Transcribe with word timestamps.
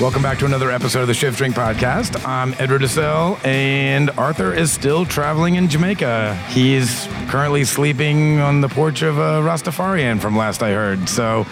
Welcome 0.00 0.22
back 0.22 0.38
to 0.38 0.46
another 0.46 0.70
episode 0.70 1.02
of 1.02 1.08
the 1.08 1.14
Shift 1.14 1.36
Drink 1.36 1.54
Podcast. 1.54 2.26
I'm 2.26 2.54
Edward 2.58 2.80
DeSell, 2.80 3.44
and 3.44 4.08
Arthur 4.12 4.54
is 4.54 4.72
still 4.72 5.04
traveling 5.04 5.56
in 5.56 5.68
Jamaica. 5.68 6.36
He's 6.48 7.06
currently 7.28 7.64
sleeping 7.64 8.40
on 8.40 8.62
the 8.62 8.68
porch 8.68 9.02
of 9.02 9.18
a 9.18 9.42
Rastafarian, 9.42 10.18
from 10.18 10.38
last 10.38 10.62
I 10.62 10.70
heard. 10.70 11.06
So 11.06 11.44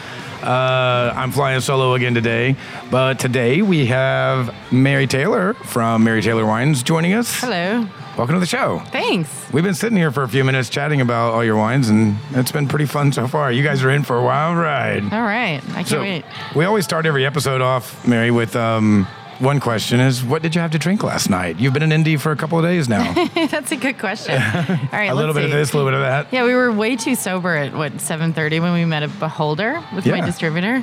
uh, 0.43 1.13
I'm 1.15 1.31
flying 1.31 1.61
solo 1.61 1.93
again 1.93 2.15
today. 2.15 2.57
But 2.91 3.19
today 3.19 3.61
we 3.61 3.85
have 3.85 4.55
Mary 4.73 5.07
Taylor 5.07 5.53
from 5.53 6.05
Mary 6.05 6.23
Taylor 6.23 6.47
Wines 6.47 6.83
joining 6.83 7.13
us. 7.13 7.39
Hello. 7.41 7.87
Welcome 8.19 8.35
to 8.35 8.41
the 8.41 8.47
show. 8.47 8.81
Thanks. 8.91 9.31
We've 9.53 9.63
been 9.63 9.75
sitting 9.75 9.97
here 9.97 10.11
for 10.11 10.25
a 10.25 10.29
few 10.29 10.43
minutes 10.43 10.69
chatting 10.69 11.01
about 11.01 11.35
all 11.35 11.45
your 11.45 11.57
wines, 11.57 11.89
and 11.89 12.17
it's 12.33 12.51
been 12.51 12.67
pretty 12.67 12.87
fun 12.87 13.13
so 13.13 13.29
far. 13.29 13.53
You 13.53 13.63
guys 13.63 13.85
are 13.85 13.91
in 13.91 14.03
for 14.03 14.19
a 14.19 14.23
wild 14.25 14.59
ride. 14.59 15.05
All 15.05 15.23
right. 15.23 15.63
I 15.71 15.73
can't 15.75 15.87
So 15.89 16.01
wait. 16.01 16.25
we 16.57 16.65
always 16.65 16.85
start 16.85 17.07
every 17.07 17.25
episode 17.25 17.61
off, 17.61 18.05
Mary, 18.09 18.33
with 18.33 18.57
um, 18.57 19.07
one 19.39 19.61
question: 19.61 20.01
Is 20.01 20.25
what 20.25 20.43
did 20.43 20.57
you 20.57 20.61
have 20.61 20.73
to 20.73 20.79
drink 20.81 21.05
last 21.05 21.31
night? 21.31 21.61
You've 21.61 21.73
been 21.73 21.85
in 21.85 21.93
Indy 21.93 22.17
for 22.17 22.33
a 22.33 22.37
couple 22.37 22.59
of 22.59 22.65
days 22.65 22.89
now. 22.89 23.13
That's 23.35 23.71
a 23.71 23.77
good 23.77 24.01
question. 24.01 24.35
All 24.43 24.79
right. 24.91 25.05
a 25.11 25.15
little 25.15 25.33
bit 25.33 25.45
of 25.45 25.53
this, 25.53 25.73
a 25.73 25.77
little 25.77 25.89
bit 25.89 25.95
of 25.95 26.05
that. 26.05 26.33
Yeah, 26.33 26.43
we 26.45 26.57
were 26.57 26.73
way 26.73 26.97
too 26.97 27.15
sober 27.15 27.55
at 27.55 27.73
what 27.73 27.93
7:30 27.99 28.61
when 28.61 28.73
we 28.73 28.85
met 28.85 29.05
at 29.05 29.17
Beholder 29.21 29.81
with 29.95 30.05
my 30.07 30.23
distributor. 30.23 30.83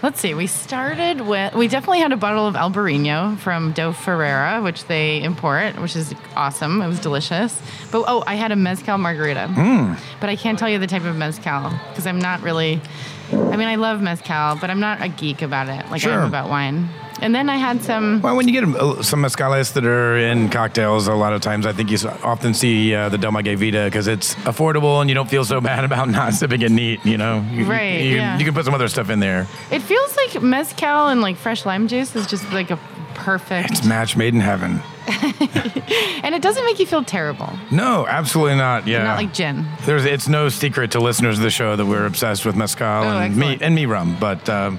Let's 0.00 0.20
see. 0.20 0.32
We 0.32 0.46
started 0.46 1.22
with 1.22 1.54
we 1.54 1.66
definitely 1.66 1.98
had 1.98 2.12
a 2.12 2.16
bottle 2.16 2.46
of 2.46 2.54
Albarino 2.54 3.36
from 3.38 3.72
Do 3.72 3.90
Ferreiro, 3.90 4.62
which 4.62 4.84
they 4.84 5.20
import, 5.22 5.76
which 5.80 5.96
is 5.96 6.14
awesome. 6.36 6.80
It 6.82 6.86
was 6.86 7.00
delicious. 7.00 7.60
But 7.90 8.04
oh, 8.06 8.22
I 8.26 8.36
had 8.36 8.52
a 8.52 8.56
mezcal 8.56 8.96
margarita. 8.96 9.48
Hmm. 9.48 9.94
But 10.20 10.30
I 10.30 10.36
can't 10.36 10.56
tell 10.58 10.68
you 10.68 10.78
the 10.78 10.86
type 10.86 11.04
of 11.04 11.16
mezcal 11.16 11.70
because 11.88 12.06
I'm 12.06 12.20
not 12.20 12.42
really. 12.42 12.80
I 13.32 13.56
mean, 13.56 13.68
I 13.68 13.74
love 13.74 14.00
mezcal, 14.00 14.56
but 14.60 14.70
I'm 14.70 14.80
not 14.80 15.02
a 15.02 15.08
geek 15.08 15.42
about 15.42 15.68
it 15.68 15.84
like 15.90 15.94
I 15.94 15.98
Sure. 15.98 16.12
am 16.12 16.28
about 16.28 16.48
wine. 16.48 16.88
And 17.20 17.34
then 17.34 17.48
I 17.48 17.56
had 17.56 17.82
some. 17.82 18.20
Well, 18.22 18.36
when 18.36 18.46
you 18.48 18.52
get 18.60 18.64
uh, 18.80 19.02
some 19.02 19.22
mezcales 19.22 19.72
that 19.72 19.84
are 19.84 20.16
in 20.18 20.48
cocktails, 20.50 21.08
a 21.08 21.14
lot 21.14 21.32
of 21.32 21.40
times 21.40 21.66
I 21.66 21.72
think 21.72 21.90
you 21.90 21.98
often 22.22 22.54
see 22.54 22.94
uh, 22.94 23.08
the 23.08 23.18
Del 23.18 23.32
Maguey 23.32 23.56
Vida 23.56 23.84
because 23.86 24.06
it's 24.06 24.34
affordable 24.36 25.00
and 25.00 25.10
you 25.10 25.14
don't 25.14 25.28
feel 25.28 25.44
so 25.44 25.60
bad 25.72 25.84
about 25.84 26.08
not 26.08 26.34
sipping 26.34 26.62
it 26.62 26.70
neat. 26.70 27.04
You 27.04 27.18
know, 27.18 27.44
you, 27.50 27.64
Right, 27.64 28.00
You, 28.00 28.16
yeah. 28.16 28.38
you 28.38 28.44
can 28.44 28.54
put 28.54 28.64
some 28.64 28.74
other 28.74 28.88
stuff 28.88 29.10
in 29.10 29.20
there. 29.20 29.46
It 29.70 29.80
feels 29.82 30.16
like 30.16 30.42
mezcal 30.42 31.08
and 31.08 31.20
like 31.20 31.36
fresh 31.36 31.66
lime 31.66 31.88
juice 31.88 32.14
is 32.14 32.26
just 32.26 32.50
like 32.52 32.70
a 32.70 32.78
perfect, 33.14 33.70
It's 33.72 33.84
match 33.84 34.16
made 34.16 34.32
in 34.34 34.40
heaven. 34.40 34.80
and 36.22 36.34
it 36.34 36.42
doesn't 36.42 36.64
make 36.64 36.78
you 36.78 36.86
feel 36.86 37.02
terrible. 37.02 37.50
No, 37.70 38.06
absolutely 38.06 38.56
not. 38.56 38.86
Yeah, 38.86 39.02
Not 39.02 39.16
like 39.16 39.32
gin. 39.32 39.66
There's, 39.84 40.04
it's 40.04 40.28
no 40.28 40.48
secret 40.48 40.92
to 40.92 41.00
listeners 41.00 41.38
of 41.38 41.42
the 41.44 41.50
show 41.50 41.74
that 41.76 41.86
we're 41.86 42.06
obsessed 42.06 42.44
with 42.46 42.54
mezcal 42.56 43.04
and 43.04 43.36
me 43.36 43.58
and 43.60 43.74
me 43.74 43.86
rum, 43.86 44.16
but 44.20 44.48
um, 44.48 44.78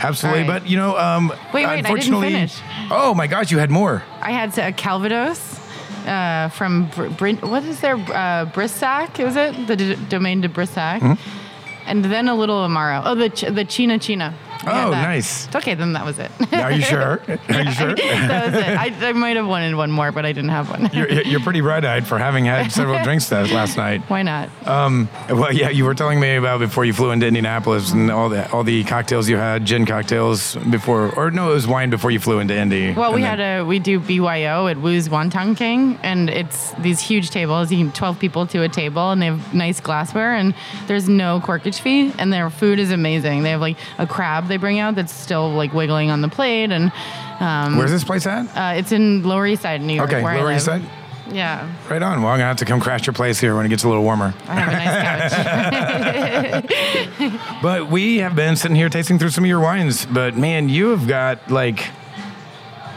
absolutely. 0.00 0.42
Right. 0.42 0.62
But 0.62 0.68
you 0.68 0.76
know, 0.76 0.96
um, 0.98 1.28
Wait, 1.28 1.38
wait, 1.54 1.64
I 1.66 1.76
didn't 1.76 1.86
unfortunately, 1.86 2.28
finish. 2.32 2.60
oh 2.90 3.14
my 3.14 3.26
gosh, 3.26 3.50
you 3.50 3.58
had 3.58 3.70
more. 3.70 4.02
I 4.20 4.32
had 4.32 4.56
a 4.58 4.72
Calvados 4.72 5.58
uh, 6.06 6.48
from 6.50 6.88
Br- 6.94 7.08
Brin- 7.08 7.36
what 7.38 7.64
is 7.64 7.80
their 7.80 7.96
uh, 7.96 8.46
Brissac? 8.54 9.18
Is 9.20 9.36
it 9.36 9.66
the 9.66 9.76
d- 9.76 9.96
domain 10.08 10.40
de 10.40 10.48
Brissac? 10.48 11.00
Mm-hmm. 11.00 11.86
And 11.86 12.04
then 12.04 12.28
a 12.28 12.34
little 12.34 12.66
Amaro. 12.66 13.02
Oh, 13.04 13.14
the 13.14 13.28
ch- 13.30 13.52
the 13.52 13.64
China 13.64 13.98
China. 13.98 14.34
Oh, 14.66 14.90
nice. 14.90 15.52
Okay, 15.54 15.74
then 15.74 15.92
that 15.94 16.04
was 16.04 16.18
it. 16.18 16.30
Are 16.52 16.70
you 16.72 16.82
sure? 16.82 17.20
Are 17.48 17.62
you 17.62 17.72
sure? 17.72 17.94
that 17.94 18.46
was 18.52 18.54
it. 18.62 18.68
I, 19.04 19.08
I 19.08 19.12
might 19.12 19.36
have 19.36 19.46
wanted 19.46 19.74
one 19.74 19.90
more, 19.90 20.12
but 20.12 20.26
I 20.26 20.32
didn't 20.32 20.50
have 20.50 20.68
one. 20.70 20.90
You're, 20.92 21.10
you're 21.22 21.40
pretty 21.40 21.60
bright-eyed 21.60 22.06
for 22.06 22.18
having 22.18 22.44
had 22.44 22.70
several 22.72 22.98
drinks 23.04 23.28
that 23.30 23.50
last 23.50 23.76
night. 23.76 24.02
Why 24.08 24.22
not? 24.22 24.48
Um, 24.66 25.08
well, 25.28 25.52
yeah, 25.52 25.70
you 25.70 25.84
were 25.84 25.94
telling 25.94 26.20
me 26.20 26.36
about 26.36 26.60
before 26.60 26.84
you 26.84 26.92
flew 26.92 27.10
into 27.10 27.26
Indianapolis 27.26 27.92
and 27.92 28.10
all 28.10 28.28
the 28.28 28.50
all 28.52 28.64
the 28.64 28.84
cocktails 28.84 29.28
you 29.28 29.36
had, 29.36 29.64
gin 29.64 29.86
cocktails 29.86 30.56
before, 30.56 31.14
or 31.16 31.30
no, 31.30 31.50
it 31.50 31.54
was 31.54 31.66
wine 31.66 31.90
before 31.90 32.10
you 32.10 32.20
flew 32.20 32.38
into 32.40 32.54
Indy. 32.56 32.92
Well, 32.92 33.12
we 33.14 33.22
then- 33.22 33.38
had 33.38 33.60
a 33.60 33.64
we 33.64 33.78
do 33.78 33.98
BYO 34.00 34.66
at 34.66 34.76
Wu's 34.78 35.08
Wonton 35.08 35.56
King, 35.56 35.98
and 36.02 36.28
it's 36.28 36.72
these 36.72 37.00
huge 37.00 37.30
tables. 37.30 37.70
You 37.72 37.78
can 37.78 37.92
twelve 37.92 38.18
people 38.18 38.46
to 38.48 38.62
a 38.62 38.68
table, 38.68 39.10
and 39.10 39.22
they 39.22 39.26
have 39.26 39.54
nice 39.54 39.80
glassware, 39.80 40.34
and 40.34 40.54
there's 40.86 41.08
no 41.08 41.40
corkage 41.40 41.80
fee, 41.80 42.12
and 42.18 42.32
their 42.32 42.50
food 42.50 42.78
is 42.78 42.90
amazing. 42.90 43.42
They 43.42 43.50
have 43.50 43.60
like 43.60 43.76
a 43.98 44.06
crab 44.06 44.48
they 44.50 44.58
bring 44.58 44.78
out 44.78 44.94
that's 44.94 45.14
still 45.14 45.50
like 45.52 45.72
wiggling 45.72 46.10
on 46.10 46.20
the 46.20 46.28
plate, 46.28 46.70
and 46.70 46.92
um, 47.40 47.78
Where's 47.78 47.90
this 47.90 48.04
place 48.04 48.26
at? 48.26 48.46
uh, 48.56 48.74
it's 48.78 48.92
in 48.92 49.22
Lower 49.22 49.46
East 49.46 49.62
Side, 49.62 49.80
New 49.80 49.94
York. 49.94 50.10
Okay, 50.12 50.22
Lower. 50.22 50.52
East 50.52 50.66
Side. 50.66 50.82
Yeah, 51.32 51.68
Right 51.88 52.02
on. 52.02 52.22
Well, 52.22 52.32
I'm 52.32 52.38
gonna 52.38 52.48
have 52.48 52.56
to 52.56 52.64
come 52.64 52.80
crash 52.80 53.06
your 53.06 53.14
place 53.14 53.38
here 53.38 53.54
when 53.54 53.64
it 53.64 53.68
gets 53.68 53.84
a 53.84 53.88
little 53.88 54.02
warmer. 54.02 54.34
I 54.48 54.54
have 54.54 54.68
a 54.68 54.72
nice 54.72 56.64
couch. 56.64 57.50
But 57.62 57.88
we 57.90 58.16
have 58.18 58.34
been 58.34 58.56
sitting 58.56 58.74
here 58.76 58.88
tasting 58.88 59.18
through 59.18 59.30
some 59.30 59.44
of 59.44 59.48
your 59.48 59.60
wines. 59.60 60.06
But 60.06 60.36
man, 60.36 60.68
you 60.68 60.88
have 60.90 61.06
got 61.06 61.50
like, 61.50 61.86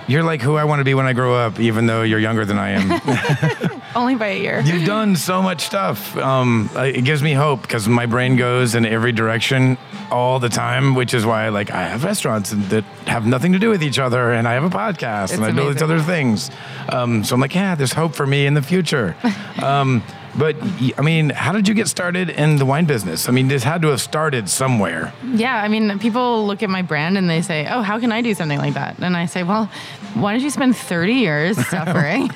you're 0.07 0.23
like 0.23 0.41
who 0.41 0.55
I 0.55 0.63
want 0.63 0.79
to 0.79 0.83
be 0.83 0.93
when 0.93 1.05
I 1.05 1.13
grow 1.13 1.35
up, 1.35 1.59
even 1.59 1.85
though 1.85 2.03
you're 2.03 2.19
younger 2.19 2.45
than 2.45 2.57
I 2.57 2.69
am. 2.71 3.81
Only 3.95 4.15
by 4.15 4.27
a 4.27 4.39
year. 4.39 4.61
You've 4.61 4.85
done 4.85 5.15
so 5.15 5.41
much 5.41 5.61
stuff. 5.61 6.15
Um, 6.17 6.69
it 6.75 7.03
gives 7.03 7.21
me 7.21 7.33
hope 7.33 7.61
because 7.61 7.87
my 7.87 8.05
brain 8.05 8.35
goes 8.35 8.75
in 8.75 8.85
every 8.85 9.11
direction 9.11 9.77
all 10.11 10.39
the 10.39 10.49
time, 10.49 10.95
which 10.95 11.13
is 11.13 11.25
why 11.25 11.49
like 11.49 11.71
I 11.71 11.83
have 11.83 12.03
restaurants 12.03 12.51
that 12.51 12.83
have 13.05 13.25
nothing 13.25 13.53
to 13.53 13.59
do 13.59 13.69
with 13.69 13.83
each 13.83 13.99
other, 13.99 14.31
and 14.31 14.47
I 14.47 14.53
have 14.53 14.63
a 14.63 14.69
podcast, 14.69 15.25
It's 15.25 15.33
and 15.33 15.45
I 15.45 15.51
do 15.51 15.73
these 15.73 15.81
other 15.81 15.99
things. 15.99 16.49
Um, 16.89 17.23
so 17.23 17.35
I'm 17.35 17.41
like, 17.41 17.55
yeah, 17.55 17.75
there's 17.75 17.93
hope 17.93 18.15
for 18.15 18.25
me 18.25 18.45
in 18.45 18.53
the 18.53 18.61
future. 18.61 19.15
um, 19.61 20.03
but 20.35 20.55
I 20.97 21.01
mean, 21.01 21.29
how 21.29 21.51
did 21.51 21.67
you 21.67 21.73
get 21.73 21.87
started 21.87 22.29
in 22.29 22.57
the 22.57 22.65
wine 22.65 22.85
business? 22.85 23.29
I 23.29 23.31
mean, 23.31 23.47
this 23.47 23.63
had 23.63 23.81
to 23.83 23.89
have 23.89 24.01
started 24.01 24.49
somewhere. 24.49 25.13
Yeah, 25.23 25.55
I 25.55 25.67
mean, 25.67 25.99
people 25.99 26.45
look 26.47 26.63
at 26.63 26.69
my 26.69 26.81
brand 26.81 27.17
and 27.17 27.29
they 27.29 27.41
say, 27.41 27.67
"Oh, 27.69 27.81
how 27.81 27.99
can 27.99 28.11
I 28.11 28.21
do 28.21 28.33
something 28.33 28.57
like 28.57 28.73
that?" 28.73 28.97
And 28.99 29.15
I 29.15 29.27
say, 29.27 29.43
"Well, 29.43 29.69
why 30.15 30.33
don't 30.33 30.41
you 30.41 30.49
spend 30.49 30.75
30 30.75 31.13
years 31.13 31.67
suffering, 31.67 32.31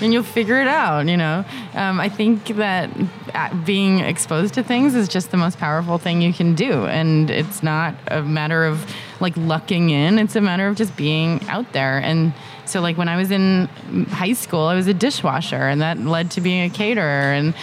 and 0.00 0.12
you'll 0.12 0.22
figure 0.22 0.60
it 0.60 0.68
out?" 0.68 1.06
You 1.06 1.16
know, 1.16 1.44
um, 1.74 2.00
I 2.00 2.08
think 2.08 2.46
that 2.56 2.90
uh, 3.34 3.54
being 3.64 4.00
exposed 4.00 4.54
to 4.54 4.62
things 4.62 4.94
is 4.94 5.08
just 5.08 5.30
the 5.30 5.36
most 5.36 5.58
powerful 5.58 5.98
thing 5.98 6.20
you 6.20 6.32
can 6.32 6.54
do, 6.54 6.86
and 6.86 7.30
it's 7.30 7.62
not 7.62 7.94
a 8.08 8.22
matter 8.22 8.64
of 8.64 8.84
like 9.20 9.36
lucking 9.36 9.90
in; 9.90 10.18
it's 10.18 10.34
a 10.36 10.40
matter 10.40 10.66
of 10.66 10.76
just 10.76 10.96
being 10.96 11.46
out 11.48 11.72
there 11.72 11.98
and. 11.98 12.32
So, 12.68 12.80
like 12.80 12.98
when 12.98 13.08
I 13.08 13.16
was 13.16 13.30
in 13.30 13.68
high 14.10 14.34
school, 14.34 14.62
I 14.62 14.74
was 14.74 14.86
a 14.86 14.94
dishwasher, 14.94 15.56
and 15.68 15.80
that 15.80 15.98
led 15.98 16.30
to 16.32 16.40
being 16.40 16.70
a 16.70 16.70
caterer. 16.70 17.32
And 17.32 17.54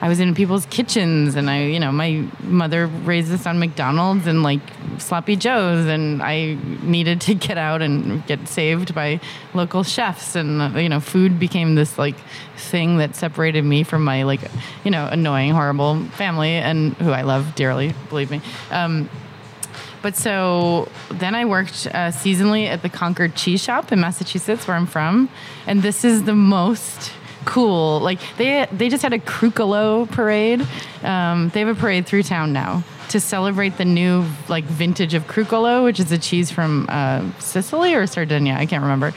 I 0.00 0.08
was 0.08 0.20
in 0.20 0.34
people's 0.34 0.66
kitchens, 0.66 1.34
and 1.34 1.48
I, 1.48 1.64
you 1.64 1.80
know, 1.80 1.92
my 1.92 2.26
mother 2.42 2.86
raised 2.86 3.32
us 3.32 3.46
on 3.46 3.58
McDonald's 3.58 4.26
and 4.26 4.42
like 4.42 4.60
sloppy 4.98 5.36
joes, 5.36 5.86
and 5.86 6.22
I 6.22 6.58
needed 6.82 7.20
to 7.22 7.34
get 7.34 7.58
out 7.58 7.80
and 7.80 8.26
get 8.26 8.46
saved 8.48 8.94
by 8.94 9.20
local 9.54 9.82
chefs, 9.82 10.36
and 10.36 10.76
you 10.76 10.88
know, 10.88 11.00
food 11.00 11.38
became 11.38 11.74
this 11.74 11.96
like 11.96 12.16
thing 12.56 12.98
that 12.98 13.16
separated 13.16 13.64
me 13.64 13.82
from 13.82 14.04
my 14.04 14.24
like, 14.24 14.40
you 14.84 14.90
know, 14.90 15.06
annoying, 15.06 15.52
horrible 15.52 16.04
family, 16.10 16.52
and 16.52 16.94
who 16.94 17.10
I 17.10 17.22
love 17.22 17.54
dearly, 17.54 17.94
believe 18.08 18.30
me. 18.30 18.40
Um, 18.70 19.08
but 20.04 20.16
so 20.16 20.86
then 21.10 21.34
I 21.34 21.46
worked 21.46 21.86
uh, 21.86 22.12
seasonally 22.12 22.66
at 22.66 22.82
the 22.82 22.90
Concord 22.90 23.34
Cheese 23.34 23.62
Shop 23.62 23.90
in 23.90 24.00
Massachusetts, 24.00 24.68
where 24.68 24.76
I'm 24.76 24.84
from, 24.84 25.30
and 25.66 25.80
this 25.80 26.04
is 26.04 26.24
the 26.24 26.34
most 26.34 27.10
cool. 27.46 28.00
Like 28.00 28.20
they 28.36 28.66
they 28.70 28.90
just 28.90 29.02
had 29.02 29.14
a 29.14 29.18
Crucolo 29.18 30.06
parade. 30.10 30.60
Um, 31.02 31.48
they 31.54 31.60
have 31.60 31.70
a 31.70 31.74
parade 31.74 32.04
through 32.04 32.24
town 32.24 32.52
now 32.52 32.84
to 33.08 33.18
celebrate 33.18 33.78
the 33.78 33.86
new 33.86 34.26
like 34.46 34.64
vintage 34.64 35.14
of 35.14 35.26
Crucolo, 35.26 35.84
which 35.84 35.98
is 35.98 36.12
a 36.12 36.18
cheese 36.18 36.50
from 36.50 36.84
uh, 36.90 37.24
Sicily 37.38 37.94
or 37.94 38.06
Sardinia. 38.06 38.56
I 38.56 38.66
can't 38.66 38.82
remember. 38.82 39.14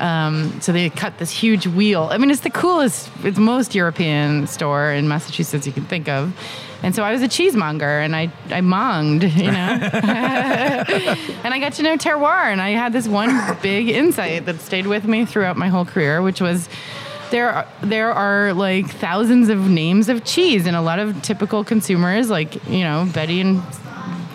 Um, 0.00 0.60
so 0.60 0.72
they 0.72 0.90
cut 0.90 1.18
this 1.18 1.30
huge 1.30 1.66
wheel. 1.66 2.08
I 2.10 2.18
mean, 2.18 2.30
it's 2.30 2.40
the 2.40 2.50
coolest, 2.50 3.10
it's 3.22 3.38
most 3.38 3.74
European 3.74 4.46
store 4.46 4.92
in 4.92 5.08
Massachusetts 5.08 5.66
you 5.66 5.72
can 5.72 5.84
think 5.84 6.08
of. 6.08 6.34
And 6.82 6.94
so 6.94 7.02
I 7.02 7.12
was 7.12 7.22
a 7.22 7.28
cheesemonger 7.28 8.04
and 8.04 8.14
I, 8.14 8.30
I 8.50 8.60
monged, 8.60 9.22
you 9.22 9.50
know. 9.50 9.52
and 9.92 11.54
I 11.54 11.58
got 11.58 11.72
to 11.74 11.82
know 11.82 11.96
terroir 11.96 12.52
and 12.52 12.60
I 12.60 12.70
had 12.70 12.92
this 12.92 13.08
one 13.08 13.56
big 13.62 13.88
insight 13.88 14.44
that 14.46 14.60
stayed 14.60 14.86
with 14.86 15.04
me 15.06 15.24
throughout 15.24 15.56
my 15.56 15.68
whole 15.68 15.86
career, 15.86 16.20
which 16.20 16.40
was 16.40 16.68
there 17.30 17.48
are, 17.50 17.66
there 17.82 18.12
are 18.12 18.52
like 18.52 18.88
thousands 18.88 19.48
of 19.48 19.68
names 19.68 20.08
of 20.08 20.24
cheese 20.24 20.66
and 20.66 20.76
a 20.76 20.82
lot 20.82 20.98
of 20.98 21.22
typical 21.22 21.64
consumers 21.64 22.28
like, 22.30 22.54
you 22.68 22.80
know, 22.84 23.08
Betty 23.12 23.40
and 23.40 23.62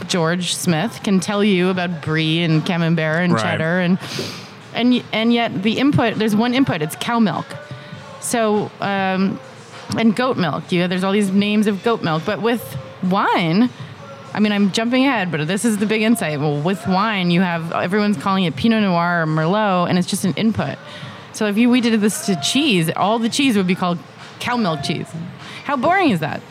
George 0.08 0.56
Smith 0.56 1.02
can 1.04 1.20
tell 1.20 1.44
you 1.44 1.70
about 1.70 2.02
brie 2.02 2.42
and 2.42 2.66
camembert 2.66 3.24
and 3.24 3.34
Right. 3.34 3.42
cheddar 3.44 3.80
and 3.80 3.98
and 4.74 5.04
and 5.12 5.34
yet 5.34 5.64
the 5.64 5.78
input 5.80 6.16
there's 6.16 6.36
one 6.36 6.54
input 6.54 6.82
it's 6.82 6.96
cow 6.98 7.20
milk 7.20 7.46
so 8.20 8.72
um, 8.80 9.40
and 9.98 10.16
goat 10.16 10.38
milk 10.38 10.72
you 10.72 10.80
know, 10.80 10.88
there's 10.88 11.04
all 11.04 11.12
these 11.12 11.32
names 11.32 11.68
of 11.68 11.84
goat 11.84 12.04
milk 12.04 12.24
but 12.26 12.42
with 12.42 12.78
wine 13.04 13.70
I 14.34 14.40
mean, 14.40 14.52
I'm 14.52 14.72
jumping 14.72 15.06
ahead, 15.06 15.30
but 15.32 15.46
this 15.48 15.66
is 15.66 15.78
the 15.78 15.86
big 15.86 16.02
insight. 16.02 16.40
Well, 16.40 16.62
with 16.62 16.88
wine, 16.88 17.32
you 17.32 17.42
have 17.42 17.72
everyone's 17.74 18.18
calling 18.18 18.46
it 18.46 18.56
Pinot 18.56 18.82
Noir 18.82 19.24
or 19.24 19.26
Merlot, 19.26 19.90
and 19.90 19.98
it's 19.98 20.08
just 20.08 20.24
an 20.24 20.34
input. 20.36 20.78
So 21.34 21.48
if 21.48 21.58
you 21.58 21.70
we 21.70 21.82
did 21.82 22.00
this 22.00 22.26
to 22.28 22.40
cheese, 22.40 22.90
all 22.96 23.20
the 23.20 23.30
cheese 23.30 23.58
would 23.58 23.68
be 23.68 23.76
called 23.76 24.00
cow 24.40 24.58
milk 24.58 24.84
cheese. 24.84 25.08
How 25.66 25.76
boring 25.76 26.12
is 26.12 26.20
that? 26.22 26.42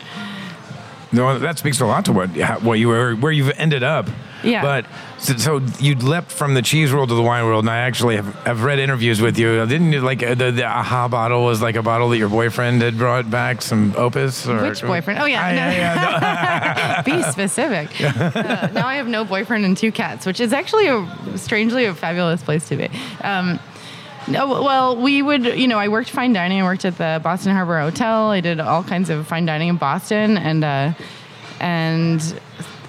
No, 1.11 1.37
that 1.39 1.57
speaks 1.57 1.79
a 1.81 1.85
lot 1.85 2.05
to 2.05 2.13
what 2.13 2.29
what 2.61 2.79
you 2.79 2.87
were 2.87 3.15
where 3.15 3.31
you've 3.31 3.51
ended 3.57 3.83
up. 3.83 4.07
Yeah. 4.43 4.61
But 4.61 4.85
so, 5.21 5.37
so 5.37 5.61
you 5.79 5.95
leapt 5.95 6.31
from 6.31 6.53
the 6.55 6.61
cheese 6.61 6.91
world 6.93 7.09
to 7.09 7.15
the 7.15 7.21
wine 7.21 7.45
world, 7.45 7.63
and 7.63 7.69
I 7.69 7.77
actually 7.79 8.15
have, 8.15 8.33
have 8.45 8.63
read 8.63 8.79
interviews 8.79 9.21
with 9.21 9.37
you. 9.37 9.65
Didn't 9.67 9.91
you 9.93 10.01
like 10.01 10.23
uh, 10.23 10.33
the, 10.35 10.51
the 10.51 10.65
aha 10.65 11.07
bottle 11.07 11.45
was 11.45 11.61
like 11.61 11.75
a 11.75 11.83
bottle 11.83 12.09
that 12.09 12.17
your 12.17 12.29
boyfriend 12.29 12.81
had 12.81 12.97
brought 12.97 13.29
back 13.29 13.61
some 13.61 13.93
Opus? 13.95 14.47
Or, 14.47 14.61
Which 14.69 14.81
boyfriend? 14.81 15.19
Oh 15.19 15.25
yeah, 15.25 15.41
Ah, 15.45 15.49
no. 15.49 15.55
yeah, 15.55 17.03
yeah, 17.03 17.03
no. 17.05 17.17
Be 17.17 17.23
specific. 17.31 17.89
Uh, 18.41 18.67
now 18.73 18.87
I 18.87 18.95
have 18.95 19.07
no 19.07 19.23
boyfriend 19.23 19.65
and 19.65 19.75
two 19.77 19.91
cats, 19.91 20.25
which 20.25 20.39
is 20.39 20.53
actually 20.53 20.87
a 20.87 21.07
strangely 21.37 21.85
a 21.85 21.93
fabulous 21.93 22.41
place 22.43 22.67
to 22.69 22.75
be. 22.75 22.89
Um, 23.23 23.59
no, 24.27 24.47
well, 24.47 24.95
we 24.95 25.21
would, 25.21 25.45
you 25.45 25.67
know, 25.67 25.77
I 25.79 25.87
worked 25.87 26.09
fine 26.09 26.33
dining. 26.33 26.61
I 26.61 26.63
worked 26.63 26.85
at 26.85 26.97
the 26.97 27.19
Boston 27.23 27.53
Harbor 27.53 27.79
Hotel. 27.79 28.27
I 28.29 28.39
did 28.41 28.59
all 28.59 28.83
kinds 28.83 29.09
of 29.09 29.27
fine 29.27 29.45
dining 29.45 29.69
in 29.69 29.77
Boston, 29.77 30.37
and 30.37 30.63
uh, 30.63 30.93
and 31.59 32.21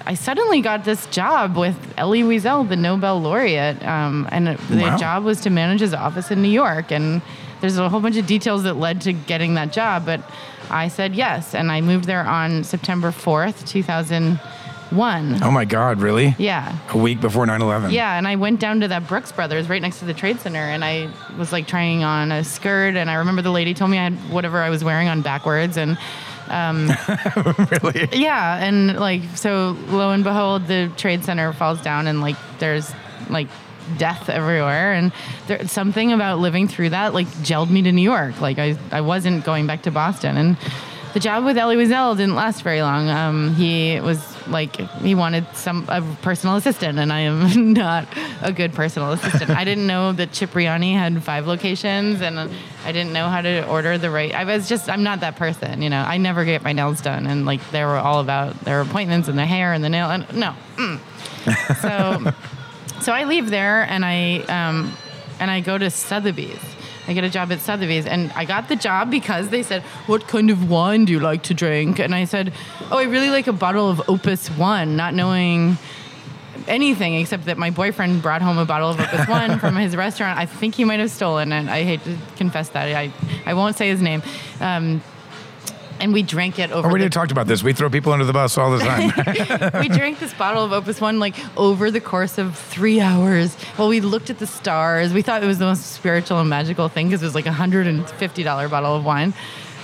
I 0.05 0.15
suddenly 0.15 0.59
got 0.61 0.83
this 0.83 1.05
job 1.07 1.55
with 1.55 1.75
Elie 1.97 2.23
Wiesel, 2.23 2.67
the 2.67 2.75
Nobel 2.75 3.21
laureate, 3.21 3.81
um, 3.87 4.27
and 4.31 4.49
it- 4.49 4.59
the 4.69 4.81
Wow. 4.83 4.97
job 4.97 5.23
was 5.23 5.39
to 5.41 5.49
manage 5.49 5.79
his 5.79 5.93
office 5.93 6.29
in 6.29 6.41
New 6.41 6.49
York. 6.49 6.91
And 6.91 7.21
there's 7.61 7.77
a 7.77 7.87
whole 7.87 8.01
bunch 8.01 8.17
of 8.17 8.27
details 8.27 8.63
that 8.63 8.75
led 8.77 8.99
to 9.01 9.13
getting 9.13 9.53
that 9.53 9.71
job, 9.71 10.05
but 10.05 10.19
I 10.69 10.89
said 10.89 11.15
yes, 11.15 11.55
and 11.55 11.71
I 11.71 11.79
moved 11.81 12.05
there 12.05 12.25
on 12.27 12.63
September 12.65 13.11
4th, 13.11 13.65
2001. 13.65 15.39
oh 15.41 15.51
my 15.51 15.63
God, 15.65 16.01
really? 16.01 16.35
Yeah. 16.37 16.73
A 16.93 16.97
week 16.97 17.21
before 17.21 17.45
9/11. 17.45 17.91
Yeah, 17.91 18.17
and 18.17 18.27
I 18.27 18.35
went 18.35 18.59
down 18.59 18.81
to 18.81 18.87
that 18.89 19.07
Brooks 19.07 19.31
Brothers 19.31 19.69
right 19.69 19.81
next 19.81 19.99
to 19.99 20.05
the 20.05 20.13
Trade 20.13 20.39
Center, 20.41 20.59
and 20.59 20.83
I 20.83 21.07
was 21.37 21.51
like 21.53 21.65
trying 21.67 22.03
on 22.03 22.31
a 22.31 22.43
skirt, 22.43 22.95
and 22.95 23.09
I 23.09 23.13
remember 23.15 23.41
the 23.41 23.51
lady 23.51 23.73
told 23.73 23.91
me 23.91 23.97
I 23.97 24.03
had 24.03 24.13
whatever 24.29 24.61
I 24.61 24.69
was 24.69 24.83
wearing 24.83 25.07
on 25.07 25.21
backwards, 25.21 25.77
and 25.77 25.97
really. 27.83 28.09
yeah, 28.13 28.63
and 28.63 28.97
like 28.97 29.23
so, 29.35 29.77
lo 29.89 30.11
and 30.11 30.23
behold, 30.23 30.67
the 30.67 30.91
Trade 30.97 31.23
Center 31.23 31.53
falls 31.53 31.81
down, 31.81 32.07
and 32.07 32.21
like 32.21 32.35
there's 32.59 32.91
like 33.29 33.47
death 33.97 34.29
everywhere, 34.29 34.93
and 34.93 35.11
there 35.47 35.67
something 35.67 36.11
about 36.11 36.39
living 36.39 36.67
through 36.67 36.89
that 36.89 37.13
like 37.13 37.27
gelled 37.27 37.69
me 37.69 37.81
to 37.83 37.91
New 37.91 38.01
York. 38.01 38.41
Like 38.41 38.59
I 38.59 38.77
I 38.91 39.01
wasn't 39.01 39.45
going 39.45 39.67
back 39.67 39.83
to 39.83 39.91
Boston, 39.91 40.37
and 40.37 40.57
the 41.13 41.19
job 41.19 41.45
with 41.45 41.57
Elie 41.57 41.75
Wiesel 41.75 42.17
didn't 42.17 42.35
last 42.35 42.63
very 42.63 42.81
long. 42.81 43.09
Um, 43.09 43.55
he 43.55 43.99
was 43.99 44.32
like 44.47 44.75
he 45.01 45.15
wanted 45.15 45.45
some 45.55 45.85
a 45.87 46.01
personal 46.21 46.55
assistant, 46.55 46.99
and 46.99 47.11
I 47.11 47.21
am 47.21 47.73
not 47.73 48.07
a 48.41 48.51
good 48.51 48.73
personal 48.73 49.11
assistant. 49.11 49.49
I 49.49 49.63
didn't 49.63 49.87
know 49.87 50.11
that 50.13 50.31
Cipriani 50.31 50.93
had 50.93 51.23
five 51.23 51.47
locations, 51.47 52.21
and 52.21 52.39
I 52.39 52.91
didn't 52.91 53.13
know 53.13 53.29
how 53.29 53.41
to 53.41 53.67
order 53.67 53.97
the 53.97 54.09
right. 54.09 54.33
I 54.33 54.43
was 54.43 54.69
just 54.69 54.89
I'm 54.89 55.03
not 55.03 55.21
that 55.21 55.35
person, 55.35 55.81
you 55.81 55.89
know. 55.89 56.01
I 56.01 56.17
never 56.17 56.45
get 56.45 56.63
my 56.63 56.73
nails 56.73 57.01
done, 57.01 57.27
and 57.27 57.45
like 57.45 57.61
they 57.71 57.83
were 57.83 57.97
all 57.97 58.19
about 58.19 58.59
their 58.61 58.81
appointments 58.81 59.27
and 59.27 59.37
the 59.37 59.45
hair 59.45 59.73
and 59.73 59.83
the 59.83 59.89
nail, 59.89 60.09
and 60.09 60.25
no. 60.35 60.55
Mm. 60.77 60.99
So 61.81 62.31
so 63.03 63.11
I 63.11 63.25
leave 63.25 63.49
there 63.49 63.83
and 63.83 64.05
I 64.05 64.37
um, 64.47 64.95
and 65.39 65.51
I 65.51 65.59
go 65.59 65.77
to 65.77 65.89
Sotheby's. 65.89 66.72
I 67.07 67.13
get 67.13 67.23
a 67.23 67.29
job 67.29 67.51
at 67.51 67.59
Sotheby's, 67.59 68.05
and 68.05 68.31
I 68.33 68.45
got 68.45 68.69
the 68.69 68.75
job 68.75 69.11
because 69.11 69.49
they 69.49 69.63
said, 69.63 69.81
"What 70.07 70.27
kind 70.27 70.49
of 70.49 70.69
wine 70.69 71.05
do 71.05 71.11
you 71.11 71.19
like 71.19 71.43
to 71.43 71.53
drink?" 71.53 71.99
And 71.99 72.15
I 72.15 72.25
said, 72.25 72.53
"Oh, 72.91 72.97
I 72.97 73.03
really 73.03 73.29
like 73.29 73.47
a 73.47 73.53
bottle 73.53 73.89
of 73.89 74.01
Opus 74.07 74.47
One," 74.49 74.95
not 74.95 75.13
knowing 75.13 75.77
anything 76.67 77.15
except 77.15 77.45
that 77.45 77.57
my 77.57 77.69
boyfriend 77.69 78.21
brought 78.21 78.41
home 78.41 78.57
a 78.57 78.65
bottle 78.65 78.89
of 78.89 78.99
Opus 78.99 79.27
One 79.39 79.59
from 79.59 79.75
his 79.75 79.95
restaurant. 79.95 80.39
I 80.39 80.45
think 80.45 80.75
he 80.75 80.85
might 80.85 80.99
have 80.99 81.11
stolen 81.11 81.51
it. 81.51 81.67
I 81.67 81.83
hate 81.83 82.03
to 82.05 82.17
confess 82.37 82.69
that. 82.69 82.95
I 82.95 83.11
I 83.45 83.53
won't 83.53 83.75
say 83.75 83.89
his 83.89 84.01
name. 84.01 84.23
Um, 84.59 85.01
and 86.03 86.11
we 86.11 86.21
drank 86.21 86.59
it 86.59 86.69
over. 86.71 86.87
Oh, 86.87 86.91
we 86.91 86.99
the 86.99 87.03
already 87.03 87.09
talked 87.09 87.31
about 87.31 87.47
this. 87.47 87.63
We 87.63 87.71
throw 87.71 87.89
people 87.89 88.11
under 88.11 88.25
the 88.25 88.33
bus 88.33 88.57
all 88.57 88.77
the 88.77 88.79
time. 89.71 89.81
we 89.81 89.87
drank 89.87 90.19
this 90.19 90.33
bottle 90.33 90.63
of 90.63 90.73
Opus 90.73 90.99
One 90.99 91.17
like 91.17 91.35
over 91.57 91.89
the 91.89 92.01
course 92.01 92.37
of 92.37 92.57
three 92.57 92.99
hours. 92.99 93.55
While 93.77 93.87
we 93.87 94.01
looked 94.01 94.29
at 94.29 94.37
the 94.37 94.45
stars, 94.45 95.13
we 95.13 95.21
thought 95.21 95.41
it 95.43 95.47
was 95.47 95.59
the 95.59 95.65
most 95.65 95.93
spiritual 95.93 96.39
and 96.39 96.49
magical 96.49 96.89
thing 96.89 97.07
because 97.07 97.23
it 97.23 97.25
was 97.25 97.35
like 97.35 97.45
a 97.45 97.53
hundred 97.53 97.87
and 97.87 98.07
fifty 98.09 98.43
dollar 98.43 98.67
bottle 98.67 98.95
of 98.95 99.05
wine. 99.05 99.33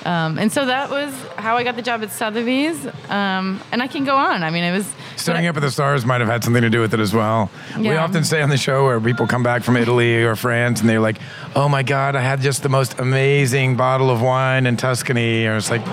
Um, 0.09 0.39
and 0.39 0.51
so 0.51 0.65
that 0.65 0.89
was 0.89 1.13
how 1.37 1.55
I 1.57 1.63
got 1.63 1.75
the 1.75 1.81
job 1.83 2.01
at 2.01 2.09
Sotheby's. 2.11 2.87
Um, 3.09 3.61
and 3.71 3.81
I 3.83 3.87
can 3.87 4.05
go 4.05 4.15
on. 4.15 4.41
I 4.41 4.49
mean, 4.49 4.63
it 4.63 4.71
was 4.71 4.91
Staring 5.17 5.45
up 5.47 5.55
at 5.57 5.61
the 5.61 5.69
stars 5.69 6.05
might 6.05 6.21
have 6.21 6.29
had 6.29 6.43
something 6.43 6.61
to 6.63 6.69
do 6.69 6.79
with 6.81 6.93
it 6.93 6.99
as 6.99 7.13
well. 7.13 7.51
We 7.77 7.95
often 7.95 8.23
say 8.23 8.41
on 8.41 8.49
the 8.49 8.57
show 8.57 8.85
where 8.85 8.99
people 8.99 9.27
come 9.27 9.43
back 9.43 9.63
from 9.63 9.75
Italy 9.77 10.23
or 10.23 10.35
France 10.35 10.79
and 10.79 10.89
they're 10.89 11.01
like, 11.01 11.17
"Oh 11.55 11.67
my 11.69 11.83
God, 11.83 12.15
I 12.15 12.21
had 12.21 12.39
just 12.41 12.63
the 12.63 12.69
most 12.69 12.97
amazing 12.99 13.75
bottle 13.75 14.09
of 14.09 14.21
wine 14.21 14.65
in 14.65 14.77
Tuscany." 14.77 15.45
Or 15.45 15.57
it's 15.57 15.69
like, 15.69 15.85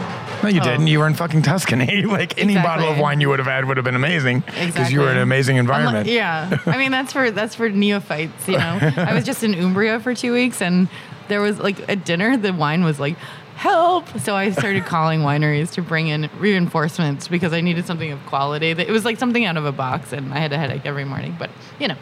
"No, 0.45 0.49
you 0.49 0.61
Oh. 0.61 0.65
didn't. 0.65 0.87
You 0.87 1.01
were 1.01 1.09
in 1.09 1.15
fucking 1.15 1.43
Tuscany. 1.43 2.03
like 2.19 2.39
any 2.39 2.55
bottle 2.55 2.89
of 2.89 2.99
wine 2.99 3.21
you 3.21 3.29
would 3.29 3.41
have 3.41 3.49
had 3.49 3.65
would 3.67 3.77
have 3.77 3.85
been 3.85 3.97
amazing 3.97 4.45
because 4.65 4.93
you 4.93 5.01
were 5.01 5.11
in 5.11 5.17
an 5.17 5.23
amazing 5.25 5.59
I'm 5.59 5.67
like- 5.67 5.77
environment." 5.77 6.09
yeah, 6.09 6.59
I 6.65 6.79
mean 6.79 6.93
that's 6.93 7.13
for 7.13 7.31
that's 7.33 7.57
for 7.57 7.69
neophytes. 7.69 8.47
You 8.49 8.59
know, 8.59 8.79
I 8.97 9.13
was 9.13 9.25
just 9.25 9.43
in 9.43 9.55
Umbria 9.55 9.99
for 10.01 10.15
two 10.15 10.33
weeks, 10.33 10.63
and 10.63 10.89
there 11.29 11.41
was 11.43 11.59
like 11.59 11.87
at 11.91 12.05
dinner, 12.05 12.37
the 12.37 12.53
wine 12.53 12.85
was 12.85 13.01
like, 13.01 13.17
"Help!" 13.57 14.07
So 14.21 14.35
I 14.37 14.51
started 14.51 14.85
calling 14.85 15.21
wineries 15.21 15.73
to 15.73 15.83
bring 15.83 16.09
in 16.09 16.29
reinforcements 16.39 17.29
because 17.29 17.53
I 17.53 17.61
needed 17.61 17.87
something 17.87 18.13
of 18.13 18.25
quality. 18.27 18.71
It 18.71 18.89
was 18.91 19.05
like 19.05 19.19
something 19.19 19.45
out 19.45 19.57
of 19.57 19.65
a 19.65 19.73
box, 19.73 20.13
and 20.13 20.33
I 20.33 20.39
had 20.39 20.53
a 20.53 20.59
headache 20.59 20.87
every 20.87 21.05
morning. 21.05 21.37
But 21.39 21.51
you 21.79 21.89
know, 21.89 21.97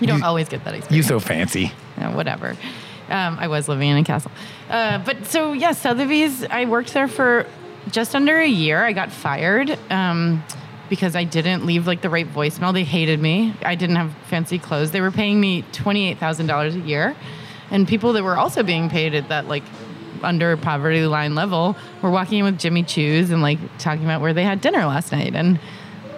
you 0.00 0.06
don't 0.06 0.18
You- 0.20 0.24
always 0.24 0.48
get 0.48 0.64
that 0.64 0.72
You 0.74 0.78
experience. 0.78 1.06
so 1.08 1.20
fancy. 1.20 1.72
Yeah, 1.98 2.14
whatever. 2.14 2.56
Um, 3.10 3.38
I 3.40 3.48
was 3.48 3.68
living 3.68 3.88
in 3.88 3.96
a 3.96 4.04
castle. 4.04 4.30
Uh, 4.68 4.98
but 4.98 5.24
so, 5.26 5.54
yeah, 5.54 5.72
Sotheby's, 5.72 6.44
I 6.44 6.66
worked 6.66 6.92
there 6.92 7.08
for 7.08 7.46
just 7.90 8.14
under 8.14 8.38
a 8.38 8.46
year. 8.46 8.84
I 8.84 8.92
got 8.92 9.10
fired 9.10 9.78
um, 9.90 10.44
because 10.90 11.16
I 11.16 11.24
didn't 11.24 11.64
leave 11.64 11.86
like 11.86 12.02
the 12.02 12.10
right 12.10 12.30
voicemail. 12.30 12.74
They 12.74 12.84
hated 12.84 13.18
me. 13.18 13.54
I 13.64 13.76
didn't 13.76 13.96
have 13.96 14.12
fancy 14.28 14.58
clothes. 14.58 14.90
They 14.90 15.00
were 15.00 15.10
paying 15.10 15.40
me 15.40 15.62
$28,000 15.72 16.74
a 16.74 16.78
year. 16.86 17.16
And 17.70 17.88
people 17.88 18.12
that 18.12 18.22
were 18.22 18.36
also 18.36 18.62
being 18.62 18.90
paid 18.90 19.14
at 19.14 19.28
that 19.30 19.48
like 19.48 19.62
under 20.22 20.56
poverty 20.56 21.04
line 21.06 21.34
level 21.34 21.76
were 22.02 22.10
walking 22.10 22.40
in 22.40 22.44
with 22.44 22.58
Jimmy 22.58 22.82
Choo's 22.82 23.30
and 23.30 23.42
like 23.42 23.58
talking 23.78 24.04
about 24.04 24.20
where 24.20 24.34
they 24.34 24.44
had 24.44 24.60
dinner 24.60 24.84
last 24.86 25.12
night. 25.12 25.34
And 25.34 25.58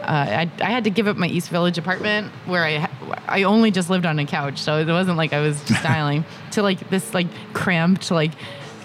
uh, 0.03 0.47
I, 0.47 0.51
I 0.61 0.71
had 0.71 0.85
to 0.85 0.91
give 0.91 1.07
up 1.07 1.17
my 1.17 1.27
East 1.27 1.51
Village 1.51 1.79
apartment 1.79 2.33
where 2.47 2.65
I 2.65 2.89
I 3.29 3.43
only 3.45 3.71
just 3.71 3.91
lived 3.91 4.07
on 4.07 4.19
a 4.19 4.27
couch, 4.27 4.59
so 4.59 4.79
it 4.79 4.87
wasn't 4.87 5.17
like 5.17 5.33
I 5.33 5.41
was 5.41 5.59
styling 5.61 6.25
to 6.53 6.63
like 6.63 6.91
this 6.91 7.15
like 7.15 7.29
cramped 7.53 8.11
like 8.11 8.33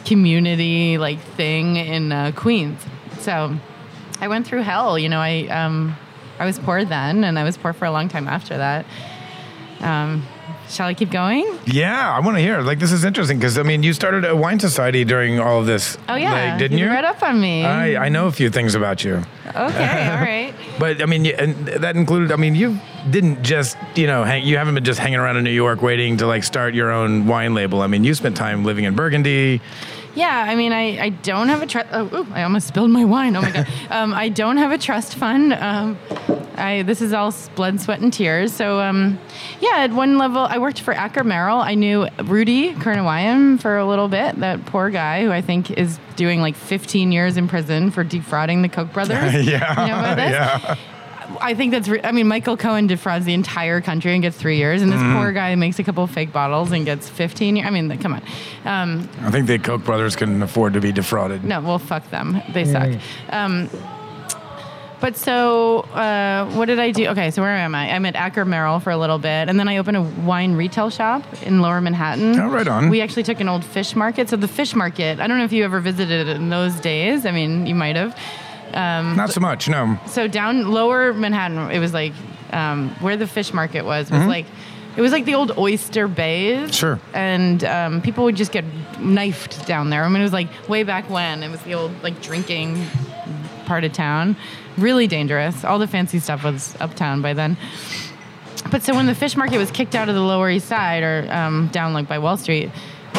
community 0.06 0.98
like 0.98 1.20
thing 1.20 1.78
in 1.78 2.12
uh, 2.12 2.32
Queens. 2.36 2.80
So 3.20 3.58
I 4.20 4.28
went 4.28 4.46
through 4.46 4.62
hell. 4.62 5.00
You 5.00 5.10
know, 5.10 5.20
I 5.20 5.48
um, 5.48 5.96
I 6.38 6.46
was 6.46 6.60
poor 6.60 6.86
then, 6.86 7.24
and 7.24 7.40
I 7.40 7.44
was 7.44 7.58
poor 7.58 7.74
for 7.74 7.86
a 7.86 7.92
long 7.92 8.10
time 8.10 8.28
after 8.28 8.58
that. 8.58 8.86
Um, 9.80 10.26
shall 10.70 10.88
I 10.88 10.94
keep 10.94 11.12
going? 11.12 11.60
Yeah, 11.66 12.12
I 12.16 12.20
want 12.20 12.38
to 12.38 12.42
hear. 12.42 12.62
Like, 12.62 12.80
this 12.80 12.92
is 12.92 13.04
interesting 13.04 13.38
because 13.38 13.58
I 13.58 13.64
mean, 13.64 13.84
you 13.84 13.94
started 13.94 14.26
a 14.26 14.36
wine 14.36 14.60
society 14.60 15.04
during 15.04 15.40
all 15.40 15.60
of 15.60 15.66
this. 15.66 15.98
Oh 16.10 16.16
yeah, 16.16 16.52
like, 16.52 16.60
didn't 16.60 16.78
you? 16.78 16.88
read 16.88 17.06
up 17.06 17.22
on 17.24 17.40
me. 17.40 17.66
I, 17.66 18.06
I 18.06 18.10
know 18.10 18.28
a 18.28 18.32
few 18.32 18.50
things 18.50 18.76
about 18.76 19.04
you. 19.04 19.24
okay, 19.48 19.56
all 19.56 20.22
right. 20.22 20.54
But 20.80 21.02
I 21.02 21.06
mean, 21.06 21.26
and 21.28 21.68
that 21.68 21.96
included. 21.96 22.32
I 22.32 22.36
mean, 22.36 22.56
you 22.56 22.80
didn't 23.10 23.44
just 23.44 23.78
you 23.96 24.08
know 24.08 24.24
hang, 24.24 24.46
you 24.46 24.58
haven't 24.58 24.76
been 24.76 24.84
just 24.84 25.00
hanging 25.00 25.20
around 25.20 25.38
in 25.38 25.44
New 25.44 25.52
York 25.52 25.82
waiting 25.82 26.18
to 26.18 26.28
like 26.28 26.44
start 26.44 26.74
your 26.74 26.92
own 26.92 27.28
wine 27.28 27.54
label. 27.54 27.82
I 27.82 27.88
mean, 27.88 28.04
you 28.04 28.14
spent 28.14 28.36
time 28.38 28.64
living 28.64 28.86
in 28.86 28.96
Burgundy. 28.96 29.62
Yeah, 30.16 30.46
I 30.48 30.56
mean, 30.56 30.72
I, 30.72 31.04
I 31.04 31.10
don't 31.10 31.50
have 31.50 31.62
a 31.62 31.68
trust. 31.68 31.90
Oh, 31.92 32.10
ooh, 32.14 32.28
I 32.34 32.44
almost 32.44 32.68
spilled 32.68 32.90
my 32.90 33.06
wine. 33.06 33.36
Oh 33.36 33.42
my 33.42 33.52
god. 33.52 33.68
um, 33.90 34.14
I 34.14 34.30
don't 34.30 34.58
have 34.58 34.72
a 34.72 34.78
trust 34.78 35.16
fund. 35.16 35.54
Um, 35.54 35.98
I 36.58 36.84
this 36.84 37.02
is 37.02 37.14
all 37.14 37.34
blood, 37.56 37.82
sweat, 37.82 38.00
and 38.00 38.12
tears. 38.12 38.54
So 38.54 38.80
um, 38.80 39.20
yeah, 39.60 39.80
at 39.80 39.92
one 39.92 40.18
level, 40.18 40.40
I 40.40 40.58
worked 40.58 40.80
for 40.82 40.94
Acker 40.94 41.24
Merrall. 41.24 41.62
I 41.62 41.76
knew 41.76 42.08
Rudy 42.24 42.74
Kurniawan 42.74 43.60
for 43.60 43.78
a 43.78 43.86
little 43.86 44.08
bit. 44.08 44.40
That 44.40 44.66
poor 44.66 44.90
guy 44.90 45.24
who 45.24 45.32
I 45.32 45.42
think 45.42 45.72
is 45.72 46.00
doing 46.16 46.42
like 46.42 46.56
15 46.56 47.12
years 47.12 47.36
in 47.36 47.48
prison 47.48 47.92
for 47.92 48.04
defrauding 48.04 48.62
the 48.62 48.70
Koch 48.70 48.92
brothers. 48.94 49.34
yeah, 49.46 49.86
You 49.86 49.92
know 49.92 50.00
about 50.00 50.16
this? 50.16 50.32
yeah. 50.32 50.76
I 51.42 51.54
think 51.56 51.72
that's. 51.72 51.88
Re- 51.88 52.02
I 52.04 52.12
mean, 52.12 52.28
Michael 52.28 52.58
Cohen 52.58 52.88
defrauds 52.88 53.26
the 53.26 53.34
entire 53.34 53.82
country 53.82 54.14
and 54.14 54.22
gets 54.22 54.38
three 54.38 54.58
years, 54.58 54.82
and 54.82 54.92
this 54.92 55.00
Mm-hmm. 55.00 55.18
poor 55.18 55.32
guy 55.32 55.56
makes 55.56 55.80
a 55.80 55.84
couple 55.84 56.04
of 56.04 56.12
fake 56.12 56.32
bottles 56.34 56.72
and 56.72 56.86
gets 56.86 57.08
15 57.10 57.56
years. 57.58 57.68
I 57.68 57.70
mean, 57.72 57.96
come 58.00 58.14
on. 58.14 58.22
Um, 58.66 59.10
I 59.22 59.32
think 59.32 59.48
the 59.48 59.60
Koch 59.60 59.84
brothers 59.84 60.16
couldn't 60.16 60.42
afford 60.42 60.74
to 60.74 60.82
be 60.82 60.92
defrauded. 60.92 61.44
no, 61.44 61.62
well, 61.62 61.80
fuck 61.80 62.10
them. 62.10 62.42
They 62.54 62.66
suck. 62.66 62.90
Um, 63.30 63.70
but 65.02 65.18
so, 65.18 65.82
uh, 65.94 66.50
what 66.56 66.66
did 66.66 66.80
I 66.80 66.92
do? 66.92 67.08
Okay, 67.10 67.30
so 67.30 67.42
where 67.42 67.52
am 67.52 67.76
I? 67.76 67.92
I'm 67.92 68.06
at 68.06 68.16
Acker 68.16 68.46
Merrall 68.46 68.80
for 68.82 68.90
a 68.92 68.98
little 68.98 69.20
bit, 69.20 69.50
and 69.50 69.60
then 69.60 69.68
I 69.68 69.78
opened 69.78 69.98
a 69.98 70.02
wine 70.02 70.54
retail 70.56 70.90
shop 70.90 71.22
in 71.44 71.60
Lower 71.62 71.82
Manhattan. 71.82 72.40
Oh, 72.40 72.50
right 72.50 72.68
on. 72.68 72.90
We 72.90 73.02
actually 73.02 73.24
took 73.24 73.40
an 73.42 73.50
old 73.50 73.64
fish 73.66 73.96
market. 73.96 74.30
So 74.30 74.38
the 74.38 74.48
fish 74.48 74.74
market. 74.74 75.20
I 75.20 75.28
don't 75.28 75.38
know 75.38 75.44
if 75.44 75.52
you 75.52 75.64
ever 75.66 75.80
visited 75.82 76.28
it 76.28 76.38
in 76.38 76.50
those 76.50 76.74
days. 76.80 77.26
I 77.26 77.32
mean, 77.32 77.68
you 77.68 77.76
might 77.76 77.98
have. 77.98 78.18
Not 78.74 79.32
so 79.32 79.40
much. 79.40 79.70
No. 79.70 79.98
So 80.08 80.28
down 80.28 80.72
Lower 80.72 81.14
Manhattan, 81.14 81.72
it 81.72 81.80
was 81.80 81.94
like 81.94 82.14
um, 82.52 82.90
where 83.00 83.18
the 83.18 83.28
fish 83.28 83.54
market 83.54 83.86
was. 83.86 84.12
Was 84.12 84.26
like. 84.26 84.46
It 84.98 85.02
was 85.02 85.12
like 85.12 85.26
the 85.26 85.36
old 85.36 85.58
oyster 85.58 86.08
bays. 86.08 86.74
Sure. 86.74 87.02
And 87.14 87.66
um, 87.66 88.02
people 88.02 88.24
would 88.24 88.38
just 88.38 88.54
get 88.54 88.64
knifed 88.98 89.68
down 89.68 89.90
there. 89.90 90.06
I 90.06 90.08
mean, 90.08 90.22
it 90.22 90.24
was 90.24 90.32
like 90.32 90.48
way 90.70 90.84
back 90.84 91.10
when. 91.10 91.44
It 91.44 91.52
was 91.52 91.62
the 91.64 91.74
old 91.74 91.92
like 92.02 92.22
drinking 92.22 92.82
part 93.66 93.84
of 93.84 93.92
town. 93.92 94.38
really 94.78 95.08
dangerous. 95.08 95.64
All 95.64 95.80
the 95.80 95.88
fancy 95.88 96.20
stuff 96.20 96.44
was 96.44 96.76
uptown 96.80 97.22
by 97.22 97.34
then. 97.34 97.58
But 98.72 98.84
so 98.84 98.96
when 98.96 99.06
the 99.06 99.16
fish 99.16 99.36
market 99.36 99.58
was 99.58 99.70
kicked 99.72 99.96
out 99.96 100.10
of 100.10 100.16
the 100.16 100.22
Lower 100.22 100.50
East 100.50 100.68
Side 100.68 101.04
or 101.04 101.28
um, 101.32 101.68
down 101.72 101.94
like 101.94 102.08
by 102.08 102.20
Wall 102.20 102.38
Street, 102.38 102.72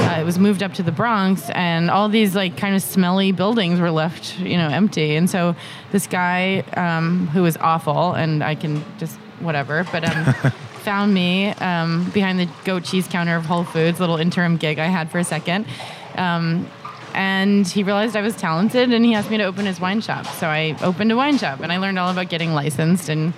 uh, 0.06 0.20
it 0.20 0.24
was 0.24 0.38
moved 0.38 0.62
up 0.62 0.74
to 0.74 0.82
the 0.82 0.92
Bronx, 0.92 1.50
and 1.50 1.90
all 1.90 2.08
these 2.08 2.34
like 2.34 2.56
kind 2.56 2.74
of 2.74 2.82
smelly 2.82 3.32
buildings 3.32 3.80
were 3.80 3.90
left, 3.90 4.38
you 4.38 4.56
know, 4.56 4.68
empty. 4.68 5.16
And 5.16 5.28
so 5.28 5.56
this 5.92 6.06
guy 6.06 6.60
um, 6.76 7.26
who 7.28 7.42
was 7.42 7.56
awful, 7.56 8.12
and 8.12 8.42
I 8.42 8.54
can 8.54 8.84
just 8.98 9.16
whatever, 9.40 9.84
but 9.92 10.04
um, 10.04 10.34
found 10.82 11.12
me 11.12 11.48
um, 11.48 12.08
behind 12.10 12.38
the 12.38 12.48
goat 12.64 12.84
cheese 12.84 13.08
counter 13.08 13.36
of 13.36 13.44
Whole 13.44 13.64
Foods, 13.64 14.00
little 14.00 14.16
interim 14.16 14.56
gig 14.56 14.78
I 14.78 14.86
had 14.86 15.10
for 15.10 15.18
a 15.18 15.24
second. 15.24 15.66
Um, 16.16 16.70
and 17.12 17.66
he 17.66 17.82
realized 17.82 18.14
I 18.14 18.22
was 18.22 18.36
talented, 18.36 18.92
and 18.92 19.04
he 19.04 19.14
asked 19.14 19.30
me 19.30 19.38
to 19.38 19.44
open 19.44 19.66
his 19.66 19.80
wine 19.80 20.00
shop. 20.00 20.26
So 20.26 20.46
I 20.46 20.76
opened 20.82 21.10
a 21.10 21.16
wine 21.16 21.38
shop, 21.38 21.60
and 21.60 21.72
I 21.72 21.78
learned 21.78 21.98
all 21.98 22.10
about 22.10 22.28
getting 22.28 22.52
licensed 22.52 23.08
and 23.08 23.32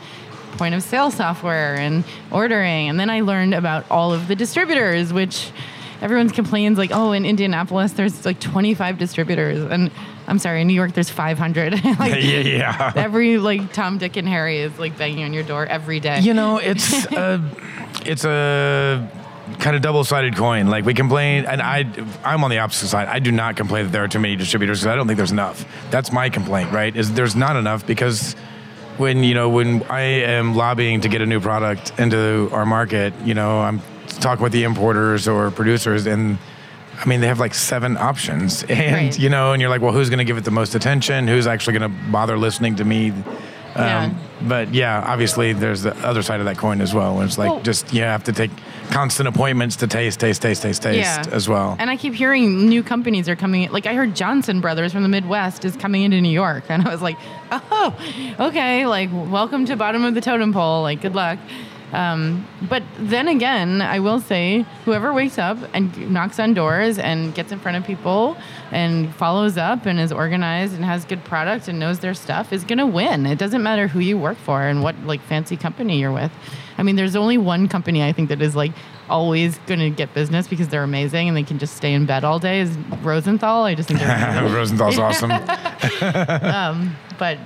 point 0.56 0.74
of 0.74 0.82
sale 0.82 1.10
software 1.10 1.76
and 1.76 2.04
ordering. 2.30 2.88
And 2.88 2.98
then 2.98 3.08
I 3.08 3.20
learned 3.20 3.54
about 3.54 3.88
all 3.90 4.12
of 4.12 4.26
the 4.26 4.34
distributors, 4.34 5.12
which 5.12 5.52
everyone 6.00 6.30
complains 6.30 6.78
like, 6.78 6.90
oh, 6.92 7.12
in 7.12 7.24
Indianapolis 7.24 7.92
there's 7.92 8.24
like 8.24 8.40
25 8.40 8.98
distributors, 8.98 9.70
and 9.70 9.90
I'm 10.26 10.38
sorry, 10.38 10.60
in 10.60 10.66
New 10.66 10.74
York 10.74 10.92
there's 10.92 11.10
500. 11.10 11.72
like, 11.98 12.22
yeah, 12.22 12.38
yeah. 12.40 12.92
Every 12.94 13.38
like 13.38 13.72
Tom, 13.72 13.98
Dick, 13.98 14.16
and 14.16 14.28
Harry 14.28 14.58
is 14.58 14.78
like 14.78 14.96
banging 14.98 15.24
on 15.24 15.32
your 15.32 15.42
door 15.42 15.66
every 15.66 16.00
day. 16.00 16.20
You 16.20 16.34
know, 16.34 16.58
it's 16.58 17.04
a, 17.12 17.42
it's 18.04 18.24
a 18.24 19.10
kind 19.58 19.74
of 19.74 19.82
double-sided 19.82 20.36
coin. 20.36 20.68
Like 20.68 20.84
we 20.84 20.94
complain, 20.94 21.44
and 21.46 21.62
I, 21.62 21.84
I'm 22.24 22.44
on 22.44 22.50
the 22.50 22.58
opposite 22.58 22.88
side. 22.88 23.08
I 23.08 23.18
do 23.18 23.32
not 23.32 23.56
complain 23.56 23.86
that 23.86 23.92
there 23.92 24.04
are 24.04 24.08
too 24.08 24.20
many 24.20 24.36
distributors 24.36 24.80
because 24.80 24.92
I 24.92 24.96
don't 24.96 25.06
think 25.06 25.16
there's 25.16 25.32
enough. 25.32 25.64
That's 25.90 26.12
my 26.12 26.28
complaint, 26.28 26.72
right? 26.72 26.94
Is 26.94 27.12
there's 27.12 27.36
not 27.36 27.56
enough 27.56 27.86
because 27.86 28.34
when 28.98 29.22
you 29.22 29.34
know 29.34 29.48
when 29.48 29.82
I 29.84 30.00
am 30.02 30.54
lobbying 30.54 31.00
to 31.02 31.08
get 31.08 31.22
a 31.22 31.26
new 31.26 31.40
product 31.40 31.98
into 31.98 32.50
our 32.52 32.66
market, 32.66 33.14
you 33.24 33.34
know, 33.34 33.60
I'm 33.60 33.80
talking 34.20 34.42
with 34.42 34.52
the 34.52 34.64
importers 34.64 35.28
or 35.28 35.50
producers, 35.50 36.06
and 36.06 36.38
I 37.00 37.06
mean 37.06 37.20
they 37.20 37.28
have 37.28 37.40
like 37.40 37.54
seven 37.54 37.96
options, 37.96 38.62
and 38.68 38.94
Right. 38.94 39.18
you 39.18 39.28
know, 39.28 39.52
and 39.52 39.60
you're 39.60 39.70
like, 39.70 39.80
well, 39.82 39.92
who's 39.92 40.08
going 40.10 40.18
to 40.18 40.24
give 40.24 40.36
it 40.38 40.44
the 40.44 40.50
most 40.50 40.74
attention? 40.74 41.28
Who's 41.28 41.46
actually 41.46 41.78
going 41.78 41.90
to 41.92 42.10
bother 42.10 42.36
listening 42.36 42.76
to 42.76 42.84
me? 42.84 43.10
Um, 43.10 43.84
Yeah. 43.84 44.10
But 44.40 44.72
yeah, 44.72 45.02
obviously 45.04 45.52
there's 45.52 45.82
the 45.82 45.96
other 46.06 46.22
side 46.22 46.38
of 46.38 46.46
that 46.46 46.56
coin 46.58 46.80
as 46.80 46.94
well. 46.94 47.16
Where 47.16 47.24
it's 47.26 47.38
like 47.38 47.50
Well- 47.50 47.60
just 47.62 47.92
you 47.92 48.02
have 48.02 48.22
to 48.24 48.32
take 48.32 48.50
constant 48.90 49.28
appointments 49.28 49.76
to 49.76 49.86
taste, 49.88 50.20
taste, 50.20 50.40
taste, 50.42 50.62
taste, 50.62 50.82
taste 50.82 50.96
Yeah. 50.96 51.24
as 51.34 51.48
well. 51.48 51.76
And 51.78 51.90
I 51.90 51.96
keep 51.96 52.14
hearing 52.14 52.68
new 52.68 52.82
companies 52.84 53.28
are 53.28 53.34
coming. 53.36 53.68
Like 53.70 53.86
I 53.86 53.94
heard 53.94 54.14
Johnson 54.14 54.60
Brothers 54.60 54.92
from 54.92 55.02
the 55.02 55.08
Midwest 55.08 55.64
is 55.64 55.76
coming 55.76 56.02
into 56.02 56.20
New 56.20 56.30
York, 56.30 56.64
and 56.68 56.86
I 56.86 56.90
was 56.90 57.02
like, 57.02 57.16
oh, 57.50 57.94
okay. 58.40 58.86
Like 58.86 59.10
welcome 59.12 59.66
to 59.66 59.76
bottom 59.76 60.04
of 60.04 60.14
the 60.14 60.20
totem 60.20 60.52
pole. 60.52 60.82
Like 60.82 61.02
good 61.02 61.14
luck. 61.16 61.38
Um, 61.92 62.46
but 62.68 62.82
then 62.98 63.28
again, 63.28 63.80
I 63.80 64.00
will 64.00 64.20
say, 64.20 64.66
whoever 64.84 65.12
wakes 65.12 65.38
up 65.38 65.58
and 65.72 66.10
knocks 66.12 66.38
on 66.38 66.54
doors 66.54 66.98
and 66.98 67.34
gets 67.34 67.50
in 67.52 67.58
front 67.58 67.76
of 67.76 67.84
people 67.84 68.36
and 68.70 69.14
follows 69.14 69.56
up 69.56 69.86
and 69.86 69.98
is 69.98 70.12
organized 70.12 70.74
and 70.74 70.84
has 70.84 71.04
good 71.04 71.24
product 71.24 71.68
and 71.68 71.78
knows 71.78 72.00
their 72.00 72.14
stuff 72.14 72.52
is 72.52 72.64
gonna 72.64 72.86
win. 72.86 73.26
It 73.26 73.38
doesn't 73.38 73.62
matter 73.62 73.88
who 73.88 74.00
you 74.00 74.18
work 74.18 74.38
for 74.38 74.62
and 74.62 74.82
what 74.82 74.98
like 75.04 75.22
fancy 75.22 75.56
company 75.56 75.98
you're 75.98 76.12
with. 76.12 76.32
I 76.78 76.84
mean, 76.84 76.94
there's 76.94 77.16
only 77.16 77.38
one 77.38 77.68
company 77.68 78.04
I 78.04 78.12
think 78.12 78.28
that 78.28 78.40
is 78.40 78.54
like 78.54 78.72
always 79.10 79.58
going 79.66 79.80
to 79.80 79.90
get 79.90 80.14
business 80.14 80.46
because 80.46 80.68
they're 80.68 80.84
amazing 80.84 81.28
and 81.28 81.36
they 81.36 81.42
can 81.42 81.58
just 81.58 81.76
stay 81.76 81.92
in 81.92 82.06
bed 82.06 82.22
all 82.24 82.38
day 82.38 82.60
is 82.60 82.76
Rosenthal. 83.02 83.64
I 83.64 83.74
just 83.74 83.88
think 83.88 84.00
they're. 84.00 84.48
Rosenthal's 84.54 84.98
awesome. 84.98 85.30
but 87.18 87.38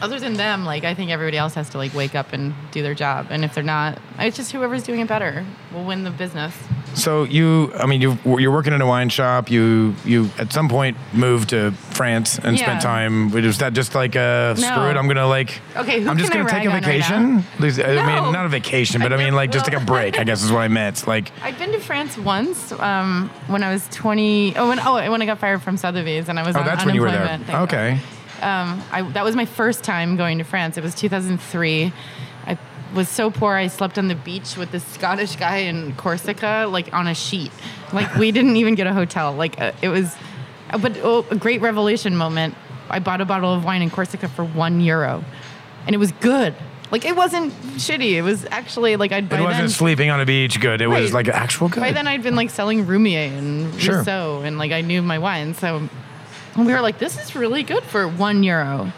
other 0.00 0.18
than 0.20 0.34
them, 0.34 0.64
like 0.64 0.84
I 0.84 0.94
think 0.94 1.10
everybody 1.10 1.36
else 1.36 1.54
has 1.54 1.70
to 1.70 1.78
like 1.78 1.94
wake 1.94 2.14
up 2.14 2.32
and 2.32 2.54
do 2.70 2.82
their 2.82 2.94
job. 2.94 3.26
And 3.30 3.44
if 3.44 3.54
they're 3.54 3.64
not, 3.64 3.98
it's 4.18 4.36
just 4.36 4.52
whoever's 4.52 4.82
doing 4.84 5.00
it 5.00 5.08
better 5.08 5.44
will 5.72 5.84
win 5.84 6.04
the 6.04 6.10
business. 6.10 6.54
So 6.94 7.24
you, 7.24 7.70
I 7.74 7.86
mean, 7.86 8.00
you 8.00 8.18
you're 8.24 8.50
working 8.50 8.72
in 8.72 8.80
a 8.80 8.86
wine 8.86 9.08
shop. 9.10 9.50
You 9.50 9.94
you 10.04 10.30
at 10.38 10.52
some 10.52 10.68
point 10.68 10.96
moved 11.12 11.50
to 11.50 11.72
France 11.90 12.38
and 12.38 12.56
Yeah. 12.58 12.64
spent 12.64 12.82
time. 12.82 13.30
Was 13.30 13.58
that 13.58 13.72
just 13.74 13.94
like 13.94 14.16
uh, 14.16 14.54
No. 14.54 14.54
screw 14.54 14.88
it? 14.88 14.96
I'm 14.96 15.06
gonna 15.06 15.26
like. 15.26 15.60
Okay, 15.76 16.00
who 16.00 16.08
I'm 16.08 16.16
just 16.18 16.32
gonna 16.32 16.48
take 16.48 16.64
a 16.64 16.68
right 16.68 16.82
vacation. 16.82 17.36
now? 17.36 17.44
I 17.60 17.94
No. 17.94 18.22
mean, 18.24 18.32
not 18.32 18.46
a 18.46 18.48
vacation, 18.48 19.00
but 19.02 19.12
I, 19.12 19.16
I 19.16 19.18
mean 19.24 19.34
like 19.34 19.52
just 19.52 19.70
like 19.70 19.80
a 19.80 19.84
break. 19.84 20.18
I 20.18 20.24
guess 20.24 20.42
is 20.42 20.50
what 20.50 20.60
I 20.60 20.68
meant. 20.68 21.06
Like, 21.06 21.30
I'd 21.42 21.58
been 21.58 21.72
to 21.72 21.78
France 21.80 22.16
once 22.18 22.72
um, 22.72 23.30
when 23.48 23.62
I 23.62 23.72
was 23.72 23.86
20. 23.90 24.56
Oh, 24.56 24.68
when, 24.68 24.80
oh, 24.80 25.10
when 25.10 25.20
I 25.22 25.26
got 25.26 25.38
fired 25.38 25.62
from 25.62 25.76
Sotheby's 25.76 26.28
and 26.28 26.38
I 26.40 26.46
was 26.46 26.56
oh, 26.56 26.60
on 26.60 26.66
that's 26.66 26.84
when 26.86 26.94
you 26.94 27.02
were 27.02 27.10
there. 27.10 27.20
unemployment. 27.26 27.46
Thank 27.46 27.70
God. 27.70 27.98
Okay. 27.98 28.17
Um, 28.42 28.82
I, 28.92 29.02
that 29.12 29.24
was 29.24 29.34
my 29.36 29.44
first 29.44 29.84
time 29.84 30.16
going 30.16 30.38
to 30.38 30.44
France. 30.44 30.76
It 30.76 30.82
was 30.84 30.94
2003. 30.94 31.92
I 32.46 32.58
was 32.94 33.08
so 33.08 33.30
poor 33.30 33.54
I 33.54 33.66
slept 33.66 33.98
on 33.98 34.08
the 34.08 34.14
beach 34.14 34.56
with 34.56 34.70
this 34.70 34.84
Scottish 34.84 35.36
guy 35.36 35.58
in 35.58 35.94
Corsica, 35.96 36.66
like 36.70 36.92
on 36.94 37.06
a 37.06 37.14
sheet. 37.14 37.52
Like 37.92 38.14
we 38.16 38.30
didn't 38.32 38.56
even 38.56 38.74
get 38.74 38.86
a 38.86 38.92
hotel. 38.92 39.32
Like 39.34 39.60
uh, 39.60 39.72
it 39.82 39.88
was, 39.88 40.14
uh, 40.70 40.78
but 40.78 40.96
oh, 41.02 41.26
a 41.30 41.36
great 41.36 41.60
revelation 41.60 42.16
moment. 42.16 42.54
I 42.90 42.98
bought 43.00 43.20
a 43.20 43.24
bottle 43.26 43.52
of 43.52 43.64
wine 43.64 43.82
in 43.82 43.90
Corsica 43.90 44.28
for 44.28 44.44
one 44.44 44.80
euro, 44.80 45.24
and 45.86 45.94
it 45.94 45.98
was 45.98 46.12
good. 46.12 46.54
Like 46.90 47.04
it 47.04 47.14
wasn't 47.16 47.52
shitty. 47.76 48.12
It 48.12 48.22
was 48.22 48.46
actually 48.50 48.96
like 48.96 49.12
I'd 49.12 49.24
It 49.30 49.40
wasn't 49.40 49.58
then. 49.58 49.68
sleeping 49.68 50.08
on 50.10 50.20
a 50.20 50.24
beach. 50.26 50.58
Good. 50.58 50.80
It 50.80 50.86
was 50.86 51.12
Right. 51.12 51.26
like 51.26 51.34
actual 51.34 51.68
good. 51.68 51.80
By 51.80 51.92
then, 51.92 52.06
I'd 52.06 52.22
been 52.22 52.34
like 52.36 52.48
selling 52.50 52.86
Roumier 52.86 53.36
and 53.36 53.78
Sure. 53.78 53.98
Rousseau, 53.98 54.40
and 54.42 54.56
like 54.56 54.72
I 54.72 54.80
knew 54.80 55.02
my 55.02 55.18
wine. 55.18 55.52
So 55.52 55.88
and 56.58 56.66
we 56.66 56.72
were 56.74 56.82
like, 56.82 56.98
this 56.98 57.18
is 57.18 57.34
really 57.34 57.62
good 57.62 57.84
for 57.84 58.06
one 58.06 58.42
euro. 58.42 58.92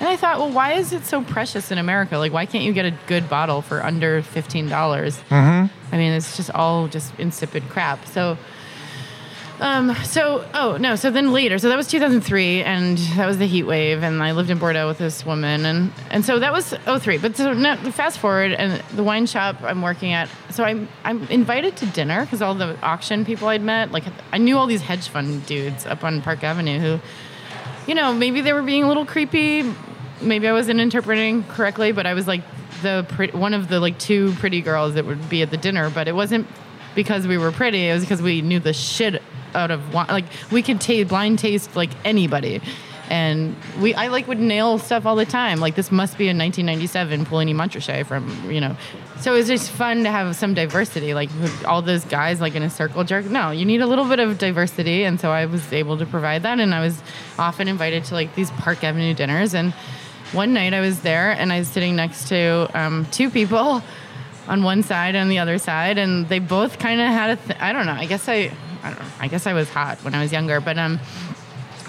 And 0.00 0.08
I 0.08 0.16
thought, 0.16 0.38
well, 0.38 0.50
why 0.50 0.74
is 0.74 0.92
it 0.92 1.04
so 1.04 1.22
precious 1.22 1.70
in 1.70 1.78
America? 1.78 2.18
Like, 2.18 2.32
why 2.32 2.44
can't 2.44 2.64
you 2.64 2.72
get 2.72 2.84
a 2.84 2.94
good 3.06 3.30
bottle 3.30 3.62
for 3.62 3.82
under 3.82 4.20
fifteen 4.22 4.68
dollars? 4.68 5.16
Mm-hmm. 5.30 5.94
I 5.94 5.96
mean, 5.96 6.12
it's 6.12 6.36
just 6.36 6.50
all 6.50 6.88
just 6.88 7.18
insipid 7.18 7.62
crap. 7.70 8.04
So. 8.06 8.36
Um, 9.60 9.94
so, 10.04 10.44
oh 10.52 10.76
no, 10.78 10.96
so 10.96 11.10
then 11.12 11.32
later, 11.32 11.58
so 11.58 11.68
that 11.68 11.76
was 11.76 11.86
2003 11.86 12.64
and 12.64 12.98
that 12.98 13.26
was 13.26 13.38
the 13.38 13.46
heat 13.46 13.62
wave 13.62 14.02
and 14.02 14.20
I 14.20 14.32
lived 14.32 14.50
in 14.50 14.58
Bordeaux 14.58 14.88
with 14.88 14.98
this 14.98 15.24
woman 15.24 15.64
and, 15.64 15.92
and 16.10 16.24
so 16.24 16.40
that 16.40 16.52
was 16.52 16.74
03. 16.84 17.18
But 17.18 17.36
so 17.36 17.52
now 17.52 17.76
fast 17.92 18.18
forward 18.18 18.52
and 18.52 18.82
the 18.96 19.04
wine 19.04 19.26
shop 19.26 19.62
I'm 19.62 19.80
working 19.80 20.12
at, 20.12 20.28
so 20.50 20.64
I'm, 20.64 20.88
I'm 21.04 21.22
invited 21.28 21.76
to 21.76 21.86
dinner 21.86 22.24
because 22.24 22.42
all 22.42 22.56
the 22.56 22.76
auction 22.82 23.24
people 23.24 23.46
I'd 23.46 23.62
met, 23.62 23.92
like 23.92 24.04
I 24.32 24.38
knew 24.38 24.58
all 24.58 24.66
these 24.66 24.82
hedge 24.82 25.08
fund 25.08 25.46
dudes 25.46 25.86
up 25.86 26.02
on 26.02 26.20
Park 26.20 26.42
Avenue 26.42 26.80
who, 26.80 27.00
you 27.86 27.94
know, 27.94 28.12
maybe 28.12 28.40
they 28.40 28.52
were 28.52 28.62
being 28.62 28.82
a 28.82 28.88
little 28.88 29.06
creepy. 29.06 29.72
Maybe 30.20 30.48
I 30.48 30.52
wasn't 30.52 30.80
interpreting 30.80 31.44
correctly, 31.44 31.92
but 31.92 32.06
I 32.06 32.14
was 32.14 32.26
like 32.26 32.42
the 32.82 33.06
pre- 33.08 33.30
one 33.30 33.54
of 33.54 33.68
the 33.68 33.78
like 33.78 33.98
two 33.98 34.32
pretty 34.34 34.62
girls 34.62 34.94
that 34.94 35.04
would 35.04 35.28
be 35.28 35.42
at 35.42 35.50
the 35.50 35.56
dinner. 35.56 35.90
But 35.90 36.08
it 36.08 36.14
wasn't 36.14 36.48
because 36.94 37.26
we 37.26 37.36
were 37.36 37.52
pretty. 37.52 37.88
It 37.88 37.94
was 37.94 38.02
because 38.02 38.22
we 38.22 38.40
knew 38.40 38.58
the 38.58 38.72
shit 38.72 39.22
out 39.54 39.70
of 39.70 39.92
wine. 39.92 40.06
Like 40.08 40.26
we 40.50 40.62
could 40.62 40.80
taste 40.80 41.08
blind 41.08 41.38
taste 41.38 41.76
like 41.76 41.90
anybody. 42.04 42.60
And 43.10 43.54
we, 43.80 43.94
I 43.94 44.08
like 44.08 44.26
would 44.28 44.40
nail 44.40 44.78
stuff 44.78 45.04
all 45.04 45.14
the 45.14 45.26
time. 45.26 45.60
Like 45.60 45.74
this 45.74 45.92
must 45.92 46.16
be 46.16 46.24
a 46.24 46.34
1997 46.34 47.26
Puligny 47.26 47.54
Montrachet 47.54 48.06
from, 48.06 48.50
you 48.50 48.60
know. 48.60 48.76
So 49.20 49.34
it 49.34 49.38
was 49.38 49.46
just 49.46 49.70
fun 49.70 50.04
to 50.04 50.10
have 50.10 50.34
some 50.36 50.54
diversity. 50.54 51.12
Like 51.12 51.28
all 51.66 51.82
those 51.82 52.04
guys 52.06 52.40
like 52.40 52.54
in 52.54 52.62
a 52.62 52.70
circle 52.70 53.04
jerk. 53.04 53.26
No, 53.26 53.50
you 53.50 53.66
need 53.66 53.82
a 53.82 53.86
little 53.86 54.06
bit 54.06 54.20
of 54.20 54.38
diversity. 54.38 55.04
And 55.04 55.20
so 55.20 55.30
I 55.30 55.44
was 55.44 55.70
able 55.70 55.98
to 55.98 56.06
provide 56.06 56.44
that. 56.44 56.58
And 56.60 56.74
I 56.74 56.80
was 56.80 57.02
often 57.38 57.68
invited 57.68 58.04
to 58.04 58.14
like 58.14 58.34
these 58.34 58.50
Park 58.52 58.82
Avenue 58.82 59.12
dinners. 59.12 59.54
And 59.54 59.74
one 60.32 60.54
night 60.54 60.72
I 60.72 60.80
was 60.80 61.00
there 61.00 61.30
and 61.30 61.52
I 61.52 61.58
was 61.58 61.68
sitting 61.68 61.96
next 61.96 62.28
to 62.28 62.70
um, 62.74 63.06
two 63.10 63.28
people 63.28 63.82
on 64.48 64.62
one 64.62 64.82
side 64.82 65.14
and 65.14 65.30
the 65.30 65.38
other 65.38 65.58
side, 65.58 65.98
and 65.98 66.28
they 66.28 66.38
both 66.38 66.78
kind 66.78 67.00
of 67.00 67.08
had 67.08 67.30
a. 67.30 67.36
Th- 67.36 67.60
I 67.60 67.72
don't 67.72 67.86
know. 67.86 67.92
I 67.92 68.06
guess 68.06 68.28
I. 68.28 68.52
I 68.84 68.90
don't 68.90 68.98
know. 69.00 69.06
I 69.18 69.28
guess 69.28 69.46
I 69.46 69.54
was 69.54 69.68
hot 69.70 69.98
when 70.04 70.14
I 70.14 70.22
was 70.22 70.30
younger, 70.30 70.60
but 70.60 70.76
um, 70.78 71.00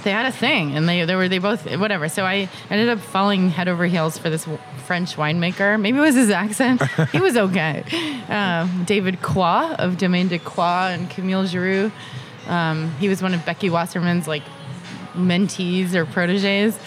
they 0.04 0.12
had 0.12 0.25
a 0.25 0.32
thing, 0.32 0.75
and 0.75 0.88
they 0.88 1.04
they 1.04 1.16
were 1.16 1.28
they 1.28 1.40
both 1.40 1.66
whatever. 1.78 2.08
So 2.10 2.24
I 2.25 2.50
ended 2.70 2.90
up 2.90 3.00
falling 3.00 3.50
head 3.50 3.68
over 3.68 3.86
heels 3.86 4.18
for 4.18 4.30
this 4.30 4.46
w- 4.46 4.62
French 4.86 5.16
winemaker. 5.16 5.80
Maybe 5.80 5.98
it 5.98 6.02
was 6.02 6.16
his 6.16 6.30
accent. 6.30 6.82
he 7.12 7.20
was 7.20 7.36
okay. 7.36 7.84
Um, 8.30 8.86
David 8.86 9.22
Croix 9.22 9.74
of 9.78 9.98
Domaine 9.98 10.30
de 10.30 10.40
Croix 10.40 10.94
and 10.94 11.10
Camille 11.10 11.44
Giroud. 11.44 11.92
Um, 12.48 12.92
he 13.00 13.10
was 13.10 13.22
one 13.22 13.34
of 13.34 13.46
Becky 13.46 13.70
Wasserman's 13.70 14.28
like 14.28 14.44
mentees 15.16 15.94
or 15.94 16.06
proteges. 16.06 16.78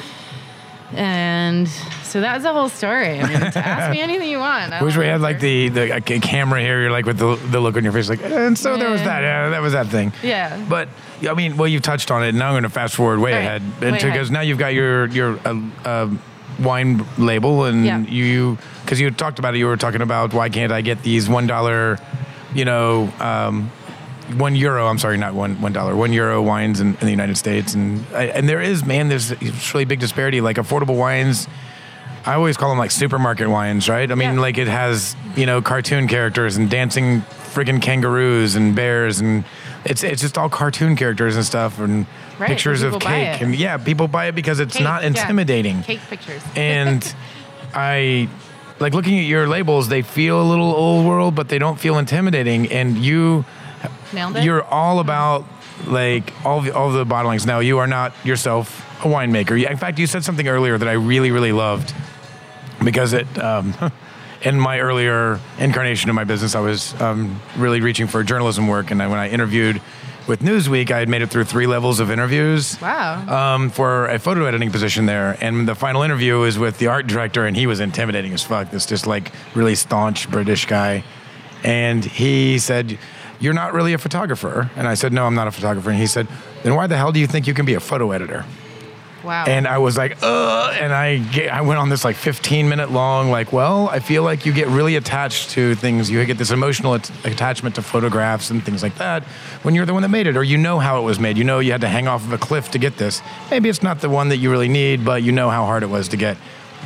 And 0.94 1.68
so 2.02 2.20
that 2.22 2.34
was 2.34 2.42
the 2.44 2.52
whole 2.52 2.68
story. 2.68 3.20
I 3.20 3.28
mean, 3.28 3.50
to 3.52 3.58
ask 3.58 3.90
me 3.90 4.00
anything 4.08 4.30
you 4.30 4.38
want. 4.38 4.72
I 4.72 4.82
wish 4.82 4.96
we 4.96 5.06
had 5.06 5.20
like 5.20 5.40
the 5.40 5.68
the 5.68 5.96
uh, 5.96 6.00
camera 6.00 6.60
here. 6.60 6.80
You're 6.82 6.90
like 6.90 7.04
with 7.06 7.18
the, 7.18 7.36
the 7.50 7.60
look 7.60 7.76
on 7.76 7.84
your 7.84 7.92
face, 7.92 8.08
like, 8.08 8.22
and 8.22 8.56
so 8.56 8.76
there 8.76 8.90
was 8.90 9.02
that. 9.02 9.20
Yeah, 9.22 9.50
that 9.50 9.60
was 9.60 9.72
that 9.74 9.88
thing. 9.88 10.12
Yeah. 10.22 10.64
But 10.68 10.88
I 11.28 11.34
mean, 11.34 11.56
well, 11.56 11.68
you've 11.68 11.82
touched 11.82 12.10
on 12.10 12.22
it. 12.24 12.30
And 12.30 12.38
now 12.38 12.48
I'm 12.48 12.52
going 12.54 12.62
to 12.62 12.68
fast 12.70 12.94
forward 12.94 13.18
way 13.18 13.32
Right. 13.32 13.38
ahead 13.40 13.62
into 13.82 14.06
because 14.06 14.30
now 14.30 14.40
you've 14.40 14.58
got 14.58 14.72
your 14.74 15.06
your 15.08 15.38
uh, 15.46 15.60
uh, 15.84 16.10
wine 16.60 17.04
label, 17.18 17.64
and 17.64 17.84
Yeah. 17.84 17.98
you 18.00 18.56
because 18.84 18.98
you 19.00 19.10
talked 19.10 19.38
about 19.38 19.54
it. 19.54 19.58
You 19.58 19.66
were 19.66 19.76
talking 19.76 20.00
about 20.02 20.32
why 20.32 20.48
can't 20.48 20.72
I 20.72 20.80
get 20.80 21.02
these 21.02 21.28
one 21.28 21.46
dollar, 21.46 21.98
you 22.54 22.64
know. 22.64 23.12
Um, 23.20 23.70
one 24.36 24.54
euro. 24.56 24.86
I'm 24.86 24.98
sorry, 24.98 25.16
not 25.16 25.34
one 25.34 25.60
one 25.60 25.72
dollar. 25.72 25.96
One 25.96 26.12
euro 26.12 26.42
wines 26.42 26.80
in, 26.80 26.88
in 26.94 27.00
the 27.06 27.10
United 27.10 27.36
States, 27.36 27.74
and 27.74 28.04
and 28.12 28.48
there 28.48 28.60
is 28.60 28.84
man, 28.84 29.08
there's 29.08 29.30
really 29.72 29.84
big 29.84 30.00
disparity. 30.00 30.40
Like 30.40 30.56
affordable 30.56 30.96
wines 30.96 31.48
I 32.26 32.34
always 32.34 32.58
call 32.58 32.68
them 32.68 32.78
like 32.78 32.90
supermarket 32.90 33.48
wines, 33.48 33.88
right? 33.88 34.10
I 34.10 34.14
mean, 34.14 34.34
Yeah. 34.34 34.40
like 34.40 34.58
it 34.58 34.68
has 34.68 35.16
you 35.34 35.46
know 35.46 35.62
cartoon 35.62 36.08
characters 36.08 36.56
and 36.58 36.68
dancing 36.68 37.22
friggin' 37.54 37.80
kangaroos 37.80 38.54
and 38.54 38.74
bears 38.76 39.20
and 39.20 39.44
it's 39.86 40.02
it's 40.04 40.20
just 40.20 40.36
all 40.36 40.50
cartoon 40.50 40.94
characters 40.96 41.36
and 41.36 41.44
stuff 41.44 41.78
and 41.78 42.06
Right, 42.38 42.48
pictures 42.48 42.82
of 42.82 43.00
cake 43.00 43.40
and 43.40 43.54
yeah, 43.54 43.78
people 43.78 44.06
buy 44.08 44.26
it 44.26 44.34
because 44.34 44.60
it's 44.60 44.74
Cake, 44.74 44.84
not 44.84 45.00
yeah. 45.02 45.08
intimidating. 45.08 45.82
Cake 45.82 46.00
pictures. 46.10 46.42
and 46.56 47.02
I 47.74 48.28
like 48.78 48.92
looking 48.94 49.18
at 49.18 49.24
your 49.24 49.48
labels. 49.48 49.88
They 49.88 50.02
feel 50.02 50.40
a 50.40 50.44
little 50.48 50.72
old 50.72 51.06
world, 51.06 51.34
but 51.34 51.48
they 51.48 51.58
don't 51.58 51.80
feel 51.80 51.98
intimidating. 51.98 52.70
And 52.70 52.96
you, 52.98 53.44
Nailed 54.12 54.36
it. 54.36 54.44
you're 54.44 54.64
all 54.64 55.00
about 55.00 55.44
like 55.86 56.32
all 56.44 56.60
the, 56.60 56.74
all 56.74 56.90
the 56.90 57.04
bottlings. 57.04 57.46
Now 57.46 57.60
you 57.60 57.78
are 57.78 57.86
not 57.86 58.12
yourself 58.24 58.84
a 59.04 59.08
winemaker. 59.08 59.68
In 59.68 59.76
fact, 59.76 59.98
you 59.98 60.06
said 60.06 60.24
something 60.24 60.48
earlier 60.48 60.76
that 60.78 60.88
I 60.88 60.92
really 60.92 61.30
really 61.30 61.52
loved 61.52 61.94
because 62.84 63.12
it. 63.12 63.26
Um, 63.38 63.74
in 64.42 64.58
my 64.58 64.78
earlier 64.78 65.40
incarnation 65.58 66.08
of 66.10 66.14
my 66.14 66.22
business, 66.22 66.54
I 66.54 66.60
was 66.60 66.98
um, 67.00 67.40
really 67.56 67.80
reaching 67.80 68.06
for 68.06 68.22
journalism 68.22 68.68
work, 68.68 68.92
and 68.92 69.02
I, 69.02 69.08
when 69.08 69.18
I 69.18 69.28
interviewed 69.28 69.82
with 70.28 70.40
Newsweek, 70.40 70.90
I 70.90 70.98
had 70.98 71.08
made 71.08 71.22
it 71.22 71.30
through 71.30 71.44
three 71.44 71.66
levels 71.66 72.00
of 72.00 72.10
interviews 72.10 72.80
wow. 72.80 73.54
um, 73.54 73.70
for 73.70 74.06
a 74.06 74.18
photo 74.18 74.44
editing 74.44 74.70
position 74.70 75.06
there. 75.06 75.36
And 75.40 75.66
the 75.66 75.74
final 75.74 76.02
interview 76.02 76.38
was 76.38 76.58
with 76.58 76.78
the 76.78 76.88
art 76.88 77.06
director, 77.06 77.46
and 77.46 77.56
he 77.56 77.66
was 77.66 77.80
intimidating 77.80 78.32
as 78.34 78.44
fuck. 78.44 78.70
This 78.70 78.86
just 78.86 79.06
like 79.06 79.32
really 79.54 79.74
staunch 79.74 80.30
British 80.30 80.66
guy. 80.66 81.02
And 81.64 82.04
he 82.04 82.58
said, 82.58 82.98
You're 83.40 83.54
not 83.54 83.72
really 83.72 83.92
a 83.92 83.98
photographer. 83.98 84.70
And 84.76 84.88
I 84.88 84.94
said, 84.94 85.12
No, 85.12 85.26
I'm 85.26 85.34
not 85.34 85.46
a 85.48 85.52
photographer. 85.52 85.90
And 85.90 85.98
he 85.98 86.06
said, 86.06 86.26
Then 86.62 86.74
why 86.74 86.86
the 86.86 86.96
hell 86.96 87.12
do 87.12 87.20
you 87.20 87.26
think 87.26 87.46
you 87.46 87.54
can 87.54 87.66
be 87.66 87.74
a 87.74 87.80
photo 87.80 88.10
editor? 88.12 88.44
wow. 89.24 89.44
And 89.46 89.66
I 89.66 89.78
was 89.78 89.96
like, 89.96 90.16
Ugh. 90.22 90.76
And 90.80 90.92
I, 90.92 91.18
get, 91.18 91.52
I 91.52 91.60
went 91.60 91.78
on 91.78 91.88
this 91.88 92.04
like 92.04 92.16
15 92.16 92.68
minute 92.68 92.90
long, 92.90 93.30
like, 93.30 93.52
well, 93.52 93.88
I 93.88 94.00
feel 94.00 94.22
like 94.22 94.46
you 94.46 94.52
get 94.52 94.68
really 94.68 94.96
attached 94.96 95.50
to 95.50 95.74
things. 95.74 96.10
You 96.10 96.24
get 96.24 96.38
this 96.38 96.50
emotional 96.50 96.94
at- 96.94 97.10
attachment 97.26 97.74
to 97.76 97.82
photographs 97.82 98.50
and 98.50 98.62
things 98.62 98.82
like 98.82 98.96
that 98.96 99.22
when 99.62 99.74
you're 99.74 99.86
the 99.86 99.94
one 99.94 100.02
that 100.02 100.08
made 100.08 100.26
it, 100.26 100.36
or 100.36 100.42
you 100.42 100.58
know 100.58 100.78
how 100.78 101.00
it 101.00 101.04
was 101.04 101.20
made. 101.20 101.36
You 101.36 101.44
know 101.44 101.58
you 101.58 101.72
had 101.72 101.80
to 101.82 101.88
hang 101.88 102.08
off 102.08 102.24
of 102.24 102.32
a 102.32 102.38
cliff 102.38 102.70
to 102.72 102.78
get 102.78 102.96
this. 102.96 103.22
Maybe 103.50 103.68
it's 103.68 103.82
not 103.82 104.00
the 104.00 104.10
one 104.10 104.30
that 104.30 104.38
you 104.38 104.50
really 104.50 104.68
need, 104.68 105.04
but 105.04 105.22
you 105.22 105.32
know 105.32 105.50
how 105.50 105.64
hard 105.64 105.82
it 105.82 105.90
was 105.90 106.08
to 106.08 106.16
get. 106.16 106.36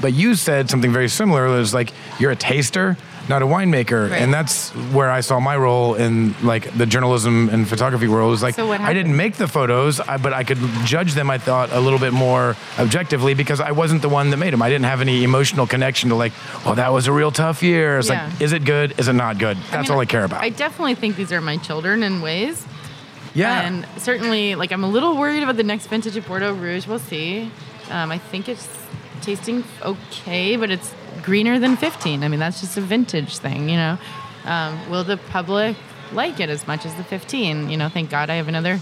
But 0.01 0.15
you 0.15 0.35
said 0.35 0.71
something 0.71 0.93
very 0.93 1.09
similar. 1.09 1.47
It 1.47 1.59
was 1.59 1.75
like, 1.75 1.93
you're 2.19 2.31
a 2.31 2.37
taster, 2.37 2.97
not 3.29 3.41
a 3.43 3.47
winemaker. 3.47 4.11
Right. 4.11 4.21
And 4.21 4.33
that's 4.35 4.71
where 4.93 5.11
I 5.11 5.21
saw 5.21 5.39
my 5.41 5.57
role 5.57 5.95
in 5.95 6.35
like 6.43 6.73
the 6.77 6.87
journalism 6.87 7.49
and 7.51 7.69
photography 7.69 8.09
world. 8.09 8.29
It 8.29 8.31
was 8.33 8.43
like, 8.43 8.55
So 8.57 8.71
I 8.73 8.93
didn't 8.93 9.17
make 9.17 9.37
the 9.37 9.47
photos, 9.49 10.01
I, 10.01 10.17
but 10.17 10.33
I 10.33 10.45
could 10.45 10.59
judge 10.85 11.15
them. 11.15 11.31
I 11.31 11.39
thought 11.39 11.71
a 11.73 11.81
little 11.81 11.99
bit 11.99 12.13
more 12.13 12.57
objectively 12.79 13.35
because 13.35 13.61
I 13.61 13.71
wasn't 13.73 14.03
the 14.03 14.09
one 14.09 14.31
that 14.31 14.39
made 14.39 14.53
them. 14.53 14.61
I 14.63 14.69
didn't 14.69 14.87
have 14.87 15.01
any 15.01 15.23
emotional 15.25 15.67
connection 15.67 16.09
to 16.11 16.17
like, 16.17 16.33
oh, 16.67 16.75
that 16.75 16.93
was 16.93 17.07
a 17.07 17.13
real 17.13 17.31
tough 17.31 17.63
year. 17.63 17.99
It's 17.99 18.09
Yeah. 18.09 18.27
like, 18.29 18.41
is 18.41 18.53
it 18.53 18.65
good? 18.65 18.95
Is 18.99 19.09
it 19.09 19.13
not 19.15 19.39
good? 19.39 19.57
That's 19.71 19.89
mean, 19.89 19.95
all 19.97 20.01
I 20.01 20.07
care 20.07 20.25
about. 20.25 20.43
I 20.43 20.49
definitely 20.49 20.95
think 20.97 21.17
these 21.17 21.33
are 21.33 21.41
my 21.41 21.57
children 21.59 22.03
in 22.03 22.23
ways. 22.23 22.67
yeah, 23.35 23.61
And 23.63 23.87
certainly, 23.99 24.57
like, 24.57 24.73
I'm 24.73 24.85
a 24.85 24.89
little 24.89 25.17
worried 25.17 25.43
about 25.43 25.57
the 25.57 25.63
next 25.63 25.87
vintage 25.87 26.17
of 26.17 26.27
Bordeaux 26.27 26.53
Rouge. 26.55 26.87
We'll 26.87 26.99
see. 26.99 27.51
Um, 27.91 28.11
I 28.11 28.19
think 28.19 28.49
it's 28.49 28.69
tasting 29.23 29.65
okay, 29.83 30.57
but 30.57 30.71
it's 30.71 30.93
greener 31.23 31.59
than 31.59 31.77
15. 31.77 32.23
I 32.23 32.29
mean, 32.29 32.41
that's 32.41 32.61
just 32.61 32.77
a 32.77 32.81
vintage 32.81 33.39
thing, 33.39 33.69
you 33.69 33.77
know. 33.77 33.99
Um, 34.45 34.91
will 34.91 35.05
the 35.05 35.17
public 35.17 35.77
like 36.13 36.41
it 36.41 36.51
as 36.51 36.67
much 36.67 36.85
as 36.85 36.95
the 36.95 37.05
15? 37.05 37.71
You 37.71 37.77
know, 37.77 37.89
thank 37.89 38.11
God 38.11 38.31
I 38.31 38.35
have 38.37 38.49
another 38.49 38.81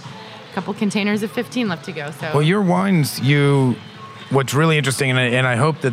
couple 0.53 0.75
containers 0.75 1.23
of 1.23 1.31
15 1.31 1.69
left 1.69 1.85
to 1.85 1.93
go. 1.93 2.11
So 2.13 2.31
Well, 2.35 2.43
your 2.43 2.63
wines, 2.63 3.21
you. 3.21 3.77
What's 4.31 4.55
really 4.55 4.79
interesting, 4.79 5.11
and 5.11 5.19
I, 5.19 5.25
and 5.25 5.45
I 5.45 5.57
hope 5.57 5.81
that 5.81 5.93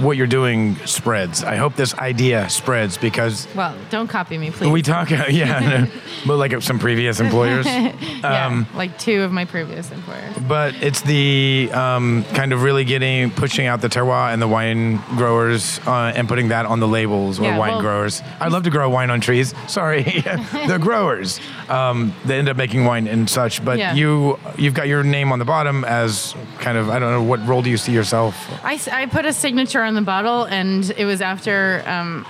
what 0.00 0.16
you're 0.16 0.26
doing 0.26 0.76
spreads. 0.86 1.42
I 1.42 1.56
hope 1.56 1.74
this 1.76 1.94
idea 1.94 2.48
spreads 2.48 2.96
because 2.98 3.46
well, 3.54 3.74
don't 3.90 4.08
copy 4.08 4.38
me, 4.38 4.50
please. 4.50 4.70
we 4.70 4.82
talk, 4.82 5.10
yeah, 5.10 5.86
but 6.26 6.36
like 6.36 6.60
some 6.62 6.78
previous 6.78 7.20
employers. 7.20 7.66
yeah, 7.66 8.46
um, 8.46 8.66
like 8.74 8.98
two 8.98 9.22
of 9.22 9.32
my 9.32 9.44
previous 9.44 9.90
employers. 9.90 10.36
But 10.46 10.74
it's 10.82 11.00
the 11.02 11.70
um, 11.72 12.24
kind 12.34 12.52
of 12.52 12.62
really 12.62 12.84
getting 12.84 13.30
pushing 13.30 13.66
out 13.66 13.80
the 13.80 13.88
terroir 13.88 14.32
and 14.32 14.40
the 14.40 14.48
wine 14.48 14.96
growers 15.16 15.80
uh, 15.86 16.12
and 16.14 16.28
putting 16.28 16.48
that 16.48 16.66
on 16.66 16.80
the 16.80 16.88
labels 16.88 17.38
or 17.40 17.44
Yeah, 17.44 17.58
wine 17.58 17.72
well- 17.72 17.80
growers. 17.80 18.22
I'd 18.40 18.52
love 18.52 18.64
to 18.64 18.70
grow 18.70 18.88
wine 18.90 19.10
on 19.10 19.20
trees. 19.20 19.54
Sorry, 19.66 20.02
the 20.66 20.78
growers. 20.80 21.40
Um, 21.68 22.14
they 22.24 22.38
end 22.38 22.48
up 22.48 22.56
making 22.56 22.84
wine 22.84 23.06
and 23.06 23.28
such. 23.28 23.64
But 23.64 23.78
Yeah. 23.78 23.94
you 23.94 24.38
you've 24.56 24.74
got 24.74 24.88
your 24.88 25.02
name 25.02 25.32
on 25.32 25.38
the 25.38 25.44
bottom 25.44 25.84
as 25.84 26.34
kind 26.58 26.78
of 26.78 26.90
I 26.90 26.98
don't 26.98 27.10
know 27.10 27.22
what 27.22 27.44
role 27.46 27.62
do 27.62 27.70
you 27.70 27.76
see 27.76 27.92
yourself? 27.92 28.34
I, 28.64 28.78
I 28.92 29.06
put 29.06 29.24
a 29.24 29.32
signature 29.32 29.77
on 29.82 29.94
the 29.94 30.02
bottle, 30.02 30.44
and 30.44 30.90
it 30.96 31.04
was 31.04 31.20
after 31.20 31.82
um, 31.86 32.26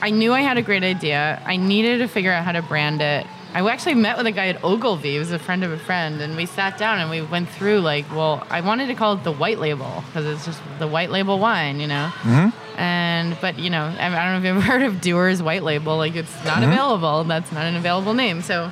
I 0.00 0.10
knew 0.10 0.32
I 0.32 0.40
had 0.40 0.58
a 0.58 0.62
great 0.62 0.82
idea. 0.82 1.40
I 1.46 1.56
needed 1.56 1.98
to 1.98 2.08
figure 2.08 2.32
out 2.32 2.44
how 2.44 2.52
to 2.52 2.62
brand 2.62 3.00
it. 3.00 3.26
I 3.54 3.68
actually 3.70 3.94
met 3.94 4.16
with 4.16 4.26
a 4.26 4.32
guy 4.32 4.48
at 4.48 4.64
Ogilvy, 4.64 5.12
he 5.12 5.18
was 5.18 5.30
a 5.30 5.38
friend 5.38 5.62
of 5.62 5.70
a 5.70 5.78
friend, 5.78 6.22
and 6.22 6.36
we 6.36 6.46
sat 6.46 6.78
down 6.78 6.98
and 6.98 7.10
we 7.10 7.20
went 7.20 7.48
through 7.50 7.80
like, 7.80 8.10
well, 8.10 8.46
I 8.48 8.62
wanted 8.62 8.86
to 8.86 8.94
call 8.94 9.12
it 9.12 9.24
the 9.24 9.32
white 9.32 9.58
label 9.58 10.02
because 10.06 10.26
it's 10.26 10.46
just 10.46 10.60
the 10.78 10.88
white 10.88 11.10
label 11.10 11.38
wine, 11.38 11.78
you 11.78 11.86
know. 11.86 12.10
Mm-hmm. 12.22 12.80
And 12.80 13.36
but 13.42 13.58
you 13.58 13.68
know, 13.68 13.94
I, 13.98 14.06
I 14.06 14.32
don't 14.32 14.42
know 14.42 14.48
if 14.48 14.54
you've 14.54 14.64
ever 14.64 14.78
heard 14.78 14.82
of 14.82 15.00
Dewar's 15.02 15.42
White 15.42 15.62
Label. 15.62 15.98
Like 15.98 16.16
it's 16.16 16.44
not 16.44 16.62
available. 16.62 17.24
That's 17.24 17.52
not 17.52 17.66
an 17.66 17.76
available 17.76 18.14
name. 18.14 18.40
So 18.40 18.70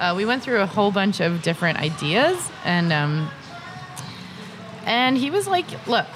uh, 0.00 0.14
we 0.16 0.24
went 0.24 0.42
through 0.42 0.60
a 0.60 0.66
whole 0.66 0.90
bunch 0.90 1.20
of 1.20 1.42
different 1.42 1.78
ideas, 1.78 2.50
and 2.64 2.92
um, 2.92 3.30
and 4.84 5.16
he 5.16 5.30
was 5.30 5.46
like, 5.46 5.66
look, 5.86 6.06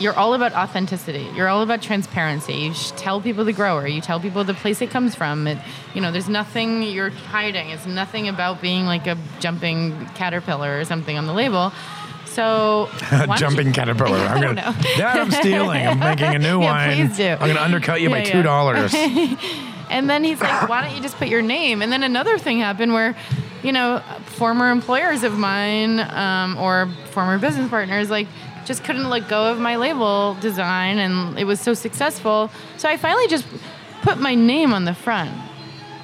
you're 0.00 0.14
all 0.14 0.34
about 0.34 0.52
authenticity. 0.54 1.28
You're 1.34 1.48
all 1.48 1.62
about 1.62 1.80
transparency. 1.82 2.54
You 2.54 2.74
tell 2.96 3.20
people 3.20 3.44
the 3.44 3.52
grower. 3.52 3.86
You 3.86 4.00
tell 4.00 4.18
people 4.20 4.42
the 4.44 4.54
place 4.54 4.80
it 4.82 4.90
comes 4.90 5.14
from. 5.14 5.46
It, 5.46 5.58
you 5.94 6.00
know, 6.00 6.10
there's 6.12 6.28
nothing 6.28 6.82
you're 6.82 7.10
hiding. 7.10 7.70
It's 7.70 7.86
nothing 7.86 8.28
about 8.28 8.60
being 8.60 8.86
like 8.86 9.06
a 9.06 9.16
jumping 9.40 10.06
caterpillar 10.14 10.78
or 10.80 10.84
something 10.84 11.16
on 11.16 11.26
the 11.26 11.32
label. 11.32 11.72
So 12.26 12.88
Jumping 13.36 13.66
you- 13.68 13.72
caterpillar. 13.72 14.18
I'm 14.18 14.40
gonna, 14.40 14.54
know. 14.54 14.72
that 14.98 15.16
I'm 15.18 15.30
stealing. 15.30 15.86
I'm 15.86 15.98
making 16.00 16.34
a 16.34 16.38
new 16.50 16.60
Yeah, 16.60 16.64
wine. 16.72 16.96
please 17.08 17.16
do. 17.16 17.28
I'm 17.28 17.46
gonna 17.48 17.60
undercut 17.60 18.00
you 18.00 18.10
by 18.10 18.18
Yeah, 18.18 18.24
two 18.24 18.38
yeah. 18.38 18.42
dollars. 18.42 18.94
And 19.90 20.08
then 20.10 20.24
he's 20.24 20.40
like, 20.40 20.68
why 20.68 20.82
don't 20.82 20.96
you 20.96 21.02
just 21.02 21.16
put 21.18 21.28
your 21.28 21.42
name? 21.42 21.82
And 21.82 21.92
then 21.92 22.02
another 22.02 22.38
thing 22.38 22.58
happened 22.58 22.92
where, 22.94 23.14
you 23.62 23.70
know, 23.70 24.02
former 24.24 24.70
employers 24.70 25.22
of 25.22 25.38
mine 25.38 26.00
um, 26.00 26.56
or 26.58 26.88
former 27.10 27.38
business 27.38 27.68
partners, 27.70 28.10
like, 28.10 28.26
just 28.64 28.84
couldn't 28.84 29.08
let 29.08 29.28
go 29.28 29.50
of 29.50 29.58
my 29.58 29.76
label 29.76 30.34
design 30.40 30.98
and 30.98 31.38
it 31.38 31.44
was 31.44 31.60
so 31.60 31.74
successful. 31.74 32.50
So 32.76 32.88
I 32.88 32.96
finally 32.96 33.28
just 33.28 33.46
put 34.02 34.18
my 34.18 34.34
name 34.34 34.72
on 34.72 34.84
the 34.84 34.94
front. 34.94 35.30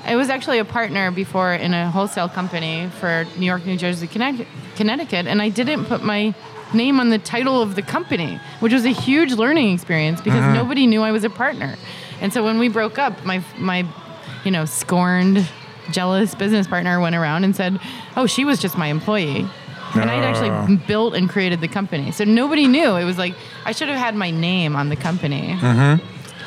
I 0.05 0.17
was 0.17 0.31
actually 0.31 0.59
a 0.59 0.65
partner 0.65 1.11
before 1.11 1.53
in 1.53 1.75
a 1.75 1.91
wholesale 1.91 2.29
company 2.29 2.89
for 2.99 3.27
New 3.37 3.47
York, 3.47 3.67
New 3.67 3.77
Jersey, 3.77 4.07
Connecticut, 4.07 4.49
Connecticut, 4.77 5.27
and 5.27 5.43
I 5.43 5.51
didn't 5.51 5.85
put 5.85 6.03
my 6.03 6.35
name 6.73 7.01
on 7.01 7.11
the 7.11 7.19
title 7.19 7.61
of 7.61 7.75
the 7.75 7.83
company, 7.83 8.41
which 8.61 8.73
was 8.73 8.85
a 8.85 8.91
huge 8.91 9.33
learning 9.33 9.75
experience 9.75 10.21
because 10.21 10.41
uh-huh. 10.41 10.55
nobody 10.55 10.87
knew 10.87 11.03
I 11.03 11.13
was 11.13 11.25
a 11.25 11.31
partner. 11.31 11.77
And 12.21 12.33
so 12.33 12.43
when 12.45 12.59
we 12.59 12.69
broke 12.69 12.99
up, 12.99 13.25
my 13.25 13.43
my 13.59 13.87
you 14.45 14.51
know 14.51 14.65
scorned, 14.65 15.47
jealous 15.91 16.35
business 16.35 16.67
partner 16.67 17.01
went 17.01 17.17
around 17.17 17.45
and 17.45 17.55
said, 17.55 17.79
"Oh, 18.17 18.27
she 18.27 18.45
was 18.45 18.59
just 18.59 18.79
my 18.79 18.87
employee." 18.87 19.47
And 19.95 20.11
I'd 20.11 20.23
actually 20.25 20.77
built 20.87 21.15
and 21.15 21.29
created 21.29 21.61
the 21.61 21.69
company. 21.69 22.11
So 22.13 22.25
nobody 22.25 22.67
knew. 22.69 22.97
It 22.97 23.05
was 23.05 23.19
like 23.19 23.35
I 23.65 23.73
should 23.73 23.89
have 23.89 23.99
had 23.99 24.15
my 24.15 24.31
name 24.31 24.77
on 24.77 24.89
the 24.89 24.97
company. 24.97 25.57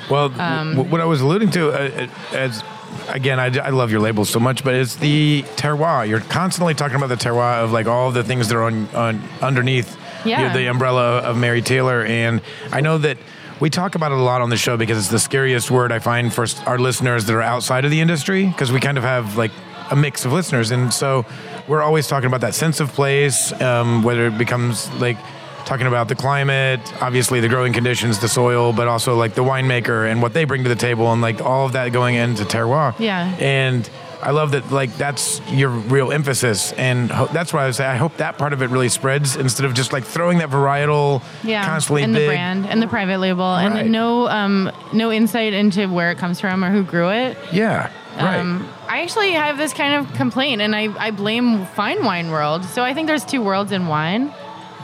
Well, 0.10 0.30
w- 0.30 0.82
what 0.84 1.02
I 1.02 1.06
was 1.06 1.22
alluding 1.22 1.52
to, 1.52 1.70
uh, 1.72 2.08
uh, 2.34 2.36
as 2.36 2.64
again, 3.10 3.40
I, 3.40 3.46
I 3.58 3.70
love 3.70 3.92
your 3.92 4.02
labels 4.02 4.30
so 4.30 4.40
much, 4.40 4.64
but 4.64 4.76
it's 4.76 4.96
the 4.98 5.44
terroir. 5.56 6.08
You're 6.08 6.20
constantly 6.20 6.74
talking 6.74 6.98
about 6.98 7.08
the 7.08 7.16
terroir 7.16 7.64
of 7.64 7.72
like 7.72 7.88
all 7.88 8.12
the 8.12 8.24
things 8.24 8.48
that 8.50 8.56
are 8.58 8.64
on, 8.64 8.88
on 8.96 9.22
underneath 9.42 9.98
Yeah. 10.26 10.42
you 10.42 10.48
know, 10.48 10.54
the 10.54 10.68
umbrella 10.68 11.20
of 11.20 11.38
Mary 11.38 11.62
Taylor, 11.62 12.04
and 12.06 12.42
I 12.72 12.82
know 12.82 12.98
that. 13.00 13.18
We 13.60 13.70
talk 13.70 13.96
about 13.96 14.12
it 14.12 14.18
a 14.18 14.22
lot 14.22 14.42
on 14.42 14.50
the 14.50 14.58
show 14.58 14.76
because 14.76 14.98
it's 14.98 15.08
the 15.10 15.20
scariest 15.20 15.72
word 15.72 15.94
I 15.94 16.00
find 16.00 16.34
for 16.34 16.46
our 16.66 16.78
listeners 16.78 17.26
that 17.26 17.34
are 17.34 17.42
outside 17.42 17.86
of 17.86 17.92
the 17.92 18.02
industry 18.02 18.46
because 18.48 18.74
we 18.74 18.82
kind 18.82 18.98
of 18.98 19.06
have 19.06 19.38
like 19.38 19.52
a 19.90 19.96
mix 19.96 20.26
of 20.26 20.34
listeners. 20.34 20.72
And 20.72 20.92
so 20.92 21.24
we're 21.68 21.82
always 21.82 22.08
talking 22.08 22.28
about 22.28 22.42
that 22.42 22.54
sense 22.56 22.80
of 22.80 22.92
place, 22.94 23.52
um, 23.62 24.04
whether 24.04 24.26
it 24.28 24.38
becomes 24.38 24.92
like 24.96 25.18
talking 25.66 25.88
about 25.88 26.10
the 26.10 26.16
climate, 26.16 26.82
obviously 27.02 27.40
the 27.40 27.48
growing 27.48 27.72
conditions, 27.72 28.20
the 28.20 28.28
soil, 28.28 28.74
but 28.74 28.88
also 28.88 29.16
like 29.16 29.34
the 29.34 29.44
winemaker 29.44 30.10
and 30.12 30.22
what 30.22 30.34
they 30.34 30.44
bring 30.44 30.64
to 30.64 30.70
the 30.70 30.76
table 30.76 31.12
and 31.14 31.22
like 31.22 31.40
all 31.42 31.66
of 31.66 31.72
that 31.74 31.90
going 31.94 32.16
into 32.16 32.44
terroir. 32.44 32.94
Yeah. 33.00 33.34
And 33.40 33.90
I 34.22 34.32
love 34.32 34.52
that 34.52 34.72
like 34.72 34.96
that's 34.98 35.42
your 35.52 35.70
real 35.70 36.12
emphasis 36.12 36.72
and 36.74 37.10
ho- 37.12 37.28
that's 37.34 37.52
why 37.54 37.64
I 37.64 37.66
would 37.68 37.76
say 37.76 37.86
I 37.86 37.96
hope 37.96 38.16
that 38.18 38.38
part 38.38 38.54
of 38.54 38.62
it 38.62 38.70
really 38.70 38.88
spreads 38.90 39.36
instead 39.36 39.66
of 39.66 39.74
just 39.74 39.92
like 39.94 40.04
throwing 40.06 40.38
that 40.40 40.50
varietal 40.50 41.22
yeah, 41.44 41.66
constantly 41.66 42.04
and 42.04 42.14
big 42.14 42.22
the 42.24 42.28
brand 42.28 42.66
and 42.66 42.82
the 42.82 42.88
private 42.88 43.20
label 43.20 43.44
Right. 43.44 43.66
and 43.82 43.92
no 43.92 44.28
um, 44.30 44.72
no 44.94 45.12
insight 45.12 45.54
into 45.54 45.88
where 45.88 46.10
it 46.12 46.18
comes 46.18 46.40
from 46.40 46.64
or 46.64 46.72
who 46.72 46.84
grew 46.84 47.10
it. 47.10 47.38
Yeah. 47.52 47.90
Right. 48.18 48.40
Um, 48.40 48.68
I 48.88 49.02
actually 49.02 49.32
have 49.32 49.58
this 49.58 49.74
kind 49.74 49.96
of 49.96 50.14
complaint, 50.14 50.62
and 50.62 50.76
I, 50.76 50.94
I 51.04 51.12
blame 51.12 51.66
fine 51.66 52.04
wine 52.04 52.30
world. 52.30 52.64
So 52.66 52.84
I 52.84 52.94
think 52.94 53.08
there's 53.08 53.26
two 53.26 53.42
worlds 53.42 53.72
in 53.72 53.88
wine. 53.88 54.34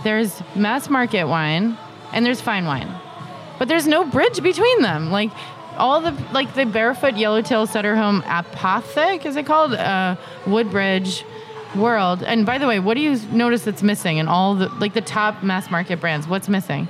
There's 0.04 0.42
mass 0.56 0.89
market 0.89 1.26
wine, 1.26 1.78
and 2.12 2.26
there's 2.26 2.42
fine 2.42 2.65
wine. 2.65 2.89
but 3.60 3.68
there's 3.68 3.86
no 3.86 4.04
bridge 4.06 4.42
between 4.42 4.82
them. 4.82 5.12
Like 5.12 5.30
all 5.78 6.02
the 6.02 6.12
like 6.32 6.56
the 6.56 6.65
barefoot 6.65 7.15
yellowtail 7.18 7.68
Sutter 7.68 7.96
Home 7.96 8.22
apothic 8.24 9.26
is 9.26 9.36
it 9.36 9.46
called 9.46 9.74
uh, 9.74 10.15
Woodbridge 10.48 11.24
world. 11.76 12.24
And 12.24 12.46
by 12.46 12.58
the 12.58 12.65
way, 12.68 12.80
what 12.80 12.96
do 12.96 13.02
you 13.02 13.20
notice 13.32 13.63
that's 13.63 13.84
missing 13.84 14.18
in 14.18 14.28
all 14.28 14.56
the 14.56 14.70
like 14.80 14.94
the 14.94 15.02
top 15.02 15.44
mass 15.44 15.70
market 15.70 16.00
brands? 16.02 16.28
What's 16.28 16.50
missing? 16.50 16.88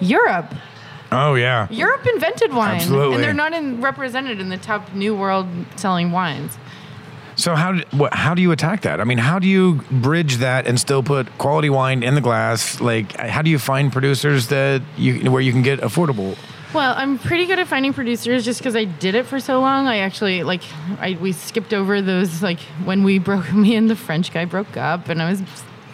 Europe. 0.00 0.54
Oh 1.12 1.34
yeah. 1.34 1.68
Europe 1.70 2.06
invented 2.06 2.52
wine, 2.52 2.76
Absolutely. 2.76 3.14
and 3.16 3.24
they're 3.24 3.34
not 3.34 3.52
in, 3.52 3.80
represented 3.80 4.40
in 4.40 4.48
the 4.48 4.56
top 4.56 4.92
new 4.94 5.14
world 5.14 5.46
selling 5.76 6.10
wines. 6.10 6.56
So 7.36 7.54
how 7.54 7.72
do, 7.72 7.82
what, 7.96 8.12
how 8.14 8.34
do 8.34 8.42
you 8.42 8.52
attack 8.52 8.82
that? 8.82 9.00
I 9.00 9.04
mean, 9.04 9.18
how 9.18 9.38
do 9.38 9.48
you 9.48 9.76
bridge 9.90 10.36
that 10.36 10.66
and 10.66 10.78
still 10.78 11.02
put 11.02 11.26
quality 11.38 11.70
wine 11.70 12.02
in 12.02 12.14
the 12.14 12.20
glass? 12.20 12.80
Like, 12.80 13.16
how 13.16 13.42
do 13.42 13.50
you 13.50 13.58
find 13.58 13.90
producers 13.92 14.48
that 14.48 14.82
you 14.96 15.30
where 15.30 15.40
you 15.40 15.52
can 15.52 15.62
get 15.62 15.80
affordable? 15.80 16.36
Well, 16.74 16.94
I'm 16.96 17.18
pretty 17.18 17.46
good 17.46 17.58
at 17.58 17.68
finding 17.68 17.92
producers 17.92 18.44
just 18.46 18.60
because 18.60 18.74
I 18.74 18.84
did 18.84 19.14
it 19.14 19.26
for 19.26 19.40
so 19.40 19.60
long. 19.60 19.86
I 19.86 19.98
actually 19.98 20.42
like 20.42 20.62
I 21.00 21.18
we 21.20 21.32
skipped 21.32 21.74
over 21.74 22.00
those 22.00 22.42
like 22.42 22.60
when 22.84 23.02
we 23.02 23.18
broke 23.18 23.52
me 23.54 23.76
and 23.76 23.90
the 23.90 23.96
French 23.96 24.32
guy 24.32 24.44
broke 24.44 24.76
up, 24.76 25.08
and 25.08 25.22
I 25.22 25.30
was 25.30 25.42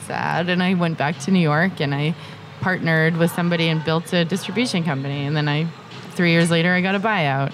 sad, 0.06 0.48
and 0.48 0.62
I 0.62 0.74
went 0.74 0.98
back 0.98 1.18
to 1.20 1.30
New 1.30 1.40
York 1.40 1.80
and 1.80 1.94
I 1.94 2.14
partnered 2.60 3.16
with 3.16 3.30
somebody 3.32 3.68
and 3.68 3.84
built 3.84 4.12
a 4.12 4.24
distribution 4.24 4.84
company, 4.84 5.24
and 5.26 5.36
then 5.36 5.48
I 5.48 5.66
three 6.12 6.32
years 6.32 6.50
later 6.50 6.72
I 6.72 6.80
got 6.80 6.94
a 6.94 7.00
buyout 7.00 7.52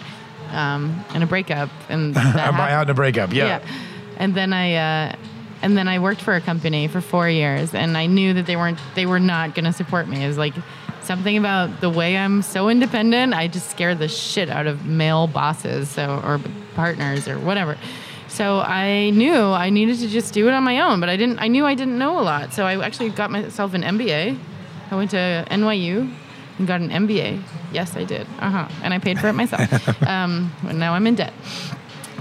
um, 0.51 1.05
and 1.15 1.23
a 1.23 1.27
breakup, 1.27 1.71
and 1.89 2.17
A 2.17 2.21
happened. 2.21 2.59
buyout 2.59 2.81
and 2.83 2.91
a 2.91 2.95
breakup. 2.95 3.33
Yeah. 3.33 3.61
And 4.17 4.35
then 4.35 4.53
I 4.53 4.75
uh, 4.75 5.17
and 5.63 5.77
then 5.77 5.89
I 5.89 5.99
worked 5.99 6.21
for 6.21 6.35
a 6.35 6.41
company 6.41 6.89
for 6.89 7.01
four 7.01 7.29
years, 7.29 7.75
and 7.75 7.97
I 7.97 8.07
knew 8.07 8.35
that 8.35 8.47
they 8.47 8.57
weren't 8.57 8.79
they 8.95 9.07
were 9.07 9.21
not 9.21 9.55
going 9.55 9.65
to 9.65 9.73
support 9.73 10.09
me. 10.09 10.25
It 10.25 10.29
was 10.29 10.39
like 10.39 10.55
something 11.03 11.37
about 11.37 11.81
the 11.81 11.91
way 11.91 12.17
I'm 12.17 12.43
so 12.43 12.69
independent. 12.69 13.35
I 13.35 13.49
just 13.49 13.71
scare 13.71 13.95
the 13.95 14.09
shit 14.09 14.49
out 14.49 14.67
of 14.67 14.87
male 14.87 15.27
bosses, 15.27 15.89
so 15.89 16.21
or 16.25 16.41
partners 16.75 17.29
or 17.29 17.39
whatever. 17.39 17.77
So 18.29 18.59
I 18.59 19.11
knew 19.11 19.37
I 19.37 19.71
needed 19.71 19.99
to 19.99 20.09
just 20.09 20.35
do 20.35 20.49
it 20.49 20.55
on 20.55 20.65
my 20.65 20.81
own, 20.81 20.99
but 21.01 21.09
I 21.09 21.17
didn't. 21.17 21.39
I 21.41 21.49
knew 21.49 21.67
I 21.67 21.75
didn't 21.75 21.99
know 21.99 22.19
a 22.19 22.23
lot, 22.23 22.53
so 22.53 22.67
I 22.67 22.85
actually 22.85 23.11
got 23.11 23.31
myself 23.31 23.75
an 23.75 23.83
MBA. 23.83 24.39
I 24.95 24.97
went 24.97 25.11
to 25.11 25.45
NYU 25.51 26.09
and 26.59 26.69
got 26.69 26.81
an 26.81 26.89
MBA. 26.91 27.43
Yes, 27.73 27.97
I 27.97 28.05
did. 28.05 28.29
Uh 28.39 28.49
huh. 28.49 28.69
And 28.81 28.95
I 28.95 29.01
paid 29.01 29.19
for 29.19 29.27
it 29.27 29.33
myself. 29.33 30.03
um, 30.07 30.53
and 30.69 30.79
now 30.79 30.95
I'm 30.95 31.05
in 31.09 31.17
debt. 31.17 31.33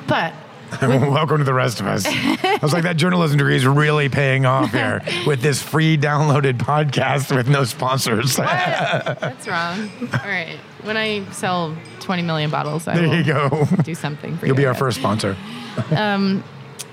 But 0.07 0.33
Welcome 0.81 1.37
to 1.37 1.43
the 1.43 1.53
rest 1.53 1.81
of 1.81 1.85
us. 1.85 2.03
I 2.07 2.57
was 2.63 2.73
like, 2.73 2.81
that 2.81 2.97
journalism 2.97 3.37
degree 3.37 3.55
is 3.55 3.67
really 3.67 4.09
paying 4.09 4.47
off 4.47 4.71
here 4.71 5.03
with 5.27 5.41
this 5.41 5.61
free 5.61 5.99
downloaded 5.99 6.53
podcast 6.53 7.35
with 7.35 7.47
no 7.47 7.63
sponsors. 7.63 8.37
That's 8.37 9.47
wrong. 9.47 9.91
All 10.01 10.27
right. 10.27 10.57
When 10.81 10.97
I 10.97 11.29
sell 11.29 11.77
20 11.99 12.23
million 12.23 12.49
bottles, 12.49 12.87
I 12.87 12.95
there 12.95 13.15
you 13.15 13.23
go. 13.23 13.67
do 13.83 13.93
something 13.93 14.35
for 14.35 14.47
You'll 14.47 14.55
you. 14.55 14.63
Will 14.63 14.63
be 14.63 14.65
our 14.65 14.73
first 14.73 14.97
sponsor. 14.97 15.37
Um, 15.95 16.43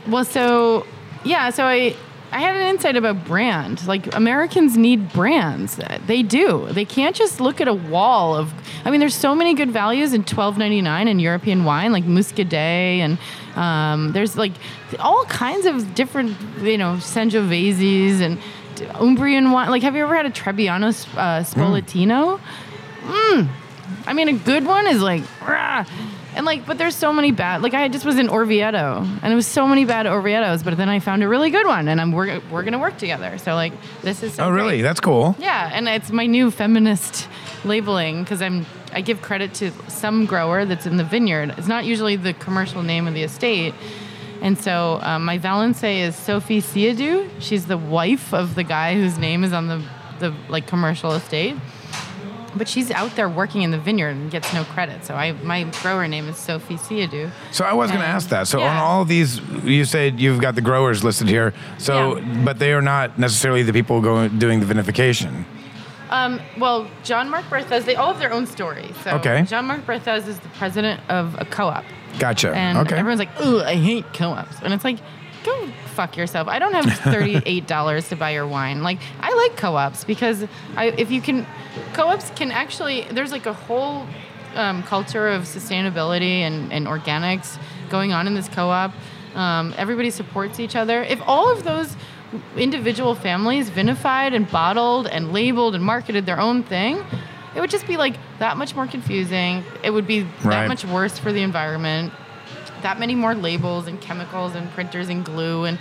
Well, 0.06 0.26
so 0.26 0.86
yeah, 1.24 1.48
so 1.48 1.64
I 1.64 1.96
I 2.32 2.40
had 2.40 2.56
an 2.56 2.66
insight 2.68 2.96
about 2.96 3.24
brand. 3.24 3.86
Like 3.86 4.14
Americans 4.14 4.76
need 4.76 5.12
brands. 5.12 5.80
They 6.06 6.22
do. 6.22 6.68
They 6.70 6.84
can't 6.84 7.16
just 7.16 7.40
look 7.40 7.60
at 7.60 7.68
a 7.68 7.74
wall 7.74 8.36
of. 8.36 8.52
I 8.84 8.90
mean, 8.90 9.00
there's 9.00 9.16
so 9.16 9.34
many 9.34 9.54
good 9.54 9.70
values 9.70 10.12
in 10.12 10.24
12.99 10.24 11.08
in 11.08 11.18
European 11.18 11.64
wine, 11.64 11.92
like 11.92 12.04
Muscadet, 12.04 13.00
and 13.00 13.18
um, 13.56 14.12
there's 14.12 14.36
like 14.36 14.52
all 14.98 15.24
kinds 15.24 15.66
of 15.66 15.94
different, 15.94 16.36
you 16.62 16.78
know, 16.78 16.94
Sangioveses 16.94 18.20
and 18.20 18.38
Umbrian 18.94 19.52
wine. 19.52 19.68
Like, 19.70 19.82
have 19.82 19.96
you 19.96 20.04
ever 20.04 20.14
had 20.14 20.26
a 20.26 20.30
Trebbiano 20.30 20.88
uh, 21.16 21.42
Spoletino? 21.42 22.40
I 24.06 24.12
mean, 24.12 24.28
a 24.28 24.32
good 24.32 24.64
one 24.64 24.86
is 24.86 25.02
like, 25.02 25.22
rah. 25.42 25.84
And 26.40 26.46
like, 26.46 26.64
but 26.64 26.78
there's 26.78 26.96
so 26.96 27.12
many 27.12 27.32
bad. 27.32 27.60
Like, 27.60 27.74
I 27.74 27.88
just 27.88 28.06
was 28.06 28.18
in 28.18 28.28
Orvieto, 28.28 29.06
and 29.22 29.30
it 29.30 29.36
was 29.36 29.46
so 29.46 29.66
many 29.66 29.84
bad 29.84 30.06
Orvietos, 30.06 30.64
but 30.64 30.74
then 30.78 30.88
I 30.88 30.98
found 30.98 31.22
a 31.22 31.28
really 31.28 31.50
good 31.50 31.66
one, 31.66 31.86
and 31.86 32.00
I'm 32.00 32.12
we're, 32.12 32.40
we're 32.50 32.62
gonna 32.62 32.78
work 32.78 32.96
together. 32.96 33.36
So 33.36 33.54
like, 33.54 33.74
this 34.00 34.22
is 34.22 34.32
so 34.34 34.44
Oh, 34.44 34.50
really? 34.50 34.76
great. 34.76 34.82
That's 34.82 35.00
cool. 35.00 35.36
Yeah, 35.38 35.70
and 35.70 35.86
it's 35.86 36.10
my 36.10 36.24
new 36.24 36.50
feminist 36.50 37.28
labeling 37.62 38.22
because 38.24 38.40
I'm 38.40 38.64
I 38.94 39.02
give 39.02 39.20
credit 39.20 39.52
to 39.56 39.70
some 39.90 40.24
grower 40.24 40.64
that's 40.64 40.86
in 40.86 40.96
the 40.96 41.04
vineyard. 41.04 41.54
It's 41.58 41.68
not 41.68 41.84
usually 41.84 42.16
the 42.16 42.32
commercial 42.32 42.82
name 42.82 43.06
of 43.06 43.12
the 43.12 43.22
estate. 43.22 43.74
And 44.40 44.58
so 44.58 44.98
um, 45.02 45.26
my 45.26 45.36
Valence 45.36 45.82
is 45.84 46.16
Sophie 46.16 46.62
Siadou. 46.62 47.28
She's 47.38 47.66
the 47.66 47.76
wife 47.76 48.32
of 48.32 48.54
the 48.54 48.64
guy 48.64 48.94
whose 48.94 49.18
name 49.18 49.44
is 49.44 49.52
on 49.52 49.66
the, 49.68 49.82
the 50.20 50.34
like 50.48 50.66
commercial 50.66 51.12
estate. 51.12 51.54
But 52.54 52.68
she's 52.68 52.90
out 52.90 53.14
there 53.16 53.28
working 53.28 53.62
in 53.62 53.70
the 53.70 53.78
vineyard 53.78 54.10
and 54.10 54.30
gets 54.30 54.52
no 54.52 54.64
credit. 54.64 55.04
So 55.04 55.14
I 55.14 55.32
my 55.32 55.64
grower 55.82 56.08
name 56.08 56.28
is 56.28 56.36
Sophie 56.36 56.76
Siadou. 56.76 57.30
So 57.52 57.64
I 57.64 57.72
was 57.72 57.90
going 57.90 58.02
to 58.02 58.06
ask 58.08 58.28
that. 58.30 58.48
So 58.48 58.58
on 58.60 58.76
yeah. 58.76 58.82
all 58.82 59.04
these, 59.04 59.40
you 59.64 59.84
said 59.84 60.18
you've 60.20 60.40
got 60.40 60.54
the 60.54 60.60
growers 60.60 61.04
listed 61.04 61.28
here. 61.28 61.54
So, 61.78 62.18
Yeah. 62.18 62.42
but 62.44 62.58
they 62.58 62.72
are 62.72 62.82
not 62.82 63.18
necessarily 63.18 63.62
the 63.62 63.72
people 63.72 64.00
going 64.00 64.38
doing 64.38 64.60
the 64.60 64.66
vinification. 64.66 65.44
Um, 66.10 66.40
well, 66.58 66.88
John 67.04 67.30
Mark 67.30 67.44
Berthez, 67.44 67.84
they 67.84 67.94
all 67.94 68.08
have 68.08 68.18
their 68.18 68.32
own 68.32 68.46
story. 68.46 68.90
So 69.04 69.12
Okay. 69.12 69.44
John 69.46 69.66
Mark 69.66 69.86
Berthez 69.86 70.26
is 70.26 70.40
the 70.40 70.48
president 70.48 71.00
of 71.08 71.36
a 71.38 71.44
co-op. 71.44 71.84
Gotcha. 72.18 72.52
And 72.52 72.78
okay. 72.78 72.96
everyone's 72.96 73.20
like, 73.20 73.30
"Ugh, 73.38 73.62
I 73.62 73.76
hate 73.76 74.04
co-ops," 74.12 74.56
and 74.62 74.74
it's 74.74 74.82
like, 74.82 74.98
go 75.44 75.68
fuck 75.94 76.16
yourself. 76.16 76.48
I 76.48 76.58
don't 76.58 76.72
have 76.72 76.92
thirty-eight 77.14 77.68
dollars 77.68 78.08
to 78.08 78.16
buy 78.16 78.30
your 78.30 78.46
wine. 78.48 78.82
Like, 78.82 78.98
I 79.20 79.32
like 79.34 79.56
co-ops 79.56 80.02
because 80.04 80.44
I, 80.76 80.86
if 80.86 81.12
you 81.12 81.20
can, 81.20 81.46
co-ops 81.92 82.30
can 82.30 82.50
actually. 82.50 83.02
There's 83.10 83.32
like 83.32 83.46
a 83.46 83.52
whole 83.52 84.06
um, 84.54 84.82
culture 84.84 85.28
of 85.28 85.42
sustainability 85.42 86.40
and, 86.40 86.72
and 86.72 86.86
organics 86.86 87.58
going 87.88 88.12
on 88.12 88.26
in 88.26 88.34
this 88.34 88.48
co-op. 88.48 88.92
Um, 89.34 89.74
everybody 89.76 90.10
supports 90.10 90.58
each 90.58 90.74
other. 90.74 91.02
If 91.02 91.20
all 91.26 91.52
of 91.52 91.62
those 91.64 91.96
individual 92.56 93.14
families 93.14 93.70
vinified 93.70 94.34
and 94.34 94.50
bottled 94.50 95.06
and 95.06 95.32
labeled 95.32 95.74
and 95.74 95.84
marketed 95.84 96.26
their 96.26 96.40
own 96.40 96.62
thing, 96.62 97.04
it 97.54 97.60
would 97.60 97.70
just 97.70 97.86
be 97.86 97.96
like 97.96 98.14
that 98.38 98.56
much 98.56 98.74
more 98.74 98.86
confusing. 98.86 99.64
It 99.82 99.90
would 99.90 100.06
be 100.06 100.22
Right. 100.22 100.42
that 100.50 100.68
much 100.68 100.84
worse 100.84 101.18
for 101.18 101.32
the 101.32 101.42
environment. 101.42 102.12
That 102.82 102.98
many 102.98 103.14
more 103.14 103.34
labels 103.34 103.86
and 103.86 104.00
chemicals 104.00 104.54
and 104.54 104.70
printers 104.72 105.08
and 105.08 105.24
glue 105.24 105.64
and 105.64 105.78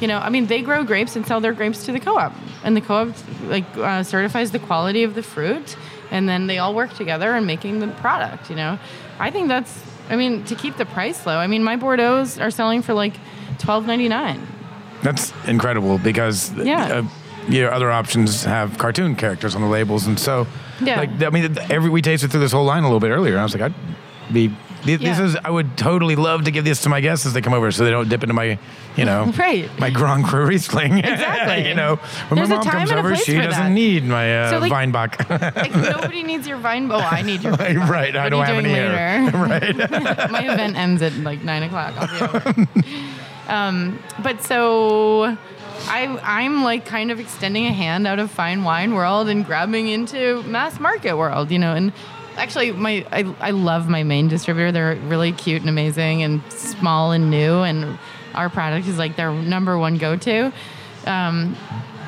you 0.00 0.08
know, 0.08 0.18
I 0.18 0.28
mean, 0.30 0.46
they 0.46 0.62
grow 0.62 0.84
grapes 0.84 1.16
and 1.16 1.26
sell 1.26 1.40
their 1.40 1.52
grapes 1.52 1.84
to 1.86 1.92
the 1.92 2.00
co-op, 2.00 2.32
and 2.64 2.76
the 2.76 2.80
co-op 2.80 3.14
like 3.44 3.64
uh, 3.76 4.02
certifies 4.02 4.50
the 4.50 4.58
quality 4.58 5.04
of 5.04 5.14
the 5.14 5.22
fruit, 5.22 5.76
and 6.10 6.28
then 6.28 6.46
they 6.46 6.58
all 6.58 6.74
work 6.74 6.92
together 6.94 7.34
in 7.36 7.46
making 7.46 7.80
the 7.80 7.88
product. 7.88 8.50
You 8.50 8.56
know, 8.56 8.78
I 9.18 9.30
think 9.30 9.48
that's. 9.48 9.82
I 10.10 10.16
mean, 10.16 10.44
to 10.44 10.54
keep 10.56 10.76
the 10.76 10.84
price 10.84 11.24
low. 11.26 11.38
I 11.38 11.46
mean, 11.46 11.62
my 11.62 11.76
Bordeaux's 11.76 12.38
are 12.38 12.50
selling 12.50 12.82
for 12.82 12.92
like 12.94 13.14
twelve 13.58 13.86
ninety 13.86 14.08
nine. 14.08 14.46
That's 15.02 15.32
incredible 15.46 15.98
because 15.98 16.52
Yeah. 16.54 16.84
uh, 16.86 17.02
your 17.48 17.72
other 17.72 17.90
options 17.90 18.44
have 18.44 18.78
cartoon 18.78 19.14
characters 19.16 19.54
on 19.54 19.62
the 19.62 19.68
labels, 19.68 20.06
and 20.06 20.18
so 20.18 20.46
Yeah. 20.80 20.98
like 20.98 21.22
I 21.22 21.30
mean, 21.30 21.56
every 21.70 21.88
we 21.90 22.02
tasted 22.02 22.30
through 22.30 22.40
this 22.40 22.52
whole 22.52 22.64
line 22.64 22.82
a 22.82 22.86
little 22.86 23.00
bit 23.00 23.10
earlier. 23.10 23.32
And 23.34 23.40
I 23.40 23.44
was 23.44 23.52
like, 23.54 23.62
I'd 23.62 23.74
be. 24.32 24.50
Th- 24.84 25.00
This 25.00 25.18
Yeah. 25.18 25.24
is. 25.24 25.36
I 25.44 25.50
would 25.50 25.76
totally 25.76 26.16
love 26.16 26.44
to 26.44 26.50
give 26.50 26.64
this 26.64 26.80
to 26.82 26.88
my 26.88 27.00
guests 27.00 27.24
as 27.26 27.32
they 27.32 27.40
come 27.40 27.54
over, 27.54 27.70
so 27.72 27.84
they 27.84 27.90
don't 27.90 28.08
dip 28.08 28.22
into 28.22 28.34
my, 28.34 28.58
you 28.96 29.04
know, 29.04 29.24
Right. 29.38 29.68
my 29.78 29.90
Grand 29.90 30.24
Cru 30.24 30.44
Riesling. 30.46 30.98
Exactly. 31.04 31.68
you 31.68 31.74
know, 31.74 31.96
when 32.28 32.36
There's 32.36 32.48
my 32.48 32.56
mom 32.56 32.64
comes 32.64 32.92
over, 32.92 33.14
she 33.16 33.34
doesn't 33.36 33.50
that. 33.50 33.70
need 33.70 34.04
my 34.04 34.44
uh, 34.44 34.50
So, 34.50 34.58
like- 34.58 34.70
Weinbach. 34.72 35.30
Like 35.30 35.74
nobody 35.74 36.22
needs 36.22 36.46
your 36.46 36.58
vine. 36.58 36.90
Oh, 36.90 36.96
I 36.98 37.22
need 37.22 37.42
your 37.42 37.56
vine. 37.56 37.78
right. 37.88 38.14
I 38.16 38.24
What 38.24 38.28
don't 38.30 38.44
have 38.44 38.56
any 38.58 38.68
here. 38.68 38.88
later? 38.88 39.36
right. 39.38 40.30
my 40.30 40.42
event 40.52 40.76
ends 40.76 41.02
at 41.02 41.12
like 41.18 41.42
nine 41.42 41.62
o'clock. 41.62 41.94
I'll 41.98 42.08
be 42.32 42.48
over. 42.48 42.66
um, 43.48 43.98
but 44.22 44.42
so 44.42 45.36
I 45.88 46.06
I'm 46.22 46.62
like 46.62 46.84
kind 46.86 47.10
of 47.10 47.18
extending 47.20 47.66
a 47.66 47.72
hand 47.72 48.06
out 48.06 48.18
of 48.18 48.30
fine 48.30 48.62
wine 48.64 48.94
world 48.94 49.28
and 49.28 49.44
grabbing 49.44 49.88
into 49.88 50.42
mass 50.44 50.78
market 50.78 51.16
world, 51.16 51.50
you 51.50 51.58
know, 51.58 51.74
and 51.74 51.92
actually 52.36 52.72
my 52.72 53.06
I, 53.12 53.34
I 53.40 53.50
love 53.50 53.88
my 53.88 54.02
main 54.02 54.28
distributor. 54.28 54.72
They're 54.72 54.96
really 54.96 55.32
cute 55.32 55.60
and 55.60 55.68
amazing 55.68 56.22
and 56.22 56.42
small 56.52 57.12
and 57.12 57.30
new 57.30 57.62
and 57.62 57.98
our 58.34 58.48
product 58.48 58.86
is 58.88 58.98
like 58.98 59.16
their 59.16 59.30
number 59.32 59.76
one 59.78 59.98
go-to. 59.98 60.52
Um, 61.06 61.56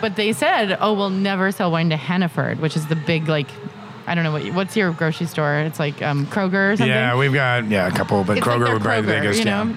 but 0.00 0.16
they 0.16 0.32
said, 0.32 0.76
"Oh, 0.80 0.94
we'll 0.94 1.10
never 1.10 1.50
sell 1.52 1.70
wine 1.70 1.90
to 1.90 1.96
Hannaford, 1.96 2.60
which 2.60 2.76
is 2.76 2.86
the 2.86 2.96
big 2.96 3.28
like 3.28 3.48
I 4.06 4.14
don't 4.14 4.24
know 4.24 4.32
what 4.32 4.44
what's 4.54 4.76
your 4.76 4.92
grocery 4.92 5.26
store? 5.26 5.58
It's 5.60 5.78
like 5.78 6.00
um, 6.02 6.26
Kroger 6.26 6.72
or 6.72 6.76
something. 6.76 6.88
Yeah, 6.88 7.16
we've 7.16 7.32
got 7.32 7.68
yeah 7.68 7.88
a 7.88 7.90
couple, 7.90 8.22
but 8.24 8.38
It's 8.38 8.46
Kroger 8.46 8.64
their 8.66 8.74
would 8.74 8.82
probably 8.82 9.02
be 9.02 9.06
the 9.08 9.20
biggest. 9.20 9.38
you 9.40 9.44
know? 9.46 9.64
yeah. 9.64 9.76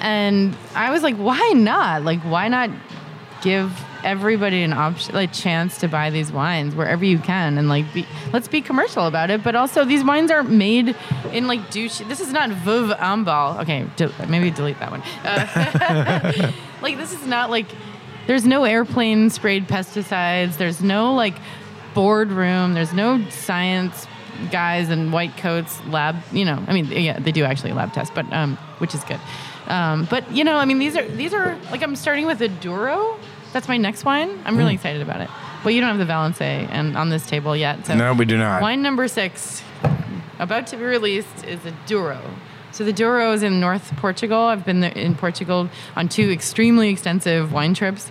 And 0.00 0.56
I 0.74 0.90
was 0.90 1.02
like, 1.02 1.16
why 1.16 1.52
not? 1.54 2.04
Like, 2.04 2.20
why 2.20 2.48
not 2.48 2.70
give 3.42 3.70
everybody 4.04 4.62
an 4.62 4.72
option, 4.72 5.14
like 5.14 5.32
chance 5.32 5.78
to 5.78 5.88
buy 5.88 6.10
these 6.10 6.32
wines 6.32 6.74
wherever 6.74 7.04
you 7.04 7.18
can, 7.18 7.58
and 7.58 7.68
like, 7.68 7.92
be, 7.92 8.06
let's 8.32 8.48
be 8.48 8.60
commercial 8.60 9.06
about 9.06 9.30
it. 9.30 9.42
But 9.42 9.54
also, 9.54 9.84
these 9.84 10.04
wines 10.04 10.30
aren't 10.30 10.50
made 10.50 10.96
in 11.32 11.46
like 11.46 11.70
douche. 11.70 12.00
This 12.00 12.20
is 12.20 12.32
not 12.32 12.50
Veuve 12.50 12.96
Ambal. 12.98 13.60
Okay, 13.62 13.86
de- 13.96 14.12
maybe 14.28 14.50
delete 14.50 14.78
that 14.80 14.90
one. 14.90 15.02
Uh, 15.24 16.52
like, 16.82 16.96
this 16.96 17.12
is 17.12 17.26
not 17.26 17.50
like. 17.50 17.66
There's 18.26 18.46
no 18.46 18.64
airplane 18.64 19.30
sprayed 19.30 19.66
pesticides. 19.66 20.56
There's 20.56 20.82
no 20.82 21.14
like 21.14 21.34
boardroom. 21.94 22.74
There's 22.74 22.92
no 22.92 23.28
science 23.30 24.06
guys 24.50 24.88
in 24.90 25.10
white 25.10 25.36
coats, 25.36 25.82
lab. 25.86 26.16
You 26.32 26.44
know, 26.44 26.62
I 26.66 26.72
mean, 26.72 26.86
yeah, 26.86 27.18
they 27.18 27.32
do 27.32 27.44
actually 27.44 27.72
lab 27.72 27.92
test, 27.92 28.14
but 28.14 28.30
um, 28.32 28.56
which 28.78 28.94
is 28.94 29.02
good. 29.04 29.20
Um, 29.66 30.06
but 30.10 30.30
you 30.32 30.44
know, 30.44 30.56
I 30.56 30.64
mean, 30.64 30.78
these 30.78 30.96
are 30.96 31.06
these 31.08 31.32
are 31.32 31.56
like 31.70 31.82
I'm 31.82 31.96
starting 31.96 32.26
with 32.26 32.40
a 32.40 32.48
Douro. 32.48 33.18
That's 33.52 33.68
my 33.68 33.76
next 33.76 34.04
wine. 34.04 34.38
I'm 34.44 34.56
really 34.56 34.74
excited 34.74 35.02
about 35.02 35.20
it. 35.20 35.30
But 35.62 35.74
you 35.74 35.80
don't 35.80 35.90
have 35.90 35.98
the 35.98 36.04
Valence 36.04 36.40
and 36.40 36.96
on 36.96 37.10
this 37.10 37.26
table 37.26 37.56
yet. 37.56 37.86
So 37.86 37.94
No, 37.94 38.14
we 38.14 38.24
do 38.24 38.38
not. 38.38 38.62
Wine 38.62 38.82
number 38.82 39.08
six, 39.08 39.62
about 40.38 40.66
to 40.68 40.76
be 40.76 40.84
released, 40.84 41.44
is 41.44 41.64
a 41.66 41.72
Douro. 41.86 42.20
So 42.72 42.84
the 42.84 42.92
Douro 42.92 43.32
is 43.32 43.42
in 43.42 43.60
North 43.60 43.94
Portugal. 43.96 44.38
I've 44.38 44.64
been 44.64 44.80
there 44.80 44.92
in 44.92 45.14
Portugal 45.16 45.68
on 45.96 46.08
two 46.08 46.30
extremely 46.30 46.88
extensive 46.88 47.52
wine 47.52 47.74
trips, 47.74 48.10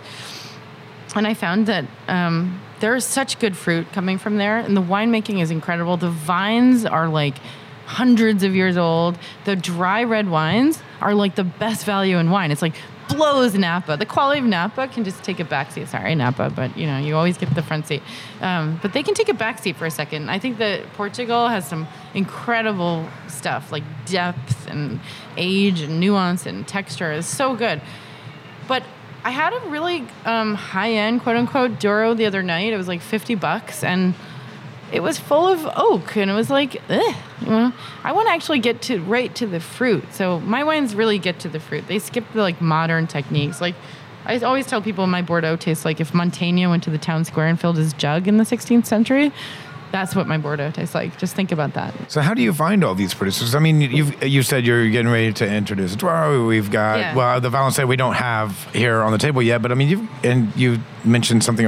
and 1.15 1.25
I 1.25 1.33
found 1.33 1.65
that 1.67 1.85
um, 2.07 2.61
there 2.81 2.95
is 2.95 3.05
such 3.05 3.39
good 3.39 3.55
fruit 3.55 3.91
coming 3.93 4.17
from 4.17 4.37
there, 4.37 4.57
and 4.57 4.75
the 4.75 4.81
winemaking 4.81 5.41
is 5.41 5.49
incredible. 5.49 5.97
The 5.97 6.11
vines 6.11 6.85
are 6.85 7.07
like 7.07 7.37
hundreds 7.85 8.43
of 8.43 8.53
years 8.53 8.77
old. 8.77 9.17
The 9.45 9.55
dry 9.55 10.03
red 10.03 10.29
wines 10.29 10.83
are 11.01 11.15
like 11.15 11.35
the 11.35 11.43
best 11.45 11.85
value 11.85 12.17
in 12.17 12.29
wine. 12.29 12.51
It's 12.51 12.61
like 12.61 12.75
blows 13.09 13.55
Napa. 13.55 13.97
The 13.97 14.05
quality 14.05 14.39
of 14.39 14.45
Napa 14.45 14.87
can 14.87 15.03
just 15.03 15.23
take 15.23 15.39
a 15.39 15.43
backseat. 15.43 15.87
Sorry, 15.87 16.15
Napa, 16.15 16.49
but 16.49 16.77
you 16.77 16.87
know 16.87 16.97
you 16.97 17.15
always 17.15 17.37
get 17.37 17.53
the 17.55 17.61
front 17.61 17.87
seat. 17.87 18.01
Um, 18.41 18.79
but 18.81 18.93
they 18.93 19.03
can 19.03 19.13
take 19.13 19.29
a 19.29 19.33
backseat 19.33 19.75
for 19.75 19.85
a 19.85 19.91
second. 19.91 20.29
I 20.29 20.39
think 20.39 20.57
that 20.59 20.91
Portugal 20.93 21.47
has 21.47 21.67
some 21.67 21.87
incredible 22.13 23.07
stuff 23.27 23.71
like 23.71 23.83
depth 24.05 24.67
and 24.67 24.99
age 25.37 25.81
and 25.81 25.99
nuance 25.99 26.45
and 26.45 26.67
texture. 26.67 27.11
is 27.11 27.25
so 27.25 27.55
good. 27.55 27.81
But 28.67 28.83
I 29.23 29.31
had 29.31 29.53
a 29.53 29.59
really 29.69 30.07
um, 30.25 30.55
high 30.55 30.93
end, 30.93 31.21
quote 31.21 31.35
unquote, 31.35 31.79
Douro 31.79 32.13
the 32.13 32.25
other 32.25 32.41
night. 32.41 32.71
It 32.71 32.77
was 32.77 32.87
like 32.87 33.01
50 33.01 33.35
bucks 33.35 33.83
and 33.83 34.13
it 34.91 35.01
was 35.01 35.19
full 35.19 35.47
of 35.47 35.67
oak 35.75 36.17
and 36.17 36.29
it 36.29 36.33
was 36.33 36.49
like, 36.49 36.81
Ugh, 36.89 37.73
I 38.03 38.11
want 38.11 38.27
to 38.27 38.33
actually 38.33 38.59
get 38.59 38.81
to 38.83 39.01
right 39.01 39.33
to 39.35 39.47
the 39.47 39.59
fruit. 39.59 40.03
So 40.13 40.39
my 40.41 40.63
wines 40.63 40.95
really 40.95 41.19
get 41.19 41.39
to 41.39 41.49
the 41.49 41.59
fruit. 41.59 41.87
They 41.87 41.99
skip 41.99 42.25
the 42.33 42.41
like 42.41 42.61
modern 42.61 43.07
techniques. 43.07 43.61
Like 43.61 43.75
I 44.25 44.37
always 44.39 44.67
tell 44.67 44.81
people 44.81 45.07
my 45.07 45.21
Bordeaux 45.21 45.55
tastes 45.55 45.85
like 45.85 45.99
if 45.99 46.13
Montaigne 46.13 46.65
went 46.67 46.83
to 46.83 46.89
the 46.89 46.97
town 46.97 47.25
square 47.25 47.47
and 47.47 47.59
filled 47.59 47.77
his 47.77 47.93
jug 47.93 48.27
in 48.27 48.37
the 48.37 48.43
16th 48.43 48.85
century. 48.85 49.31
That's 49.91 50.15
what 50.15 50.27
my 50.27 50.37
Bordeaux 50.37 50.71
tastes 50.71 50.93
like. 50.93 51.17
Just 51.17 51.35
think 51.35 51.51
about 51.51 51.73
that. 51.73 51.93
So 52.11 52.21
how 52.21 52.33
do 52.33 52.41
you 52.41 52.53
find 52.53 52.83
all 52.83 52.95
these 52.95 53.13
producers? 53.13 53.55
I 53.55 53.59
mean, 53.59 53.81
you've 53.81 54.23
you 54.23 54.43
said 54.43 54.65
you're 54.65 54.89
getting 54.89 55.11
ready 55.11 55.33
to 55.33 55.47
introduce 55.51 55.95
Douro. 55.95 56.45
We've 56.45 56.69
got 56.69 56.99
Yeah. 56.99 57.15
well 57.15 57.41
the 57.41 57.49
Valence 57.49 57.79
we 57.79 57.95
don't 57.95 58.15
have 58.15 58.69
here 58.73 59.01
on 59.01 59.11
the 59.11 59.17
table 59.17 59.41
yet, 59.41 59.61
but 59.61 59.71
I 59.71 59.75
mean 59.75 59.89
you 59.89 60.07
and 60.23 60.55
you 60.55 60.79
mentioned 61.03 61.43
something 61.43 61.65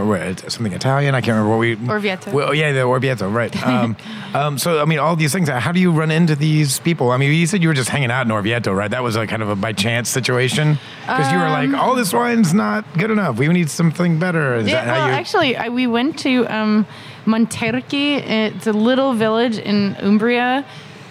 something 0.48 0.74
Italian. 0.74 1.16
I 1.16 1.22
can't 1.22 1.36
remember 1.36 1.50
what 1.50 1.60
we 1.60 1.76
Orvieto. 1.78 2.32
Well, 2.34 2.54
yeah, 2.54 2.72
the 2.74 2.80
Orvieto, 2.82 3.32
right? 3.34 3.52
Um, 3.72 3.96
um, 4.34 4.58
so 4.58 4.82
I 4.82 4.86
mean, 4.86 5.00
all 5.00 5.16
these 5.16 5.32
things. 5.32 5.48
How 5.48 5.72
do 5.72 5.80
you 5.80 5.92
run 5.92 6.12
into 6.12 6.36
these 6.36 6.80
people? 6.80 7.12
I 7.12 7.18
mean, 7.18 7.32
you 7.34 7.48
said 7.48 7.62
you 7.62 7.70
were 7.70 7.74
just 7.74 7.90
hanging 7.90 8.12
out 8.12 8.26
in 8.26 8.32
Orvieto, 8.32 8.76
right? 8.76 8.92
That 8.92 9.02
was 9.02 9.16
a 9.16 9.26
kind 9.26 9.42
of 9.42 9.50
a 9.50 9.56
by 9.56 9.72
chance 9.72 10.10
situation 10.10 10.78
because 11.06 11.32
you 11.32 11.38
were 11.38 11.48
like, 11.50 11.74
all 11.74 11.96
this 11.96 12.12
wine's 12.12 12.54
not 12.54 12.84
good 12.98 13.12
enough. 13.12 13.38
We 13.38 13.48
need 13.48 13.70
something 13.70 14.20
better. 14.20 14.56
Is 14.56 14.68
Yeah, 14.68 14.86
well, 14.92 15.08
you? 15.08 15.14
actually, 15.14 15.56
I, 15.56 15.70
we 15.70 15.88
went 15.88 16.20
to 16.20 16.46
um, 16.48 16.86
Monterchi. 17.26 18.18
It's 18.18 18.68
a 18.68 18.74
little 18.74 19.14
village 19.14 19.58
in 19.58 19.96
Umbria. 20.00 20.66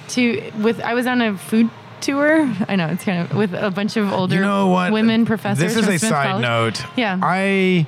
To 0.09 0.53
with, 0.59 0.81
I 0.81 0.95
was 0.95 1.07
on 1.07 1.21
a 1.21 1.37
food 1.37 1.71
tour. 2.01 2.53
I 2.69 2.77
know 2.77 2.89
it's 2.89 3.05
kind 3.05 3.31
of 3.31 3.37
with 3.37 3.55
a 3.55 3.71
bunch 3.71 3.97
of 3.97 4.13
older 4.13 4.35
you 4.35 4.41
know 4.41 4.69
what? 4.69 4.93
women 4.93 5.25
professors. 5.25 5.59
This 5.63 5.77
is 5.77 5.87
a 5.87 5.99
Smith 5.99 6.01
side 6.01 6.43
College. 6.43 6.43
note. 6.81 6.85
Yeah. 6.97 7.19
I 7.23 7.87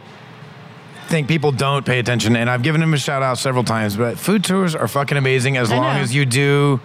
think 1.08 1.28
people 1.28 1.52
don't 1.52 1.84
pay 1.84 1.98
attention, 1.98 2.36
and 2.36 2.48
I've 2.48 2.62
given 2.62 2.82
him 2.82 2.94
a 2.94 2.98
shout 2.98 3.22
out 3.22 3.38
several 3.38 3.64
times. 3.64 3.96
But 3.96 4.18
food 4.18 4.44
tours 4.44 4.74
are 4.74 4.88
fucking 4.88 5.18
amazing 5.18 5.56
as 5.56 5.70
I 5.72 5.76
long 5.76 5.96
know. 5.96 6.00
as 6.00 6.14
you 6.14 6.24
do 6.24 6.80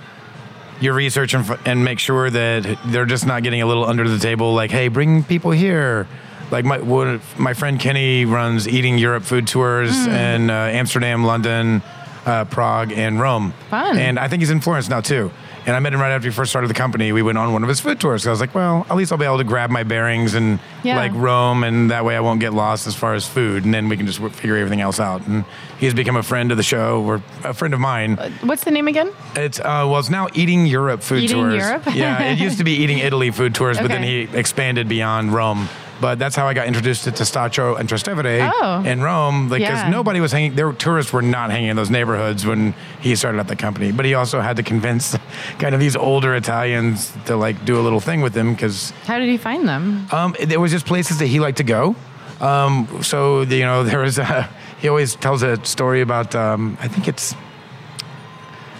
your 0.80 0.94
research 0.94 1.34
and, 1.34 1.58
and 1.66 1.84
make 1.84 2.00
sure 2.00 2.30
that 2.30 2.80
they're 2.86 3.06
just 3.06 3.26
not 3.26 3.44
getting 3.44 3.62
a 3.62 3.66
little 3.66 3.86
under 3.86 4.08
the 4.08 4.20
table. 4.20 4.54
Like, 4.54 4.72
hey, 4.72 4.88
bring 4.90 5.24
people 5.24 5.52
here. 5.52 6.08
Like 6.52 6.66
my 6.66 6.80
what, 6.80 7.20
my 7.38 7.54
friend 7.54 7.80
Kenny 7.80 8.26
runs 8.26 8.68
Eating 8.68 8.98
Europe 8.98 9.24
food 9.24 9.48
tours 9.48 9.92
Hmm. 10.06 10.12
in 10.12 10.50
uh, 10.50 10.54
Amsterdam, 10.54 11.26
London, 11.26 11.82
uh, 12.26 12.46
Prague, 12.46 12.92
and 12.94 13.20
Rome. 13.20 13.54
Fun. 13.70 13.98
And 13.98 14.18
I 14.20 14.28
think 14.28 14.42
he's 14.42 14.50
in 14.50 14.62
Florence 14.62 14.90
now 14.90 15.02
too. 15.02 15.32
And 15.66 15.76
I 15.76 15.80
met 15.80 15.94
him 15.94 16.00
right 16.00 16.12
after 16.12 16.30
he 16.30 16.34
first 16.34 16.50
started 16.50 16.70
the 16.70 16.74
company. 16.74 17.12
We 17.12 17.22
went 17.22 17.38
on 17.38 17.52
one 17.52 17.62
of 17.62 17.68
his 17.68 17.82
food 17.82 18.00
tours. 18.00 18.24
So 18.24 18.30
I 18.30 18.32
was 18.32 18.40
like, 18.40 18.56
well, 18.56 18.88
at 18.90 18.96
least 18.96 19.12
I'll 19.12 19.18
be 19.18 19.26
able 19.26 19.40
to 19.40 19.44
grab 19.44 19.70
my 19.70 19.84
bearings 19.84 20.34
and 20.34 20.60
Yeah. 20.84 20.96
like 20.96 21.12
Rome, 21.14 21.66
and 21.66 21.92
that 21.92 22.06
way 22.06 22.16
I 22.16 22.22
won't 22.22 22.40
get 22.40 22.54
lost 22.54 22.88
as 22.88 22.96
far 22.96 23.14
as 23.16 23.28
food, 23.28 23.66
and 23.66 23.74
then 23.74 23.90
we 23.90 23.98
can 23.98 24.06
just 24.06 24.20
w- 24.20 24.34
figure 24.34 24.56
everything 24.56 24.80
else 24.80 24.98
out. 25.02 25.28
And 25.28 25.44
he's 25.78 25.94
become 25.94 26.16
a 26.16 26.24
friend 26.24 26.52
of 26.52 26.58
the 26.58 26.64
show, 26.64 27.04
or 27.04 27.22
a 27.44 27.54
friend 27.54 27.74
of 27.74 27.82
mine. 27.82 28.16
What's 28.44 28.64
the 28.64 28.72
name 28.72 28.88
again? 28.88 29.12
It's 29.36 29.60
uh, 29.60 29.84
well, 29.90 30.00
it's 30.00 30.10
now 30.10 30.30
Eating 30.34 30.66
Europe 30.68 31.04
food 31.04 31.24
Eating 31.24 31.36
tours. 31.36 31.56
Europe? 31.56 31.84
yeah, 31.94 32.24
it 32.32 32.40
used 32.40 32.60
to 32.60 32.64
be 32.64 32.72
Eating 32.84 33.00
Italy 33.00 33.32
food 33.32 33.54
tours, 33.54 33.78
but 33.78 33.90
then 33.90 34.04
he 34.04 34.22
expanded 34.34 34.88
beyond 34.88 35.34
Rome. 35.34 35.68
But 36.00 36.20
that's 36.20 36.36
how 36.36 36.48
I 36.48 36.54
got 36.54 36.68
introduced 36.68 37.04
to 37.06 37.12
Testaccio 37.12 37.80
and 37.80 37.90
Trastevere 37.90 38.52
Oh. 38.62 38.84
in 38.86 39.02
Rome, 39.02 39.50
because 39.50 39.62
Yeah. 39.62 39.90
nobody 39.90 40.20
was 40.20 40.32
hanging. 40.32 40.54
Their 40.56 40.72
tourists 40.72 41.12
were 41.12 41.22
not 41.24 41.50
hanging 41.52 41.70
in 41.70 41.76
those 41.76 41.90
neighborhoods 41.90 42.46
when 42.46 42.74
he 43.02 43.16
started 43.16 43.40
up 43.40 43.48
the 43.48 43.56
company. 43.56 43.92
But 43.92 44.06
he 44.06 44.14
also 44.14 44.40
had 44.42 44.58
to 44.58 44.64
convince 44.64 45.18
kind 45.60 45.74
of 45.74 45.80
these 45.80 45.96
older 45.96 46.36
Italians 46.36 47.12
to 47.26 47.36
like 47.36 47.66
do 47.66 47.80
a 47.80 47.84
little 47.84 48.00
thing 48.00 48.22
with 48.22 48.36
him 48.36 48.54
because 48.54 48.94
How 49.08 49.18
did 49.18 49.28
he 49.30 49.38
find 49.38 49.68
them? 49.68 50.08
um, 50.12 50.36
there 50.46 50.60
was 50.60 50.72
just 50.72 50.86
places 50.86 51.18
that 51.18 51.28
he 51.28 51.40
liked 51.40 51.58
to 51.58 51.64
go. 51.64 51.96
Um, 52.40 52.88
so 53.02 53.42
you 53.42 53.66
know, 53.66 53.84
there 53.90 54.00
was 54.00 54.20
a, 54.20 54.48
he 54.80 54.88
always 54.90 55.16
tells 55.16 55.42
a 55.42 55.64
story 55.66 56.02
about 56.02 56.36
um, 56.36 56.78
I 56.82 56.88
think 56.88 57.08
it's 57.08 57.34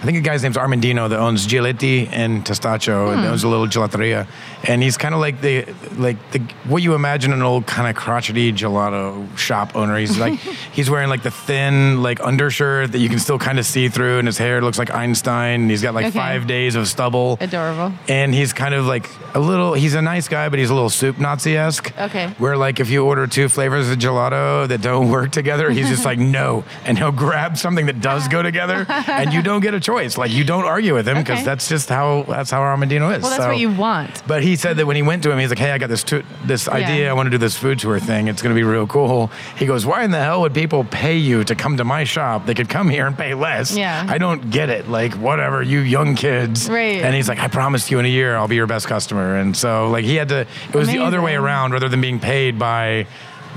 I 0.00 0.04
think 0.04 0.18
a 0.18 0.20
guy's 0.20 0.42
name's 0.42 0.56
Armandino 0.56 1.08
that 1.08 1.18
owns 1.18 1.46
Giletti 1.46 2.08
and 2.12 2.44
Testaccio 2.44 3.12
and 3.12 3.20
hmm. 3.20 3.26
owns 3.26 3.44
a 3.44 3.48
little 3.48 3.66
gelateria, 3.66 4.26
and 4.66 4.82
he's 4.82 4.96
kind 4.96 5.14
of 5.14 5.20
like 5.20 5.40
the 5.40 5.66
like 5.96 6.16
the 6.32 6.40
what 6.64 6.82
you 6.82 6.94
imagine 6.94 7.32
an 7.32 7.42
old 7.42 7.66
kind 7.66 7.88
of 7.88 7.96
crotchety 7.96 8.52
gelato 8.52 9.36
shop 9.36 9.76
owner. 9.76 9.96
He's 9.98 10.18
like 10.18 10.38
he's 10.72 10.90
wearing 10.90 11.08
like 11.08 11.22
the 11.22 11.30
thin 11.30 12.02
like 12.02 12.20
undershirt 12.20 12.92
that 12.92 12.98
you 12.98 13.08
can 13.08 13.18
still 13.18 13.38
kind 13.38 13.58
of 13.58 13.66
see 13.66 13.88
through, 13.88 14.18
and 14.18 14.26
his 14.26 14.38
hair 14.38 14.60
looks 14.60 14.78
like 14.78 14.90
Einstein. 14.90 15.62
And 15.62 15.70
he's 15.70 15.82
got 15.82 15.94
like 15.94 16.08
Okay. 16.08 16.18
five 16.18 16.46
days 16.46 16.74
of 16.74 16.88
stubble. 16.88 17.38
Adorable. 17.40 17.92
And 18.08 18.34
he's 18.34 18.52
kind 18.52 18.74
of 18.74 18.86
like 18.86 19.08
a 19.34 19.40
little, 19.40 19.74
he's 19.74 19.94
a 19.94 20.02
nice 20.02 20.28
guy, 20.28 20.48
but 20.48 20.58
he's 20.58 20.70
a 20.70 20.74
little 20.74 20.90
soup 20.90 21.18
Nazi 21.18 21.56
esque. 21.56 21.92
Okay. 21.98 22.28
Where, 22.38 22.56
like, 22.56 22.80
if 22.80 22.90
you 22.90 23.04
order 23.04 23.26
two 23.26 23.48
flavors 23.48 23.88
of 23.90 23.98
gelato 23.98 24.66
that 24.68 24.80
don't 24.80 25.10
work 25.16 25.30
together, 25.30 25.70
he's 25.70 25.88
just 25.88 26.04
like, 26.04 26.18
no. 26.38 26.64
And 26.84 26.98
he'll 26.98 27.12
grab 27.12 27.56
something 27.56 27.86
that 27.86 28.00
does 28.00 28.28
go 28.28 28.42
together, 28.42 28.86
and 28.88 29.32
you 29.32 29.42
don't 29.42 29.60
get 29.60 29.74
a 29.74 29.80
choice. 29.88 30.18
Like, 30.18 30.30
you 30.30 30.44
don't 30.44 30.64
argue 30.66 30.94
with 30.94 31.08
him 31.08 31.16
because 31.18 31.38
Okay. 31.38 31.44
that's 31.50 31.66
just 31.68 31.88
how, 31.88 32.24
that's 32.28 32.50
how 32.50 32.60
Armandino 32.60 33.08
is. 33.16 33.22
Well, 33.22 33.30
that's 33.30 33.36
So- 33.42 33.48
what 33.48 33.58
you 33.58 33.70
want. 33.70 34.22
But 34.26 34.42
he 34.42 34.54
said 34.56 34.76
that 34.76 34.86
when 34.86 34.96
he 34.96 35.02
went 35.02 35.22
to 35.22 35.30
him, 35.30 35.38
he's 35.38 35.48
like, 35.48 35.58
"Hey, 35.58 35.72
I 35.72 35.78
got 35.78 35.88
this 35.88 36.02
tu- 36.02 36.24
this 36.44 36.68
idea. 36.68 37.08
I 37.10 37.14
want 37.14 37.26
to 37.26 37.30
do 37.30 37.38
this 37.38 37.56
food 37.56 37.78
tour 37.78 37.98
thing. 37.98 38.28
It's 38.28 38.42
going 38.42 38.54
to 38.54 38.58
be 38.58 38.64
real 38.64 38.86
cool." 38.86 39.30
He 39.56 39.64
goes, 39.66 39.86
"Why 39.86 40.04
in 40.04 40.10
the 40.10 40.20
hell 40.28 40.42
would 40.42 40.52
people 40.52 40.84
pay 40.84 41.16
you 41.16 41.42
to 41.44 41.54
come 41.54 41.76
to 41.78 41.84
my 41.84 42.04
shop? 42.04 42.44
They 42.46 42.54
could 42.54 42.68
come 42.68 42.88
here 42.90 43.06
and 43.06 43.16
pay 43.16 43.32
less." 43.34 43.74
Yeah. 43.76 44.04
I 44.08 44.18
don't 44.18 44.50
get 44.50 44.68
it. 44.68 44.88
Like, 44.90 45.14
whatever, 45.14 45.62
you 45.62 45.80
young 45.80 46.14
kids. 46.16 46.68
Right. 46.68 47.00
And 47.02 47.14
he's 47.14 47.28
like, 47.28 47.40
"I 47.40 47.48
promised 47.48 47.90
you 47.90 47.98
in 47.98 48.04
a 48.04 48.08
year 48.08 48.36
I'll 48.36 48.48
be 48.48 48.56
your 48.56 48.66
best 48.66 48.86
customer." 48.88 49.36
And 49.36 49.56
so, 49.56 49.88
like, 49.90 50.04
he 50.04 50.16
had 50.16 50.28
to. 50.28 50.40
It 50.72 50.74
was 50.74 50.88
the 50.88 50.98
other 50.98 51.22
way 51.22 51.34
around, 51.34 51.72
rather 51.72 51.88
than 51.88 52.00
being 52.00 52.18
paid 52.20 52.58
by 52.58 53.06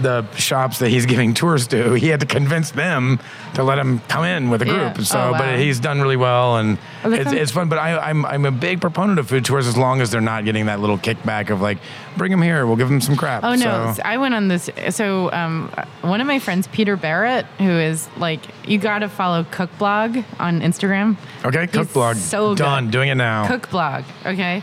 the 0.02 0.26
shops 0.36 0.80
that 0.80 0.90
he's 0.90 1.06
giving 1.06 1.34
tours 1.34 1.68
to. 1.68 1.94
He 1.94 2.08
had 2.08 2.20
to 2.22 2.26
convince 2.26 2.72
them 2.72 3.20
to 3.56 3.64
let 3.64 3.78
him 3.80 4.00
come 4.08 4.24
in 4.24 4.50
with 4.50 4.62
a 4.62 4.66
Yeah. 4.68 4.94
group. 4.94 5.06
So, 5.06 5.20
Oh, 5.20 5.32
but 5.38 5.60
he's 5.60 5.80
done 5.80 6.02
really 6.02 6.18
well, 6.18 6.58
and 6.58 6.78
Oh, 7.04 7.12
it's, 7.12 7.32
it's 7.32 7.52
fun. 7.52 7.70
But 7.70 7.80
I, 7.80 7.98
I'm 7.98 8.26
I'm 8.26 8.46
a 8.46 8.52
big 8.52 8.82
proponent 8.82 9.20
of 9.20 9.28
food 9.28 9.46
tours 9.46 9.68
as 9.68 9.78
long 9.78 10.02
as 10.02 10.12
they're 10.12 10.22
not 10.22 10.46
getting 10.46 10.66
that 10.68 10.80
little 10.80 10.98
kickback 10.98 11.50
of 11.50 11.62
like, 11.62 11.78
bring 12.18 12.32
them 12.32 12.42
here, 12.42 12.66
we'll 12.66 12.76
give 12.76 12.90
them 12.90 13.02
some 13.02 13.16
crap. 13.16 13.44
Oh 13.44 13.56
no! 13.56 13.94
So- 13.96 14.02
I 14.04 14.18
went 14.18 14.34
on 14.34 14.48
this. 14.48 14.70
So 14.92 15.32
um, 15.32 15.70
one 16.02 16.22
of 16.22 16.28
my 16.28 16.40
friends, 16.40 16.68
Peter 16.68 16.96
Barrett, 16.98 17.46
who 17.58 17.70
is 17.72 18.08
like, 18.18 18.42
you 18.68 18.78
got 18.78 19.00
to 19.00 19.10
follow 19.10 19.44
Cook 19.52 19.70
Blog 19.78 20.18
on 20.40 20.62
Instagram. 20.62 21.18
okay, 21.46 21.68
cook 21.68 21.86
He's 21.88 21.94
blog 21.94 22.16
so 22.18 22.50
good. 22.50 22.60
done, 22.60 22.90
doing 22.92 23.10
it 23.10 23.16
now. 23.16 23.48
Cook 23.48 23.70
Blog. 23.70 24.04
Okay. 24.26 24.62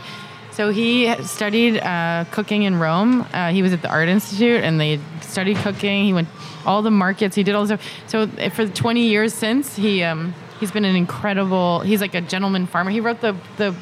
So 0.59 0.71
he 0.71 1.15
studied 1.23 1.77
uh, 1.79 2.25
cooking 2.31 2.63
in 2.63 2.79
Rome. 2.79 3.25
Uh, 3.31 3.49
he 3.51 3.61
was 3.61 3.71
at 3.71 3.81
the 3.81 3.87
Art 3.87 4.09
Institute, 4.09 4.61
and 4.61 4.77
they 4.77 4.99
studied 5.21 5.55
cooking. 5.55 6.03
He 6.03 6.11
went 6.11 6.27
all 6.65 6.81
the 6.81 6.91
markets. 6.91 7.33
He 7.33 7.43
did 7.43 7.55
all 7.55 7.65
the 7.65 7.77
stuff. 7.77 7.89
So 8.07 8.23
uh, 8.23 8.49
for 8.49 8.67
20 8.67 9.07
years 9.07 9.33
since, 9.33 9.77
he 9.77 10.03
um, 10.03 10.33
he's 10.59 10.69
been 10.69 10.83
an 10.83 10.97
incredible. 10.97 11.79
He's 11.79 12.01
like 12.01 12.13
a 12.13 12.19
gentleman 12.19 12.67
farmer. 12.67 12.91
He 12.91 12.99
wrote 12.99 13.21
the 13.21 13.37
the. 13.55 13.73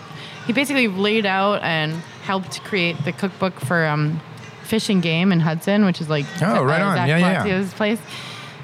He 0.45 0.53
basically 0.53 0.87
laid 0.87 1.25
out 1.25 1.63
and 1.63 1.93
helped 2.21 2.63
create 2.63 3.03
the 3.05 3.11
cookbook 3.11 3.59
for 3.59 3.87
um, 3.87 4.21
Fish 4.61 4.87
and 4.89 5.01
Game 5.01 5.31
in 5.31 5.39
Hudson, 5.39 5.83
which 5.83 5.99
is 5.99 6.11
like 6.11 6.27
Oh, 6.43 6.63
right 6.63 6.79
on. 6.79 6.95
Zak 6.95 7.07
Yeah, 7.07 7.17
yeah, 7.17 7.43
yeah. 7.43 7.69
Place. 7.71 7.99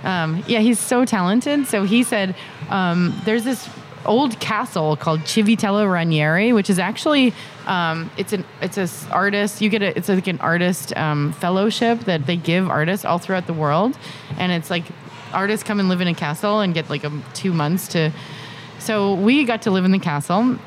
Um, 0.03 0.43
yeah, 0.45 0.59
he's 0.59 0.77
so 0.77 1.03
talented. 1.03 1.65
So 1.65 1.83
he 1.83 2.03
said 2.03 2.35
um, 2.69 3.19
there's 3.25 3.43
this 3.43 3.67
old 4.05 4.39
castle 4.39 4.95
called 4.95 5.21
Civitella 5.21 5.91
Ranieri, 5.91 6.53
which 6.53 6.69
is 6.69 6.79
actually 6.79 7.33
um, 7.65 8.09
it's 8.17 8.33
an 8.33 8.43
it's 8.61 8.77
a 8.77 8.81
s- 8.81 9.07
artist. 9.11 9.61
You 9.61 9.69
get 9.69 9.81
a 9.81 9.97
it's 9.97 10.09
like 10.09 10.27
an 10.27 10.39
artist 10.39 10.95
um, 10.97 11.33
fellowship 11.33 12.01
that 12.01 12.25
they 12.25 12.35
give 12.35 12.69
artists 12.69 13.05
all 13.05 13.17
throughout 13.19 13.47
the 13.47 13.53
world, 13.53 13.97
and 14.37 14.51
it's 14.51 14.69
like 14.69 14.83
artists 15.33 15.63
come 15.65 15.79
and 15.79 15.89
live 15.89 16.01
in 16.01 16.07
a 16.07 16.13
castle 16.13 16.59
and 16.59 16.73
get 16.73 16.89
like 16.89 17.03
a, 17.03 17.11
two 17.33 17.53
months 17.53 17.87
to. 17.89 18.11
So 18.79 19.13
we 19.13 19.45
got 19.45 19.61
to 19.63 19.71
live 19.71 19.85
in 19.85 19.91
the 19.91 19.99
castle 19.99 20.57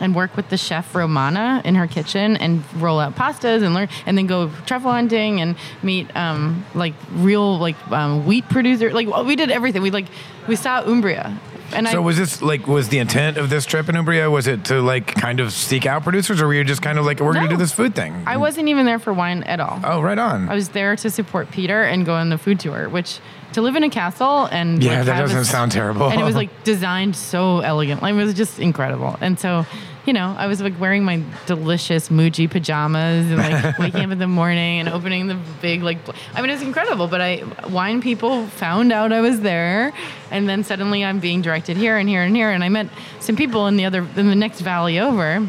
and 0.00 0.14
work 0.14 0.36
with 0.36 0.48
the 0.48 0.56
chef 0.56 0.94
Romana 0.94 1.62
in 1.64 1.74
her 1.74 1.86
kitchen 1.86 2.36
and 2.36 2.62
roll 2.76 3.00
out 3.00 3.14
pastas 3.14 3.62
and 3.62 3.74
learn 3.74 3.88
and 4.06 4.16
then 4.16 4.26
go 4.26 4.50
truffle 4.66 4.92
hunting 4.92 5.40
and 5.40 5.56
meet 5.82 6.14
um, 6.16 6.64
like 6.74 6.94
real 7.12 7.58
like 7.58 7.76
um, 7.90 8.26
wheat 8.26 8.48
producer 8.48 8.92
like 8.92 9.08
we 9.24 9.36
did 9.36 9.50
everything 9.50 9.82
we 9.82 9.90
like 9.90 10.06
we 10.48 10.56
saw 10.56 10.82
Umbria 10.82 11.38
and 11.72 11.88
So 11.88 11.96
I 11.96 12.00
was 12.00 12.16
this 12.16 12.42
like 12.42 12.66
was 12.66 12.88
the 12.88 12.98
intent 12.98 13.36
of 13.36 13.50
this 13.50 13.66
trip 13.66 13.88
in 13.88 13.96
Umbria? 13.96 14.30
Was 14.30 14.46
it 14.46 14.66
to 14.66 14.80
like 14.80 15.06
kind 15.06 15.40
of 15.40 15.52
seek 15.52 15.86
out 15.86 16.04
producers, 16.04 16.40
or 16.40 16.46
were 16.46 16.54
you 16.54 16.64
just 16.64 16.82
kind 16.82 16.98
of 16.98 17.04
like 17.04 17.20
we're 17.20 17.32
gonna 17.32 17.48
do 17.48 17.56
this 17.56 17.72
food 17.72 17.94
thing? 17.94 18.22
I 18.26 18.36
wasn't 18.36 18.68
even 18.68 18.86
there 18.86 18.98
for 18.98 19.12
wine 19.12 19.42
at 19.44 19.60
all 19.60 19.80
oh, 19.84 20.00
right 20.00 20.18
on. 20.18 20.48
I 20.48 20.54
was 20.54 20.70
there 20.70 20.94
to 20.96 21.10
support 21.10 21.50
Peter 21.50 21.82
and 21.82 22.06
go 22.06 22.14
on 22.14 22.28
the 22.28 22.38
food 22.38 22.60
tour 22.60 22.88
which 22.88 23.18
to 23.54 23.62
live 23.62 23.76
in 23.76 23.84
a 23.84 23.90
castle 23.90 24.46
and 24.46 24.82
yeah, 24.82 24.98
like, 24.98 25.06
that 25.06 25.20
doesn't 25.20 25.44
sound 25.44 25.72
terrible. 25.72 26.08
and 26.08 26.20
it 26.20 26.24
was 26.24 26.34
like 26.34 26.64
designed 26.64 27.14
so 27.16 27.60
elegantly. 27.60 28.10
It 28.10 28.14
was 28.14 28.34
just 28.34 28.58
incredible. 28.58 29.16
And 29.20 29.38
so, 29.38 29.64
you 30.06 30.12
know, 30.12 30.34
I 30.36 30.48
was 30.48 30.60
like 30.60 30.78
wearing 30.80 31.04
my 31.04 31.22
delicious 31.46 32.08
Muji 32.08 32.50
pajamas 32.50 33.30
and 33.30 33.36
like 33.38 33.78
waking 33.78 34.02
up 34.02 34.10
in 34.10 34.18
the 34.18 34.26
morning 34.26 34.80
and 34.80 34.88
opening 34.88 35.28
the 35.28 35.38
big 35.62 35.82
like. 35.82 35.98
I 36.34 36.42
mean, 36.42 36.50
it's 36.50 36.62
incredible. 36.62 37.06
But 37.06 37.20
I 37.20 37.42
wine 37.68 38.02
people 38.02 38.46
found 38.48 38.92
out 38.92 39.12
I 39.12 39.20
was 39.20 39.40
there, 39.40 39.92
and 40.30 40.48
then 40.48 40.64
suddenly 40.64 41.04
I'm 41.04 41.20
being 41.20 41.40
directed 41.40 41.76
here 41.76 41.96
and 41.96 42.08
here 42.08 42.22
and 42.22 42.34
here. 42.34 42.50
And 42.50 42.62
I 42.64 42.68
met 42.68 42.88
some 43.20 43.36
people 43.36 43.66
in 43.68 43.76
the 43.76 43.84
other 43.84 44.06
in 44.16 44.28
the 44.28 44.34
next 44.34 44.60
valley 44.60 44.98
over. 44.98 45.46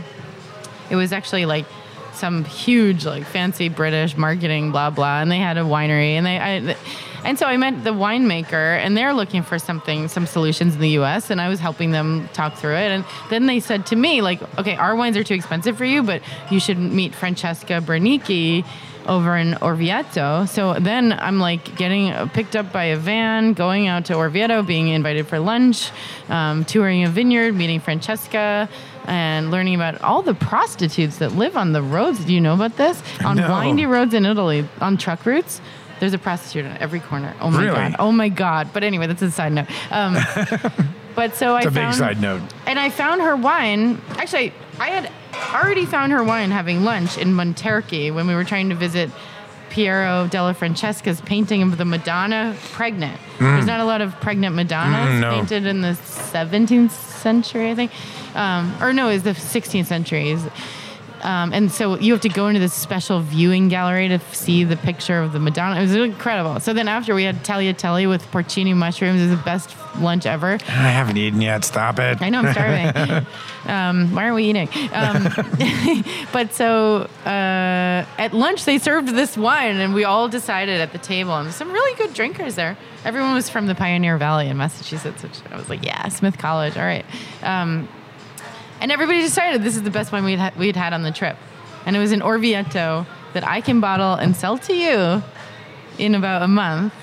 It 0.90 0.96
was 0.96 1.12
actually 1.12 1.46
like 1.46 1.66
some 2.14 2.46
huge 2.46 3.06
like 3.06 3.26
fancy 3.26 3.68
British 3.68 4.16
marketing 4.16 4.72
blah 4.72 4.92
blah, 4.92 5.22
and 5.22 5.32
they 5.32 5.40
had 5.40 5.58
a 5.58 5.64
winery, 5.64 6.12
and 6.12 6.26
they 6.26 6.40
I, 6.40 6.76
and 7.26 7.38
so 7.38 7.46
I 7.48 7.58
met 7.58 7.84
the 7.84 7.92
winemaker, 7.92 8.78
and 8.78 8.96
they're 8.96 9.14
looking 9.14 9.44
for 9.44 9.60
something, 9.60 10.08
some 10.08 10.26
solutions 10.26 10.76
in 10.76 10.80
the 10.82 10.90
U.S., 10.92 11.30
and 11.30 11.42
I 11.42 11.50
was 11.50 11.60
helping 11.60 11.92
them 11.92 12.30
talk 12.34 12.56
through 12.56 12.76
it, 12.76 12.92
and 12.92 13.04
then 13.30 13.46
they 13.48 13.60
said 13.60 13.86
to 13.88 13.96
me 13.96 14.22
like, 14.22 14.42
okay, 14.58 14.76
our 14.76 14.96
wines 14.96 15.18
are 15.18 15.24
too 15.24 15.34
expensive 15.34 15.78
for 15.78 15.86
you, 15.86 16.04
but 16.04 16.22
you 16.52 16.60
should 16.60 16.78
meet 16.78 17.14
Francesca 17.14 17.82
Bernicchi 17.82 18.64
over 19.08 19.38
in 19.38 19.54
Orvieto. 19.62 20.48
So 20.48 20.74
then 20.74 21.14
I'm 21.14 21.40
like 21.40 21.76
getting 21.76 22.12
picked 22.30 22.56
up 22.56 22.72
by 22.72 22.86
a 22.86 22.98
van, 22.98 23.54
going 23.54 23.88
out 23.88 24.06
to 24.06 24.14
Orvieto, 24.14 24.66
being 24.66 24.88
invited 24.88 25.28
for 25.28 25.38
lunch, 25.40 25.92
um, 26.30 26.66
touring 26.66 27.04
a 27.04 27.10
vineyard, 27.10 27.54
meeting 27.54 27.80
Francesca, 27.80 28.68
and 29.06 29.52
learning 29.52 29.76
about 29.76 30.02
all 30.02 30.24
the 30.24 30.34
prostitutes 30.34 31.18
that 31.20 31.34
live 31.34 31.56
on 31.56 31.72
the 31.74 31.84
roads. 31.84 32.26
Do 32.26 32.34
you 32.34 32.42
know 32.42 32.56
about 32.56 32.78
this? 32.78 33.02
On 33.24 33.36
No. 33.38 33.60
windy 33.60 33.86
roads 33.86 34.16
in 34.16 34.26
Italy, 34.26 34.68
on 34.82 34.98
truck 34.98 35.24
routes. 35.26 35.62
There's 36.06 36.14
a 36.14 36.20
prostitute 36.20 36.66
on 36.70 36.78
every 36.78 37.00
corner. 37.00 37.34
Oh 37.42 37.50
my 37.50 37.64
Really? 37.64 37.76
god! 37.76 37.96
Oh 37.98 38.12
my 38.12 38.30
god! 38.30 38.70
But 38.74 38.84
anyway, 38.84 39.08
that's 39.08 39.24
a 39.24 39.32
side 39.32 39.54
note. 39.54 39.66
Um, 39.92 40.14
but 41.16 41.36
so 41.36 41.56
it's 41.56 41.66
I 41.66 41.70
a 41.70 41.72
big 41.72 41.74
found, 41.82 41.96
side 41.96 42.22
note. 42.22 42.42
and 42.68 42.78
I 42.78 42.92
found 42.92 43.22
her 43.22 43.36
wine. 43.36 44.00
Actually, 44.12 44.54
I 44.80 44.90
had 44.90 45.12
already 45.56 45.88
found 45.88 46.12
her 46.12 46.24
wine 46.24 46.52
having 46.52 46.84
lunch 46.84 47.18
in 47.18 47.30
Monterchi 47.34 48.14
when 48.14 48.28
we 48.28 48.36
were 48.36 48.44
trying 48.44 48.70
to 48.70 48.76
visit 48.76 49.10
Piero 49.72 50.28
della 50.28 50.54
Francesca's 50.54 51.22
painting 51.22 51.64
of 51.64 51.78
the 51.80 51.86
Madonna 51.86 52.56
pregnant. 52.72 53.20
There's 53.40 53.66
not 53.66 53.80
a 53.80 53.86
lot 53.86 54.02
of 54.02 54.14
pregnant 54.22 54.56
Madonnas 54.56 55.10
Mm, 55.16 55.20
no. 55.22 55.32
painted 55.32 55.66
in 55.66 55.82
the 55.82 55.94
17th 55.94 56.92
century, 56.92 57.72
I 57.72 57.76
think. 57.76 57.92
Um, 58.36 58.76
or 58.80 58.94
no, 58.94 59.10
it's 59.10 59.24
the 59.24 59.32
16th 59.32 59.88
century. 59.88 60.38
Um, 61.26 61.54
and 61.54 61.72
so 61.72 61.98
you 61.98 62.14
have 62.14 62.22
to 62.22 62.30
go 62.30 62.48
into 62.48 62.60
this 62.60 62.74
special 62.74 63.20
viewing 63.20 63.68
gallery 63.68 64.08
to 64.10 64.20
see 64.32 64.64
the 64.64 64.78
picture 64.78 65.22
of 65.22 65.34
the 65.34 65.40
Madonna. 65.40 65.80
It 65.80 65.82
was 65.82 65.96
incredible. 65.96 66.60
So 66.60 66.72
then 66.72 66.88
after 66.88 67.16
we 67.16 67.24
had 67.24 67.44
tagliatelle 67.44 68.08
with 68.08 68.24
porcini 68.32 68.76
mushrooms. 68.76 69.22
It 69.22 69.30
was 69.30 69.38
the 69.38 69.44
best 69.44 69.76
lunch 70.00 70.26
ever. 70.26 70.60
I 70.68 70.90
haven't 70.90 71.18
eaten 71.18 71.42
yet. 71.42 71.64
Stop 71.66 72.00
it. 72.00 72.22
I 72.22 72.30
know 72.30 72.42
I'm 72.42 72.54
starving. 72.54 73.28
um, 73.66 74.14
why 74.14 74.24
aren't 74.24 74.36
we 74.36 74.44
eating? 74.46 74.70
Um, 74.94 75.28
but 76.32 76.54
so 76.54 77.10
uh, 77.26 78.06
at 78.18 78.34
lunch 78.34 78.66
they 78.66 78.78
served 78.78 79.10
this 79.10 79.38
wine, 79.38 79.78
and 79.78 79.94
we 79.94 80.04
all 80.04 80.28
decided 80.28 80.82
at 80.82 80.92
the 80.92 80.98
table, 81.00 81.36
and 81.36 81.52
some 81.52 81.72
really 81.72 81.98
good 81.98 82.14
drinkers 82.14 82.56
there. 82.56 82.78
Everyone 83.04 83.34
was 83.34 83.50
from 83.50 83.68
the 83.68 83.76
Pioneer 83.76 84.18
Valley 84.18 84.48
in 84.48 84.58
Massachusetts, 84.58 85.24
which 85.24 85.40
I 85.52 85.58
was 85.58 85.70
like, 85.70 85.84
yeah, 85.84 86.08
Smith 86.10 86.38
College, 86.38 86.78
all 86.78 86.84
right. 86.84 87.06
And 88.86 88.92
everybody 88.92 89.22
decided 89.22 89.64
this 89.64 89.76
is 89.76 89.82
the 89.82 89.90
best 89.90 90.12
wine 90.12 90.24
we'd, 90.26 90.38
ha- 90.38 90.52
we'd 90.60 90.76
had 90.76 90.94
on 90.94 91.02
the 91.02 91.10
trip, 91.10 91.38
and 91.88 91.96
it 91.96 92.00
was 92.00 92.12
an 92.12 92.20
Orvieto 92.20 93.08
that 93.34 93.44
I 93.44 93.60
can 93.60 93.80
bottle 93.80 94.14
and 94.14 94.36
sell 94.36 94.60
to 94.60 94.76
you 94.76 95.24
in 95.98 96.14
about 96.14 96.44
a 96.44 96.48
month 96.48 96.94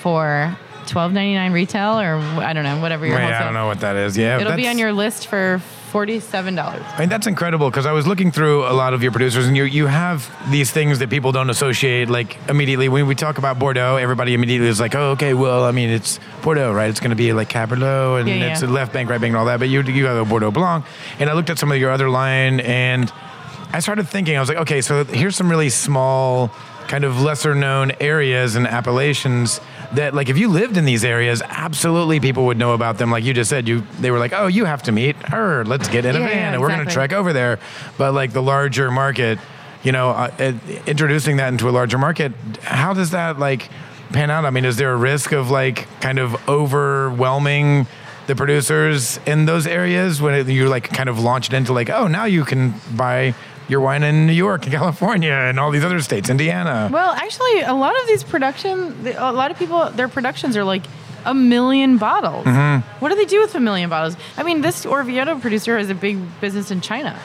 for. 0.00 0.56
Twelve 0.86 1.12
ninety 1.12 1.34
nine 1.34 1.52
retail, 1.52 2.00
or 2.00 2.16
I 2.16 2.54
don't 2.54 2.64
know, 2.64 2.80
whatever 2.80 3.04
your 3.06 3.14
Wait, 3.16 3.24
wholesale. 3.24 3.40
I 3.40 3.44
don't 3.44 3.52
know 3.54 3.66
what 3.66 3.80
that 3.80 3.94
is. 3.94 4.16
Yeah, 4.16 4.40
It'll 4.40 4.56
be 4.56 4.66
on 4.66 4.78
your 4.78 4.92
list 4.92 5.26
for 5.26 5.60
forty-seven 5.92 6.54
dollars. 6.56 6.82
I 6.96 7.00
mean, 7.00 7.08
that's 7.10 7.26
incredible 7.26 7.70
because 7.70 7.86
I 7.86 7.92
was 7.92 8.06
looking 8.06 8.32
through 8.32 8.64
a 8.64 8.72
lot 8.72 8.94
of 8.94 9.02
your 9.02 9.12
producers, 9.12 9.46
and 9.46 9.56
you 9.56 9.64
you 9.64 9.86
have 9.86 10.18
these 10.50 10.70
things 10.70 10.98
that 11.00 11.10
people 11.10 11.30
don't 11.32 11.50
associate 11.50 12.08
like 12.08 12.36
immediately. 12.48 12.88
When 12.88 13.06
we 13.06 13.14
talk 13.14 13.38
about 13.38 13.58
Bordeaux, 13.58 13.96
everybody 13.96 14.32
immediately 14.34 14.68
is 14.68 14.80
like, 14.80 14.94
"Oh, 14.94 15.10
okay, 15.12 15.34
well, 15.34 15.64
I 15.64 15.70
mean, 15.72 15.90
it's 15.90 16.18
Bordeaux, 16.42 16.72
right? 16.72 16.88
It's 16.90 17.00
going 17.00 17.10
to 17.10 17.16
be 17.16 17.32
like 17.32 17.48
Cabernet, 17.50 18.20
and 18.20 18.28
Yeah, 18.28 18.34
yeah. 18.36 18.52
it's 18.52 18.62
a 18.62 18.66
left 18.66 18.92
bank, 18.92 19.10
right 19.10 19.20
bank, 19.20 19.30
and 19.32 19.36
all 19.36 19.46
that." 19.46 19.60
But 19.60 19.68
you 19.68 19.82
you 19.82 20.06
have 20.06 20.16
a 20.16 20.24
Bordeaux 20.24 20.50
Blanc, 20.50 20.84
and 21.20 21.28
I 21.30 21.34
looked 21.34 21.50
at 21.50 21.58
some 21.58 21.70
of 21.70 21.78
your 21.78 21.90
other 21.90 22.08
line, 22.08 22.60
and 22.60 23.12
I 23.74 23.80
started 23.80 24.08
thinking, 24.08 24.36
I 24.36 24.40
was 24.40 24.48
like, 24.50 24.58
okay, 24.58 24.82
so 24.82 25.04
here's 25.04 25.34
some 25.36 25.48
really 25.50 25.70
small, 25.70 26.50
kind 26.88 27.04
of 27.04 27.22
lesser 27.22 27.54
known 27.54 27.92
areas 28.00 28.54
and 28.54 28.66
appellations 28.66 29.60
that 29.94 30.14
like 30.14 30.28
if 30.28 30.38
you 30.38 30.48
lived 30.48 30.76
in 30.76 30.84
these 30.84 31.04
areas 31.04 31.42
absolutely 31.42 32.18
people 32.20 32.46
would 32.46 32.56
know 32.58 32.72
about 32.74 32.98
them. 32.98 33.10
Like 33.10 33.24
you 33.24 33.34
just 33.34 33.50
said 33.50 33.68
you 33.68 33.82
they 34.00 34.10
were 34.10 34.18
like 34.18 34.32
oh 34.32 34.46
you 34.46 34.64
have 34.64 34.82
to 34.84 34.92
meet 34.92 35.16
her. 35.28 35.64
Let's 35.64 35.88
get 35.88 36.04
in 36.04 36.16
a 36.16 36.20
Yeah, 36.20 36.26
van 36.26 36.36
yeah, 36.36 36.52
and 36.52 36.60
we're 36.60 36.68
going 36.68 36.86
to 36.86 36.92
trek 36.92 37.12
over 37.12 37.32
there. 37.32 37.58
But 37.98 38.12
like 38.12 38.32
the 38.32 38.42
larger 38.42 38.90
market 38.90 39.38
you 39.82 39.92
know 39.92 40.10
uh, 40.10 40.30
uh, 40.38 40.52
introducing 40.86 41.36
that 41.38 41.48
into 41.48 41.68
a 41.68 41.72
larger 41.72 41.98
market 41.98 42.32
how 42.62 42.94
does 42.94 43.10
that 43.10 43.38
like 43.38 43.68
pan 44.12 44.30
out? 44.30 44.44
I 44.44 44.50
mean 44.50 44.64
is 44.64 44.76
there 44.76 44.92
a 44.92 44.96
risk 44.96 45.32
of 45.32 45.50
like 45.50 45.88
kind 46.00 46.18
of 46.18 46.36
overwhelming 46.48 47.86
the 48.26 48.36
producers 48.36 49.18
in 49.26 49.46
those 49.46 49.66
areas 49.66 50.22
when 50.22 50.34
it, 50.34 50.46
you 50.46 50.68
like 50.68 50.88
kind 50.90 51.08
of 51.08 51.18
launch 51.18 51.48
it 51.48 51.54
into 51.54 51.72
like 51.72 51.90
oh 51.90 52.06
now 52.06 52.24
you 52.24 52.44
can 52.44 52.74
buy 52.94 53.34
your 53.68 53.80
wine 53.80 54.02
in 54.02 54.26
New 54.26 54.32
York 54.32 54.64
and 54.64 54.72
California 54.80 55.32
and 55.32 55.58
all 55.58 55.70
these 55.70 55.84
other 55.84 56.00
states 56.00 56.28
Indiana 56.30 56.88
Well, 56.92 57.12
actually, 57.12 57.60
a 57.62 57.74
lot 57.74 57.98
of 58.00 58.06
these 58.06 58.22
production, 58.24 59.06
a 59.16 59.32
lot 59.32 59.50
of 59.50 59.58
people, 59.58 59.90
their 59.90 60.08
productions 60.08 60.56
are 60.56 60.64
like 60.64 60.82
a 61.24 61.34
million 61.34 61.98
bottles. 61.98 62.44
Mm-hmm. 62.44 62.98
What 62.98 63.10
do 63.10 63.14
they 63.14 63.24
do 63.24 63.40
with 63.40 63.54
a 63.54 63.60
million 63.60 63.88
bottles? 63.88 64.16
I 64.36 64.42
mean, 64.42 64.60
this 64.60 64.84
Orvieto 64.84 65.40
producer 65.40 65.78
has 65.78 65.90
a 65.90 65.94
big 65.94 66.18
business 66.40 66.70
in 66.70 66.80
China. 66.80 67.18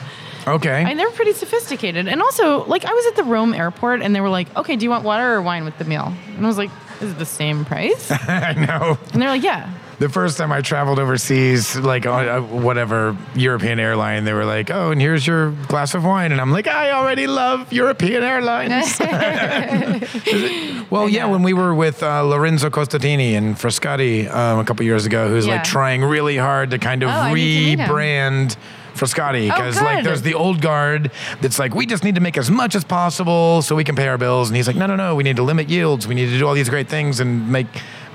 okay 0.46 0.84
And 0.88 0.98
they're 0.98 1.10
pretty 1.10 1.32
sophisticated. 1.32 2.06
And 2.08 2.22
also, 2.22 2.64
like, 2.66 2.84
I 2.84 2.92
was 2.92 3.06
at 3.06 3.16
the 3.16 3.24
Rome 3.24 3.54
airport 3.54 4.02
and 4.02 4.14
they 4.14 4.20
were 4.20 4.28
like, 4.28 4.54
okay, 4.56 4.76
do 4.76 4.84
you 4.84 4.90
want 4.90 5.04
water 5.04 5.34
or 5.34 5.42
wine 5.42 5.64
with 5.64 5.76
the 5.78 5.84
meal? 5.84 6.12
And 6.36 6.44
I 6.44 6.48
was 6.48 6.58
like, 6.58 6.70
is 7.00 7.10
it 7.10 7.18
the 7.18 7.26
same 7.26 7.64
price? 7.64 8.10
I 8.10 8.52
know 8.54 8.98
And 9.12 9.22
they're 9.22 9.28
like, 9.28 9.42
yeah. 9.42 9.70
The 9.98 10.08
first 10.08 10.38
time 10.38 10.52
I 10.52 10.60
traveled 10.60 11.00
overseas, 11.00 11.74
like 11.76 12.06
on 12.06 12.28
uh, 12.28 12.40
whatever 12.40 13.16
European 13.34 13.80
airline, 13.80 14.24
they 14.24 14.32
were 14.32 14.44
like, 14.44 14.70
"Oh, 14.70 14.92
and 14.92 15.00
here's 15.00 15.26
your 15.26 15.50
glass 15.66 15.92
of 15.94 16.04
wine," 16.04 16.30
and 16.30 16.40
I'm 16.40 16.52
like, 16.52 16.68
"I 16.68 16.92
already 16.92 17.26
love 17.26 17.72
European 17.72 18.22
airlines." 18.22 18.96
well, 20.90 21.08
yeah, 21.08 21.26
when 21.26 21.42
we 21.42 21.52
were 21.52 21.74
with 21.74 22.02
uh, 22.02 22.22
Lorenzo 22.22 22.70
Costantini 22.70 23.32
and 23.32 23.56
Frascati 23.56 24.32
um, 24.32 24.60
a 24.60 24.64
couple 24.64 24.84
years 24.84 25.04
ago, 25.04 25.28
who's 25.28 25.46
Yeah. 25.46 25.54
like 25.54 25.64
trying 25.64 26.04
really 26.04 26.36
hard 26.36 26.70
to 26.70 26.78
kind 26.78 27.02
of 27.02 27.08
Oh, 27.08 27.12
I 27.12 27.34
need 27.34 27.54
to 27.54 27.76
meet 27.76 27.78
him. 27.80 27.88
rebrand. 27.90 28.56
Frascati, 28.94 29.48
Oh, 29.48 29.54
because 29.54 29.80
like 29.80 30.02
there's 30.02 30.22
the 30.22 30.34
old 30.34 30.60
guard 30.60 31.12
that's 31.40 31.56
like 31.60 31.72
we 31.72 31.86
just 31.86 32.02
need 32.02 32.16
to 32.16 32.20
make 32.20 32.36
as 32.36 32.50
much 32.50 32.74
as 32.74 32.82
possible 32.82 33.62
so 33.62 33.76
we 33.76 33.84
can 33.84 33.94
pay 33.94 34.08
our 34.08 34.18
bills, 34.18 34.48
and 34.48 34.56
he's 34.56 34.66
like, 34.66 34.74
no, 34.74 34.86
no, 34.86 34.96
no, 34.96 35.14
we 35.14 35.22
need 35.22 35.36
to 35.36 35.44
limit 35.44 35.68
yields, 35.68 36.08
we 36.08 36.16
need 36.16 36.26
to 36.30 36.36
do 36.38 36.44
all 36.44 36.54
these 36.54 36.68
great 36.68 36.88
things 36.88 37.20
and 37.20 37.48
make 37.48 37.66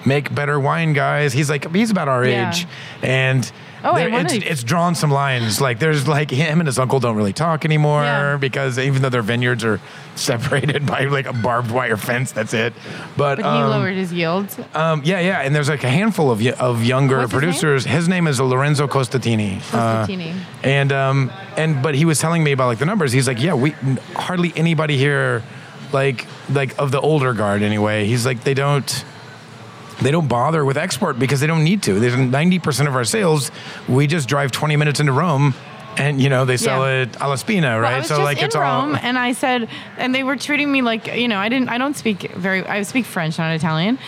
make 0.06 0.34
better 0.34 0.60
wine, 0.60 0.94
guys. 0.94 1.34
He's 1.34 1.50
like, 1.50 1.74
he's 1.74 1.92
about 1.92 2.08
our 2.08 2.26
Yeah. 2.26 2.50
age, 2.50 2.68
and 3.02 3.52
Oh, 3.86 3.96
there- 3.96 4.08
it's, 4.08 4.34
it's 4.34 4.64
drawn 4.64 4.96
some 4.96 5.12
lines. 5.12 5.60
Like 5.60 5.78
there's 5.80 6.08
like 6.08 6.32
him 6.32 6.62
and 6.62 6.68
his 6.68 6.80
uncle 6.80 7.02
don't 7.02 7.18
really 7.18 7.34
talk 7.34 7.66
anymore 7.66 8.04
Yeah. 8.04 8.38
because 8.38 8.80
even 8.80 9.02
though 9.02 9.10
their 9.10 9.22
vineyards 9.22 9.66
are 9.66 9.82
separated 10.16 10.86
by 10.94 11.04
like 11.06 11.26
a 11.26 11.34
barbed 11.34 11.70
wire 11.70 11.98
fence, 11.98 12.32
that's 12.32 12.54
it. 12.54 12.72
But, 13.18 13.36
But 13.36 13.38
he 13.40 13.44
um, 13.44 13.70
lowered 13.72 13.96
his 13.96 14.14
yields. 14.14 14.58
um, 14.74 15.02
yeah, 15.04 15.20
yeah, 15.20 15.42
and 15.42 15.54
there's 15.54 15.68
like 15.68 15.84
a 15.84 15.90
handful 15.90 16.32
of 16.32 16.46
of 16.62 16.84
younger 16.86 17.18
What's 17.18 17.34
his 17.34 17.42
name? 17.42 17.50
producers. 17.52 17.84
His 17.86 18.08
name? 18.08 18.28
is 18.28 18.40
Lorenzo 18.40 18.88
Costantini. 18.88 19.60
Uh, 19.74 20.08
and 20.64 20.94
um, 20.94 21.30
and 21.58 21.84
but 21.84 21.94
he 21.94 22.06
was 22.06 22.20
telling 22.20 22.42
me 22.42 22.54
about 22.54 22.68
like 22.68 22.80
the 22.80 22.86
numbers. 22.86 23.12
He's 23.12 23.28
like, 23.28 23.42
yeah, 23.42 23.54
we 23.54 23.72
hardly 24.16 24.54
anybody 24.56 24.96
here, 24.98 25.44
like 25.92 26.26
like 26.50 26.74
of 26.80 26.92
the 26.92 27.02
older 27.02 27.34
guard 27.34 27.62
anyway. 27.62 28.06
He's 28.06 28.26
like 28.26 28.46
they 28.46 28.54
don't. 28.54 29.04
They 30.02 30.12
don't 30.12 30.28
bother 30.28 30.66
with 30.66 30.78
export 30.78 31.20
because 31.20 31.40
they 31.40 31.48
don't 31.48 31.64
need 31.64 31.84
to. 31.84 32.00
There's 32.00 32.14
90% 32.16 32.88
of 32.88 32.96
our 32.96 33.04
sales, 33.06 33.52
we 33.88 34.08
just 34.08 34.28
drive 34.28 34.52
20 34.52 34.76
minutes 34.76 35.00
into 35.00 35.12
Rome 35.14 35.54
and, 35.98 36.20
you 36.20 36.28
know, 36.30 36.44
they 36.46 36.58
sell 36.58 36.82
Yeah. 36.88 37.04
it 37.04 37.22
alla 37.22 37.38
spina, 37.38 37.68
Well, 37.68 37.80
right? 37.80 37.94
I 37.94 37.98
was 38.00 38.08
just 38.10 38.20
in 38.20 38.46
it's 38.46 38.56
Rome, 38.56 38.96
all. 38.96 39.00
and 39.02 39.18
I 39.18 39.34
said, 39.34 39.70
and 39.98 40.14
they 40.16 40.24
were 40.24 40.36
treating 40.36 40.72
me 40.72 40.82
like, 40.82 41.06
you 41.16 41.28
know, 41.28 41.38
I 41.38 41.50
didn't, 41.50 41.70
I 41.70 41.78
don't 41.78 41.96
speak 41.96 42.32
very, 42.34 42.66
I 42.66 42.82
speak 42.82 43.06
French, 43.06 43.38
not 43.38 43.54
Italian, 43.54 44.00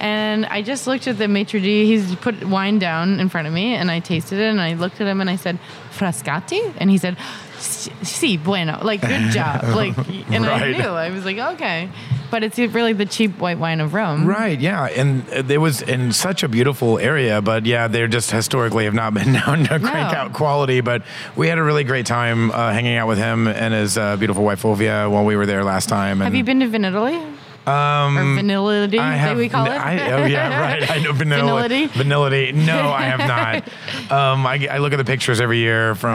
And 0.00 0.46
I 0.46 0.62
just 0.62 0.86
looked 0.86 1.06
at 1.08 1.18
the 1.18 1.26
maitre 1.28 1.60
d'. 1.60 1.64
He's 1.86 2.14
put 2.16 2.44
wine 2.44 2.78
down 2.78 3.18
in 3.20 3.28
front 3.28 3.46
of 3.48 3.52
me, 3.52 3.74
and 3.74 3.90
I 3.90 4.00
tasted 4.00 4.38
it, 4.38 4.48
and 4.48 4.60
I 4.60 4.74
looked 4.74 5.00
at 5.00 5.06
him, 5.06 5.20
and 5.20 5.28
I 5.28 5.36
said, 5.36 5.58
"Frascati," 5.90 6.74
and 6.78 6.88
he 6.90 6.98
said, 6.98 7.16
"Si, 7.58 8.36
bueno." 8.36 8.78
Like, 8.82 9.00
good 9.00 9.30
job. 9.32 9.64
Like, 9.74 9.96
and 10.30 10.46
I 10.46 10.70
knew. 10.72 10.84
I 10.88 11.10
was 11.10 11.24
like, 11.24 11.38
okay. 11.38 11.88
But 12.30 12.44
it's 12.44 12.58
really 12.58 12.92
the 12.92 13.06
cheap 13.06 13.38
white 13.38 13.58
wine 13.58 13.80
of 13.80 13.94
Rome. 13.94 14.26
Right, 14.26 14.60
yeah, 14.60 14.84
and 14.84 15.26
it 15.30 15.56
was 15.58 15.80
in 15.80 16.12
such 16.12 16.42
a 16.42 16.48
beautiful 16.48 16.98
area, 16.98 17.40
but 17.40 17.64
yeah, 17.64 17.88
they're 17.88 18.06
just 18.06 18.30
historically 18.30 18.84
have 18.84 18.92
not 18.92 19.14
been 19.14 19.32
known 19.46 19.60
to 19.64 19.78
crank 19.80 19.82
No. 20.12 20.18
out 20.18 20.32
quality. 20.34 20.82
But 20.82 21.02
we 21.36 21.48
had 21.48 21.56
a 21.58 21.62
really 21.62 21.84
great 21.84 22.04
time 22.04 22.50
uh, 22.50 22.70
hanging 22.72 22.96
out 22.96 23.08
with 23.08 23.16
him 23.18 23.48
and 23.48 23.72
his 23.72 23.96
uh, 23.96 24.16
beautiful 24.18 24.44
wife 24.44 24.60
Fulvia 24.60 25.08
while 25.10 25.24
we 25.24 25.36
were 25.36 25.46
there 25.46 25.64
last 25.64 25.88
time. 25.88 26.20
Have 26.20 26.34
you 26.34 26.44
been 26.44 26.60
to 26.60 26.66
Vinitaly? 26.68 27.34
Um, 27.68 28.16
or 28.18 28.22
Vanillity, 28.42 28.98
I 28.98 29.14
have. 29.16 29.36
we 29.36 29.48
call 29.48 29.66
it? 29.66 29.70
I, 29.70 30.12
oh 30.12 30.24
yeah, 30.26 30.60
right. 30.80 30.90
I 30.90 30.98
know 30.98 31.12
vanilla. 31.12 31.62
Vanillity? 31.68 31.88
Vanillity. 31.88 32.52
No, 32.54 32.90
I 32.90 33.02
have 33.02 33.18
not. 34.10 34.12
Um, 34.12 34.46
I, 34.46 34.66
I 34.70 34.78
look 34.78 34.92
at 34.92 34.96
the 34.96 35.04
pictures 35.04 35.40
every 35.40 35.58
year 35.58 35.94
from 35.94 36.14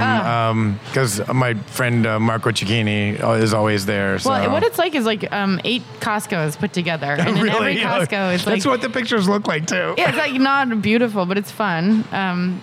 because 0.85 1.25
my 1.33 1.53
friend 1.53 2.05
uh, 2.05 2.19
Marco 2.19 2.49
Cicchini 2.51 3.19
is 3.39 3.53
always 3.53 3.85
there. 3.85 4.19
So. 4.19 4.29
Well, 4.29 4.51
what 4.51 4.63
it's 4.63 4.77
like 4.77 4.95
is 4.95 5.05
like 5.05 5.31
um, 5.31 5.59
eight 5.63 5.83
Costco's 5.99 6.55
put 6.55 6.73
together, 6.73 7.13
and 7.19 7.37
in 7.37 7.49
every 7.49 7.77
Yeah. 7.77 7.99
Costco, 7.99 8.35
it's 8.35 8.45
like 8.45 8.55
That's 8.55 8.65
what 8.65 8.81
the 8.81 8.89
pictures 8.89 9.27
look 9.29 9.47
like 9.47 9.67
too. 9.67 9.93
yeah, 9.97 10.09
it's 10.09 10.17
like 10.17 10.33
not 10.39 10.81
beautiful, 10.81 11.25
but 11.25 11.37
it's 11.37 11.51
fun. 11.51 12.03
Um, 12.11 12.61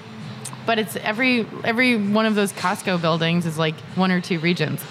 but 0.66 0.78
it's 0.78 0.94
every 0.96 1.46
every 1.64 1.96
one 1.96 2.26
of 2.26 2.34
those 2.34 2.52
Costco 2.52 3.00
buildings 3.00 3.46
is 3.46 3.58
like 3.58 3.74
one 3.96 4.10
or 4.10 4.20
two 4.20 4.38
regions. 4.40 4.84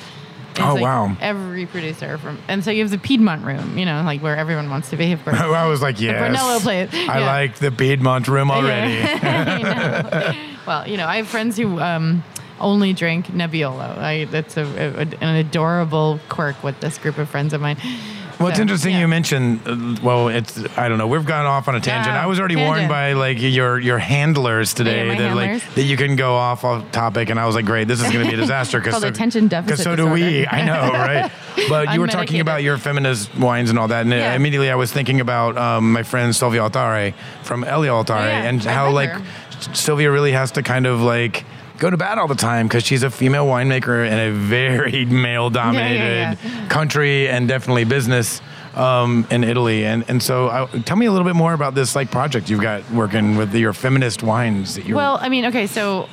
It's 0.60 0.68
Oh, 0.68 0.74
like 0.76 0.84
wow. 0.84 1.18
Every 1.22 1.66
producer 1.66 2.18
from, 2.18 2.38
and 2.48 2.64
so 2.64 2.72
you 2.72 2.82
have 2.84 2.92
the 2.92 2.98
Piedmont 2.98 3.44
room, 3.46 3.78
you 3.78 3.86
know, 3.86 4.02
like 4.04 4.22
where 4.22 4.36
everyone 4.36 4.70
wants 4.70 4.90
to 4.92 4.98
be. 4.98 5.12
Of 5.14 5.24
course. 5.24 5.38
I 5.40 5.66
was 5.68 5.82
like, 5.82 6.00
yes. 6.00 6.20
Brunello 6.20 6.60
place. 6.60 6.90
I 6.94 7.20
Yeah. 7.20 7.26
like 7.26 7.56
the 7.56 7.72
Piedmont 7.72 8.28
room 8.28 8.52
already. 8.52 9.00
Know. 9.24 10.34
Well, 10.68 10.88
you 10.88 10.98
know, 10.98 11.08
I 11.08 11.18
have 11.18 11.28
friends 11.28 11.58
who 11.58 11.80
um, 11.80 12.24
only 12.60 12.94
drink 12.94 13.26
Nebbiolo. 13.28 13.98
I, 13.98 14.26
that's 14.26 14.56
a, 14.56 14.62
a, 14.64 15.08
an 15.24 15.36
adorable 15.38 16.20
quirk 16.30 16.64
with 16.64 16.80
this 16.80 17.00
group 17.00 17.18
of 17.18 17.28
friends 17.28 17.54
of 17.54 17.62
mine. 17.62 17.78
Well, 18.40 18.48
it's 18.48 18.58
So, 18.58 18.62
interesting 18.62 18.94
yeah. 18.94 19.02
you 19.02 19.08
mentioned. 19.10 19.60
Uh, 19.66 20.00
well, 20.02 20.30
it's 20.30 20.58
I 20.78 20.88
don't 20.88 20.98
know. 20.98 21.08
We've 21.08 21.26
gone 21.26 21.46
off 21.46 21.68
on 21.68 21.76
a 21.76 21.80
tangent. 21.82 22.16
Yeah, 22.16 22.24
I 22.24 22.26
was 22.26 22.40
already 22.40 22.56
warned 22.56 22.88
by 22.88 23.14
like 23.14 23.38
your 23.42 23.80
your 23.80 23.98
handlers 24.00 24.74
today 24.74 25.10
my 25.10 25.16
that 25.16 25.22
handlers. 25.36 25.64
like 25.66 25.76
that 25.76 25.84
you 25.84 25.98
can 25.98 26.16
go 26.16 26.36
off 26.36 26.64
off 26.64 26.90
topic, 26.92 27.30
and 27.30 27.38
I 27.40 27.46
was 27.46 27.56
like, 27.56 27.66
great, 27.66 27.88
this 27.90 28.00
is 28.02 28.10
going 28.12 28.24
to 28.26 28.30
be 28.32 28.34
a 28.36 28.40
disaster 28.42 28.80
because 28.80 28.94
Called 29.00 29.04
attention 29.04 29.48
deficit 29.50 29.68
Because 29.78 29.84
so 29.84 29.96
do 29.96 30.08
we. 30.10 30.48
I 30.48 30.64
know, 30.64 30.92
right? 30.94 31.32
But 31.68 31.94
you 31.94 32.00
were 32.00 32.08
talking 32.08 32.40
about 32.40 32.64
your 32.64 32.78
feminist 32.78 33.36
wines 33.38 33.70
and 33.70 33.78
all 33.78 33.90
that, 33.90 34.02
and 34.02 34.12
Yeah. 34.12 34.34
immediately 34.34 34.70
I 34.72 34.76
was 34.76 34.94
thinking 34.94 35.20
about 35.20 35.58
um, 35.58 35.92
my 35.92 36.04
friend 36.04 36.34
Silvia 36.34 36.62
Altare 36.62 37.14
from 37.44 37.66
Elio 37.66 37.94
Altare, 38.02 38.16
Oh, 38.18 38.26
yeah. 38.26 38.44
and 38.44 38.66
I 38.66 38.72
how 38.72 38.92
like. 38.92 39.12
Silvia 39.74 40.10
really 40.10 40.32
has 40.32 40.52
to 40.52 40.64
kind 40.64 40.86
of 40.88 41.02
like. 41.02 41.44
Go 41.80 41.90
to 41.90 41.98
bat 41.98 42.18
all 42.18 42.28
the 42.28 42.36
time 42.36 42.68
because 42.68 42.84
she's 42.84 43.04
a 43.04 43.10
female 43.10 43.46
winemaker 43.48 44.06
in 44.06 44.20
a 44.20 44.32
very 44.32 45.06
male-dominated 45.26 46.38
yeah. 46.44 46.68
country 46.68 47.30
and 47.30 47.48
definitely 47.48 47.86
business 47.86 48.42
um, 48.76 49.26
in 49.32 49.44
Italy. 49.44 49.86
And 49.86 50.04
and 50.10 50.22
so, 50.22 50.50
I, 50.50 50.66
tell 50.82 50.98
me 50.98 51.06
a 51.06 51.12
little 51.12 51.26
bit 51.26 51.36
more 51.36 51.54
about 51.54 51.76
this 51.76 51.96
like 51.96 52.12
project 52.12 52.50
you've 52.50 52.62
got 52.62 52.90
working 52.92 53.38
with 53.38 53.54
your 53.56 53.74
feminist 53.74 54.24
wines. 54.24 54.76
That 54.76 54.86
you're, 54.86 54.98
Well, 54.98 55.18
I 55.22 55.30
mean, 55.30 55.46
okay, 55.46 55.68
so 55.68 56.10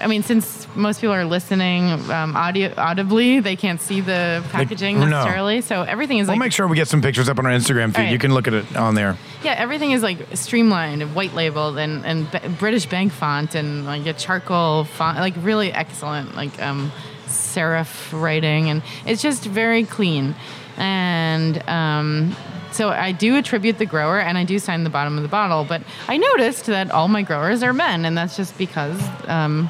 I 0.00 0.06
mean, 0.06 0.22
since 0.22 0.66
most 0.74 1.00
people 1.00 1.14
are 1.14 1.24
listening 1.24 1.90
um, 2.10 2.36
audio 2.36 2.72
audibly, 2.76 3.40
they 3.40 3.56
can't 3.56 3.80
see 3.80 4.00
the 4.00 4.44
packaging 4.50 5.00
no. 5.00 5.06
necessarily. 5.06 5.60
So 5.60 5.82
everything 5.82 6.18
is 6.18 6.28
we'll 6.28 6.34
like 6.34 6.46
make 6.46 6.52
sure 6.52 6.68
we 6.68 6.76
get 6.76 6.88
some 6.88 7.02
pictures 7.02 7.28
up 7.28 7.38
on 7.38 7.46
our 7.46 7.52
Instagram 7.52 7.88
feed. 7.88 8.02
Right. 8.02 8.12
You 8.12 8.18
can 8.18 8.34
look 8.34 8.46
at 8.46 8.54
it 8.54 8.76
on 8.76 8.94
there. 8.94 9.16
yeah, 9.42 9.54
everything 9.56 9.92
is 9.92 10.02
like 10.02 10.18
streamlined 10.34 11.02
and 11.02 11.14
white 11.14 11.34
labeled 11.34 11.78
and 11.78 12.04
and 12.04 12.30
B- 12.30 12.38
British 12.58 12.86
bank 12.86 13.12
font 13.12 13.54
and 13.54 13.86
like 13.86 14.06
a 14.06 14.12
charcoal 14.12 14.84
font, 14.84 15.18
like 15.18 15.34
really 15.38 15.72
excellent, 15.72 16.34
like 16.34 16.60
um, 16.62 16.92
serif 17.26 18.18
writing, 18.18 18.70
and 18.70 18.82
it's 19.06 19.22
just 19.22 19.44
very 19.44 19.84
clean. 19.84 20.34
And 20.76 21.68
um, 21.68 22.36
so 22.70 22.90
I 22.90 23.12
do 23.12 23.36
attribute 23.36 23.78
the 23.78 23.86
grower, 23.86 24.20
and 24.20 24.38
I 24.38 24.44
do 24.44 24.58
sign 24.58 24.84
the 24.84 24.90
bottom 24.90 25.16
of 25.16 25.22
the 25.22 25.28
bottle. 25.28 25.64
But 25.64 25.82
I 26.06 26.16
noticed 26.16 26.66
that 26.66 26.90
all 26.90 27.08
my 27.08 27.22
growers 27.22 27.62
are 27.62 27.72
men, 27.72 28.04
and 28.04 28.16
that's 28.16 28.36
just 28.36 28.56
because 28.56 29.00
um, 29.26 29.68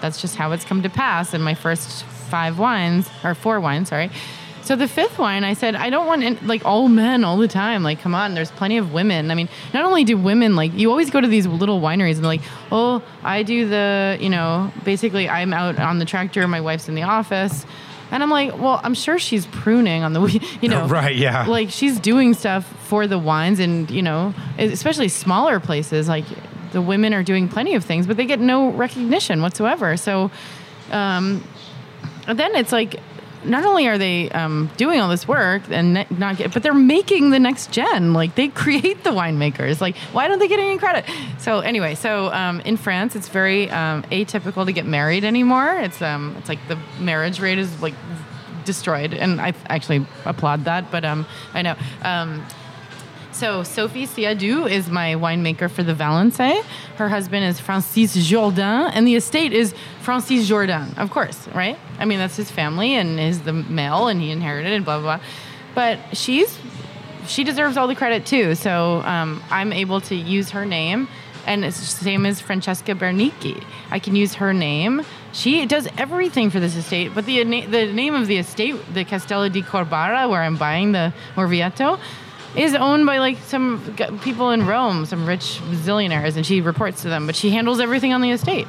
that's 0.00 0.20
just 0.20 0.36
how 0.36 0.52
it's 0.52 0.64
come 0.64 0.82
to 0.82 0.90
pass. 0.90 1.34
In 1.34 1.42
my 1.42 1.54
first 1.54 2.04
five 2.04 2.58
wines, 2.58 3.08
or 3.24 3.34
four 3.34 3.60
wines, 3.60 3.88
sorry. 3.88 4.10
So 4.62 4.76
the 4.76 4.86
fifth 4.88 5.18
wine, 5.18 5.44
I 5.44 5.54
said, 5.54 5.74
I 5.76 5.88
don't 5.88 6.06
want 6.06 6.22
in, 6.22 6.38
like 6.46 6.66
all 6.66 6.88
men 6.88 7.24
all 7.24 7.38
the 7.38 7.48
time. 7.48 7.82
Like, 7.82 8.00
come 8.00 8.14
on, 8.14 8.34
there's 8.34 8.50
plenty 8.50 8.76
of 8.76 8.92
women. 8.92 9.30
I 9.30 9.34
mean, 9.34 9.48
not 9.72 9.86
only 9.86 10.04
do 10.04 10.18
women 10.18 10.56
like 10.56 10.74
you 10.74 10.90
always 10.90 11.08
go 11.08 11.22
to 11.22 11.26
these 11.26 11.46
little 11.46 11.80
wineries 11.80 12.16
and 12.16 12.24
like, 12.24 12.42
oh, 12.70 13.02
I 13.22 13.44
do 13.44 13.66
the, 13.66 14.18
you 14.20 14.28
know, 14.28 14.70
basically 14.84 15.26
I'm 15.26 15.54
out 15.54 15.78
on 15.78 15.98
the 16.00 16.04
tractor, 16.04 16.46
my 16.46 16.60
wife's 16.60 16.86
in 16.86 16.94
the 16.94 17.04
office, 17.04 17.64
and 18.10 18.22
I'm 18.22 18.28
like, 18.28 18.58
well, 18.58 18.78
I'm 18.84 18.92
sure 18.92 19.18
she's 19.18 19.46
pruning 19.46 20.02
on 20.02 20.12
the, 20.12 20.20
you 20.60 20.68
know, 20.68 20.86
Right, 20.88 21.16
yeah. 21.16 21.46
like 21.46 21.70
she's 21.70 21.98
doing 21.98 22.34
stuff 22.34 22.66
for 22.88 23.06
the 23.06 23.18
wines, 23.18 23.60
and 23.60 23.90
you 23.90 24.02
know, 24.02 24.34
especially 24.58 25.08
smaller 25.08 25.60
places, 25.60 26.08
like 26.08 26.26
the 26.72 26.82
women 26.82 27.14
are 27.14 27.22
doing 27.22 27.48
plenty 27.48 27.74
of 27.74 27.84
things, 27.84 28.06
but 28.06 28.16
they 28.16 28.26
get 28.26 28.40
no 28.40 28.70
recognition 28.70 29.42
whatsoever. 29.42 29.96
So. 29.96 30.30
Um, 30.90 31.44
then 32.26 32.54
it's 32.54 32.72
like 32.72 33.00
not 33.44 33.64
only 33.64 33.86
are 33.86 33.98
they 33.98 34.30
um, 34.30 34.70
doing 34.76 35.00
all 35.00 35.08
this 35.08 35.26
work 35.26 35.62
and 35.70 36.06
not 36.18 36.36
get, 36.36 36.52
but 36.52 36.62
they're 36.62 36.74
making 36.74 37.30
the 37.30 37.38
next 37.38 37.70
gen. 37.70 38.12
Like 38.12 38.34
they 38.34 38.48
create 38.48 39.04
the 39.04 39.10
winemakers. 39.10 39.80
Like 39.80 39.96
why 40.12 40.28
don't 40.28 40.38
they 40.38 40.48
get 40.48 40.58
any 40.58 40.78
credit? 40.78 41.04
So 41.38 41.60
anyway, 41.60 41.94
so 41.94 42.32
um, 42.32 42.60
in 42.60 42.76
France, 42.76 43.16
it's 43.16 43.28
very 43.28 43.70
um, 43.70 44.02
atypical 44.04 44.66
to 44.66 44.72
get 44.72 44.86
married 44.86 45.24
anymore. 45.24 45.74
It's 45.74 46.02
um, 46.02 46.34
it's 46.38 46.48
like 46.48 46.66
the 46.68 46.78
marriage 47.00 47.40
rate 47.40 47.58
is 47.58 47.80
like 47.80 47.94
destroyed, 48.64 49.14
and 49.14 49.40
I 49.40 49.54
actually 49.66 50.06
applaud 50.24 50.64
that. 50.64 50.90
But 50.90 51.04
um, 51.04 51.26
I 51.54 51.62
know. 51.62 51.76
So 53.38 53.62
Sophie 53.62 54.08
Siadou 54.08 54.68
is 54.68 54.90
my 54.90 55.14
winemaker 55.14 55.70
for 55.70 55.84
the 55.84 55.94
Valençay. 55.94 56.60
Her 56.96 57.08
husband 57.08 57.44
is 57.44 57.60
Francis 57.60 58.16
Jourdain, 58.16 58.90
and 58.92 59.06
the 59.06 59.14
estate 59.14 59.52
is 59.52 59.76
Francis 60.00 60.50
Jourdain, 60.50 60.98
of 60.98 61.12
course, 61.12 61.46
right? 61.54 61.78
I 62.00 62.04
mean, 62.04 62.18
that's 62.18 62.34
his 62.34 62.50
family, 62.50 62.94
and 62.94 63.20
is 63.20 63.42
the 63.42 63.52
male, 63.52 64.08
and 64.08 64.20
he 64.20 64.32
inherited 64.32 64.72
and 64.72 64.84
blah 64.84 64.98
blah. 64.98 65.18
blah. 65.18 65.26
But 65.76 66.16
she's 66.16 66.58
she 67.28 67.44
deserves 67.44 67.76
all 67.76 67.86
the 67.86 67.94
credit 67.94 68.26
too. 68.26 68.56
So 68.56 69.02
um, 69.02 69.40
I'm 69.50 69.72
able 69.72 70.00
to 70.00 70.16
use 70.16 70.50
her 70.50 70.66
name, 70.66 71.06
and 71.46 71.64
it's 71.64 71.78
the 71.78 72.04
same 72.04 72.26
as 72.26 72.40
Francesca 72.40 72.96
Bernicchi. 72.96 73.62
I 73.92 74.00
can 74.00 74.16
use 74.16 74.34
her 74.34 74.52
name. 74.52 75.02
She 75.32 75.64
does 75.64 75.86
everything 75.96 76.50
for 76.50 76.58
this 76.58 76.74
estate, 76.74 77.12
but 77.14 77.24
the 77.24 77.44
the 77.44 77.92
name 77.92 78.16
of 78.16 78.26
the 78.26 78.38
estate, 78.38 78.74
the 78.92 79.04
Castello 79.04 79.48
di 79.48 79.62
Corbara, 79.62 80.28
where 80.28 80.42
I'm 80.42 80.56
buying 80.56 80.90
the 80.90 81.14
Morvietto, 81.36 82.00
is 82.56 82.74
owned 82.74 83.06
by 83.06 83.18
like 83.18 83.38
some 83.38 83.94
people 84.22 84.50
in 84.50 84.66
Rome, 84.66 85.06
some 85.06 85.26
rich 85.26 85.60
zillionaires, 85.70 86.36
and 86.36 86.44
she 86.44 86.60
reports 86.60 87.02
to 87.02 87.08
them. 87.08 87.26
But 87.26 87.36
she 87.36 87.50
handles 87.50 87.80
everything 87.80 88.12
on 88.12 88.20
the 88.20 88.30
estate. 88.30 88.66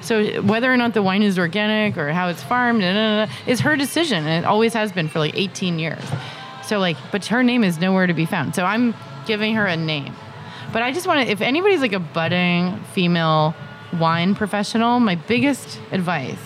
So 0.00 0.40
whether 0.42 0.72
or 0.72 0.76
not 0.76 0.94
the 0.94 1.02
wine 1.02 1.22
is 1.22 1.38
organic 1.38 1.98
or 1.98 2.10
how 2.12 2.28
it's 2.28 2.42
farmed, 2.42 2.82
is 3.46 3.60
her 3.60 3.76
decision, 3.76 4.26
and 4.26 4.44
it 4.44 4.48
always 4.48 4.72
has 4.72 4.92
been 4.92 5.08
for 5.08 5.18
like 5.18 5.36
18 5.36 5.78
years. 5.78 6.02
So 6.64 6.78
like, 6.78 6.96
but 7.12 7.26
her 7.26 7.42
name 7.42 7.64
is 7.64 7.78
nowhere 7.78 8.06
to 8.06 8.14
be 8.14 8.24
found. 8.24 8.54
So 8.54 8.64
I'm 8.64 8.94
giving 9.26 9.54
her 9.54 9.66
a 9.66 9.76
name. 9.76 10.14
But 10.72 10.82
I 10.82 10.92
just 10.92 11.06
want 11.06 11.26
to, 11.26 11.30
if 11.30 11.40
anybody's 11.40 11.80
like 11.80 11.92
a 11.92 11.98
budding 11.98 12.78
female 12.92 13.54
wine 13.98 14.34
professional, 14.34 15.00
my 15.00 15.16
biggest 15.16 15.80
advice 15.90 16.38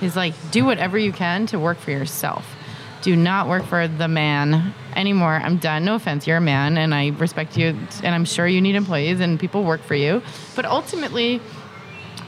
is 0.00 0.16
like 0.16 0.34
do 0.50 0.64
whatever 0.64 0.98
you 0.98 1.12
can 1.12 1.46
to 1.46 1.58
work 1.58 1.78
for 1.78 1.90
yourself. 1.90 2.46
Do 3.02 3.16
not 3.16 3.48
work 3.48 3.64
for 3.64 3.88
the 3.88 4.08
man 4.08 4.74
anymore. 4.96 5.34
I'm 5.34 5.58
done. 5.58 5.84
No 5.84 5.94
offense, 5.94 6.26
you're 6.26 6.38
a 6.38 6.40
man, 6.40 6.78
and 6.78 6.94
I 6.94 7.08
respect 7.08 7.56
you, 7.56 7.76
and 8.02 8.14
I'm 8.14 8.24
sure 8.24 8.46
you 8.46 8.60
need 8.60 8.74
employees 8.74 9.20
and 9.20 9.38
people 9.38 9.64
work 9.64 9.82
for 9.82 9.94
you. 9.94 10.22
But 10.56 10.64
ultimately, 10.64 11.40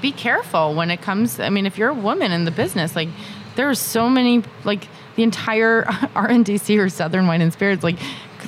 be 0.02 0.12
careful 0.12 0.74
when 0.74 0.90
it 0.90 1.00
comes 1.00 1.40
i 1.40 1.48
mean 1.48 1.64
if 1.64 1.78
you're 1.78 1.88
a 1.88 1.94
woman 1.94 2.30
in 2.30 2.44
the 2.44 2.50
business 2.50 2.94
like 2.94 3.08
there 3.56 3.68
are 3.68 3.74
so 3.74 4.10
many 4.10 4.42
like 4.62 4.86
the 5.16 5.22
entire 5.22 5.82
RNDC 6.14 6.78
or 6.78 6.88
southern 6.88 7.26
wine 7.26 7.40
and 7.40 7.52
spirits 7.52 7.82
like 7.82 7.96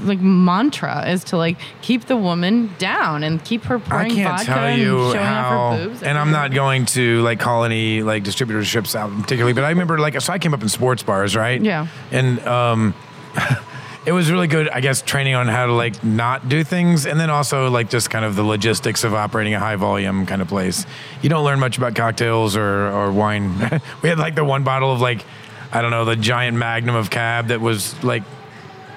like 0.03 0.21
mantra 0.21 1.09
is 1.09 1.25
to 1.25 1.37
like 1.37 1.57
keep 1.83 2.05
the 2.05 2.17
woman 2.17 2.71
down 2.79 3.25
and 3.25 3.45
keep 3.45 3.65
her 3.65 3.77
I 3.77 3.79
pouring 3.79 4.15
can't 4.15 4.29
vodka 4.31 4.45
tell 4.45 4.59
and 4.59 4.81
showing 4.81 5.17
how, 5.17 5.59
off 5.59 5.79
her 5.79 5.85
boobs 5.87 6.03
and 6.03 6.17
I'm 6.17 6.31
not 6.31 6.53
going 6.53 6.85
to 6.87 7.23
like 7.23 7.41
call 7.41 7.65
any 7.65 8.03
like 8.03 8.23
distributorships 8.23 8.95
out 8.95 9.11
particularly, 9.23 9.55
but 9.55 9.65
I 9.65 9.71
remember 9.71 9.99
like 9.99 10.21
so 10.21 10.33
I 10.33 10.39
came 10.39 10.55
up 10.55 10.63
in 10.63 10.69
sports 10.69 11.03
bars, 11.03 11.35
right? 11.35 11.61
Yeah. 11.61 11.89
and 12.13 12.39
um, 12.47 12.95
it 14.09 14.13
was 14.13 14.31
really 14.31 14.47
good, 14.47 14.69
I 14.71 14.81
guess, 14.81 15.03
training 15.03 15.35
on 15.35 15.49
how 15.49 15.67
to 15.67 15.73
like 15.75 16.03
not 16.03 16.49
do 16.49 16.65
things, 16.65 17.05
and 17.07 17.21
then 17.21 17.29
also 17.31 17.69
like 17.71 17.91
just 17.91 18.09
kind 18.11 18.25
of 18.25 18.35
the 18.37 18.43
logistics 18.43 19.05
of 19.05 19.13
operating 19.15 19.55
a 19.55 19.59
high 19.61 19.77
volume 19.77 20.25
kind 20.27 20.41
of 20.43 20.49
place. 20.49 20.87
You 21.23 21.29
don't 21.29 21.45
learn 21.45 21.61
much 21.61 21.77
about 21.79 21.95
cocktails 21.95 22.57
or 22.57 22.89
or 22.89 23.13
wine. 23.13 23.59
we 24.03 24.09
had 24.09 24.19
like 24.19 24.35
the 24.35 24.45
one 24.45 24.65
bottle 24.65 24.91
of 24.93 25.01
like 25.01 25.25
I 25.73 25.83
don't 25.83 25.91
know 25.91 26.05
the 26.07 26.17
giant 26.17 26.57
magnum 26.57 26.95
of 26.97 27.11
cab 27.11 27.49
that 27.49 27.61
was 27.61 28.03
like 28.03 28.23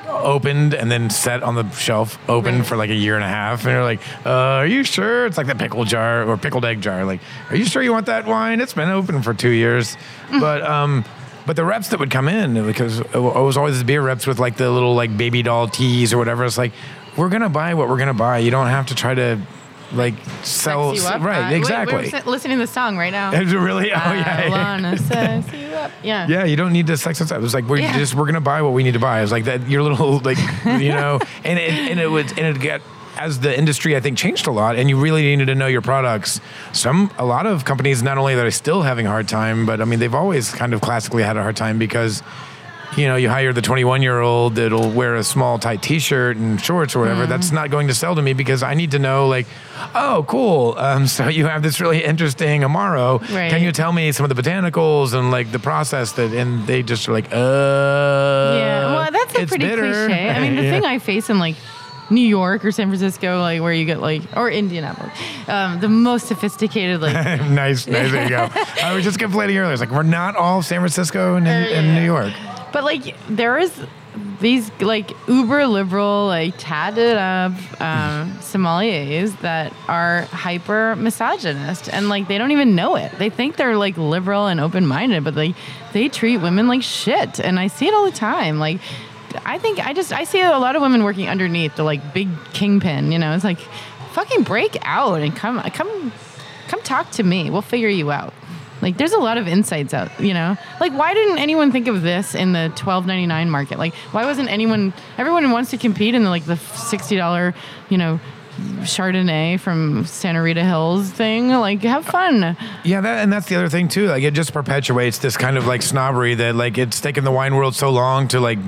opened 0.07 0.73
and 0.73 0.91
then 0.91 1.09
set 1.09 1.41
on 1.43 1.55
the 1.55 1.69
shelf 1.71 2.17
open 2.29 2.57
Right. 2.59 2.65
for 2.65 2.75
like 2.77 2.89
a 2.89 2.95
year 2.95 3.15
and 3.15 3.23
a 3.23 3.27
half 3.29 3.63
and 3.65 3.71
you're 3.73 3.83
like 3.83 4.01
uh, 4.25 4.29
are 4.59 4.65
you 4.67 4.83
sure 4.83 5.25
it's 5.25 5.37
like 5.37 5.47
the 5.47 5.55
pickle 5.55 5.85
jar 5.85 6.23
or 6.27 6.37
pickled 6.37 6.65
egg 6.65 6.81
jar 6.81 7.05
like 7.05 7.21
are 7.49 7.55
you 7.55 7.63
sure 7.65 7.81
you 7.81 7.93
want 7.93 8.07
that 8.07 8.25
wine 8.25 8.59
it's 8.59 8.73
been 8.73 8.89
open 8.89 9.21
for 9.21 9.33
two 9.33 9.49
years 9.49 9.95
but 10.39 10.61
um 10.63 11.05
but 11.45 11.55
the 11.55 11.65
reps 11.65 11.89
that 11.89 11.99
would 11.99 12.11
come 12.11 12.27
in 12.27 12.65
because 12.65 12.99
it 12.99 13.13
was 13.15 13.57
always 13.57 13.79
the 13.79 13.85
beer 13.85 14.01
reps 14.01 14.27
with 14.27 14.39
like 14.39 14.57
the 14.57 14.69
little 14.69 14.93
like 14.95 15.15
baby 15.17 15.41
doll 15.41 15.67
tees 15.67 16.13
or 16.13 16.17
whatever 16.17 16.45
it's 16.45 16.57
like 16.57 16.71
we're 17.17 17.29
gonna 17.29 17.49
buy 17.49 17.73
what 17.73 17.89
we're 17.89 17.97
gonna 17.97 18.13
buy 18.13 18.37
you 18.39 18.51
don't 18.51 18.67
have 18.67 18.87
to 18.87 18.95
try 18.95 19.13
to 19.13 19.39
like 19.93 20.13
sell 20.43 20.95
Sex 20.95 21.03
you 21.03 21.09
up. 21.15 21.21
right 21.21 21.51
Uh, 21.51 21.57
exactly 21.57 21.95
Wait, 21.97 22.13
we're 22.25 22.31
listening 22.31 22.57
to 22.59 22.65
the 22.65 22.71
song 22.71 22.97
right 22.97 23.11
now. 23.11 23.33
Is 23.33 23.51
it 23.53 23.57
really 23.57 23.91
oh 23.91 23.95
yeah, 23.95 24.35
I 24.39 24.45
yeah. 24.45 24.49
wanna 24.49 24.97
sex 25.09 25.51
you 25.53 25.67
up. 25.67 25.91
Yeah. 26.01 26.27
Yeah, 26.29 26.45
you 26.45 26.55
don't 26.55 26.71
need 26.71 26.87
to 26.87 26.95
sex 26.95 27.19
us 27.19 27.29
up. 27.29 27.39
It 27.39 27.41
was 27.41 27.53
like 27.53 27.65
we're 27.65 27.79
Yeah. 27.79 27.97
just 27.97 28.15
we're 28.15 28.25
gonna 28.25 28.39
buy 28.39 28.61
what 28.61 28.71
we 28.71 28.83
need 28.83 28.93
to 28.93 28.99
buy. 28.99 29.19
It 29.19 29.23
was 29.23 29.33
like 29.33 29.43
that 29.45 29.67
your 29.67 29.83
little 29.83 30.19
like 30.19 30.37
you 30.65 30.89
know, 30.93 31.19
and 31.43 31.59
it, 31.59 31.71
and 31.91 31.99
it 31.99 32.07
was 32.07 32.31
and 32.31 32.39
it 32.55 32.61
got 32.61 32.79
as 33.25 33.39
the 33.39 33.57
industry 33.57 33.95
I 33.95 33.99
think 33.99 34.17
changed 34.17 34.47
a 34.47 34.51
lot, 34.51 34.75
and 34.75 34.89
you 34.89 34.99
really 34.99 35.21
needed 35.23 35.45
to 35.45 35.55
know 35.55 35.67
your 35.67 35.81
products. 35.81 36.39
Some 36.73 37.11
a 37.17 37.25
lot 37.25 37.45
of 37.45 37.65
companies 37.65 38.01
not 38.03 38.17
only 38.17 38.35
that 38.35 38.45
are 38.45 38.51
still 38.51 38.81
having 38.81 39.05
a 39.07 39.09
hard 39.09 39.27
time, 39.27 39.65
but 39.65 39.79
I 39.81 39.85
mean 39.85 39.99
they've 39.99 40.15
always 40.15 40.51
kind 40.53 40.73
of 40.73 40.81
classically 40.81 41.23
had 41.23 41.37
a 41.37 41.41
hard 41.43 41.55
time 41.55 41.77
because. 41.77 42.23
You 42.97 43.07
know, 43.07 43.15
you 43.15 43.29
hire 43.29 43.53
the 43.53 43.61
21 43.61 44.01
year 44.01 44.19
old 44.19 44.55
that'll 44.55 44.89
wear 44.91 45.15
a 45.15 45.23
small 45.23 45.57
tight 45.57 45.81
t 45.81 45.97
shirt 45.97 46.35
and 46.35 46.59
shorts 46.59 46.93
or 46.93 46.99
whatever. 46.99 47.25
That's 47.25 47.49
not 47.53 47.69
going 47.71 47.87
to 47.87 47.93
sell 47.93 48.15
to 48.15 48.21
me 48.21 48.33
because 48.33 48.63
I 48.63 48.73
need 48.73 48.91
to 48.91 48.99
know, 48.99 49.29
like, 49.29 49.47
oh, 49.95 50.25
cool. 50.27 50.75
Um, 50.77 51.07
so 51.07 51.29
you 51.29 51.45
have 51.45 51.63
this 51.63 51.79
really 51.79 52.03
interesting 52.03 52.63
Amaro. 52.63 53.21
Right. 53.33 53.49
Can 53.49 53.61
you 53.63 53.71
tell 53.71 53.93
me 53.93 54.11
some 54.11 54.29
of 54.29 54.35
the 54.35 54.41
botanicals 54.41 55.13
and 55.17 55.31
like 55.31 55.53
the 55.53 55.59
process 55.59 56.11
that 56.19 56.33
and 56.33 56.67
they 56.67 56.83
just 56.83 57.07
are 57.07 57.13
like 57.13 57.31
uh 57.31 57.37
Yeah, 58.57 58.93
well, 58.93 59.09
that's 59.11 59.35
a 59.35 59.47
pretty 59.47 59.65
bitter. 59.65 60.07
cliche. 60.07 60.29
I 60.29 60.39
mean, 60.41 60.57
the 60.57 60.63
Yeah. 60.65 60.71
thing 60.71 60.83
I 60.85 60.99
face 60.99 61.29
in 61.29 61.39
like 61.39 61.55
New 62.11 62.21
York 62.27 62.63
or 62.65 62.71
San 62.71 62.87
Francisco, 62.87 63.39
like 63.39 63.61
where 63.61 63.73
you 63.73 63.85
get 63.85 64.01
like, 64.01 64.21
or 64.35 64.51
Indianapolis, 64.51 65.11
um, 65.47 65.79
the 65.79 65.89
most 65.89 66.27
sophisticated, 66.27 67.01
like, 67.01 67.13
nice, 67.13 67.87
nice. 67.87 68.11
There 68.11 68.23
you 68.23 68.29
go. 68.29 68.49
I 68.83 68.93
was 68.93 69.03
just 69.03 69.17
complaining 69.17 69.57
earlier. 69.57 69.71
It's 69.71 69.81
like 69.81 69.91
we're 69.91 70.03
not 70.03 70.35
all 70.35 70.61
San 70.61 70.79
Francisco 70.79 71.35
and, 71.35 71.47
and, 71.47 71.65
and 71.65 71.95
New 71.95 72.05
York. 72.05 72.33
but 72.71 72.83
like 72.83 73.15
there 73.29 73.57
is 73.57 73.71
these 74.41 74.69
like 74.81 75.11
uber 75.27 75.65
liberal, 75.67 76.27
like 76.27 76.55
tatted 76.57 77.15
up 77.15 77.51
um, 77.79 78.33
sommeliers 78.39 79.39
that 79.41 79.71
are 79.87 80.23
hyper 80.23 80.95
misogynist 80.97 81.87
and 81.93 82.09
like 82.09 82.27
they 82.27 82.37
don't 82.37 82.51
even 82.51 82.75
know 82.75 82.95
it. 82.95 83.11
They 83.17 83.29
think 83.29 83.55
they're 83.55 83.77
like 83.77 83.97
liberal 83.97 84.47
and 84.47 84.59
open 84.59 84.85
minded, 84.85 85.23
but 85.23 85.35
like 85.35 85.55
they 85.93 86.09
treat 86.09 86.37
women 86.37 86.67
like 86.67 86.83
shit. 86.83 87.39
And 87.39 87.59
I 87.59 87.67
see 87.67 87.87
it 87.87 87.93
all 87.93 88.05
the 88.05 88.11
time. 88.11 88.59
Like, 88.59 88.81
I 89.45 89.57
think 89.57 89.85
I 89.85 89.93
just 89.93 90.11
I 90.11 90.23
see 90.23 90.41
a 90.41 90.57
lot 90.57 90.75
of 90.75 90.81
women 90.81 91.03
working 91.03 91.27
underneath 91.27 91.75
the 91.75 91.83
like 91.83 92.13
big 92.13 92.29
kingpin. 92.53 93.11
You 93.11 93.19
know, 93.19 93.33
it's 93.33 93.43
like 93.43 93.59
fucking 94.13 94.43
break 94.43 94.77
out 94.81 95.21
and 95.21 95.35
come 95.35 95.61
come 95.71 96.11
come 96.67 96.81
talk 96.81 97.11
to 97.11 97.23
me. 97.23 97.49
We'll 97.49 97.61
figure 97.61 97.89
you 97.89 98.11
out. 98.11 98.33
Like 98.81 98.97
there's 98.97 99.13
a 99.13 99.19
lot 99.19 99.37
of 99.37 99.47
insights 99.47 99.93
out, 99.93 100.19
you 100.19 100.33
know. 100.33 100.57
Like 100.79 100.93
why 100.93 101.13
didn't 101.13 101.37
anyone 101.37 101.71
think 101.71 101.87
of 101.87 102.01
this 102.01 102.33
in 102.33 102.53
the 102.53 102.71
12.99 102.75 103.49
market? 103.49 103.77
Like 103.77 103.93
why 104.11 104.25
wasn't 104.25 104.49
anyone 104.49 104.93
everyone 105.17 105.49
wants 105.51 105.71
to 105.71 105.77
compete 105.77 106.15
in 106.15 106.23
the 106.23 106.29
like 106.29 106.45
the 106.45 106.55
$60, 106.55 107.53
you 107.89 107.97
know, 107.97 108.19
Chardonnay 108.81 109.59
from 109.59 110.05
Santa 110.05 110.41
Rita 110.41 110.63
Hills 110.63 111.09
thing? 111.11 111.49
Like 111.49 111.83
have 111.83 112.05
fun. 112.05 112.57
Yeah, 112.83 113.01
that 113.01 113.23
and 113.23 113.31
that's 113.31 113.47
the 113.47 113.55
other 113.55 113.69
thing 113.69 113.87
too. 113.87 114.07
Like 114.07 114.23
it 114.23 114.33
just 114.33 114.51
perpetuates 114.51 115.19
this 115.19 115.37
kind 115.37 115.57
of 115.57 115.67
like 115.67 115.83
snobbery 115.83 116.35
that 116.35 116.55
like 116.55 116.77
it's 116.77 116.99
taken 116.99 117.23
the 117.23 117.31
wine 117.31 117.55
world 117.55 117.75
so 117.75 117.91
long 117.91 118.27
to 118.29 118.39
like 118.39 118.59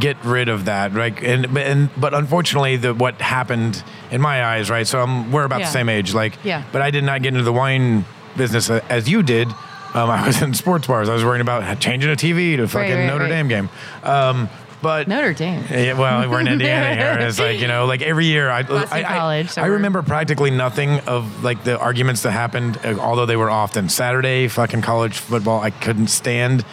get 0.00 0.16
rid 0.24 0.48
of 0.48 0.64
that, 0.66 0.92
right? 0.92 1.16
And 1.22 1.52
but- 1.52 1.62
and 1.66 1.90
but 1.96 2.14
unfortunately, 2.14 2.76
the 2.76 2.94
what 2.94 3.20
happened 3.20 3.82
in 4.10 4.20
my 4.20 4.44
eyes, 4.44 4.70
right? 4.70 4.86
So 4.86 5.00
I'm, 5.00 5.30
we're 5.32 5.44
about 5.44 5.60
Yeah. 5.60 5.66
the 5.66 5.72
same 5.72 5.88
age, 5.88 6.14
like. 6.14 6.38
Yeah. 6.44 6.62
But 6.72 6.82
I 6.82 6.90
did 6.90 7.04
not 7.04 7.22
get 7.22 7.28
into 7.34 7.44
the 7.44 7.52
wine 7.52 8.04
business 8.36 8.70
as 8.70 9.08
you 9.08 9.22
did. 9.22 9.48
Um, 9.94 10.08
I 10.10 10.26
was 10.26 10.40
in 10.40 10.54
sports 10.54 10.86
bars. 10.86 11.08
I 11.08 11.14
was 11.14 11.24
worrying 11.24 11.42
about 11.42 11.78
changing 11.80 12.10
a 12.10 12.16
TV 12.16 12.56
to 12.56 12.66
fucking 12.66 12.90
right, 12.90 13.06
Notre 13.06 13.24
right. 13.24 13.28
Dame 13.28 13.48
game. 13.48 13.68
Um, 14.02 14.48
but 14.82 15.08
Notre 15.08 15.32
Dame. 15.32 15.64
yeah, 15.70 15.92
well, 15.94 16.28
we're 16.28 16.40
in 16.40 16.48
Indiana 16.48 16.94
here. 16.94 17.26
It's 17.26 17.38
like 17.38 17.60
you 17.60 17.68
know, 17.68 17.86
like 17.86 18.02
every 18.02 18.26
year, 18.26 18.50
I 18.50 18.60
I, 18.68 19.36
I, 19.38 19.42
so 19.44 19.62
I 19.62 19.66
remember 19.66 20.02
practically 20.02 20.50
nothing 20.50 21.00
of 21.00 21.42
like 21.42 21.64
the 21.64 21.78
arguments 21.78 22.22
that 22.22 22.32
happened, 22.32 22.78
uh, 22.84 22.98
although 22.98 23.26
they 23.26 23.36
were 23.36 23.50
often 23.50 23.88
Saturday 23.88 24.48
fucking 24.48 24.82
college 24.82 25.18
football. 25.18 25.60
I 25.60 25.70
couldn't 25.70 26.08
stand 26.08 26.64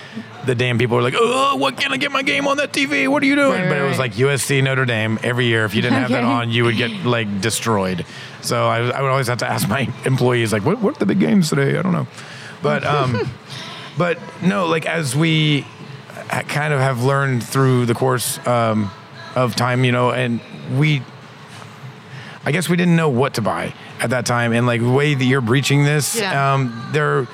the 0.45 0.55
damn 0.55 0.77
people 0.77 0.95
were 0.95 1.03
like, 1.03 1.15
oh, 1.17 1.55
what 1.57 1.77
can 1.77 1.91
I 1.91 1.97
get 1.97 2.11
my 2.11 2.23
game 2.23 2.47
on 2.47 2.57
that 2.57 2.71
TV? 2.71 3.07
What 3.07 3.21
are 3.23 3.25
you 3.25 3.35
doing? 3.35 3.61
Right, 3.61 3.69
but 3.69 3.77
it 3.77 3.83
was 3.83 3.99
like 3.99 4.13
USC 4.13 4.63
Notre 4.63 4.85
Dame 4.85 5.19
every 5.21 5.45
year. 5.45 5.65
If 5.65 5.75
you 5.75 5.81
didn't 5.81 5.99
have 5.99 6.09
that 6.09 6.23
on, 6.23 6.49
you 6.49 6.63
would 6.65 6.77
get 6.77 6.91
like 7.05 7.41
destroyed. 7.41 8.05
So 8.41 8.67
I, 8.67 8.89
I 8.89 9.01
would 9.01 9.11
always 9.11 9.27
have 9.27 9.39
to 9.39 9.47
ask 9.47 9.67
my 9.67 9.93
employees 10.05 10.53
like, 10.53 10.65
what 10.65 10.79
what 10.79 10.95
are 10.95 10.99
the 10.99 11.05
big 11.05 11.19
games 11.19 11.49
today? 11.49 11.77
I 11.77 11.81
don't 11.81 11.91
know, 11.91 12.07
but 12.61 12.83
um, 12.85 13.29
but 13.97 14.19
no, 14.41 14.67
like 14.67 14.85
as 14.85 15.15
we 15.15 15.65
kind 16.29 16.73
of 16.73 16.79
have 16.79 17.03
learned 17.03 17.43
through 17.43 17.85
the 17.85 17.93
course 17.93 18.39
um, 18.47 18.91
of 19.35 19.55
time, 19.55 19.83
you 19.83 19.91
know, 19.91 20.11
and 20.11 20.39
we, 20.77 21.01
I 22.45 22.51
guess 22.51 22.69
we 22.69 22.77
didn't 22.77 22.95
know 22.95 23.09
what 23.09 23.33
to 23.35 23.41
buy 23.41 23.73
at 23.99 24.11
that 24.11 24.25
time, 24.25 24.53
and 24.53 24.65
like 24.65 24.81
the 24.81 24.89
way 24.91 25.13
that 25.13 25.23
you're 25.25 25.41
breaching 25.41 25.83
this, 25.83 26.15
Yeah. 26.15 26.53
um, 26.53 26.87
there. 26.91 27.27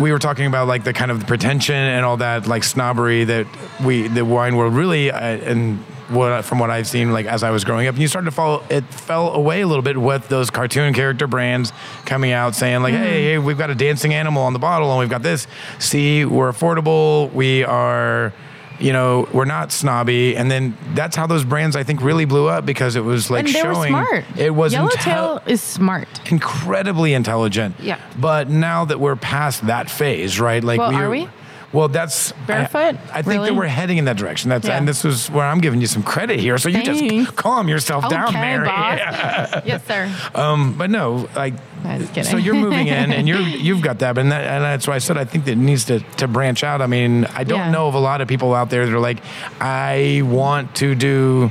We 0.00 0.10
were 0.10 0.18
talking 0.18 0.46
about 0.46 0.66
like 0.66 0.82
the 0.84 0.92
kind 0.92 1.10
of 1.10 1.26
pretension 1.26 1.74
and 1.76 2.04
all 2.04 2.16
that 2.16 2.46
like 2.48 2.64
snobbery 2.64 3.24
that 3.24 3.46
we 3.84 4.08
the 4.08 4.24
wine 4.24 4.56
world 4.56 4.74
really 4.74 5.10
uh, 5.12 5.18
and 5.20 5.84
what 6.12 6.44
from 6.44 6.58
what 6.58 6.70
I've 6.70 6.86
seen 6.86 7.12
like 7.12 7.26
as 7.26 7.42
I 7.42 7.50
was 7.50 7.64
growing 7.64 7.86
up 7.86 7.94
and 7.94 8.02
you 8.02 8.08
started 8.08 8.26
to 8.26 8.30
fall 8.30 8.62
it 8.68 8.84
fell 8.84 9.32
away 9.34 9.62
a 9.62 9.66
little 9.66 9.82
bit 9.82 9.96
with 9.96 10.28
those 10.28 10.50
cartoon 10.50 10.94
character 10.94 11.26
brands 11.26 11.72
coming 12.04 12.32
out 12.32 12.54
saying 12.54 12.82
like 12.82 12.94
hey, 12.94 12.98
mm-hmm. 12.98 13.12
hey 13.12 13.38
we've 13.38 13.58
got 13.58 13.70
a 13.70 13.74
dancing 13.74 14.14
animal 14.14 14.42
on 14.42 14.52
the 14.52 14.58
bottle 14.58 14.90
and 14.90 14.98
we've 15.00 15.10
got 15.10 15.22
this 15.22 15.46
see 15.78 16.24
we're 16.24 16.52
affordable 16.52 17.32
we 17.32 17.64
are 17.64 18.32
you 18.78 18.92
know 18.92 19.28
we're 19.32 19.44
not 19.44 19.70
snobby 19.70 20.36
and 20.36 20.50
then 20.50 20.76
that's 20.94 21.14
how 21.14 21.26
those 21.26 21.44
brands 21.44 21.76
I 21.76 21.84
think 21.84 22.02
really 22.02 22.24
blew 22.24 22.48
up 22.48 22.66
because 22.66 22.96
it 22.96 23.04
was 23.04 23.30
like 23.30 23.46
showing 23.46 23.94
it 24.36 24.54
was 24.54 24.72
Yellowtail 24.72 25.38
intel- 25.38 25.48
is 25.48 25.60
smart. 25.60 26.08
incredibly 26.30 27.14
intelligent. 27.14 27.76
Yeah. 27.78 28.00
But 28.18 28.48
now 28.48 28.84
that 28.86 28.98
we're 28.98 29.14
past 29.16 29.66
that 29.66 29.88
phase, 29.88 30.40
right? 30.40 30.64
Like, 30.64 30.78
Well, 30.78 30.90
we're- 30.90 31.04
are 31.04 31.10
we? 31.10 31.28
Well, 31.72 31.88
that's 31.88 32.32
Barefoot? 32.46 32.78
I, 32.78 33.18
I 33.18 33.22
think 33.22 33.26
Really? 33.28 33.48
that 33.48 33.54
we're 33.54 33.66
heading 33.66 33.96
in 33.96 34.04
that 34.04 34.16
direction. 34.18 34.50
That's 34.50 34.66
Yeah. 34.68 34.76
and 34.76 34.86
this 34.86 35.04
was 35.04 35.30
where 35.30 35.46
I'm 35.46 35.60
giving 35.60 35.80
you 35.80 35.86
some 35.86 36.02
credit 36.02 36.38
here. 36.38 36.58
So 36.58 36.68
you 36.68 36.82
Thanks. 36.82 37.00
just 37.00 37.36
calm 37.36 37.66
yourself 37.68 38.08
down, 38.10 38.28
okay, 38.28 38.40
Mary. 38.40 38.66
boss. 38.66 38.98
Yeah. 38.98 39.60
yes, 39.64 39.86
sir. 39.86 40.10
Um, 40.34 40.74
but 40.74 40.90
no, 40.90 41.28
like. 41.34 41.54
I 41.84 41.96
was 41.98 42.08
kidding. 42.08 42.24
So 42.24 42.36
you're 42.36 42.54
moving 42.54 42.86
in, 42.88 43.10
and 43.12 43.26
you're 43.26 43.40
you've 43.66 43.80
got 43.82 44.00
that, 44.00 44.18
and, 44.18 44.30
that, 44.30 44.44
and 44.44 44.62
that's 44.62 44.86
why 44.86 44.94
I 44.94 44.98
said 44.98 45.16
I 45.16 45.24
think 45.24 45.46
that 45.46 45.52
it 45.52 45.56
needs 45.58 45.86
to 45.86 46.00
to 46.18 46.28
branch 46.28 46.62
out. 46.62 46.80
I 46.82 46.86
mean, 46.86 47.24
I 47.34 47.42
don't 47.44 47.58
Yeah. 47.58 47.70
know 47.70 47.88
of 47.88 47.94
a 47.94 47.98
lot 48.00 48.20
of 48.20 48.28
people 48.28 48.54
out 48.54 48.68
there 48.70 48.84
that 48.86 48.94
are 48.94 49.00
like, 49.00 49.18
I 49.60 50.20
want 50.24 50.74
to 50.76 50.94
do, 50.94 51.50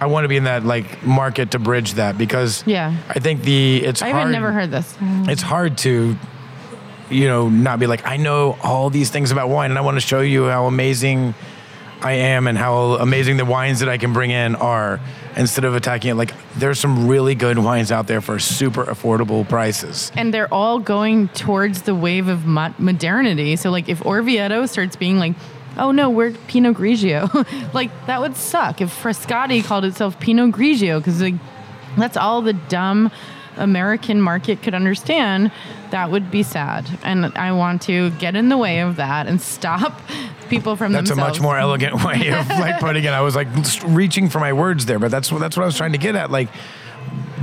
I 0.00 0.06
want 0.06 0.24
to 0.24 0.28
be 0.28 0.36
in 0.36 0.44
that 0.44 0.64
like 0.64 1.04
market 1.04 1.50
to 1.52 1.58
bridge 1.58 1.94
that 1.94 2.16
because 2.18 2.64
Yeah. 2.66 2.94
I 3.08 3.18
think 3.20 3.42
the 3.42 3.84
it's 3.84 4.00
I 4.02 4.10
hard 4.10 4.22
even 4.22 4.32
never 4.32 4.50
heard 4.52 4.70
this. 4.70 4.96
it's 5.28 5.42
hard 5.42 5.76
to 5.78 6.16
you 7.10 7.26
know 7.26 7.48
not 7.48 7.78
be 7.78 7.86
like 7.86 8.06
i 8.06 8.16
know 8.16 8.56
all 8.62 8.90
these 8.90 9.10
things 9.10 9.30
about 9.30 9.48
wine 9.48 9.70
and 9.70 9.78
i 9.78 9.82
want 9.82 9.96
to 9.96 10.00
show 10.00 10.20
you 10.20 10.46
how 10.46 10.66
amazing 10.66 11.34
i 12.02 12.12
am 12.12 12.46
and 12.46 12.58
how 12.58 12.94
amazing 12.94 13.36
the 13.36 13.44
wines 13.44 13.80
that 13.80 13.88
i 13.88 13.96
can 13.96 14.12
bring 14.12 14.30
in 14.30 14.54
are 14.56 15.00
instead 15.36 15.64
of 15.64 15.74
attacking 15.74 16.12
it. 16.12 16.14
Like 16.14 16.32
there's 16.54 16.80
some 16.80 17.06
really 17.06 17.34
good 17.34 17.58
wines 17.58 17.92
out 17.92 18.06
there 18.06 18.20
for 18.20 18.38
super 18.38 18.84
affordable 18.84 19.48
prices. 19.48 20.10
And 20.16 20.32
they're 20.32 20.52
all 20.52 20.78
going 20.78 21.28
towards 21.28 21.82
the 21.82 21.94
wave 21.94 22.28
of 22.28 22.46
mo- 22.46 22.74
modernity. 22.78 23.56
So, 23.56 23.70
like, 23.70 23.88
if 23.88 24.00
Orvieto 24.00 24.68
starts 24.68 24.96
being 24.96 25.18
like, 25.18 25.34
"Oh 25.76 25.92
no, 25.92 26.10
we're 26.10 26.32
Pinot 26.32 26.76
Grigio," 26.76 27.30
like 27.74 27.90
that 28.06 28.20
would 28.20 28.36
suck. 28.36 28.80
If 28.80 28.90
Frascati 28.90 29.62
called 29.62 29.84
itself 29.84 30.18
Pinot 30.18 30.52
Grigio 30.52 30.98
because 30.98 31.20
like 31.20 31.34
that's 31.96 32.16
all 32.16 32.42
the 32.42 32.54
dumb 32.54 33.10
American 33.56 34.20
market 34.20 34.62
could 34.62 34.74
understand. 34.74 35.50
That 35.90 36.10
would 36.10 36.30
be 36.30 36.42
sad, 36.42 36.86
and 37.04 37.26
I 37.36 37.52
want 37.52 37.82
to 37.82 38.10
get 38.12 38.34
in 38.36 38.48
the 38.48 38.58
way 38.58 38.80
of 38.80 38.96
that 38.96 39.26
and 39.26 39.40
stop 39.40 40.00
people 40.48 40.76
from 40.76 40.92
that's 40.92 41.08
themselves. 41.08 41.38
a 41.38 41.40
much 41.40 41.42
more 41.42 41.58
elegant 41.58 41.94
way 42.04 42.28
of 42.32 42.48
like 42.48 42.78
putting 42.78 43.02
it 43.04 43.08
i 43.12 43.20
was 43.20 43.34
like 43.34 43.48
reaching 43.88 44.28
for 44.28 44.38
my 44.38 44.52
words 44.52 44.86
there 44.86 45.00
but 45.00 45.10
that's 45.10 45.32
what 45.32 45.40
that's 45.40 45.56
what 45.56 45.64
i 45.64 45.66
was 45.66 45.76
trying 45.76 45.90
to 45.90 45.98
get 45.98 46.14
at 46.14 46.30
like 46.30 46.48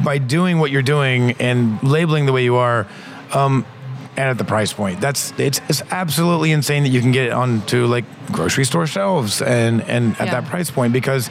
by 0.06 0.18
doing 0.18 0.58
what 0.60 0.72
you're 0.72 0.82
doing 0.82 1.32
and 1.34 1.84
labeling 1.84 2.26
the 2.26 2.32
way 2.32 2.46
you 2.46 2.56
are 2.56 2.88
um, 3.34 3.66
and 4.16 4.30
at 4.30 4.38
the 4.38 4.46
price 4.46 4.72
point 4.72 5.02
that's 5.02 5.34
it's, 5.38 5.60
it's 5.68 5.82
absolutely 5.92 6.52
insane 6.54 6.84
that 6.84 6.90
you 6.90 7.02
can 7.02 7.12
get 7.12 7.26
it 7.28 7.34
onto 7.34 7.86
like 7.88 8.06
grocery 8.32 8.64
store 8.64 8.88
shelves 8.88 9.42
and 9.42 9.82
and 9.90 10.14
at 10.20 10.28
Yeah. 10.28 10.42
that 10.42 10.46
price 10.50 10.72
point 10.72 10.94
because 10.94 11.30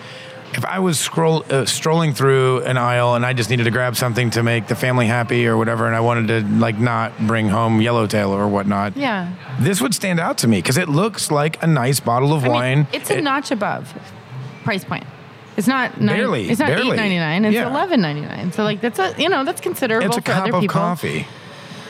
if 0.55 0.64
I 0.64 0.78
was 0.78 0.98
scroll 0.98 1.44
uh, 1.50 1.64
strolling 1.64 2.12
through 2.14 2.62
an 2.62 2.76
aisle 2.76 3.14
and 3.14 3.24
I 3.24 3.32
just 3.32 3.50
needed 3.50 3.64
to 3.64 3.70
grab 3.70 3.96
something 3.96 4.30
to 4.30 4.42
make 4.42 4.66
the 4.68 4.74
family 4.74 5.07
happy 5.07 5.46
or 5.46 5.57
whatever, 5.57 5.86
and 5.86 5.94
I 5.96 6.00
wanted 6.00 6.28
to 6.28 6.40
like 6.59 6.78
not 6.78 7.16
bring 7.26 7.48
home 7.48 7.80
Yellowtail 7.80 8.30
or 8.30 8.46
whatnot, 8.48 8.96
Yeah. 8.96 9.32
this 9.61 9.80
would 9.80 9.94
stand 9.94 10.20
out 10.20 10.38
to 10.38 10.48
me 10.48 10.59
because 10.59 10.76
it 10.76 10.88
looks 10.88 11.30
like 11.30 11.62
a 11.62 11.66
nice 11.66 12.00
bottle 12.00 12.32
of 12.32 12.42
I 12.44 12.46
mean, 12.48 12.53
wine. 12.55 12.86
it's 12.92 13.11
a 13.11 13.18
It- 13.18 13.24
notch 13.24 13.50
above. 13.50 13.92
price 14.64 14.84
point. 14.84 15.05
It's 15.57 15.66
not 15.68 16.00
nine, 16.00 16.16
Barely, 16.16 16.48
It's 16.48 16.61
not 16.61 16.68
barely. 16.68 16.92
eight 16.92 16.96
ninety 16.96 17.18
nine. 17.18 17.44
It's 17.44 17.55
Yeah. 17.55 17.68
eleven 17.68 18.00
ninety 18.00 18.22
nine. 18.22 18.53
So 18.53 18.64
like 18.64 18.80
that's 18.80 18.98
a 18.98 19.14
you 19.18 19.28
know 19.28 19.44
that's 19.44 19.61
considerable 19.61 20.07
It's 20.07 20.16
a 20.16 20.20
for 20.22 20.26
cup 20.32 20.42
other 20.44 20.55
of 20.55 20.61
people. 20.62 20.72
coffee. 20.80 21.26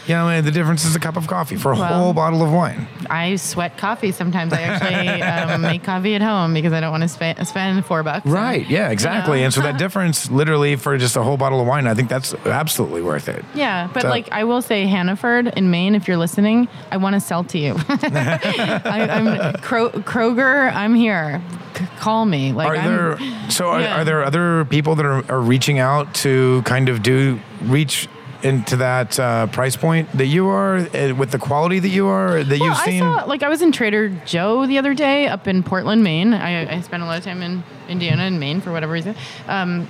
You 0.07 0.15
know, 0.15 0.41
the 0.43 0.51
difference 0.51 0.85
is 0.85 0.97
a 0.97 1.01
cup 1.01 1.17
of 1.17 1.27
coffee 1.29 1.57
for 1.57 1.73
a 1.73 1.77
Well- 1.77 1.95
whole 2.03 2.13
bottle 2.13 2.43
of 2.43 2.53
wine. 2.53 2.89
I 3.09 3.37
sweat 3.37 3.79
coffee 3.79 4.11
sometimes. 4.11 4.53
I 4.53 4.63
actually 4.63 5.23
um, 5.23 5.61
make 5.73 5.85
coffee 5.85 6.15
at 6.15 6.23
home 6.23 6.55
because 6.55 6.73
I 6.73 6.81
don't 6.81 6.91
want 6.91 7.03
to 7.03 7.09
spend 7.09 7.47
spend 7.47 7.85
four 7.87 8.03
bucks. 8.03 8.27
Right. 8.27 8.69
Yeah, 8.69 8.91
exactly. 8.91 9.39
know? 9.41 9.45
And 9.45 9.55
so 9.55 9.61
that 9.63 9.79
difference, 9.85 10.31
literally, 10.31 10.77
for 10.77 10.97
just 10.99 11.15
a 11.17 11.23
whole 11.23 11.37
bottle 11.37 11.61
of 11.61 11.67
wine, 11.67 11.87
I 11.87 11.95
think 11.95 12.09
that's 12.09 12.35
absolutely 12.47 13.03
worth 13.03 13.29
it. 13.29 13.45
Yeah, 13.55 13.89
but 13.93 14.03
So- 14.03 14.09
like 14.09 14.29
I 14.33 14.45
will 14.45 14.63
say, 14.63 14.87
Hannaford 14.87 15.49
in 15.57 15.71
Maine, 15.71 15.95
if 15.95 16.09
you're 16.09 16.17
listening, 16.17 16.69
I 16.91 16.97
want 16.97 17.15
to 17.15 17.21
sell 17.21 17.45
to 17.45 17.59
you. 17.59 17.77
I, 17.89 19.09
I'm 19.11 19.55
Kro- 19.61 19.91
Kroger. 19.91 20.73
I'm 20.75 20.95
here. 20.95 21.41
C- 21.77 21.87
call 21.99 22.25
me. 22.27 22.53
Like 22.53 22.69
Are 22.69 22.77
I'm, 22.77 22.85
there 23.19 23.51
so 23.51 23.69
are, 23.69 23.81
yeah. 23.81 24.01
are 24.01 24.05
there 24.05 24.25
other 24.25 24.65
people 24.67 24.95
that 24.97 25.07
are, 25.07 25.25
are 25.31 25.41
reaching 25.41 25.79
out 25.79 26.13
to 26.17 26.63
kind 26.63 26.89
of 26.89 27.03
do 27.03 27.39
reach 27.63 28.09
into 28.45 28.77
that 28.77 29.19
uh, 29.21 29.47
price 29.49 29.77
point 29.77 30.11
that 30.13 30.27
you 30.27 30.49
are 30.49 30.77
uh, 30.77 31.15
with 31.15 31.31
the 31.31 31.39
quality 31.39 31.79
that 31.79 31.89
you 31.89 32.07
are 32.09 32.43
that 32.43 32.59
Well, 32.59 32.69
you've 32.69 32.79
I 32.79 32.85
seen? 32.85 33.01
saw 33.01 33.25
like 33.27 33.43
I 33.43 33.49
was 33.49 33.63
in 33.63 33.73
Trader 33.73 34.09
Joe 34.27 34.67
the 34.67 34.79
other 34.79 34.95
day 34.95 35.27
up 35.29 35.47
in 35.47 35.63
Portland, 35.63 36.03
Maine. 36.03 36.33
I, 36.35 36.77
I 36.77 36.81
spent 36.81 37.03
a 37.03 37.07
lot 37.07 37.19
of 37.19 37.25
time 37.25 37.43
in 37.43 37.63
Indiana 37.89 38.23
and 38.25 38.41
Maine 38.41 38.61
for 38.61 38.73
whatever 38.73 38.93
reason. 38.93 39.15
Um, 39.47 39.87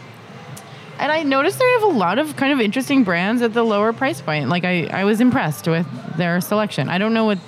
and 0.99 1.11
I 1.11 1.23
noticed 1.25 1.59
they 1.59 1.71
have 1.73 1.83
a 1.85 1.87
lot 1.99 2.19
of 2.19 2.37
kind 2.37 2.53
of 2.53 2.61
interesting 2.61 3.03
brands 3.03 3.43
at 3.43 3.55
the 3.55 3.63
lower 3.65 3.93
price 3.93 4.21
point. 4.21 4.49
Like 4.49 4.65
I, 4.65 4.85
I 4.87 5.05
was 5.05 5.21
impressed 5.21 5.67
with 5.67 5.87
their 6.17 6.41
selection. 6.41 6.89
I 6.89 6.99
don't 6.99 7.13
know 7.15 7.25
what, 7.25 7.39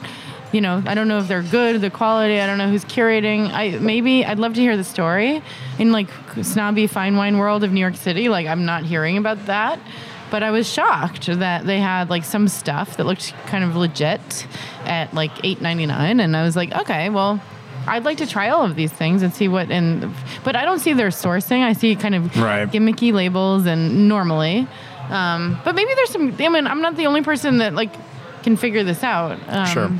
you 0.52 0.60
know, 0.60 0.82
I 0.86 0.94
don't 0.94 1.06
know 1.06 1.18
if 1.18 1.28
they're 1.28 1.42
good, 1.42 1.80
the 1.80 1.90
quality. 1.90 2.40
I 2.40 2.46
don't 2.46 2.58
know 2.58 2.68
who's 2.68 2.84
curating. 2.84 3.50
I 3.52 3.78
maybe 3.78 4.24
I'd 4.24 4.38
love 4.38 4.54
to 4.54 4.60
hear 4.60 4.76
the 4.76 4.82
story 4.84 5.42
in 5.78 5.92
like 5.92 6.08
snobby 6.42 6.86
fine 6.88 7.16
wine 7.16 7.38
world 7.38 7.62
of 7.62 7.72
New 7.72 7.80
York 7.80 7.96
City. 7.96 8.28
Like 8.28 8.46
I'm 8.46 8.64
not 8.64 8.84
hearing 8.84 9.18
about 9.18 9.46
that. 9.46 9.78
But 10.30 10.42
I 10.42 10.50
was 10.50 10.68
shocked 10.68 11.26
that 11.26 11.64
they 11.66 11.78
had 11.78 12.10
like 12.10 12.24
some 12.24 12.48
stuff 12.48 12.96
that 12.96 13.04
looked 13.04 13.32
kind 13.46 13.62
of 13.62 13.76
legit 13.76 14.46
at 14.84 15.14
like 15.14 15.30
eight 15.44 15.60
ninety 15.60 15.86
nine, 15.86 16.18
and 16.20 16.36
I 16.36 16.42
was 16.42 16.56
like, 16.56 16.72
okay, 16.72 17.08
well, 17.10 17.40
I'd 17.86 18.04
like 18.04 18.18
to 18.18 18.26
try 18.26 18.48
all 18.48 18.64
of 18.64 18.74
these 18.76 18.92
things 18.92 19.22
and 19.22 19.32
see 19.32 19.46
what. 19.48 19.70
And 19.70 20.12
but 20.42 20.56
I 20.56 20.64
don't 20.64 20.80
see 20.80 20.92
their 20.92 21.08
sourcing. 21.10 21.62
I 21.62 21.72
see 21.72 21.94
kind 21.94 22.14
of 22.14 22.36
Right. 22.36 22.68
gimmicky 22.68 23.12
labels 23.12 23.66
and 23.66 24.08
normally. 24.08 24.66
Um, 25.10 25.60
but 25.64 25.74
maybe 25.74 25.92
there's 25.94 26.10
some. 26.10 26.34
I 26.40 26.48
mean, 26.48 26.66
I'm 26.66 26.80
not 26.80 26.96
the 26.96 27.06
only 27.06 27.22
person 27.22 27.58
that 27.58 27.74
like 27.74 27.92
can 28.42 28.56
figure 28.56 28.82
this 28.82 29.04
out. 29.04 29.38
Um, 29.48 29.66
sure. 29.66 29.90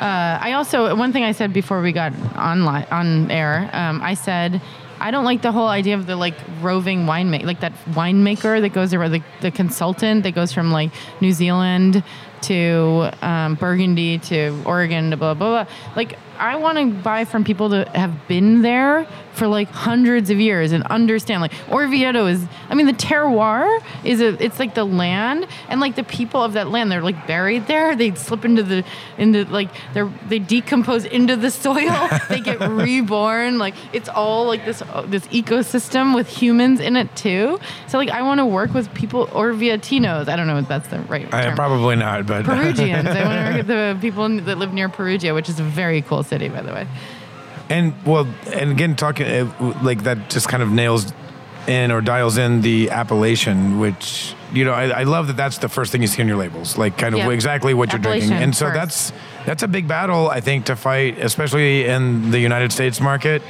uh, 0.00 0.38
I 0.40 0.52
also 0.52 0.96
one 0.96 1.12
thing 1.12 1.24
I 1.24 1.32
said 1.32 1.52
before 1.52 1.82
we 1.82 1.92
got 1.92 2.12
online 2.36 2.86
on 2.90 3.30
air. 3.30 3.68
Um, 3.72 4.00
I 4.02 4.14
said 4.14 4.60
I 5.00 5.10
don't 5.10 5.24
like 5.24 5.42
the 5.42 5.52
whole 5.52 5.68
idea 5.68 5.94
of 5.94 6.06
the 6.06 6.16
like 6.16 6.34
roving 6.60 7.06
winemaker, 7.06 7.44
like 7.44 7.60
that 7.60 7.72
winemaker 7.90 8.60
that 8.60 8.70
goes 8.70 8.92
around 8.92 9.12
the, 9.12 9.22
the 9.40 9.50
consultant 9.50 10.24
that 10.24 10.32
goes 10.32 10.52
from 10.52 10.70
like 10.70 10.90
New 11.20 11.32
Zealand 11.32 12.04
to 12.42 13.10
um, 13.22 13.54
Burgundy 13.54 14.18
to 14.18 14.62
Oregon 14.64 15.10
to 15.10 15.16
blah 15.16 15.34
blah 15.34 15.64
blah. 15.64 15.72
Like 15.96 16.18
I 16.38 16.56
want 16.56 16.78
to 16.78 16.86
buy 17.02 17.24
from 17.24 17.44
people 17.44 17.70
that 17.70 17.88
have 17.96 18.28
been 18.28 18.62
there 18.62 19.06
for 19.40 19.48
like 19.48 19.70
hundreds 19.70 20.28
of 20.28 20.38
years 20.38 20.70
and 20.70 20.84
understand. 20.88 21.40
Like 21.40 21.54
Orvieto 21.70 22.30
is, 22.30 22.44
I 22.68 22.74
mean, 22.74 22.84
the 22.84 22.92
terroir 22.92 23.82
is 24.04 24.20
a, 24.20 24.36
it's 24.44 24.58
like 24.58 24.74
the 24.74 24.84
land 24.84 25.46
and 25.70 25.80
like 25.80 25.96
the 25.96 26.04
people 26.04 26.44
of 26.44 26.52
that 26.52 26.68
land. 26.68 26.92
They're 26.92 27.00
like 27.00 27.26
buried 27.26 27.66
there. 27.66 27.96
They 27.96 28.14
slip 28.14 28.44
into 28.44 28.62
the 28.62 28.84
into 29.16 29.46
like 29.46 29.70
they're 29.94 30.12
they 30.28 30.40
decompose 30.40 31.06
into 31.06 31.36
the 31.36 31.50
soil. 31.50 32.10
they 32.28 32.40
get 32.40 32.60
reborn. 32.60 33.56
Like 33.56 33.74
it's 33.94 34.10
all 34.10 34.44
like 34.46 34.66
this 34.66 34.80
this 35.06 35.26
ecosystem 35.28 36.14
with 36.14 36.28
humans 36.28 36.78
in 36.78 36.94
it 36.96 37.16
too. 37.16 37.58
So 37.88 37.96
like 37.96 38.10
I 38.10 38.20
want 38.20 38.40
to 38.40 38.46
work 38.46 38.74
with 38.74 38.92
people 38.92 39.26
Orvietinos. 39.28 40.28
I 40.28 40.36
don't 40.36 40.48
know 40.48 40.58
if 40.58 40.68
that's 40.68 40.88
the 40.88 41.00
right 41.00 41.32
I, 41.32 41.44
term. 41.44 41.56
probably 41.56 41.96
not, 41.96 42.26
but 42.26 42.44
Perugians. 42.44 43.06
I 43.06 43.24
want 43.24 43.38
to 43.38 43.44
work 43.46 43.56
with 43.56 43.66
the 43.68 43.98
people 44.02 44.28
that 44.28 44.58
live 44.58 44.74
near 44.74 44.90
Perugia, 44.90 45.32
which 45.32 45.48
is 45.48 45.58
a 45.58 45.64
very 45.64 46.02
cool 46.02 46.22
city, 46.22 46.50
by 46.50 46.60
the 46.60 46.74
way. 46.74 46.86
And 47.70 47.94
well, 48.04 48.26
and 48.52 48.72
again, 48.72 48.96
talking 48.96 49.26
uh, 49.26 49.80
like 49.82 50.02
that 50.02 50.28
just 50.28 50.48
kind 50.48 50.62
of 50.62 50.70
nails 50.70 51.12
in 51.68 51.92
or 51.92 52.00
dials 52.00 52.36
in 52.36 52.62
the 52.62 52.90
appellation, 52.90 53.78
which 53.78 54.34
you 54.52 54.64
know 54.64 54.72
I, 54.72 55.00
I 55.00 55.02
love 55.04 55.28
that 55.28 55.36
that's 55.36 55.58
the 55.58 55.68
first 55.68 55.92
thing 55.92 56.02
you 56.02 56.08
see 56.08 56.20
on 56.20 56.28
your 56.28 56.36
labels, 56.36 56.76
like 56.76 56.98
kind 56.98 57.14
of 57.14 57.20
Yeah. 57.20 57.30
exactly 57.30 57.72
what 57.72 57.92
you're 57.92 58.00
drinking. 58.00 58.32
And 58.32 58.54
so 58.54 58.66
first. 58.66 58.74
that's 58.74 59.12
that's 59.46 59.62
a 59.62 59.68
big 59.68 59.86
battle 59.86 60.28
I 60.28 60.40
think 60.40 60.66
to 60.66 60.76
fight, 60.76 61.18
especially 61.18 61.84
in 61.86 62.30
the 62.32 62.40
United 62.40 62.72
States 62.72 63.00
market. 63.00 63.42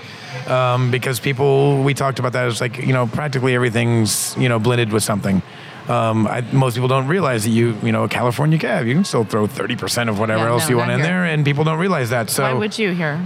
Um, 0.47 0.91
because 0.91 1.19
people, 1.21 1.83
we 1.83 1.93
talked 1.95 2.19
about 2.19 2.33
that. 2.33 2.47
It's 2.49 2.61
like 2.61 2.79
you 2.79 2.93
know, 2.93 3.07
practically 3.07 3.55
everything's 3.55 4.37
you 4.37 4.49
know 4.49 4.59
blended 4.59 4.93
with 4.93 5.03
something. 5.03 5.43
Um, 5.91 6.27
I, 6.29 6.43
most 6.53 6.75
people 6.75 6.89
don't 6.89 7.09
realize 7.09 7.43
that 7.45 7.51
you, 7.51 7.77
you 7.83 7.91
know, 7.91 8.05
a 8.05 8.09
California 8.09 8.59
cab, 8.59 8.87
you 8.87 8.95
can 8.95 9.03
still 9.05 9.25
throw 9.25 9.49
30% 9.49 10.09
of 10.09 10.21
whatever 10.21 10.45
Yeah, 10.45 10.51
else 10.51 10.65
no, 10.65 10.71
you 10.71 10.77
want 10.77 10.93
in 10.93 10.99
here. 10.99 11.07
there, 11.09 11.25
and 11.25 11.45
people 11.45 11.65
don't 11.65 11.81
realize 11.81 12.11
that. 12.11 12.31
So 12.31 12.45
Why 12.45 12.53
would 12.53 12.79
you 12.79 12.93
here? 12.93 13.19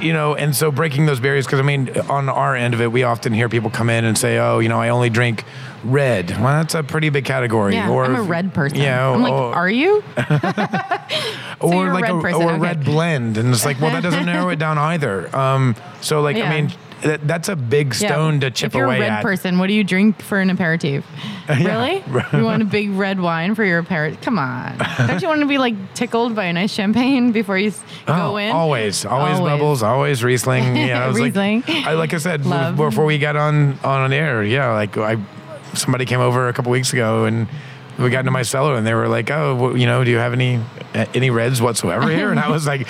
you 0.00 0.12
know, 0.12 0.34
and 0.34 0.54
so 0.54 0.70
breaking 0.70 1.06
those 1.06 1.20
barriers, 1.20 1.46
because 1.46 1.58
I 1.60 1.62
mean, 1.62 1.90
on 2.08 2.28
our 2.28 2.54
end 2.56 2.72
of 2.74 2.80
it, 2.80 2.90
we 2.92 3.02
often 3.02 3.32
hear 3.32 3.48
people 3.48 3.70
come 3.70 3.88
in 3.90 4.04
and 4.04 4.16
say, 4.16 4.38
"Oh, 4.38 4.58
you 4.58 4.68
know, 4.68 4.78
I 4.78 4.90
only 4.90 5.08
drink 5.08 5.44
red." 5.84 6.30
Well, 6.30 6.42
that's 6.42 6.74
a 6.74 6.82
pretty 6.82 7.08
big 7.08 7.24
category. 7.24 7.74
yeah, 7.74 7.90
or 7.90 8.04
I'm 8.04 8.14
a 8.14 8.22
red 8.22 8.52
person. 8.52 8.78
Yeah, 8.78 9.08
I'm 9.10 9.22
like, 9.22 9.32
or, 9.32 9.54
are 9.54 9.70
you? 9.70 10.04
or 11.60 11.74
you're 11.74 11.90
a 11.90 11.94
like 11.94 12.02
red 12.04 12.14
a, 12.14 12.20
person, 12.20 12.42
or 12.42 12.50
okay. 12.52 12.58
red 12.60 12.84
blend, 12.84 13.38
and 13.38 13.52
it's 13.52 13.64
like, 13.64 13.80
well, 13.80 13.90
that 13.92 14.02
doesn't 14.02 14.26
narrow 14.26 14.50
it 14.50 14.58
down 14.58 14.78
either. 14.78 15.34
Um, 15.36 15.74
so 16.00 16.20
like, 16.20 16.36
Yeah. 16.36 16.50
I 16.50 16.60
mean, 16.60 16.72
that, 17.06 17.26
that's 17.26 17.48
a 17.48 17.56
big 17.56 17.94
stone 17.94 18.40
to 18.40 18.50
chip 18.50 18.74
away. 18.74 18.80
if 18.82 18.86
you're 18.86 18.86
a 18.96 19.00
red 19.00 19.10
at. 19.10 19.22
person, 19.22 19.58
what 19.58 19.66
do 19.68 19.72
you 19.74 19.84
drink 19.84 20.20
for 20.22 20.38
an 20.40 20.50
aperitif? 20.50 21.04
Yeah. 21.48 21.78
Really? 21.80 22.02
you 22.40 22.44
want 22.44 22.60
a 22.62 22.64
big 22.64 22.90
red 22.90 23.20
wine 23.20 23.54
for 23.54 23.62
your 23.64 23.78
aperitif? 23.78 24.20
Come 24.20 24.36
on. 24.36 24.76
Don't 25.06 25.22
you 25.22 25.28
want 25.28 25.42
to 25.42 25.46
be 25.46 25.58
like 25.58 25.94
tickled 25.94 26.34
by 26.34 26.46
a 26.46 26.52
nice 26.52 26.72
champagne 26.72 27.30
before 27.30 27.56
you 27.56 27.72
Oh, 28.08 28.30
go 28.32 28.36
in? 28.38 28.50
Always, 28.50 29.04
always, 29.04 29.36
Always. 29.38 29.50
bubbles, 29.52 29.82
always 29.84 30.24
Riesling. 30.24 30.76
Yeah, 30.76 31.04
I 31.04 31.06
was 31.08 31.16
Riesling. 31.20 31.60
Like, 31.68 31.86
I, 31.86 31.92
like 31.94 32.12
I 32.14 32.18
said 32.18 32.44
Love. 32.46 32.74
before 32.76 33.04
we 33.04 33.18
got 33.18 33.36
on 33.36 33.78
on 33.84 34.12
air. 34.12 34.42
Yeah, 34.42 34.72
like 34.72 34.96
I, 34.98 35.18
somebody 35.74 36.04
came 36.04 36.18
over 36.20 36.48
a 36.48 36.52
couple 36.52 36.72
weeks 36.72 36.92
ago 36.92 37.26
and 37.26 37.46
we 37.98 38.10
got 38.10 38.20
into 38.20 38.30
my 38.30 38.42
cellar 38.42 38.74
and 38.76 38.86
they 38.86 38.94
were 38.94 39.08
like, 39.08 39.30
"Oh, 39.30 39.54
well, 39.54 39.76
you 39.76 39.86
know, 39.86 40.04
do 40.04 40.10
you 40.10 40.18
have 40.18 40.32
any 40.32 40.60
any 41.14 41.30
reds 41.30 41.62
whatsoever 41.62 42.08
here?" 42.10 42.30
And 42.30 42.38
I 42.38 42.50
was 42.50 42.66
like, 42.66 42.86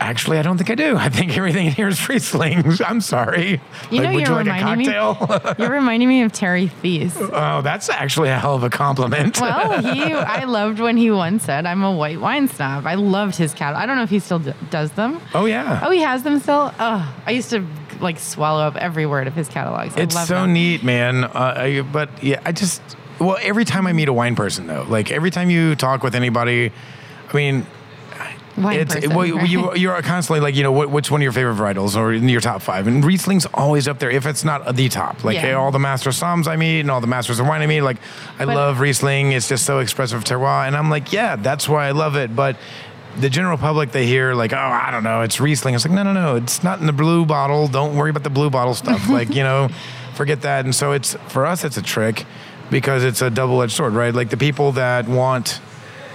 "Actually, 0.00 0.38
I 0.38 0.42
don't 0.42 0.56
think 0.56 0.70
I 0.70 0.74
do. 0.74 0.96
I 0.96 1.08
think 1.08 1.36
everything 1.36 1.66
in 1.66 1.72
here 1.72 1.88
is 1.88 2.08
Riesling. 2.08 2.64
I'm 2.84 3.00
sorry. 3.00 3.60
You 3.90 4.00
like, 4.00 4.02
know, 4.02 4.12
would 4.14 4.20
you're 4.20 4.28
you 4.28 4.34
like 4.44 4.46
a 4.46 4.64
reminding 4.64 4.86
me- 4.86 5.54
You're 5.58 5.70
reminding 5.72 6.08
me 6.08 6.22
of 6.22 6.32
Terry 6.32 6.68
Theise. 6.68 7.16
oh, 7.20 7.62
that's 7.62 7.88
actually 7.88 8.28
a 8.30 8.38
hell 8.38 8.54
of 8.54 8.62
a 8.62 8.70
compliment. 8.70 9.40
Well, 9.40 9.82
he, 9.94 10.12
I 10.12 10.44
loved 10.44 10.78
when 10.80 10.96
he 10.96 11.10
once 11.10 11.44
said, 11.44 11.66
"I'm 11.66 11.82
a 11.82 11.92
white 11.92 12.20
wine 12.20 12.48
snob." 12.48 12.86
I 12.86 12.94
loved 12.94 13.36
his 13.36 13.52
catalog. 13.54 13.82
I 13.82 13.86
don't 13.86 13.96
know 13.96 14.02
if 14.04 14.10
he 14.10 14.18
still 14.20 14.38
d- 14.38 14.52
does 14.70 14.92
them. 14.92 15.20
oh 15.34 15.46
yeah. 15.46 15.82
Oh, 15.84 15.90
he 15.90 16.00
has 16.00 16.22
them 16.22 16.38
still. 16.40 16.72
Oh, 16.78 17.14
I 17.26 17.30
used 17.32 17.50
to 17.50 17.64
like 18.00 18.18
swallow 18.20 18.62
up 18.62 18.76
every 18.76 19.06
word 19.06 19.26
of 19.26 19.34
his 19.34 19.48
catalogs. 19.48 19.96
I 19.96 20.02
It's 20.02 20.26
so 20.28 20.42
them. 20.42 20.52
neat, 20.52 20.84
man. 20.84 21.24
Uh, 21.24 21.30
I, 21.56 21.80
but 21.80 22.22
yeah, 22.22 22.40
I 22.44 22.52
just 22.52 22.80
well, 23.18 23.36
every 23.40 23.64
time 23.64 23.86
I 23.86 23.92
meet 23.92 24.08
a 24.08 24.12
wine 24.12 24.34
person, 24.36 24.66
though, 24.66 24.84
like 24.88 25.10
every 25.10 25.30
time 25.30 25.50
you 25.50 25.74
talk 25.74 26.02
with 26.02 26.14
anybody, 26.14 26.70
I 27.30 27.36
mean, 27.36 27.66
Wine 28.56 28.80
it's 28.80 28.94
person, 28.94 29.14
well, 29.14 29.24
you- 29.26 29.36
right? 29.38 29.48
you 29.48 29.74
you're 29.76 30.02
constantly 30.02 30.40
like 30.40 30.56
you 30.56 30.64
know 30.64 30.72
what, 30.72 30.90
which 30.90 31.10
one 31.12 31.20
of 31.20 31.22
your 31.22 31.30
favorite 31.32 31.54
varietals 31.56 31.96
or 31.96 32.12
in 32.12 32.28
your 32.28 32.40
top 32.40 32.60
five, 32.60 32.86
and 32.88 33.04
Riesling's 33.04 33.46
always 33.54 33.86
up 33.86 34.00
there 34.00 34.10
if 34.10 34.26
it's 34.26 34.44
not 34.44 34.74
the 34.74 34.88
top. 34.88 35.22
Like 35.24 35.36
Yeah. 35.36 35.52
all 35.54 35.70
the 35.70 35.78
master 35.78 36.10
soms 36.10 36.48
I 36.48 36.56
meet 36.56 36.80
and 36.80 36.90
all 36.90 37.00
the 37.00 37.06
masters 37.06 37.38
of 37.38 37.46
wine 37.46 37.62
I 37.62 37.66
meet, 37.66 37.82
like 37.82 37.98
I 38.38 38.44
But- 38.46 38.56
love 38.56 38.80
Riesling. 38.80 39.30
It's 39.32 39.48
just 39.48 39.64
so 39.64 39.78
expressive 39.78 40.18
of 40.18 40.24
terroir, 40.24 40.66
and 40.66 40.76
I'm 40.76 40.90
like, 40.90 41.12
yeah, 41.12 41.36
that's 41.36 41.68
why 41.68 41.86
I 41.86 41.92
love 41.92 42.16
it, 42.16 42.34
but. 42.34 42.56
The 43.20 43.28
general 43.30 43.58
public, 43.58 43.90
they 43.90 44.06
hear 44.06 44.32
like, 44.34 44.52
oh, 44.52 44.56
I 44.56 44.92
don't 44.92 45.02
know, 45.02 45.22
it's 45.22 45.40
Riesling. 45.40 45.74
It's 45.74 45.84
like, 45.84 45.92
no, 45.92 46.04
no, 46.04 46.12
no, 46.12 46.36
it's 46.36 46.62
not 46.62 46.78
in 46.78 46.86
the 46.86 46.92
blue 46.92 47.24
bottle. 47.26 47.66
Don't 47.66 47.96
worry 47.96 48.10
about 48.10 48.22
the 48.22 48.30
blue 48.30 48.48
bottle 48.48 48.74
stuff. 48.74 49.08
like, 49.10 49.34
you 49.34 49.42
know, 49.42 49.70
forget 50.14 50.42
that. 50.42 50.64
And 50.66 50.72
so 50.72 50.92
it's 50.92 51.16
for 51.26 51.44
us, 51.44 51.64
it's 51.64 51.76
a 51.76 51.82
trick 51.82 52.26
because 52.70 53.04
it's 53.04 53.22
a 53.22 53.30
double-edged 53.30 53.72
sword, 53.72 53.94
right? 53.94 54.14
Like 54.14 54.30
the 54.30 54.36
people 54.36 54.72
that 54.72 55.08
want 55.08 55.60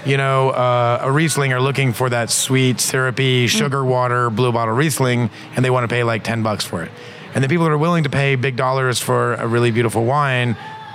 you 0.06 0.18
know, 0.18 0.50
uh, 0.50 1.00
a 1.02 1.12
Riesling 1.12 1.54
are 1.54 1.62
looking 1.62 1.94
for 1.94 2.10
that 2.10 2.30
sweet, 2.30 2.82
syrupy, 2.82 3.48
sugar 3.48 3.86
water 3.86 4.30
blue 4.30 4.52
bottle 4.52 4.76
Riesling, 4.76 5.30
and 5.56 5.64
they 5.64 5.70
want 5.70 5.86
to 5.86 5.88
pay 5.88 6.04
like 6.04 6.26
10 6.26 6.44
bucks 6.44 6.66
for 6.66 6.84
it. 6.84 6.92
And 7.34 7.44
the 7.44 7.48
people 7.48 7.66
that 7.66 7.72
are 7.72 7.78
willing 7.78 8.04
to 8.04 8.10
pay 8.10 8.36
big 8.36 8.56
dollars 8.56 9.00
for 9.00 9.36
a 9.36 9.48
really 9.48 9.72
beautiful 9.72 10.04
wine 10.06 10.54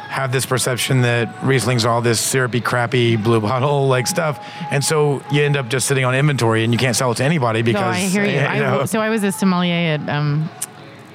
have 0.08 0.32
this 0.32 0.46
perception 0.46 1.02
that 1.02 1.44
Riesling's 1.44 1.84
are 1.84 1.92
all 1.92 2.00
this 2.00 2.20
syrupy, 2.20 2.60
crappy 2.60 3.16
blue 3.16 3.40
bottle 3.48 3.88
like 3.88 4.06
stuff. 4.06 4.44
And 4.70 4.84
so 4.84 5.22
you 5.30 5.42
end 5.42 5.56
up 5.56 5.68
just 5.68 5.86
sitting 5.86 6.04
on 6.04 6.14
inventory 6.14 6.64
and 6.64 6.72
you 6.72 6.78
can't 6.78 6.96
sell 6.96 7.12
it 7.12 7.16
to 7.16 7.24
anybody 7.24 7.62
because. 7.62 7.80
No, 7.80 7.88
I 7.88 8.00
hear 8.00 8.24
you. 8.40 8.40
I, 8.40 8.58
know. 8.58 8.84
so 8.86 9.00
I 9.00 9.10
was 9.10 9.22
a 9.22 9.32
sommelier 9.32 9.74
at 9.74 10.08
um, 10.08 10.48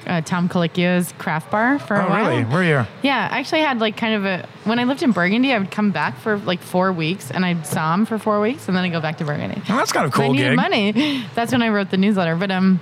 uh, 0.06 0.20
Tom 0.20 0.48
Colicchio's 0.48 1.12
craft 1.12 1.50
bar 1.50 1.78
for 1.78 1.96
a 1.96 2.04
oh, 2.04 2.08
while. 2.08 2.30
really? 2.30 2.44
Where 2.44 2.60
are 2.60 2.82
you? 2.82 2.88
Yeah, 3.02 3.28
I 3.30 3.38
actually 3.38 3.60
had 3.60 3.80
like 3.80 3.96
kind 3.96 4.14
of 4.14 4.24
a 4.24 4.48
when 4.64 4.78
I 4.78 4.84
lived 4.84 5.02
in 5.02 5.12
Burgundy, 5.12 5.52
I 5.52 5.58
would 5.58 5.70
come 5.70 5.90
back 5.90 6.18
for 6.18 6.38
like 6.38 6.60
four 6.60 6.92
weeks 6.92 7.30
and 7.30 7.44
I'd 7.44 7.62
somm 7.62 8.06
for 8.06 8.18
four 8.18 8.40
weeks 8.40 8.68
and 8.68 8.76
then 8.76 8.84
I 8.84 8.88
go 8.88 9.00
back 9.00 9.18
to 9.18 9.24
Burgundy. 9.24 9.62
Well, 9.68 9.78
that's 9.78 9.92
kind 9.92 10.06
of 10.06 10.12
cool 10.12 10.26
I 10.26 10.28
needed 10.28 10.50
gig. 10.50 10.56
money. 10.56 11.24
That's 11.34 11.52
when 11.52 11.62
I 11.62 11.68
wrote 11.68 11.90
the 11.90 11.96
newsletter. 11.96 12.36
But 12.36 12.50
um, 12.50 12.80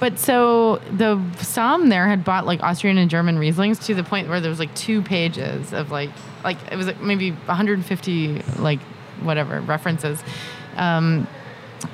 But 0.00 0.18
so 0.18 0.76
the 0.92 1.16
Somm 1.38 1.88
there 1.88 2.06
had 2.06 2.24
bought 2.24 2.46
like 2.46 2.62
Austrian 2.62 2.98
and 2.98 3.10
German 3.10 3.36
Rieslings 3.36 3.84
to 3.86 3.94
the 3.94 4.04
point 4.04 4.28
where 4.28 4.40
there 4.40 4.50
was 4.50 4.58
like 4.58 4.74
two 4.74 5.02
pages 5.02 5.72
of 5.72 5.90
like 5.90 6.10
like 6.44 6.58
it 6.70 6.76
was 6.76 6.86
like 6.86 7.00
maybe 7.00 7.30
150 7.32 8.42
like 8.58 8.80
whatever 9.20 9.60
references. 9.60 10.22
Um, 10.76 11.26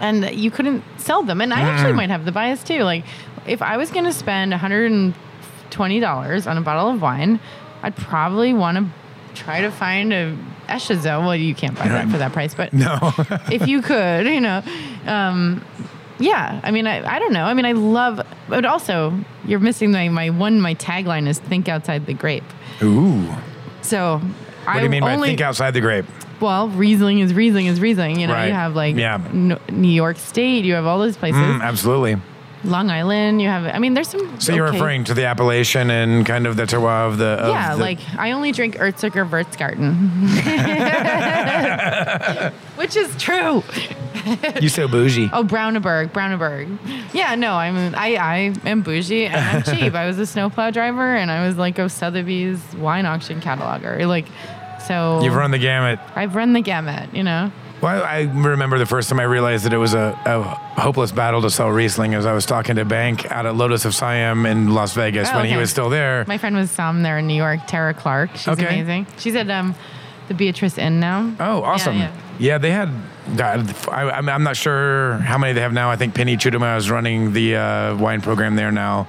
and 0.00 0.30
you 0.34 0.50
couldn't 0.50 0.82
sell 0.98 1.22
them. 1.22 1.40
And 1.40 1.52
I 1.52 1.60
actually 1.60 1.92
might 1.92 2.10
have 2.10 2.24
the 2.24 2.32
bias 2.32 2.62
too. 2.62 2.82
Like 2.82 3.04
if 3.46 3.62
I 3.62 3.76
was 3.76 3.90
going 3.90 4.04
to 4.04 4.12
spend 4.12 4.52
$120 4.52 5.14
on 6.50 6.58
a 6.58 6.60
bottle 6.60 6.88
of 6.90 7.00
wine, 7.02 7.40
I'd 7.82 7.96
probably 7.96 8.54
want 8.54 8.78
to 8.78 8.86
try 9.34 9.60
to 9.62 9.70
find 9.70 10.12
a 10.12 10.36
Échézeaux. 10.68 11.20
Well, 11.20 11.36
you 11.36 11.54
can't 11.54 11.76
buy 11.76 11.88
that 11.88 12.08
for 12.08 12.16
that 12.18 12.32
price, 12.32 12.54
but 12.54 12.72
No. 12.72 12.98
if 13.52 13.66
you 13.68 13.82
could, 13.82 14.26
you 14.26 14.40
know, 14.40 14.62
um, 15.06 15.62
yeah. 16.18 16.60
I 16.62 16.70
mean, 16.70 16.86
I, 16.86 17.16
I 17.16 17.18
don't 17.18 17.32
know. 17.32 17.44
I 17.44 17.52
mean, 17.54 17.66
I 17.66 17.72
love, 17.72 18.20
but 18.48 18.64
also 18.64 19.12
you're 19.44 19.60
missing 19.60 19.92
my, 19.92 20.08
my 20.08 20.30
one, 20.30 20.60
my 20.60 20.74
tagline 20.76 21.28
is 21.28 21.38
think 21.38 21.68
outside 21.68 22.06
the 22.06 22.14
grape. 22.14 22.44
Ooh. 22.82 23.28
So 23.82 24.18
What 24.64 24.74
do 24.78 24.82
you 24.84 24.88
mean 24.88 25.02
by 25.02 25.18
think 25.18 25.40
outside 25.42 25.72
the 25.72 25.80
grape? 25.82 26.06
well, 26.40 26.68
Riesling 26.68 27.20
is 27.20 27.32
Riesling 27.34 27.66
is 27.66 27.80
Riesling. 27.80 28.18
You 28.20 28.26
know, 28.26 28.32
Right. 28.34 28.46
you 28.48 28.52
have 28.54 28.74
like 28.74 28.96
Yeah. 28.96 29.14
N- 29.32 29.58
New 29.70 29.88
York 29.92 30.16
State, 30.18 30.64
you 30.64 30.74
have 30.74 30.86
all 30.86 30.98
those 30.98 31.16
places. 31.16 31.40
Mm, 31.40 31.62
absolutely. 31.62 32.16
Long 32.64 32.90
Island, 32.90 33.42
you 33.42 33.48
have, 33.48 33.64
I 33.66 33.78
mean, 33.78 33.94
there's 33.94 34.08
some. 34.08 34.40
So 34.40 34.54
you're 34.54 34.66
okay- 34.68 34.76
referring 34.76 35.04
to 35.04 35.14
the 35.14 35.26
appellation 35.26 35.90
and 35.90 36.24
kind 36.24 36.46
of 36.46 36.56
the 36.56 36.64
terroir 36.64 37.06
of 37.06 37.18
the. 37.18 37.26
Of 37.26 37.48
Yeah, 37.50 37.74
the- 37.74 37.80
like 37.80 37.98
I 38.18 38.30
only 38.32 38.52
drink 38.52 38.76
Ürziger 38.76 39.28
Würzgarten, 39.28 39.92
which 42.76 42.96
is 42.96 43.14
true. 43.16 43.62
you 44.60 44.68
so 44.68 44.88
bougie. 44.88 45.28
Oh, 45.32 45.44
Brauneberg, 45.44 46.10
Brauneberg. 46.12 46.78
Yeah, 47.12 47.34
no, 47.34 47.54
I'm 47.54 47.94
I, 47.94 48.16
I 48.16 48.36
am 48.68 48.82
bougie 48.82 49.26
and 49.26 49.36
I'm 49.36 49.62
cheap. 49.76 49.94
I 49.94 50.06
was 50.06 50.18
a 50.18 50.26
snowplow 50.26 50.70
driver 50.70 51.14
and 51.14 51.30
I 51.30 51.46
was 51.46 51.56
like 51.56 51.78
a 51.78 51.88
Sotheby's 51.88 52.60
wine 52.76 53.04
auction 53.06 53.40
cataloger. 53.40 54.06
Like, 54.08 54.26
so 54.86 55.20
You've 55.22 55.34
run 55.34 55.50
the 55.50 55.58
gamut. 55.58 55.98
I've 56.16 56.34
run 56.34 56.52
the 56.54 56.60
gamut. 56.62 57.14
You 57.14 57.22
know. 57.24 57.52
Well, 57.84 58.02
I 58.02 58.22
remember 58.22 58.78
the 58.78 58.86
first 58.86 59.10
time 59.10 59.20
I 59.20 59.24
realized 59.24 59.66
that 59.66 59.74
it 59.74 59.76
was 59.78 59.92
a, 59.92 60.18
a 60.24 60.42
hopeless 60.80 61.12
battle 61.12 61.42
to 61.42 61.50
sell 61.50 61.68
Riesling 61.68 62.14
as 62.14 62.24
I 62.24 62.32
was 62.32 62.46
talking 62.46 62.76
to 62.76 62.84
Bank 62.86 63.30
out 63.30 63.44
at 63.44 63.56
Lotus 63.56 63.84
of 63.84 63.94
Siam 63.94 64.46
in 64.46 64.72
Las 64.72 64.94
Vegas 64.94 65.28
Oh, 65.30 65.36
when 65.36 65.44
he 65.44 65.50
okay. 65.52 65.60
was 65.60 65.70
still 65.70 65.90
there. 65.90 66.24
My 66.26 66.38
friend 66.38 66.56
was 66.56 66.70
some 66.70 67.02
there 67.02 67.18
in 67.18 67.26
New 67.26 67.34
York, 67.34 67.60
Tara 67.66 67.92
Clark. 67.92 68.30
She's 68.36 68.48
Okay. 68.48 68.66
amazing. 68.66 69.06
She's 69.18 69.34
at 69.36 69.50
um, 69.50 69.74
the 70.28 70.34
Beatrice 70.34 70.78
Inn 70.78 70.98
now. 70.98 71.34
Oh, 71.38 71.62
awesome. 71.62 71.98
yeah. 71.98 72.12
Yeah, 72.38 72.56
they 72.58 72.70
had. 72.70 72.90
God, 73.36 73.74
I, 73.88 74.10
I'm 74.10 74.28
I'm 74.28 74.42
not 74.42 74.56
sure 74.56 75.18
how 75.18 75.36
many 75.38 75.52
they 75.52 75.60
have 75.60 75.72
now. 75.72 75.90
I 75.90 75.96
think 75.96 76.14
Penny 76.14 76.36
Chuduma 76.36 76.76
is 76.78 76.90
running 76.90 77.32
the 77.32 77.56
uh, 77.56 77.96
wine 77.96 78.20
program 78.22 78.56
there 78.56 78.72
now. 78.72 79.06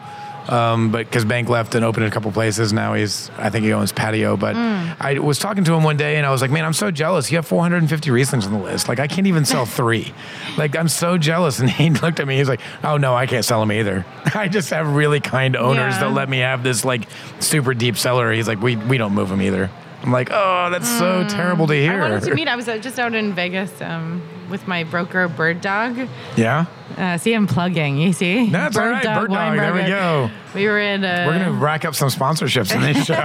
Um, 0.47 0.91
but 0.91 1.05
because 1.07 1.25
Bank 1.25 1.49
left 1.49 1.73
and 1.75 1.83
opened 1.83 2.05
a 2.05 2.11
couple 2.11 2.31
places, 2.31 2.71
now 2.71 2.93
he's 2.93 3.31
I 3.37 3.49
think 3.49 3.65
he 3.65 3.73
owns 3.73 3.91
Patio. 3.91 4.37
But 4.37 4.55
Mm. 4.55 4.95
I 4.99 5.19
was 5.19 5.39
talking 5.39 5.63
to 5.63 5.73
him 5.73 5.83
one 5.83 5.97
day 5.97 6.17
and 6.17 6.25
I 6.25 6.29
was 6.31 6.41
like, 6.41 6.51
man, 6.51 6.63
I'm 6.65 6.73
so 6.73 6.91
jealous. 6.91 7.31
You 7.31 7.37
have 7.37 7.47
450 7.47 8.09
Rieslings 8.11 8.45
on 8.45 8.53
the 8.53 8.59
list. 8.59 8.87
Like 8.87 8.99
I 8.99 9.07
can't 9.07 9.27
even 9.27 9.43
sell 9.45 9.65
three. 9.79 10.13
like 10.57 10.75
I'm 10.75 10.87
so 10.87 11.17
jealous. 11.17 11.59
And 11.65 11.69
he 11.69 11.89
looked 11.89 12.19
at 12.19 12.27
me. 12.27 12.37
He's 12.37 12.47
like, 12.49 12.61
oh 12.83 12.97
no, 12.97 13.15
I 13.15 13.25
can't 13.25 13.43
sell 13.45 13.59
them 13.59 13.71
either. 13.71 14.05
I 14.35 14.47
just 14.47 14.69
have 14.69 14.87
really 14.95 15.19
kind 15.19 15.55
owners 15.55 15.95
Yeah. 15.95 16.01
that 16.01 16.11
let 16.13 16.29
me 16.29 16.39
have 16.39 16.61
this 16.63 16.85
like 16.85 17.07
super 17.39 17.73
deep 17.73 17.97
cellar. 17.97 18.31
He's 18.31 18.47
like, 18.47 18.61
we 18.61 18.75
we 18.75 18.97
don't 18.97 19.13
move 19.13 19.29
them 19.29 19.41
either. 19.41 19.69
I'm 20.03 20.11
like, 20.11 20.29
oh, 20.31 20.69
that's 20.69 20.87
so 20.87 21.27
terrible 21.27 21.65
to 21.65 21.73
hear. 21.73 21.93
Mm. 21.93 22.01
I 22.05 22.09
wanted 22.11 22.23
to 22.29 22.35
meet. 22.35 22.47
I 22.47 22.55
was 22.55 22.67
uh, 22.69 22.77
just 22.77 22.99
out 22.99 23.15
in 23.15 23.33
Vegas 23.33 23.71
um, 23.81 24.21
with 24.55 24.67
my 24.69 24.85
broker, 24.85 25.27
Bird 25.27 25.59
Dog. 25.59 26.07
Yeah. 26.37 26.65
Uh, 26.97 27.17
see, 27.17 27.33
I'm 27.33 27.45
plugging. 27.45 27.97
You 27.97 28.13
see? 28.13 28.49
That's 28.49 28.77
all 28.77 28.87
right, 28.89 29.03
Bird 29.03 29.29
Dog, 29.29 29.57
there 29.57 29.73
we 29.73 29.81
go. 29.83 30.29
We 30.53 30.65
were 30.67 30.79
at. 30.79 31.03
Uh, 31.03 31.27
We're 31.27 31.37
gonna 31.39 31.51
rack 31.51 31.83
up 31.83 31.93
some 31.93 32.07
sponsorships 32.07 32.73
in 32.73 32.81
this 32.81 33.05
show. 33.05 33.19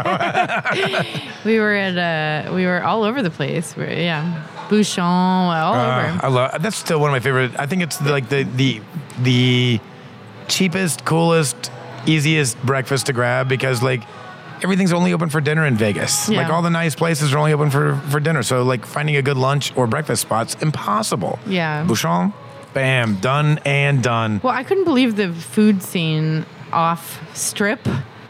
We 1.45 1.59
were 1.61 1.75
at. 1.75 1.97
Uh, 2.49 2.53
we 2.55 2.67
were 2.67 2.83
all 2.83 3.05
over 3.05 3.23
the 3.23 3.31
place. 3.31 3.77
We're, 3.77 3.91
yeah, 3.93 4.47
Bouchon, 4.69 5.03
all 5.05 5.75
Uh, 5.75 6.09
over. 6.13 6.27
I 6.27 6.29
love. 6.29 6.63
That's 6.63 6.77
still 6.77 6.99
one 7.01 7.11
of 7.11 7.13
my 7.13 7.21
favorite. 7.21 7.53
I 7.59 7.67
think 7.67 7.83
it's 7.83 7.97
the, 7.99 8.11
like 8.11 8.29
the 8.29 8.43
the 8.43 8.81
the 9.23 9.81
cheapest, 10.49 11.05
coolest, 11.05 11.71
easiest 12.07 12.61
breakfast 12.63 13.07
to 13.07 13.13
grab 13.13 13.49
because 13.49 13.83
like 13.83 14.03
everything's 14.65 14.93
only 14.93 15.13
open 15.13 15.29
for 15.29 15.41
dinner 15.41 15.67
in 15.67 15.77
Vegas. 15.77 16.29
Yeah. 16.29 16.43
Like 16.43 16.53
all 16.53 16.63
the 16.63 16.71
nice 16.71 16.95
places 16.95 17.33
are 17.33 17.39
only 17.39 17.53
open 17.53 17.71
for 17.71 17.97
for 18.11 18.21
dinner. 18.21 18.43
So 18.43 18.63
like 18.63 18.85
finding 18.87 19.17
a 19.17 19.23
good 19.23 19.37
lunch 19.37 19.77
or 19.77 19.87
breakfast 19.87 20.23
spot's 20.23 20.55
impossible. 20.63 21.39
Yeah. 21.47 21.85
Bouchon, 21.85 22.33
bam, 22.75 23.17
done 23.17 23.59
and 23.65 24.03
done. 24.03 24.41
Well, 24.43 24.53
I 24.53 24.63
couldn't 24.65 24.85
believe 24.85 25.17
the 25.17 25.33
food 25.33 25.83
scene 25.83 26.45
off 26.73 27.21
strip. 27.37 27.81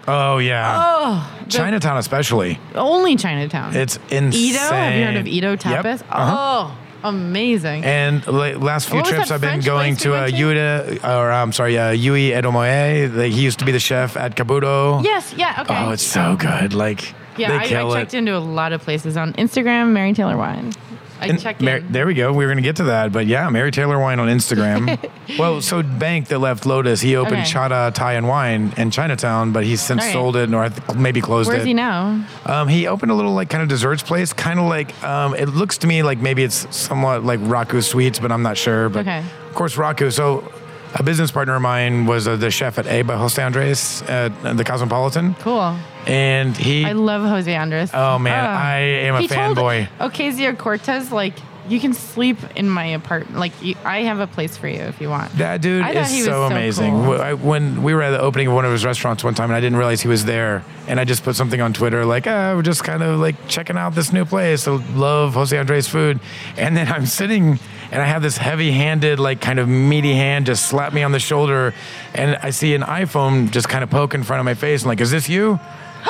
Oh 0.09 0.39
yeah. 0.39 0.83
Oh, 0.83 1.45
Chinatown 1.49 1.99
especially. 1.99 2.59
only 2.75 3.17
Chinatown. 3.17 3.77
It's 3.77 3.97
insane. 4.11 4.33
Edo. 4.33 4.59
Have 4.59 4.95
you 4.95 5.05
heard 5.05 5.17
of 5.17 5.27
Edo 5.27 5.51
Yep. 5.51 5.61
tapas? 5.61 6.03
Uh-huh. 6.09 6.37
Oh, 6.39 6.79
amazing. 7.03 7.85
And 7.85 8.27
la- 8.27 8.57
last 8.59 8.89
few 8.89 8.97
What 8.97 9.07
was 9.07 9.13
trips, 9.15 9.29
that 9.29 9.35
I've 9.37 9.41
been 9.41 9.51
French 9.63 9.65
going 9.65 9.95
place 9.97 10.03
to 10.05 10.15
uh, 10.15 10.21
went 10.23 10.37
to? 10.37 10.43
Yuda, 10.43 11.05
or 11.05 11.31
I'm 11.31 11.53
sorry, 11.53 11.79
uh, 11.79 11.91
Yui 11.91 12.31
Edomae. 12.31 13.15
Like, 13.15 13.33
he 13.33 13.43
used 13.43 13.59
to 13.61 13.65
be 13.65 13.73
the 13.73 13.81
chef 13.81 14.17
at 14.17 14.37
Kabuto. 14.37 15.03
yes. 15.05 15.35
Yeah. 15.37 15.59
Okay. 15.63 15.75
Oh, 15.85 15.91
it's 15.91 16.03
so 16.03 16.37
good. 16.37 16.73
Like, 16.75 17.15
yeah. 17.37 17.49
they 17.51 17.57
I, 17.59 17.67
kill 17.67 17.91
I 17.93 17.97
it. 17.97 18.01
checked 18.03 18.15
into 18.15 18.37
a 18.37 18.39
lot 18.39 18.73
of 18.73 18.83
places 18.83 19.17
on 19.17 19.33
Instagram. 19.35 19.91
Mary 19.93 20.13
Taylor 20.13 20.37
Wine. 20.37 20.73
I 21.21 21.55
Mar- 21.61 21.77
in. 21.79 21.93
there 21.93 22.07
we 22.07 22.15
go. 22.15 22.33
We 22.33 22.45
were 22.45 22.51
going 22.51 22.57
to 22.63 22.69
get 22.69 22.77
to 22.77 22.85
that, 22.85 23.13
but 23.13 23.27
yeah, 23.27 23.49
Mary 23.51 23.71
Taylor 23.71 23.99
Wine 23.99 24.19
on 24.19 24.29
Instagram. 24.29 24.99
well, 25.39 25.61
so 25.61 25.83
Bank 25.83 26.29
that 26.29 26.39
left 26.39 26.67
Lotus, 26.67 27.01
he 27.01 27.17
opened 27.17 27.37
Okay. 27.43 27.43
Chada 27.51 27.93
Thai 27.93 28.15
and 28.15 28.27
Wine 28.29 28.73
in 28.77 28.91
Chinatown, 28.91 29.53
but 29.53 29.65
he's 29.65 29.81
since 29.81 30.03
right. 30.03 30.13
sold 30.13 30.37
it 30.37 30.53
or 30.55 30.71
maybe 30.97 31.21
closed 31.21 31.49
Where's 31.49 31.59
it. 31.59 31.61
Where's 31.61 31.67
he 31.67 31.75
now? 31.75 32.25
Um, 32.47 32.69
he 32.69 32.87
opened 32.87 33.11
a 33.13 33.15
little 33.15 33.33
like 33.35 33.51
kind 33.51 33.63
of 33.63 33.69
desserts 33.69 34.03
place, 34.03 34.33
kind 34.33 34.59
of 34.59 34.67
like 34.67 35.01
um, 35.05 35.35
it 35.35 35.47
looks 35.51 35.79
to 35.79 35.87
me 35.87 36.03
like 36.03 36.19
maybe 36.19 36.43
it's 36.43 36.67
somewhat 36.75 37.25
like 37.25 37.41
Raku 37.41 37.83
Sweets, 37.83 38.19
but 38.19 38.33
I'm 38.33 38.43
not 38.43 38.57
sure. 38.57 38.89
But 38.89 39.01
Okay. 39.01 39.19
of 39.49 39.55
course, 39.55 39.77
Raku. 39.77 40.13
So 40.13 40.51
a 40.95 41.03
business 41.03 41.31
partner 41.31 41.55
of 41.57 41.63
mine 41.63 42.07
was 42.07 42.27
uh, 42.27 42.37
the 42.37 42.51
chef 42.51 42.79
at 42.79 42.87
A 42.87 43.03
by 43.03 43.17
Jose 43.17 43.41
Andres 43.43 44.03
at 44.03 44.57
the 44.57 44.65
Cosmopolitan, 44.65 45.35
Cool. 45.37 45.77
and 46.07 46.57
he. 46.57 46.85
I 46.85 46.93
love 46.93 47.23
Jose 47.23 47.55
Andres. 47.55 47.91
oh 47.95 48.19
man, 48.19 48.45
Ah. 48.45 48.63
I 48.63 48.77
am 48.79 49.15
a 49.15 49.19
fanboy. 49.19 49.23
he 49.23 49.29
told 49.29 49.57
fanboy. 49.57 49.89
Ocasio 50.01 50.59
Cortez, 50.59 51.13
like, 51.13 51.35
you 51.69 51.79
can 51.79 51.93
sleep 51.95 52.39
in 52.57 52.69
my 52.69 52.87
apartment. 52.87 53.39
Like, 53.39 53.53
you, 53.63 53.77
I 53.85 54.03
have 54.03 54.19
a 54.19 54.27
place 54.27 54.57
for 54.57 54.67
you 54.67 54.81
if 54.81 55.01
you 55.01 55.09
want. 55.09 55.31
That 55.39 55.61
dude 55.61 55.83
I 55.83 55.91
is 55.93 56.09
so 56.25 56.25
so 56.25 56.43
amazing. 56.45 56.91
cool. 57.05 57.21
I- 57.21 57.35
When 57.35 57.85
we 57.85 57.95
were 57.95 58.03
at 58.03 58.11
the 58.11 58.21
opening 58.21 58.49
of 58.49 58.55
one 58.55 58.65
of 58.65 58.73
his 58.73 58.85
restaurants 58.85 59.23
one 59.23 59.35
time, 59.35 59.51
and 59.51 59.57
I 59.57 59.61
didn't 59.61 59.79
realize 59.79 60.01
he 60.01 60.09
was 60.09 60.25
there, 60.25 60.65
and 60.89 60.99
I 60.99 61.05
just 61.05 61.23
put 61.23 61.37
something 61.37 61.61
on 61.61 61.73
Twitter 61.73 62.05
like, 62.05 62.27
"Ah, 62.27 62.55
we're 62.57 62.63
just 62.63 62.83
kind 62.83 63.03
of 63.05 63.21
like 63.21 63.37
checking 63.47 63.77
out 63.77 63.95
this 63.95 64.13
new 64.13 64.25
place. 64.25 64.67
I 64.67 64.73
love 64.95 65.35
Jose 65.35 65.57
Andres 65.57 65.87
food." 65.87 66.19
And 66.57 66.77
then 66.77 66.89
I'm 66.91 67.07
sitting, 67.07 67.61
and 67.91 68.01
I 68.01 68.07
have 68.07 68.23
this 68.23 68.37
heavy-handed, 68.37 69.19
like 69.19 69.41
kind 69.41 69.59
of 69.59 69.69
meaty 69.69 70.15
hand 70.15 70.47
just 70.47 70.67
slap 70.67 70.93
me 70.93 71.03
on 71.03 71.13
the 71.13 71.19
shoulder, 71.19 71.75
and 72.15 72.37
I 72.37 72.51
see 72.51 72.75
an 72.75 72.83
iPhone 72.83 73.51
just 73.51 73.69
kind 73.69 73.83
of 73.83 73.91
poke 73.91 74.15
in 74.15 74.23
front 74.23 74.41
of 74.41 74.45
my 74.45 74.55
face, 74.55 74.83
and 74.83 74.89
like, 74.89 75.01
"Is 75.01 75.11
this 75.11 75.29
you?" 75.29 75.59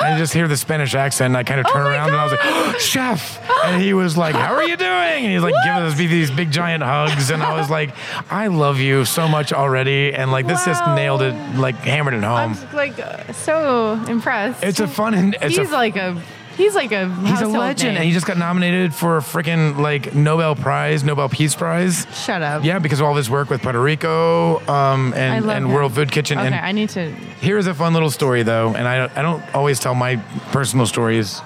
And 0.00 0.14
I 0.14 0.18
just 0.18 0.32
hear 0.32 0.46
the 0.46 0.56
Spanish 0.56 0.94
accent, 0.94 1.26
and 1.26 1.36
I 1.36 1.42
kind 1.42 1.60
of 1.64 1.66
oh 1.68 1.72
turn 1.72 1.86
Oh 1.86 1.90
around, 1.90 2.10
and 2.10 2.18
I 2.18 2.24
was 2.24 2.32
like, 2.32 2.40
oh, 2.42 2.72
"Chef!" 2.78 3.40
And 3.64 3.82
he 3.82 3.92
was 3.92 4.16
like, 4.16 4.34
"How 4.34 4.54
are 4.54 4.62
you 4.62 4.76
doing?" 4.76 5.24
And 5.24 5.32
he's 5.32 5.42
like 5.42 5.54
giving 5.64 5.82
us 5.82 5.96
these 5.96 6.30
big 6.30 6.50
giant 6.50 6.82
hugs, 6.82 7.30
and 7.30 7.42
I 7.42 7.58
was 7.58 7.70
like, 7.78 7.94
"I 8.30 8.46
love 8.48 8.78
you 8.78 9.04
so 9.04 9.26
much 9.28 9.52
already," 9.52 10.14
and 10.14 10.30
like 10.30 10.46
this 10.46 10.64
just 10.64 10.86
nailed 10.88 11.22
it, 11.22 11.34
like 11.56 11.76
hammered 11.76 12.14
it 12.14 12.22
home. 12.22 12.56
I'm 12.56 12.76
like 12.76 13.00
so 13.34 13.94
impressed. 14.08 14.62
It's 14.62 14.80
a 14.80 14.88
fun 14.88 15.14
it's 15.40 15.56
he's 15.56 15.70
a 15.70 15.72
like 15.72 15.96
a 15.96 16.20
he's 16.56 16.74
like 16.74 16.92
a 16.92 17.12
he's 17.26 17.40
a 17.40 17.48
legend, 17.48 17.96
and 17.96 18.04
he 18.04 18.12
just 18.12 18.26
got 18.26 18.36
nominated 18.38 18.94
for 18.94 19.16
a 19.16 19.20
freaking 19.20 19.78
like 19.78 20.14
Nobel 20.14 20.54
Prize, 20.54 21.04
Nobel 21.04 21.28
Peace 21.28 21.54
Prize. 21.54 22.06
Shut 22.14 22.42
up. 22.42 22.64
Yeah, 22.64 22.78
because 22.78 23.00
of 23.00 23.06
all 23.06 23.14
his 23.14 23.30
work 23.30 23.50
with 23.50 23.62
Puerto 23.62 23.80
Rico 23.80 24.60
um, 24.68 25.12
and, 25.14 25.44
and 25.50 25.66
him. 25.66 25.72
World 25.72 25.94
Food 25.94 26.10
Kitchen. 26.12 26.38
Okay, 26.38 26.46
And 26.46 26.54
I 26.54 26.72
need 26.72 26.90
to. 26.90 27.10
Here's 27.10 27.66
a 27.66 27.74
fun 27.74 27.92
little 27.94 28.10
story 28.10 28.42
though, 28.42 28.74
and 28.74 28.86
I 28.86 29.10
I 29.16 29.22
don't 29.22 29.42
always 29.54 29.80
tell 29.80 29.94
my 29.94 30.16
personal 30.52 30.86
stories. 30.86 31.40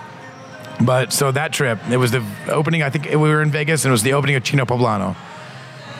But 0.80 1.12
so 1.12 1.30
that 1.30 1.52
trip, 1.52 1.78
it 1.88 1.96
was 1.96 2.10
the 2.10 2.24
opening. 2.48 2.82
I 2.82 2.90
think 2.90 3.06
we 3.06 3.16
were 3.16 3.42
in 3.42 3.50
Vegas, 3.50 3.84
and 3.84 3.90
it 3.90 3.92
was 3.92 4.02
the 4.02 4.14
opening 4.14 4.36
of 4.36 4.42
China 4.42 4.66
Poblano. 4.66 5.14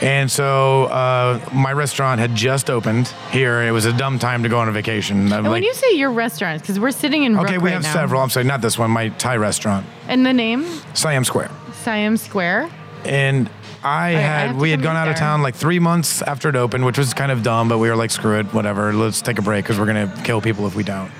And 0.01 0.31
so 0.31 0.85
uh, 0.85 1.39
my 1.53 1.73
restaurant 1.73 2.21
had 2.21 2.35
just 2.35 2.69
opened 2.69 3.09
here. 3.31 3.63
It 3.63 3.71
was 3.71 3.85
a 3.85 3.93
dumb 3.93 4.19
time 4.19 4.43
to 4.43 4.49
go 4.49 4.59
on 4.59 4.69
a 4.69 4.73
vacation. 4.73 5.33
And 5.33 5.45
like, 5.45 5.45
when 5.53 5.63
you 5.63 5.73
say 5.75 5.93
your 5.97 6.11
restaurants, 6.11 6.63
because 6.63 6.81
we're 6.81 6.91
sitting 6.91 7.23
in 7.23 7.39
okay, 7.39 7.59
we 7.59 7.65
right 7.65 7.75
have 7.75 7.83
now. 7.85 7.93
several. 7.93 8.21
I'm 8.21 8.29
sorry, 8.31 8.45
not 8.45 8.61
this 8.61 8.77
one. 8.79 8.91
My 8.91 9.09
Thai 9.11 9.37
restaurant, 9.37 9.87
And 10.09 10.27
the 10.27 10.33
name 10.33 10.65
Siam 10.95 11.25
Square. 11.25 11.51
Siam 11.73 12.17
Square. 12.17 12.71
and 13.05 13.49
I 13.85 14.09
I 14.09 14.11
had 14.13 14.53
to 14.53 14.59
we 14.59 14.71
had 14.71 14.83
gone 14.83 14.97
out 14.97 15.09
of 15.09 15.17
town 15.17 15.43
like 15.43 15.55
three 15.55 15.79
months 15.79 16.23
after 16.23 16.49
it 16.49 16.57
opened, 16.57 16.85
which 16.87 16.99
was 16.99 17.13
kind 17.15 17.31
of 17.31 17.43
dumb, 17.43 17.69
but 17.69 17.79
we 17.79 17.89
were 17.89 17.97
like, 17.97 18.11
screw 18.11 18.39
it, 18.41 18.47
whatever. 18.55 18.93
Let's 18.95 19.21
take 19.23 19.39
a 19.39 19.43
break 19.43 19.65
because 19.65 19.79
we're 19.79 19.87
gonna 19.87 20.13
kill 20.25 20.41
people 20.41 20.67
if 20.67 20.75
we 20.75 20.83
don't. 20.85 21.11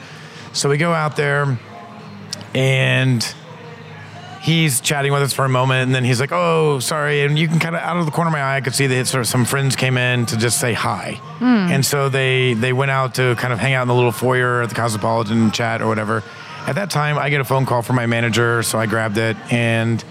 So 0.55 0.69
we 0.71 0.79
go 0.79 0.93
out 0.93 1.15
there, 1.17 1.59
and 2.55 3.35
he's 4.45 4.83
chatting 4.83 5.11
with 5.11 5.23
us 5.23 5.33
for 5.33 5.47
a 5.47 5.49
moment, 5.49 5.87
and 5.87 5.95
then 5.95 6.05
he's 6.05 6.21
like, 6.21 6.31
"Oh, 6.31 6.79
sorry," 6.79 7.23
and 7.23 7.39
you 7.39 7.49
can 7.49 7.59
kind 7.59 7.75
of 7.75 7.81
out 7.81 7.97
of 7.97 8.05
the 8.05 8.13
corner 8.13 8.29
of 8.29 8.33
my 8.33 8.43
eye, 8.43 8.57
I 8.57 8.61
could 8.61 8.75
see 8.75 8.87
that 8.87 9.07
sort 9.07 9.23
of 9.23 9.27
some 9.27 9.47
friends 9.47 9.75
came 9.75 9.97
in 9.97 10.27
to 10.27 10.37
just 10.37 10.61
say 10.61 10.75
hi, 10.75 11.13
hmm. 11.39 11.73
and 11.73 11.85
so 11.85 12.11
they 12.11 12.53
they 12.53 12.73
went 12.73 12.91
out 12.91 13.15
to 13.15 13.35
kind 13.37 13.53
of 13.53 13.59
hang 13.59 13.73
out 13.73 13.83
in 13.83 13.89
the 13.89 13.95
little 13.95 14.13
foyer 14.13 14.63
at 14.63 14.69
the 14.69 14.75
Cosmopolitan 14.75 15.51
chat 15.51 15.81
or 15.81 15.89
whatever. 15.89 16.23
At 16.67 16.77
that 16.77 16.91
time, 16.91 17.19
I 17.19 17.31
get 17.31 17.41
a 17.41 17.45
phone 17.45 17.67
call 17.67 17.83
from 17.83 17.97
my 17.97 18.07
manager, 18.07 18.63
so 18.63 18.79
I 18.79 18.87
grabbed 18.87 19.19
it, 19.19 19.37
and 19.51 20.05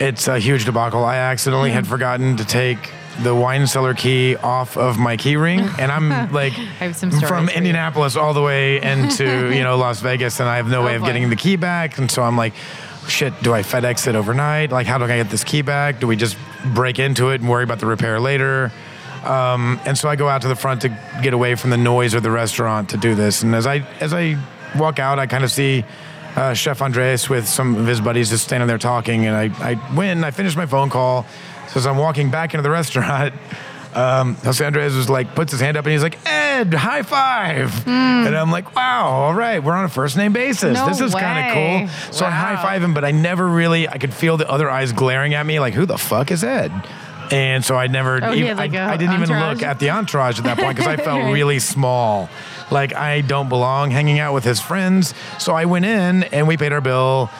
it's 0.00 0.28
a 0.28 0.38
huge 0.38 0.64
debacle. 0.64 1.04
I 1.04 1.16
accidentally 1.16 1.70
had 1.70 1.84
hmm. 1.84 1.90
forgotten 1.90 2.36
to 2.36 2.44
take 2.44 2.90
the 3.22 3.32
wine 3.32 3.64
cellar 3.68 3.94
key 3.94 4.34
off 4.34 4.76
of 4.76 4.98
my 4.98 5.16
key 5.16 5.36
ring, 5.36 5.60
and 5.78 5.92
I'm 5.92 6.32
like 6.32 6.52
have 6.52 6.96
some 6.96 7.12
stories 7.12 7.28
from. 7.28 7.48
Indianapolis 7.48 8.16
all 8.16 8.34
the 8.34 8.42
way 8.42 8.82
into 8.82 9.24
you 9.54 9.62
know 9.62 9.76
Las 9.76 10.00
Vegas, 10.00 10.40
and 10.40 10.48
I 10.48 10.56
have 10.56 10.68
no 10.68 10.82
way 10.84 10.96
of 10.96 11.02
oh, 11.02 11.04
boy. 11.04 11.12
getting 11.12 11.30
the 11.30 11.36
key 11.36 11.54
back, 11.54 11.98
and 11.98 12.10
so 12.10 12.24
I'm 12.24 12.36
like. 12.36 12.54
Shit, 13.08 13.40
do 13.42 13.52
I 13.52 13.62
FedEx 13.62 14.06
it 14.06 14.16
overnight? 14.16 14.72
Like, 14.72 14.86
how 14.86 14.98
do 14.98 15.04
I 15.04 15.08
get 15.08 15.30
this 15.30 15.44
key 15.44 15.62
back? 15.62 16.00
Do 16.00 16.06
we 16.06 16.16
just 16.16 16.36
break 16.74 16.98
into 16.98 17.30
it 17.30 17.40
and 17.40 17.50
worry 17.50 17.64
about 17.64 17.78
the 17.78 17.86
repair 17.86 18.18
later? 18.18 18.72
Um, 19.24 19.80
and 19.86 19.96
so 19.96 20.08
I 20.08 20.16
go 20.16 20.28
out 20.28 20.42
to 20.42 20.48
the 20.48 20.56
front 20.56 20.82
to 20.82 20.88
get 21.22 21.32
away 21.32 21.54
from 21.54 21.70
the 21.70 21.76
noise 21.76 22.14
of 22.14 22.22
the 22.22 22.30
restaurant 22.30 22.90
to 22.90 22.96
do 22.96 23.14
this. 23.14 23.42
And 23.42 23.54
as 23.54 23.66
I 23.66 23.78
as 24.00 24.12
I 24.12 24.38
walk 24.78 24.98
out, 24.98 25.18
I 25.18 25.26
kind 25.26 25.44
of 25.44 25.50
see 25.50 25.84
uh, 26.36 26.52
Chef 26.52 26.82
Andres 26.82 27.28
with 27.28 27.48
some 27.48 27.76
of 27.76 27.86
his 27.86 28.00
buddies 28.00 28.30
just 28.30 28.44
standing 28.44 28.66
there 28.66 28.78
talking. 28.78 29.26
And 29.26 29.36
I 29.36 29.72
I 29.72 29.94
win. 29.94 30.24
I 30.24 30.30
finish 30.30 30.56
my 30.56 30.66
phone 30.66 30.90
call. 30.90 31.26
So 31.68 31.80
as 31.80 31.86
I'm 31.86 31.96
walking 31.96 32.30
back 32.30 32.52
into 32.52 32.62
the 32.62 32.70
restaurant, 32.70 33.34
um, 33.94 34.34
Jose 34.36 34.64
Andres 34.64 34.94
was 34.94 35.08
like 35.08 35.34
puts 35.34 35.52
his 35.52 35.60
hand 35.60 35.76
up 35.76 35.86
and 35.86 35.92
he's 35.92 36.02
like 36.02 36.18
Ed, 36.54 36.74
high 36.74 37.02
five. 37.02 37.86
And 37.86 38.36
I'm 38.36 38.50
like, 38.50 38.74
wow, 38.74 39.06
all 39.08 39.34
right, 39.34 39.62
we're 39.62 39.72
on 39.74 39.84
a 39.84 39.88
first 39.88 40.16
name 40.16 40.32
basis. 40.32 40.74
No 40.74 40.86
this 40.88 41.00
is 41.00 41.14
kind 41.14 41.46
of 41.46 41.54
cool. 41.88 42.12
So 42.12 42.24
I 42.24 42.30
high 42.30 42.56
five 42.56 42.82
him, 42.82 42.94
but 42.94 43.04
I 43.04 43.10
never 43.10 43.46
really. 43.46 43.88
I 43.88 43.98
could 43.98 44.14
feel 44.14 44.36
the 44.36 44.48
other 44.50 44.70
eyes 44.70 44.92
glaring 44.92 45.34
at 45.34 45.44
me, 45.44 45.60
like, 45.60 45.74
who 45.74 45.86
the 45.86 45.98
fuck 45.98 46.30
is 46.30 46.44
Ed? 46.44 46.72
And 47.30 47.64
so 47.64 47.74
I 47.74 47.86
never, 47.86 48.20
Oh, 48.22 48.34
even, 48.34 48.56
like 48.56 48.74
I 48.74 48.92
I 48.92 48.96
didn't 48.96 49.14
even 49.14 49.30
look 49.30 49.62
at 49.62 49.78
the 49.78 49.90
entourage 49.90 50.38
at 50.38 50.44
that 50.44 50.58
point 50.58 50.76
because 50.76 50.86
I 50.86 50.96
felt 51.02 51.24
really 51.32 51.58
small. 51.58 52.28
Like 52.70 52.94
I 52.94 53.22
don't 53.22 53.48
belong 53.48 53.90
hanging 53.90 54.18
out 54.18 54.34
with 54.34 54.44
his 54.44 54.60
friends. 54.60 55.14
So 55.38 55.54
I 55.54 55.64
went 55.64 55.84
in 55.86 56.24
and 56.24 56.46
we 56.46 56.56
paid 56.56 56.72
our 56.72 56.80
bill. 56.82 57.30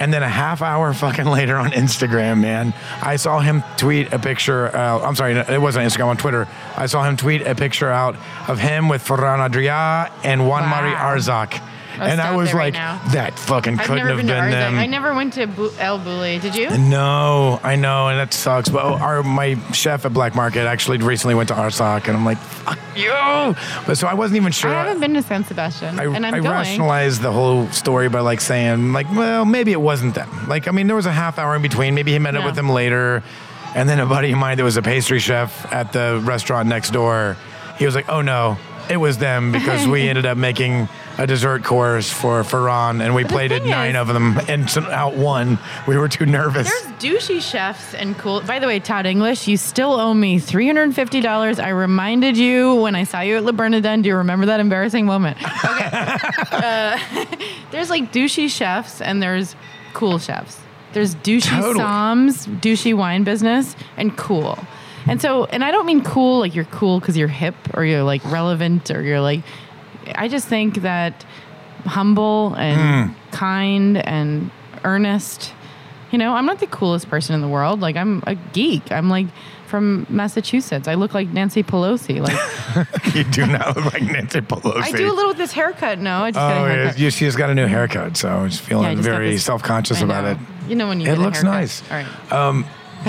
And 0.00 0.12
then 0.14 0.22
a 0.22 0.28
half 0.28 0.62
hour 0.62 0.92
fucking 0.94 1.26
later 1.26 1.56
on 1.56 1.70
Instagram, 1.72 2.40
man, 2.40 2.72
I 3.02 3.16
saw 3.16 3.40
him 3.40 3.64
tweet 3.76 4.12
a 4.12 4.18
picture. 4.18 4.74
Uh, 4.74 5.00
I'm 5.00 5.16
sorry, 5.16 5.34
it 5.34 5.60
wasn't 5.60 5.86
Instagram, 5.90 6.06
on 6.06 6.16
Twitter. 6.16 6.46
I 6.76 6.86
saw 6.86 7.02
him 7.04 7.16
tweet 7.16 7.42
a 7.42 7.54
picture 7.54 7.88
out 7.90 8.16
of 8.48 8.58
him 8.58 8.88
with 8.88 9.04
Ferran 9.06 9.46
Adrià 9.48 10.10
and 10.24 10.46
Juan 10.48 10.68
Mari 10.68 10.92
Wow. 10.92 11.16
Arzak. 11.16 11.60
And 12.00 12.20
I 12.20 12.34
was 12.36 12.52
right 12.52 12.72
like, 12.72 12.74
now. 12.74 13.00
that 13.12 13.38
fucking 13.38 13.78
I've 13.78 13.86
couldn't 13.86 14.06
have 14.06 14.16
been 14.16 14.26
been 14.26 14.50
them. 14.50 14.74
I 14.76 14.86
never 14.86 15.14
went 15.14 15.34
to 15.34 15.46
Bu- 15.46 15.72
El 15.78 15.98
Bulli. 15.98 16.40
Did 16.40 16.54
you? 16.54 16.70
No, 16.76 17.60
I 17.62 17.76
know, 17.76 18.08
and 18.08 18.18
that 18.18 18.32
sucks. 18.32 18.68
But 18.68 18.84
oh, 18.84 18.94
our 18.94 19.22
my 19.22 19.54
chef 19.72 20.04
at 20.04 20.12
Black 20.12 20.34
Market 20.34 20.66
actually 20.66 20.98
recently 20.98 21.34
went 21.34 21.48
to 21.48 21.54
Arzak, 21.54 22.08
and 22.08 22.16
I'm 22.16 22.24
like, 22.24 22.38
fuck 22.38 22.78
you. 22.96 23.10
But 23.86 23.96
so 23.96 24.06
I 24.06 24.14
wasn't 24.14 24.36
even 24.36 24.52
sure. 24.52 24.70
I 24.70 24.84
haven't 24.84 25.00
been 25.00 25.14
to 25.14 25.22
San 25.22 25.44
Sebastian, 25.44 25.98
I, 25.98 26.04
and 26.04 26.24
I'm 26.24 26.34
I 26.34 26.38
going. 26.40 26.50
rationalized 26.50 27.22
the 27.22 27.32
whole 27.32 27.68
story 27.68 28.08
by 28.08 28.20
like 28.20 28.40
saying, 28.40 28.92
like, 28.92 29.10
well, 29.12 29.44
maybe 29.44 29.72
it 29.72 29.80
wasn't 29.80 30.14
them. 30.14 30.30
Like, 30.48 30.68
I 30.68 30.70
mean, 30.70 30.86
there 30.86 30.96
was 30.96 31.06
a 31.06 31.12
half 31.12 31.38
hour 31.38 31.54
in 31.56 31.62
between. 31.62 31.94
Maybe 31.94 32.12
he 32.12 32.18
met 32.18 32.36
up 32.36 32.44
with 32.44 32.54
them 32.56 32.68
later, 32.68 33.22
and 33.74 33.88
then 33.88 34.00
a 34.00 34.06
buddy 34.06 34.32
of 34.32 34.38
mine 34.38 34.56
that 34.58 34.64
was 34.64 34.76
a 34.76 34.82
pastry 34.82 35.18
chef 35.18 35.70
at 35.72 35.92
the 35.92 36.20
restaurant 36.24 36.68
next 36.68 36.90
door, 36.90 37.36
he 37.78 37.86
was 37.86 37.94
like, 37.94 38.08
oh 38.08 38.20
no, 38.22 38.56
it 38.90 38.96
was 38.96 39.18
them 39.18 39.52
because 39.52 39.86
we 39.86 40.08
ended 40.08 40.26
up 40.26 40.36
making 40.36 40.88
a 41.18 41.26
dessert 41.26 41.64
course 41.64 42.08
for 42.10 42.42
Ferran, 42.44 43.02
and 43.02 43.14
we 43.14 43.24
the 43.24 43.28
plated 43.28 43.64
nine 43.66 43.96
is- 43.96 44.00
of 44.00 44.08
them 44.08 44.38
and 44.48 44.68
out 44.90 45.14
one. 45.14 45.58
We 45.86 45.96
were 45.98 46.08
too 46.08 46.26
nervous. 46.26 46.70
There's 46.70 46.92
douchey 47.02 47.40
chefs 47.42 47.92
and 47.94 48.16
cool. 48.18 48.40
By 48.42 48.58
the 48.60 48.66
way, 48.66 48.78
Todd 48.80 49.04
English, 49.06 49.48
you 49.48 49.56
still 49.56 49.92
owe 49.94 50.14
me 50.14 50.38
three 50.38 50.66
hundred 50.66 50.84
and 50.84 50.94
fifty 50.94 51.20
dollars. 51.20 51.58
I 51.58 51.70
reminded 51.70 52.36
you 52.36 52.76
when 52.76 52.94
I 52.94 53.04
saw 53.04 53.20
you 53.20 53.36
at 53.36 53.44
Le 53.44 53.52
Bernardin. 53.52 54.02
Do 54.02 54.08
you 54.08 54.16
remember 54.16 54.46
that 54.46 54.60
embarrassing 54.60 55.04
moment? 55.06 55.36
Okay. 55.68 55.90
uh, 56.52 56.98
there's 57.72 57.90
like 57.90 58.12
douchey 58.12 58.48
chefs 58.48 59.00
and 59.00 59.22
there's 59.22 59.54
cool 59.92 60.18
chefs. 60.18 60.58
There's 60.92 61.14
douchey 61.16 61.60
Totally. 61.60 61.84
somms, 61.84 62.46
douchey 62.60 62.94
wine 62.94 63.24
business, 63.24 63.76
and 63.96 64.16
cool. 64.16 64.58
And 65.06 65.20
so, 65.20 65.44
and 65.46 65.64
I 65.64 65.70
don't 65.70 65.86
mean 65.86 66.02
cool 66.02 66.38
like 66.40 66.54
you're 66.54 66.64
cool 66.66 67.00
because 67.00 67.16
you're 67.16 67.28
hip 67.28 67.54
or 67.74 67.84
you're 67.84 68.02
like 68.02 68.24
relevant 68.30 68.90
or 68.90 69.02
you're 69.02 69.20
like. 69.20 69.40
I 70.14 70.28
just 70.28 70.48
think 70.48 70.76
that 70.82 71.24
humble 71.84 72.54
and 72.56 73.14
kind 73.30 73.96
and 73.98 74.50
earnest. 74.84 75.54
You 76.10 76.18
know, 76.18 76.34
I'm 76.34 76.46
not 76.46 76.58
the 76.60 76.66
coolest 76.66 77.10
person 77.10 77.34
in 77.34 77.40
the 77.42 77.48
world. 77.48 77.80
Like 77.80 77.96
I'm 77.96 78.22
a 78.26 78.34
geek. 78.34 78.90
I'm 78.90 79.10
like 79.10 79.26
from 79.66 80.06
Massachusetts. 80.08 80.88
I 80.88 80.94
look 80.94 81.12
like 81.12 81.28
Nancy 81.28 81.62
Pelosi. 81.62 82.20
Like 82.20 83.14
you 83.14 83.24
do 83.24 83.46
not 83.46 83.76
look 83.76 83.92
like 83.92 84.02
Nancy 84.02 84.40
Pelosi. 84.40 84.82
I 84.82 84.92
do 84.92 85.10
a 85.10 85.12
little 85.12 85.28
with 85.28 85.36
this 85.36 85.52
haircut. 85.52 85.98
No, 85.98 86.22
I 86.24 86.30
just 86.30 86.38
got 86.40 86.62
Oh, 86.62 86.64
a 86.66 86.94
yeah, 86.96 87.10
she 87.10 87.26
just 87.26 87.36
got 87.36 87.50
a 87.50 87.54
new 87.54 87.66
haircut, 87.66 88.16
so 88.16 88.28
I'm 88.30 88.48
just 88.48 88.62
feeling 88.62 88.84
Yeah, 88.84 88.94
got 88.94 89.04
very 89.04 89.36
self-conscious 89.36 90.00
about 90.00 90.24
it. 90.24 90.38
You 90.66 90.76
know 90.76 90.88
when 90.88 91.00
you 91.00 91.06
It 91.06 91.16
get 91.16 91.18
looks 91.18 91.42
nice. 91.42 91.82
All 91.90 91.98
right. 91.98 92.32
Um, 92.32 92.64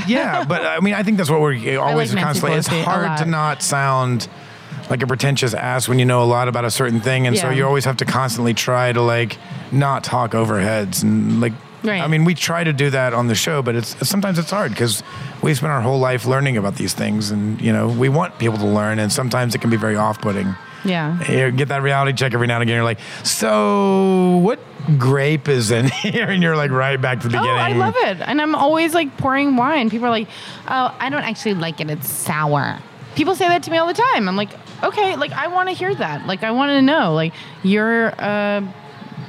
yeah, 0.08 0.44
but 0.44 0.66
I 0.66 0.82
mean, 0.82 0.94
I 0.94 1.04
think 1.04 1.18
that's 1.18 1.30
what 1.30 1.40
we're 1.40 1.54
always 1.80 2.14
Nancy 2.14 2.26
constantly. 2.42 2.58
It's 2.58 2.68
Pelosi 2.68 2.82
a 2.82 2.84
hard 2.84 3.18
to 3.20 3.26
not 3.26 3.64
sound 3.64 4.28
like 4.90 5.02
a 5.04 5.08
pretentious 5.08 5.54
ass 5.54 5.88
when 5.88 6.00
you 6.00 6.06
know 6.06 6.24
a 6.24 6.26
lot 6.26 6.48
about 6.48 6.66
a 6.66 6.72
certain 6.72 7.00
thing, 7.00 7.28
and 7.28 7.38
so 7.38 7.50
Yeah. 7.50 7.56
you 7.58 7.66
always 7.66 7.86
have 7.86 7.98
to 7.98 8.06
constantly 8.06 8.54
try 8.54 8.92
to 8.92 9.02
like 9.02 9.38
not 9.72 10.04
talk 10.04 10.34
over 10.36 10.60
heads 10.60 11.04
and 11.04 11.40
like. 11.42 11.54
Right. 11.82 12.02
I 12.02 12.08
mean, 12.08 12.26
we 12.26 12.36
try 12.36 12.66
to 12.66 12.74
do 12.74 12.90
that 12.90 13.14
on 13.14 13.28
the 13.28 13.36
show, 13.36 13.62
but 13.62 13.74
it's 13.74 13.96
sometimes 14.06 14.38
it's 14.38 14.52
hard 14.52 14.72
because 14.72 15.02
we 15.42 15.54
spend 15.54 15.72
our 15.72 15.80
whole 15.80 15.98
life 15.98 16.26
learning 16.26 16.58
about 16.58 16.76
these 16.76 16.94
things, 16.94 17.32
and 17.32 17.62
you 17.62 17.72
know, 17.72 17.88
we 17.88 18.10
want 18.10 18.38
people 18.38 18.58
to 18.58 18.66
learn, 18.66 19.00
and 19.00 19.10
sometimes 19.14 19.56
it 19.56 19.62
can 19.62 19.70
be 19.70 19.78
very 19.78 19.96
off-putting. 19.96 20.56
Yeah. 20.84 21.24
You 21.32 21.52
get 21.52 21.70
that 21.70 21.82
reality 21.82 22.12
check 22.14 22.34
every 22.34 22.48
now 22.48 22.56
and 22.56 22.64
again. 22.64 22.76
You're 22.76 22.84
like, 22.84 23.00
so 23.24 24.38
what 24.44 24.60
grape 24.98 25.48
is 25.48 25.72
in 25.72 25.88
here? 26.04 26.26
And 26.26 26.42
you're 26.44 26.56
like 26.58 26.72
right 26.72 27.00
back 27.00 27.22
to 27.22 27.30
the 27.30 27.38
oh, 27.38 27.42
beginning. 27.42 27.60
Oh, 27.60 27.64
beginning. 27.66 27.82
I 27.82 27.86
love 27.86 27.96
it. 28.20 28.28
And 28.28 28.42
I'm 28.42 28.56
always 28.56 28.94
like 28.94 29.16
pouring 29.18 29.56
wine. 29.56 29.90
People 29.90 30.08
are 30.08 30.12
like, 30.12 30.28
oh, 30.68 30.96
I 31.00 31.10
don't 31.10 31.24
actually 31.24 31.54
like 31.56 31.80
it. 31.80 31.90
It's 31.90 32.10
sour. 32.10 32.80
People 33.16 33.36
say 33.36 33.48
that 33.48 33.64
to 33.64 33.72
me 33.72 33.78
all 33.78 33.88
the 33.88 33.94
time. 33.94 34.28
I'm 34.28 34.36
like, 34.36 34.52
okay, 34.84 35.16
like 35.16 35.32
I 35.32 35.48
want 35.48 35.70
to 35.70 35.76
hear 35.76 35.94
that. 35.96 36.26
Like 36.28 36.44
I 36.44 36.52
want 36.52 36.70
to 36.72 36.82
know. 36.82 37.14
Like 37.14 37.34
you're 37.64 38.08
a, 38.08 38.74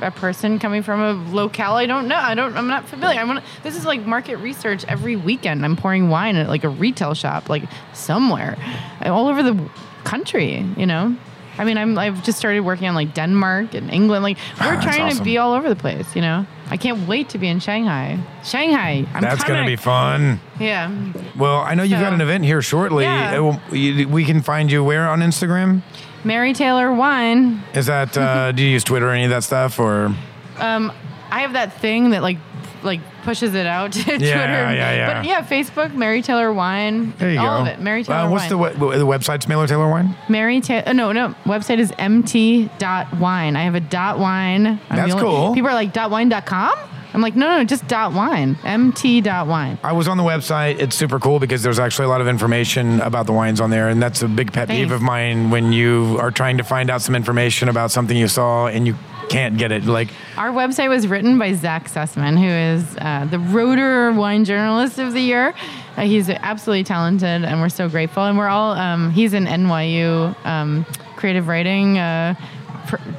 a 0.02 0.10
person 0.10 0.58
coming 0.58 0.82
from 0.82 1.00
a 1.00 1.12
locale 1.32 1.74
I 1.74 1.86
don't 1.86 2.08
know. 2.08 2.16
I 2.16 2.34
don't. 2.34 2.56
I'm 2.56 2.68
not 2.68 2.88
familiar. 2.88 3.20
I 3.20 3.24
want. 3.24 3.44
This 3.62 3.76
is 3.76 3.84
like 3.84 4.04
market 4.06 4.36
research 4.36 4.84
every 4.86 5.16
weekend. 5.16 5.64
I'm 5.64 5.76
pouring 5.76 6.08
wine 6.08 6.36
at 6.36 6.48
like 6.48 6.64
a 6.64 6.68
retail 6.68 7.14
shop, 7.14 7.48
like 7.48 7.64
somewhere, 7.92 8.56
all 9.04 9.28
over 9.28 9.42
the 9.42 9.68
country. 10.04 10.64
You 10.76 10.86
know. 10.86 11.16
I 11.58 11.64
mean, 11.64 11.76
I'm. 11.76 11.98
I've 11.98 12.22
just 12.24 12.38
started 12.38 12.60
working 12.60 12.88
on 12.88 12.94
like 12.94 13.12
Denmark 13.14 13.74
and 13.74 13.90
England. 13.90 14.22
Like 14.22 14.38
we're 14.60 14.76
Ah, 14.76 14.80
trying 14.80 15.14
to 15.14 15.22
be 15.22 15.36
all 15.36 15.52
over 15.52 15.68
the 15.68 15.76
place. 15.76 16.14
You 16.16 16.22
know. 16.22 16.46
I 16.70 16.76
can't 16.76 17.08
wait 17.08 17.30
to 17.30 17.38
be 17.38 17.48
in 17.48 17.58
Shanghai. 17.60 18.18
Shanghai. 18.44 19.04
I'm 19.12 19.20
That's 19.22 19.42
going 19.44 19.60
to 19.60 19.66
be 19.66 19.76
fun. 19.76 20.40
Yeah. 20.60 20.90
Well, 21.36 21.56
I 21.58 21.74
know 21.74 21.82
you've 21.82 22.00
got 22.00 22.12
an 22.12 22.20
event 22.20 22.44
here 22.44 22.62
shortly. 22.62 23.04
Yeah. 23.04 23.34
It 23.34 23.40
will- 23.40 23.60
you- 23.72 24.08
we 24.08 24.24
can 24.24 24.40
find 24.40 24.70
you 24.70 24.84
where 24.84 25.08
on 25.08 25.20
Instagram? 25.20 25.82
Mary 26.22 26.52
Taylor 26.52 26.92
Wine. 26.92 27.62
Is 27.74 27.86
that, 27.86 28.16
uh, 28.16 28.52
do 28.56 28.62
you 28.62 28.68
use 28.70 28.84
Twitter 28.84 29.08
or 29.08 29.12
any 29.12 29.24
of 29.24 29.30
that 29.30 29.42
stuff? 29.42 29.80
Or 29.80 30.14
Um, 30.58 30.92
I 31.30 31.40
have 31.40 31.54
that 31.54 31.80
thing 31.80 32.10
that 32.10 32.22
like 32.22 32.38
like 32.82 33.00
pushes 33.22 33.54
it 33.54 33.66
out 33.66 33.92
to 33.94 34.02
Twitter. 34.04 34.24
yeah, 34.24 34.72
yeah. 34.72 35.14
But 35.20 35.26
yeah, 35.26 35.42
Facebook, 35.44 35.94
Mary 35.94 36.22
Taylor 36.22 36.52
Wine. 36.52 37.12
there 37.18 37.30
you 37.32 37.38
all 37.40 37.58
go. 37.58 37.62
of 37.62 37.66
it. 37.68 37.80
Mary 37.80 38.04
Taylor 38.04 38.18
Uh, 38.20 38.30
what's 38.30 38.50
Wine. 38.52 38.72
the, 38.78 38.86
we- 38.86 38.96
the 38.98 39.06
website's 39.06 39.46
Mailer 39.48 39.66
Taylor 39.66 39.88
Wine? 39.88 40.16
Mary 40.28 40.60
Taylor. 40.60 40.84
Uh, 40.88 40.92
no, 40.92 41.12
no. 41.12 41.34
Website 41.44 41.78
is 41.78 41.92
mt.wine. 41.98 43.56
I 43.56 43.62
have 43.62 43.74
a 43.74 43.80
dot 43.80 44.18
wine. 44.18 44.66
I'm 44.66 44.80
That's 44.96 45.12
only- 45.12 45.22
cool. 45.24 45.54
People 45.54 45.70
are 45.70 45.74
like 45.74 45.92
dot 45.92 46.10
wine.com. 46.10 46.72
I'm 47.12 47.20
like, 47.22 47.34
no, 47.34 47.48
no, 47.58 47.64
just 47.64 47.88
dot 47.88 48.12
wine. 48.12 48.56
Mt 48.64 49.24
dot 49.24 49.48
wine. 49.48 49.78
I 49.82 49.92
was 49.92 50.06
on 50.06 50.16
the 50.16 50.22
website. 50.22 50.78
It's 50.78 50.94
super 50.94 51.18
cool 51.18 51.40
because 51.40 51.60
there's 51.64 51.80
actually 51.80 52.04
a 52.04 52.08
lot 52.08 52.20
of 52.20 52.28
information 52.28 53.00
about 53.00 53.26
the 53.26 53.32
wines 53.32 53.60
on 53.60 53.70
there, 53.70 53.88
and 53.88 54.00
that's 54.00 54.22
a 54.22 54.28
big 54.28 54.52
pet 54.52 54.68
peeve 54.68 54.92
of 54.92 55.02
mine 55.02 55.50
when 55.50 55.72
you 55.72 56.16
are 56.20 56.30
trying 56.30 56.58
to 56.58 56.62
find 56.62 56.88
out 56.88 57.02
some 57.02 57.16
information 57.16 57.68
about 57.68 57.90
something 57.90 58.16
you 58.16 58.28
saw 58.28 58.68
and 58.68 58.86
you 58.86 58.94
can't 59.30 59.56
get 59.56 59.72
it. 59.72 59.84
Like, 59.86 60.08
Our 60.36 60.50
website 60.50 60.88
was 60.90 61.06
written 61.06 61.38
by 61.38 61.54
Zach 61.54 61.88
Sussman, 61.88 62.36
who 62.38 62.44
is 62.46 62.96
uh, 62.98 63.24
the 63.30 63.38
Roederer 63.38 64.14
Wine 64.14 64.44
Journalist 64.44 64.98
of 64.98 65.12
the 65.14 65.20
Year. 65.20 65.54
Uh, 65.96 66.02
he's 66.02 66.28
absolutely 66.28 66.84
talented, 66.84 67.44
and 67.44 67.60
we're 67.60 67.68
so 67.68 67.88
grateful. 67.88 68.24
And 68.24 68.36
we're 68.36 68.48
all, 68.48 68.72
um, 68.72 69.10
he's 69.10 69.32
an 69.32 69.46
NYU 69.46 70.34
um, 70.44 70.84
creative 71.16 71.46
writing 71.48 71.96
uh, 71.98 72.34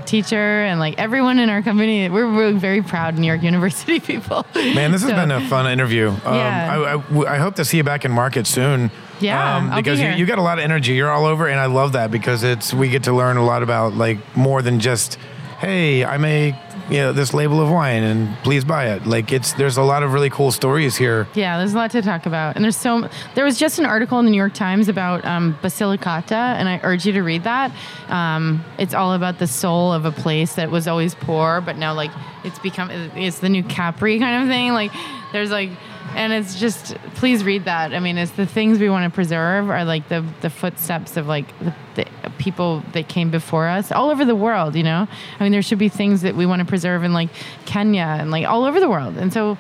teacher, 0.06 0.36
and 0.64 0.80
like 0.80 0.96
everyone 1.00 1.40
in 1.40 1.50
our 1.50 1.62
company, 1.62 2.10
we're, 2.10 2.32
we're 2.34 2.52
very 2.54 2.82
proud 2.82 3.18
New 3.18 3.28
York 3.28 3.42
University 3.52 4.00
people. 4.00 4.46
man, 4.54 4.92
this 4.92 5.02
has 5.04 5.12
been 5.12 5.32
a 5.32 5.48
fun 5.48 5.66
interview. 5.72 6.10
Um, 6.10 6.36
Yeah. 6.36 6.72
I, 6.72 6.94
I- 6.96 7.36
I 7.36 7.38
hope 7.38 7.56
to 7.56 7.66
see 7.66 7.78
you 7.78 7.84
back 7.84 8.04
in 8.06 8.12
market 8.12 8.48
soon. 8.48 8.84
Um, 8.86 8.92
Yeah, 9.22 9.70
be 9.70 9.76
because 9.82 10.00
you, 10.00 10.08
here. 10.08 10.18
you 10.18 10.26
got 10.26 10.40
a 10.40 10.42
lot 10.42 10.58
of 10.58 10.64
energy. 10.66 10.94
You're 10.94 11.12
all 11.12 11.26
over, 11.26 11.48
and 11.48 11.60
I 11.60 11.68
love 11.68 11.94
that 11.94 12.12
because 12.12 12.44
it's 12.44 12.74
we 12.74 12.90
get 12.90 13.04
to 13.04 13.14
learn 13.14 13.38
a 13.38 13.46
lot 13.46 13.64
about 13.64 13.94
like 13.94 14.18
more 14.36 14.62
than 14.62 14.80
just, 14.80 15.18
hey, 15.62 16.04
I 16.04 16.18
make 16.18 16.56
you 16.90 16.98
know, 16.98 17.14
this 17.14 17.34
label 17.36 17.62
of 17.62 17.70
wine 17.70 18.02
and 18.02 18.36
please 18.44 18.66
buy 18.66 18.90
it. 18.90 19.06
Like 19.06 19.32
it's 19.32 19.54
there's 19.54 19.78
a 19.78 19.84
lot 19.84 20.02
of 20.02 20.12
really 20.12 20.30
cool 20.32 20.52
stories 20.52 20.98
here. 20.98 21.28
Yeah, 21.36 21.60
there's 21.60 21.74
a 21.74 21.78
lot 21.78 21.92
to 21.92 22.02
talk 22.02 22.26
about, 22.26 22.56
and 22.56 22.66
there's 22.66 22.76
so. 22.76 23.08
There 23.36 23.46
was 23.46 23.60
just 23.60 23.78
an 23.80 23.86
article 23.86 24.20
in 24.20 24.26
the 24.26 24.32
New 24.32 24.38
York 24.38 24.56
Times 24.56 24.90
about 24.90 25.24
um, 25.24 25.58
Basilicata, 25.62 26.32
and 26.32 26.68
I 26.68 26.80
urge 26.84 27.06
you 27.06 27.14
to 27.14 27.22
read 27.22 27.44
that. 27.44 27.72
Um, 28.10 28.66
it's 28.80 28.96
all 28.96 29.14
about 29.14 29.38
the 29.38 29.48
soul 29.48 29.94
of 29.94 30.04
a 30.06 30.12
place 30.12 30.56
that 30.56 30.72
was 30.72 30.88
always 30.88 31.14
poor, 31.16 31.62
but 31.62 31.78
now 31.78 31.94
like 31.94 32.12
it's 32.44 32.60
become 32.60 32.90
it's 32.90 33.40
the 33.40 33.50
new 33.50 33.64
Capri 33.64 34.20
kind 34.20 34.44
of 34.44 34.50
thing. 34.50 34.74
Like 34.74 34.92
there's 35.32 35.52
like. 35.52 35.70
And 36.16 36.34
it's 36.34 36.60
just, 36.60 36.96
please 37.16 37.44
read 37.44 37.66
that. 37.66 37.94
I 37.94 38.00
mean, 38.00 38.18
it's 38.18 38.32
the 38.34 38.46
things 38.46 38.80
we 38.80 38.90
want 38.90 39.12
to 39.12 39.16
preserve 39.16 39.70
are 39.70 39.86
like 39.86 40.10
the, 40.10 40.26
the 40.42 40.50
footsteps 40.50 41.16
of 41.18 41.26
like 41.28 41.48
the, 41.60 41.74
the 41.96 42.06
people 42.38 42.84
that 42.94 43.08
came 43.08 43.32
before 43.32 43.68
us 43.68 43.92
all 43.92 44.10
over 44.10 44.26
the 44.26 44.36
world, 44.36 44.76
you 44.76 44.84
know? 44.84 45.08
I 45.40 45.44
mean, 45.44 45.52
there 45.52 45.62
should 45.62 45.80
be 45.80 45.90
things 45.90 46.22
that 46.22 46.36
we 46.36 46.46
want 46.46 46.60
to 46.60 46.66
preserve 46.66 47.04
in 47.04 47.14
like 47.14 47.30
Kenya 47.66 48.18
and 48.20 48.30
like 48.30 48.46
all 48.46 48.66
over 48.66 48.80
the 48.80 48.90
world. 48.90 49.18
And 49.18 49.32
so 49.32 49.58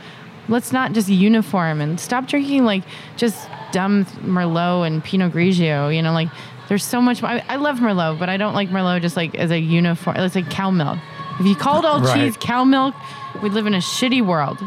let's 0.49 0.71
not 0.73 0.91
just 0.91 1.07
uniform 1.07 1.79
and 1.79 1.99
stop 1.99 2.27
drinking 2.27 2.65
like 2.65 2.83
just 3.15 3.49
dumb 3.71 4.05
Merlot 4.23 4.87
and 4.87 5.03
Pinot 5.03 5.31
Grigio. 5.31 5.95
You 5.95 6.01
know, 6.01 6.11
like 6.11 6.27
there's 6.67 6.83
so 6.83 7.01
much. 7.01 7.23
I, 7.23 7.43
I 7.47 7.55
love 7.55 7.79
Merlot, 7.79 8.19
but 8.19 8.27
I 8.29 8.35
don't 8.37 8.53
like 8.53 8.69
Merlot 8.69 9.01
just 9.01 9.15
like 9.15 9.35
as 9.35 9.51
a 9.51 9.59
uniform. 9.59 10.17
It's 10.17 10.35
like 10.35 10.49
cow 10.49 10.69
milk. 10.69 10.99
If 11.39 11.45
you 11.45 11.55
called 11.55 11.85
all 11.85 12.01
Right. 12.01 12.13
cheese 12.13 12.37
cow 12.39 12.65
milk, 12.65 12.93
we'd 13.41 13.53
live 13.53 13.67
in 13.67 13.73
a 13.73 13.79
shitty 13.79 14.23
world. 14.25 14.57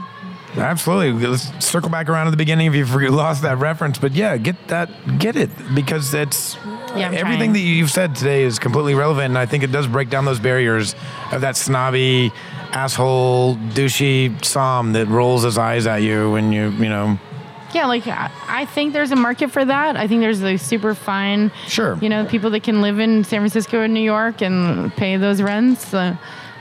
Absolutely. 0.57 1.27
Let's 1.27 1.65
circle 1.65 1.91
back 1.91 2.09
around 2.09 2.27
to 2.27 2.31
the 2.31 2.37
beginning 2.37 2.67
if 2.69 2.75
you've 2.75 2.95
lost 3.13 3.43
that 3.43 3.59
reference. 3.59 3.99
But 3.99 4.13
yeah, 4.13 4.37
get 4.37 4.69
that, 4.69 4.89
get 5.19 5.37
it 5.37 5.51
because 5.75 6.15
it's 6.15 6.57
Yeah, 6.97 7.11
everything 7.13 7.21
trying. 7.39 7.53
that 7.55 7.59
you've 7.61 7.91
said 7.91 8.15
today 8.15 8.45
is 8.45 8.59
completely 8.59 8.95
relevant, 8.95 9.27
and 9.27 9.39
I 9.39 9.47
think 9.47 9.65
it 9.65 9.73
does 9.73 9.87
break 9.87 10.11
down 10.11 10.25
those 10.25 10.39
barriers 10.41 10.95
of 11.33 11.41
that 11.41 11.57
snobby, 11.57 12.33
asshole, 12.73 13.57
douchey 13.57 14.31
somm 14.41 14.93
that 14.93 15.07
rolls 15.09 15.43
his 15.43 15.59
eyes 15.59 15.87
at 15.87 16.03
you 16.03 16.31
when 16.31 16.53
you, 16.53 16.71
you 16.71 16.89
know. 16.89 17.19
Yeah, 17.75 17.87
like 17.87 18.07
I 18.07 18.67
think 18.67 18.93
there's 18.93 19.11
a 19.11 19.17
market 19.17 19.51
for 19.51 19.65
that. 19.65 19.97
I 19.97 20.07
think 20.07 20.21
there's 20.21 20.41
like 20.41 20.61
super 20.61 20.95
fine, 20.95 21.51
Sure. 21.67 21.99
you 22.01 22.09
know, 22.09 22.25
people 22.25 22.51
that 22.51 22.63
can 22.63 22.81
live 22.81 23.01
in 23.01 23.25
San 23.25 23.41
Francisco 23.41 23.81
and 23.81 23.93
New 23.93 23.99
York 24.05 24.41
and 24.43 24.95
pay 24.95 25.17
those 25.17 25.43
rents. 25.43 25.93
Uh, 25.93 26.17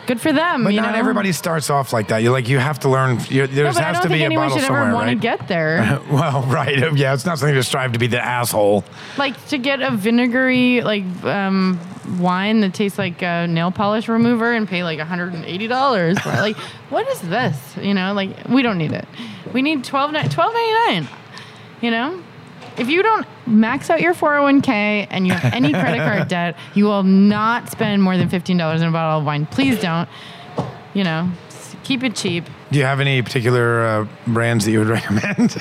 good 0.08 0.20
for 0.22 0.32
them. 0.34 0.64
But 0.64 0.74
not 0.74 0.91
know? 0.93 0.97
everybody 0.99 1.32
starts 1.32 1.70
off 1.70 1.93
like 1.93 2.08
that. 2.10 2.18
You 2.24 2.32
like 2.32 2.47
you 2.49 2.60
have 2.60 2.80
to 2.80 2.89
learn. 2.89 3.20
You, 3.30 3.47
there 3.47 3.66
No, 3.66 3.72
has 3.72 3.99
to 4.01 4.10
be 4.10 4.24
a 4.24 4.30
bottle 4.30 4.60
somewhere, 4.60 4.84
ever 4.84 4.93
want 4.93 5.08
to 5.10 5.14
right? 5.16 5.22
get 5.22 5.47
there. 5.47 5.99
well, 6.12 6.43
right. 6.43 6.74
Yeah, 6.95 7.14
it's 7.14 7.26
not 7.26 7.39
something 7.39 7.56
to 7.56 7.64
strive 7.64 7.93
to 7.93 7.99
be 7.99 8.08
the 8.08 8.24
asshole. 8.24 8.84
like 9.18 9.43
to 9.47 9.58
get 9.58 9.82
a 9.82 9.91
vinegary 9.91 10.82
like 10.82 11.04
um, 11.24 11.80
wine 12.20 12.60
that 12.62 12.74
tastes 12.74 12.97
like 12.97 13.22
a 13.22 13.47
nail 13.47 13.72
polish 13.72 14.08
remover 14.08 14.54
and 14.54 14.68
pay 14.68 14.84
like 14.84 14.99
$180 14.99 16.22
for 16.22 16.30
it. 16.30 16.36
like 16.41 16.58
what 16.89 17.08
is 17.08 17.22
this 17.22 17.78
you 17.78 17.93
know 17.93 18.14
like 18.14 18.30
we 18.49 18.62
don't 18.62 18.78
need 18.78 18.91
it 18.91 19.08
we 19.54 19.62
need 19.62 19.84
12 19.84 20.12
$12.99 20.12 21.08
you 21.82 21.91
know 21.91 22.22
if 22.78 22.89
you 22.89 23.01
don't 23.04 23.26
max 23.45 23.89
out 23.89 24.01
your 24.01 24.13
401k 24.13 25.07
and 25.09 25.27
you 25.27 25.33
have 25.33 25.53
any 25.53 25.71
credit 25.81 25.97
card 25.97 26.27
debt 26.27 26.57
you 26.73 26.85
will 26.85 27.03
not 27.03 27.69
spend 27.69 28.01
more 28.01 28.17
than 28.17 28.29
$15 28.29 28.49
in 28.51 28.83
a 28.83 28.91
bottle 28.91 29.19
of 29.19 29.25
wine. 29.25 29.45
Please 29.45 29.79
don't. 29.79 30.07
You 30.93 31.03
know 31.03 31.31
keep 31.84 32.03
it 32.03 32.15
cheap 32.15 32.45
Do 32.71 32.80
you 32.80 32.86
have 32.86 32.99
any 32.99 33.21
particular 33.21 33.86
uh, 33.86 34.07
brands 34.28 34.65
that 34.65 34.71
you 34.71 34.80
would 34.80 34.88
recommend? 34.99 35.55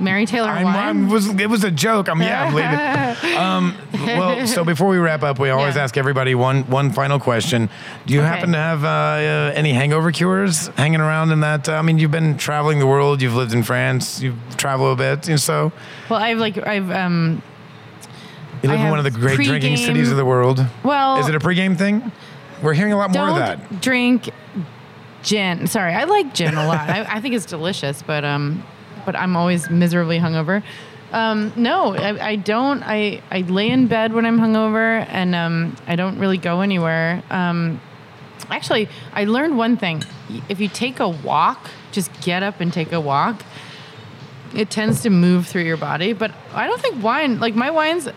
mary 0.00 0.26
taylor 0.26 0.48
I'm, 0.48 0.64
wine 0.64 0.76
I'm, 0.76 1.08
was, 1.08 1.28
it 1.28 1.48
was 1.48 1.64
a 1.64 1.70
joke. 1.70 2.08
I'm, 2.08 2.20
yeah, 2.22 2.44
I'm 2.44 2.54
leaving. 2.54 3.34
Um, 3.44 3.74
well, 3.92 4.46
so 4.46 4.64
before 4.64 4.88
we 4.88 4.98
wrap 4.98 5.22
up, 5.22 5.38
we 5.38 5.50
always 5.50 5.76
Yeah. 5.76 5.82
ask 5.84 5.96
everybody 5.96 6.34
one 6.34 6.62
one 6.70 6.90
final 6.92 7.18
question. 7.18 7.68
Do 8.06 8.14
you 8.14 8.20
Okay. 8.20 8.28
happen 8.28 8.52
to 8.52 8.58
have 8.58 8.84
uh, 8.84 8.88
uh, 8.88 9.52
any 9.54 9.72
hangover 9.72 10.12
cures 10.12 10.68
hanging 10.76 11.00
around 11.00 11.30
in 11.32 11.40
that? 11.40 11.68
Uh, 11.68 11.74
I 11.74 11.82
mean, 11.82 11.98
you've 11.98 12.10
been 12.10 12.36
traveling 12.36 12.78
the 12.78 12.86
world. 12.86 13.22
You've 13.22 13.34
lived 13.34 13.52
in 13.52 13.62
France. 13.62 14.20
You've 14.20 14.36
traveled 14.56 14.98
a 15.00 15.16
bit. 15.16 15.28
And 15.28 15.40
so 15.40 15.72
well 16.08 16.20
i've 16.20 16.38
like 16.38 16.58
i've 16.66 16.90
um 16.90 17.42
you 18.62 18.68
live 18.70 18.80
I 18.80 18.84
in 18.84 18.90
one 18.90 18.98
of 18.98 19.04
the 19.04 19.10
great 19.10 19.36
drinking 19.36 19.76
cities 19.76 20.10
of 20.10 20.16
the 20.16 20.24
world. 20.24 20.64
well 20.82 21.18
Is 21.18 21.28
it 21.28 21.34
a 21.34 21.38
pregame 21.40 21.76
thing? 21.76 22.12
We're 22.62 22.74
hearing 22.74 22.92
a 22.92 22.96
lot 22.96 23.10
more 23.10 23.28
of 23.28 23.36
that. 23.36 23.80
drink 23.80 24.30
gin. 25.24 25.66
Sorry, 25.66 25.92
I 25.92 26.04
like 26.04 26.34
gin 26.34 26.54
a 26.54 26.66
lot. 26.66 26.88
I, 26.88 27.16
I 27.16 27.20
think 27.20 27.34
it's 27.34 27.46
delicious, 27.46 28.02
but 28.02 28.24
um, 28.24 28.62
but 29.04 29.16
I'm 29.16 29.36
always 29.36 29.68
miserably 29.68 30.18
hungover. 30.18 30.62
Um, 31.12 31.52
no, 31.56 31.94
I, 31.94 32.30
I 32.30 32.36
don't. 32.36 32.82
I, 32.82 33.22
I 33.30 33.40
lay 33.40 33.70
in 33.70 33.86
bed 33.86 34.12
when 34.12 34.26
I'm 34.26 34.38
hungover, 34.38 35.06
and 35.08 35.34
um, 35.34 35.76
I 35.86 35.96
don't 35.96 36.18
really 36.18 36.38
go 36.38 36.60
anywhere. 36.60 37.22
Um, 37.30 37.80
actually, 38.50 38.88
I 39.12 39.24
learned 39.24 39.56
one 39.56 39.76
thing: 39.76 40.02
if 40.48 40.60
you 40.60 40.68
take 40.68 41.00
a 41.00 41.08
walk, 41.08 41.70
just 41.92 42.10
get 42.20 42.42
up 42.42 42.60
and 42.60 42.72
take 42.72 42.92
a 42.92 43.00
walk. 43.00 43.44
It 44.54 44.70
tends 44.70 45.02
to 45.02 45.10
move 45.10 45.48
through 45.48 45.64
your 45.64 45.76
body, 45.76 46.12
but 46.12 46.32
I 46.52 46.66
don't 46.66 46.80
think 46.80 47.02
wine. 47.02 47.40
Like 47.40 47.56
my 47.56 47.70
wines, 47.70 48.08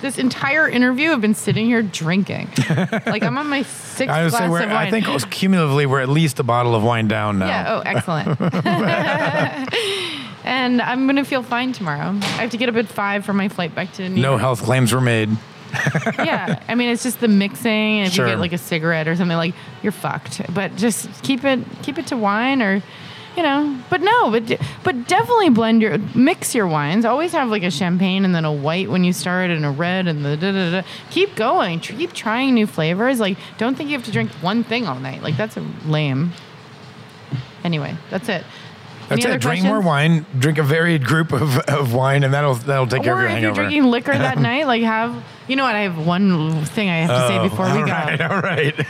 this 0.00 0.18
entire 0.18 0.68
interview, 0.68 1.12
I've 1.12 1.20
been 1.20 1.34
sitting 1.34 1.66
here 1.66 1.82
drinking. 1.82 2.48
like 3.06 3.22
I'm 3.22 3.38
on 3.38 3.48
my 3.48 3.62
sixth 3.62 4.12
I 4.12 4.22
would 4.22 4.30
glass 4.30 4.42
say 4.42 4.48
we're, 4.48 4.62
of 4.62 4.70
wine. 4.70 4.86
I 4.86 4.90
think 4.90 5.30
cumulatively 5.30 5.86
we're 5.86 6.00
at 6.00 6.08
least 6.08 6.40
a 6.40 6.42
bottle 6.42 6.74
of 6.74 6.82
wine 6.82 7.08
down 7.08 7.38
now. 7.38 7.46
Yeah. 7.46 7.74
Oh, 7.76 7.82
excellent. 7.84 8.40
and 10.44 10.82
I'm 10.82 11.06
gonna 11.06 11.24
feel 11.24 11.42
fine 11.42 11.72
tomorrow. 11.72 12.18
I 12.22 12.42
have 12.42 12.50
to 12.50 12.56
get 12.56 12.68
up 12.68 12.76
at 12.76 12.86
five 12.86 13.24
for 13.24 13.32
my 13.32 13.48
flight 13.48 13.74
back 13.74 13.92
to 13.94 14.02
New 14.02 14.16
York. 14.16 14.22
No 14.22 14.30
York. 14.32 14.40
health 14.40 14.62
claims 14.62 14.92
were 14.92 15.00
made. 15.00 15.30
Yeah. 16.18 16.60
I 16.66 16.74
mean, 16.74 16.88
it's 16.88 17.02
just 17.02 17.20
the 17.20 17.28
mixing. 17.28 18.00
And 18.00 18.08
if 18.08 18.14
Sure. 18.14 18.26
you 18.26 18.32
get 18.32 18.40
like 18.40 18.52
a 18.52 18.58
cigarette 18.58 19.06
or 19.06 19.14
something, 19.16 19.36
like 19.36 19.54
you're 19.82 19.92
fucked. 19.92 20.42
But 20.52 20.76
just 20.76 21.22
keep 21.22 21.44
it 21.44 21.60
keep 21.82 21.98
it 21.98 22.06
to 22.08 22.16
wine 22.16 22.62
or. 22.62 22.82
You 23.40 23.46
know, 23.46 23.80
but 23.88 24.02
no, 24.02 24.30
but 24.30 24.60
but 24.84 25.08
definitely 25.08 25.48
blend 25.48 25.80
your 25.80 25.96
mix 26.14 26.54
your 26.54 26.66
wines. 26.66 27.06
Always 27.06 27.32
have 27.32 27.48
like 27.48 27.62
a 27.62 27.70
champagne 27.70 28.26
and 28.26 28.34
then 28.34 28.44
a 28.44 28.52
white 28.52 28.90
when 28.90 29.02
you 29.02 29.14
start 29.14 29.48
and 29.50 29.64
a 29.64 29.70
red 29.70 30.06
and 30.06 30.22
the 30.22 30.36
da 30.36 30.52
da 30.52 30.70
da. 30.70 30.86
Keep 31.08 31.36
going. 31.36 31.80
Keep 31.80 32.12
trying 32.12 32.52
new 32.52 32.66
flavors. 32.66 33.18
Like, 33.18 33.38
don't 33.56 33.78
think 33.78 33.88
you 33.88 33.96
have 33.96 34.04
to 34.04 34.12
drink 34.12 34.30
one 34.42 34.62
thing 34.62 34.86
all 34.86 35.00
night. 35.00 35.22
Like 35.22 35.38
that's 35.38 35.56
lame. 35.86 36.32
Anyway, 37.64 37.96
that's 38.10 38.28
it. 38.28 38.44
That's 39.08 39.24
Any 39.24 39.36
it. 39.36 39.40
Drink 39.40 39.64
more 39.64 39.80
wine. 39.80 40.26
Drink 40.38 40.58
a 40.58 40.62
varied 40.62 41.06
group 41.06 41.32
of, 41.32 41.60
of 41.60 41.94
wine, 41.94 42.24
and 42.24 42.34
that'll 42.34 42.56
that'll 42.56 42.88
take 42.88 43.04
care 43.04 43.14
of 43.14 43.20
Or 43.20 43.26
your 43.26 43.36
if 43.36 43.42
you're 43.42 43.54
drinking 43.54 43.84
liquor 43.84 44.12
that 44.12 44.38
night, 44.50 44.66
like 44.66 44.82
have 44.82 45.24
you 45.48 45.56
know 45.56 45.64
what? 45.64 45.74
I 45.74 45.80
have 45.80 46.06
one 46.06 46.62
thing 46.66 46.90
I 46.90 46.98
have 46.98 47.08
to 47.08 47.26
say 47.26 47.38
oh, 47.38 47.48
before 47.48 47.64
we 47.64 47.80
all 47.80 47.86
go. 47.86 47.90
right, 47.90 48.20
all 48.20 48.40
right. 48.42 48.86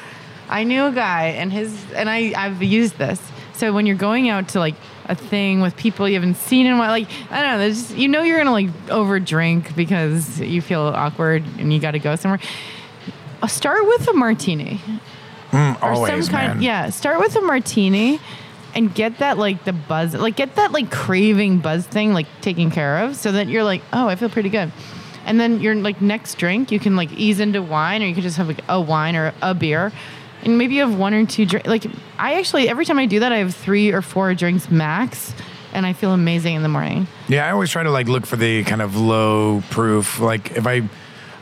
I 0.48 0.64
knew 0.64 0.86
a 0.86 0.92
guy 0.92 1.26
and 1.26 1.52
his 1.52 1.72
and 1.92 2.10
I 2.10 2.32
I've 2.36 2.60
used 2.64 2.98
this. 2.98 3.20
So 3.60 3.74
when 3.74 3.84
you're 3.84 3.94
going 3.94 4.30
out 4.30 4.48
to 4.48 4.58
like 4.58 4.74
a 5.04 5.14
thing 5.14 5.60
with 5.60 5.76
people 5.76 6.08
you 6.08 6.14
haven't 6.14 6.36
seen 6.36 6.64
in 6.64 6.72
a 6.72 6.78
while, 6.78 6.90
like 6.92 7.08
I 7.30 7.42
don't 7.42 7.50
know, 7.52 7.58
there's 7.58 7.82
just, 7.88 7.94
you 7.94 8.08
know 8.08 8.22
you're 8.22 8.38
gonna 8.38 8.52
like 8.52 8.70
over 8.90 9.20
drink 9.20 9.76
because 9.76 10.40
you 10.40 10.62
feel 10.62 10.80
awkward 10.80 11.44
and 11.58 11.70
you 11.70 11.78
got 11.78 11.90
to 11.90 11.98
go 11.98 12.16
somewhere. 12.16 12.40
Uh, 13.42 13.46
Start 13.46 13.84
with 13.84 14.08
a 14.08 14.14
martini 14.14 14.80
or 15.52 15.76
Always, 15.82 16.24
some 16.26 16.34
kind. 16.34 16.54
man. 16.54 16.62
Yeah, 16.62 16.88
start 16.88 17.20
with 17.20 17.36
a 17.36 17.42
martini 17.42 18.18
and 18.74 18.94
get 18.94 19.18
that 19.18 19.36
like 19.36 19.64
the 19.64 19.74
buzz, 19.74 20.14
like 20.14 20.36
get 20.36 20.54
that 20.54 20.72
like 20.72 20.90
craving 20.90 21.58
buzz 21.58 21.86
thing 21.86 22.14
like 22.14 22.28
taken 22.40 22.70
care 22.70 23.00
of, 23.04 23.14
so 23.14 23.30
that 23.32 23.48
you're 23.48 23.64
like, 23.64 23.82
oh, 23.92 24.08
I 24.08 24.16
feel 24.16 24.30
pretty 24.30 24.48
good. 24.48 24.72
And 25.26 25.38
then 25.38 25.60
your 25.60 25.74
like 25.74 26.00
next 26.00 26.38
drink, 26.38 26.72
you 26.72 26.80
can 26.80 26.96
like 26.96 27.12
ease 27.12 27.40
into 27.40 27.60
wine, 27.60 28.02
or 28.02 28.06
you 28.06 28.14
can 28.14 28.22
just 28.22 28.38
have 28.38 28.48
like 28.48 28.62
a 28.70 28.80
wine 28.80 29.16
or 29.16 29.34
a 29.42 29.52
beer, 29.52 29.92
and 30.44 30.58
maybe 30.58 30.74
you 30.74 30.80
have 30.82 30.98
one 30.98 31.14
or 31.14 31.26
two 31.26 31.46
drinks. 31.46 31.68
Like 31.68 31.84
I 32.18 32.34
actually, 32.34 32.68
every 32.68 32.84
time 32.84 32.98
I 32.98 33.06
do 33.06 33.20
that, 33.20 33.32
I 33.32 33.38
have 33.38 33.54
three 33.54 33.92
or 33.92 34.02
four 34.02 34.34
drinks 34.34 34.70
max, 34.70 35.34
and 35.72 35.86
I 35.86 35.92
feel 35.92 36.12
amazing 36.12 36.56
in 36.56 36.62
the 36.62 36.68
morning. 36.68 37.06
Yeah, 37.28 37.46
I 37.46 37.50
always 37.52 37.70
try 37.70 37.82
to 37.82 37.90
like 37.90 38.08
look 38.08 38.26
for 38.26 38.36
the 38.36 38.64
kind 38.64 38.82
of 38.82 38.96
low 38.96 39.62
proof. 39.70 40.20
Like 40.20 40.52
if 40.56 40.66
I, 40.66 40.88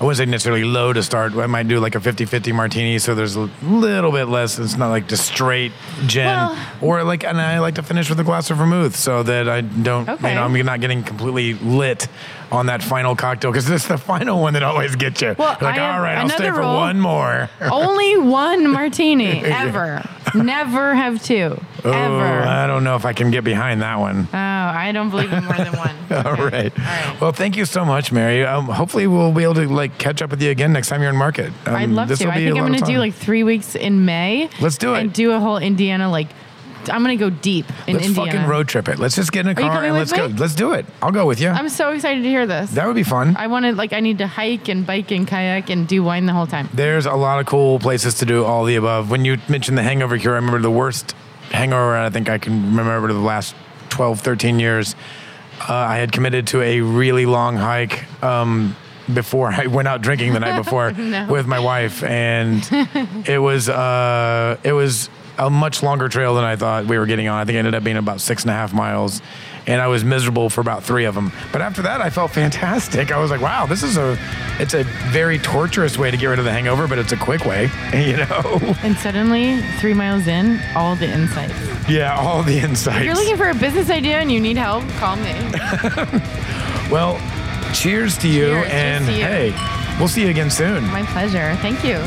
I 0.00 0.04
wouldn't 0.04 0.18
say 0.18 0.26
necessarily 0.26 0.62
low 0.62 0.92
to 0.92 1.02
start. 1.02 1.34
I 1.34 1.46
might 1.46 1.66
do 1.66 1.80
like 1.80 1.96
a 1.96 1.98
50-50 1.98 2.54
martini, 2.54 3.00
so 3.00 3.16
there's 3.16 3.34
a 3.34 3.50
little 3.62 4.12
bit 4.12 4.26
less. 4.26 4.56
It's 4.58 4.76
not 4.76 4.90
like 4.90 5.08
just 5.08 5.26
straight 5.26 5.72
gin, 6.06 6.26
Well- 6.26 6.56
or 6.80 7.02
like, 7.02 7.24
and 7.24 7.40
I 7.40 7.58
like 7.58 7.74
to 7.76 7.82
finish 7.82 8.08
with 8.08 8.20
a 8.20 8.24
glass 8.24 8.48
of 8.50 8.58
vermouth, 8.58 8.94
so 8.94 9.24
that 9.24 9.48
I 9.48 9.62
don't, 9.62 10.08
Okay. 10.08 10.28
you 10.28 10.34
know, 10.36 10.44
I'm 10.44 10.52
not 10.64 10.80
getting 10.80 11.02
completely 11.02 11.54
lit 11.54 12.06
on 12.52 12.66
that 12.66 12.80
final 12.82 13.16
cocktail 13.16 13.50
because 13.50 13.68
it's 13.68 13.88
the 13.88 13.98
final 13.98 14.40
one 14.40 14.54
that 14.54 14.62
always 14.62 14.94
gets 14.94 15.20
you. 15.20 15.34
Well, 15.36 15.56
like, 15.60 15.80
all 15.80 16.00
right, 16.00 16.16
I'll 16.16 16.28
stay 16.28 16.48
for 16.50 16.62
one 16.62 17.00
more. 17.00 17.50
Only 17.60 18.16
one 18.18 18.68
martini 18.72 19.44
ever. 19.44 20.02
Never 20.34 20.94
have 20.94 21.22
two. 21.22 21.60
Oh, 21.84 21.90
Ever. 21.90 22.42
I 22.48 22.66
don't 22.66 22.84
know 22.84 22.96
if 22.96 23.04
I 23.04 23.12
can 23.12 23.30
get 23.30 23.44
behind 23.44 23.82
that 23.82 23.98
one. 23.98 24.28
Oh, 24.32 24.36
I 24.38 24.90
don't 24.92 25.10
believe 25.10 25.32
in 25.32 25.44
more 25.44 25.56
than 25.56 25.72
one. 25.76 25.96
All 26.10 26.32
Okay. 26.32 26.42
right. 26.42 26.78
All 26.78 26.84
right. 26.84 27.20
Well, 27.20 27.32
thank 27.32 27.56
you 27.56 27.64
so 27.64 27.84
much, 27.84 28.12
Mary. 28.12 28.44
Um, 28.44 28.66
hopefully, 28.66 29.06
we'll 29.06 29.32
be 29.32 29.42
able 29.44 29.54
to 29.54 29.68
like 29.68 29.98
catch 29.98 30.22
up 30.22 30.30
with 30.30 30.42
you 30.42 30.50
again 30.50 30.72
next 30.72 30.88
time 30.88 31.00
you're 31.00 31.10
in 31.10 31.16
market. 31.16 31.52
Um, 31.66 31.74
I'd 31.74 31.88
love 31.90 32.08
to. 32.08 32.28
I 32.28 32.34
think 32.36 32.56
I'm 32.56 32.66
going 32.66 32.78
to 32.78 32.84
do 32.84 32.98
like 32.98 33.14
three 33.14 33.42
weeks 33.44 33.74
in 33.74 34.04
May. 34.04 34.48
Let's 34.60 34.78
do 34.78 34.94
it. 34.94 35.00
And 35.00 35.12
do 35.12 35.32
a 35.32 35.40
whole 35.40 35.58
Indiana 35.58 36.10
like 36.10 36.28
I'm 36.90 37.02
gonna 37.02 37.16
go 37.16 37.30
deep 37.30 37.66
in 37.86 37.94
India. 37.94 37.94
Let's 37.94 38.06
Indiana. 38.08 38.32
fucking 38.32 38.48
road 38.50 38.68
trip 38.68 38.88
it. 38.88 38.98
Let's 38.98 39.16
just 39.16 39.32
get 39.32 39.40
in 39.46 39.48
a 39.48 39.54
car 39.54 39.70
coming 39.70 39.90
and 39.90 39.98
let's 39.98 40.12
go. 40.12 40.28
me? 40.28 40.34
Let's 40.34 40.54
do 40.54 40.72
it. 40.72 40.86
I'll 41.02 41.10
go 41.12 41.26
with 41.26 41.40
you. 41.40 41.48
I'm 41.48 41.68
so 41.68 41.90
excited 41.92 42.22
to 42.22 42.28
hear 42.28 42.46
this. 42.46 42.70
that 42.72 42.86
would 42.86 42.96
be 42.96 43.02
fun. 43.02 43.36
I 43.36 43.46
wanted 43.46 43.76
like 43.76 43.92
I 43.92 44.00
need 44.00 44.18
to 44.18 44.26
hike 44.26 44.68
and 44.68 44.86
bike 44.86 45.10
and 45.10 45.26
kayak 45.26 45.70
and 45.70 45.86
do 45.86 46.02
wine 46.02 46.26
the 46.26 46.32
whole 46.32 46.46
time. 46.46 46.68
There's 46.74 47.06
a 47.06 47.14
lot 47.14 47.40
of 47.40 47.46
cool 47.46 47.78
places 47.78 48.14
to 48.16 48.26
do 48.26 48.44
all 48.44 48.64
the 48.64 48.76
above. 48.76 49.10
When 49.10 49.24
you 49.24 49.38
mentioned 49.48 49.76
the 49.78 49.82
hangover 49.82 50.18
cure, 50.18 50.32
I 50.34 50.36
remember 50.36 50.60
the 50.60 50.70
worst 50.70 51.14
hangover 51.50 51.96
I 51.96 52.10
think 52.10 52.28
I 52.28 52.38
can 52.38 52.76
remember 52.76 53.08
to 53.08 53.14
the 53.14 53.20
last 53.20 53.54
12, 53.90 54.20
13 54.20 54.58
years. 54.60 54.94
Uh, 55.60 55.72
I 55.72 55.96
had 55.96 56.12
committed 56.12 56.46
to 56.48 56.62
a 56.62 56.80
really 56.82 57.26
long 57.26 57.56
hike 57.56 58.04
um, 58.22 58.76
before 59.12 59.50
I 59.50 59.66
went 59.66 59.88
out 59.88 60.02
drinking 60.02 60.34
the 60.34 60.40
night 60.40 60.56
before 60.62 60.92
No. 60.92 61.26
with 61.28 61.46
my 61.46 61.58
wife, 61.58 62.04
and 62.04 62.62
it 63.26 63.38
was 63.40 63.68
uh, 63.68 64.56
it 64.62 64.72
was 64.72 65.08
a 65.38 65.48
much 65.50 65.82
longer 65.82 66.08
trail 66.08 66.34
than 66.34 66.44
I 66.44 66.56
thought 66.56 66.86
we 66.86 66.98
were 66.98 67.06
getting 67.06 67.28
on. 67.28 67.38
I 67.38 67.44
think 67.44 67.54
it 67.56 67.58
ended 67.60 67.74
up 67.74 67.84
being 67.84 67.96
about 67.96 68.20
six 68.20 68.42
and 68.42 68.50
a 68.50 68.54
half 68.54 68.72
miles, 68.72 69.22
and 69.66 69.80
I 69.80 69.86
was 69.86 70.04
miserable 70.04 70.50
for 70.50 70.60
about 70.60 70.82
three 70.82 71.04
of 71.04 71.14
them. 71.14 71.32
But 71.52 71.62
after 71.62 71.82
that, 71.82 72.00
I 72.00 72.10
felt 72.10 72.30
fantastic. 72.32 73.12
I 73.12 73.18
was 73.18 73.30
like, 73.30 73.40
wow, 73.40 73.66
this 73.66 73.82
is 73.82 73.96
a 73.96 74.18
it's 74.58 74.74
a 74.74 74.82
very 75.10 75.38
torturous 75.38 75.96
way 75.96 76.10
to 76.10 76.16
get 76.16 76.26
rid 76.26 76.38
of 76.38 76.44
the 76.44 76.50
hangover, 76.52 76.88
but 76.88 76.98
it's 76.98 77.12
a 77.12 77.16
quick 77.16 77.44
way, 77.44 77.64
you 77.94 78.16
know. 78.16 78.74
And 78.82 78.96
suddenly, 78.96 79.60
three 79.78 79.94
miles 79.94 80.26
in, 80.26 80.60
all 80.74 80.96
the 80.96 81.08
insights. 81.08 81.54
yeah, 81.88 82.16
all 82.18 82.42
the 82.42 82.58
insights. 82.58 82.98
If 82.98 83.04
you're 83.04 83.14
looking 83.14 83.36
for 83.36 83.48
a 83.50 83.54
business 83.54 83.90
idea 83.90 84.18
and 84.18 84.30
you 84.32 84.40
need 84.40 84.56
help, 84.56 84.82
call 84.98 85.16
me. 85.16 85.32
well, 86.90 87.18
cheers 87.74 88.16
to 88.18 88.28
you, 88.28 88.46
Cheers, 88.48 88.62
cheers 88.68 88.72
and 88.72 89.06
to 89.06 89.12
you. 89.12 89.22
hey, 89.24 89.96
we'll 89.98 90.08
see 90.08 90.22
you 90.22 90.28
again 90.30 90.50
soon. 90.50 90.84
My 90.88 91.02
pleasure. 91.04 91.54
Thank 91.56 91.84
you. 91.84 91.98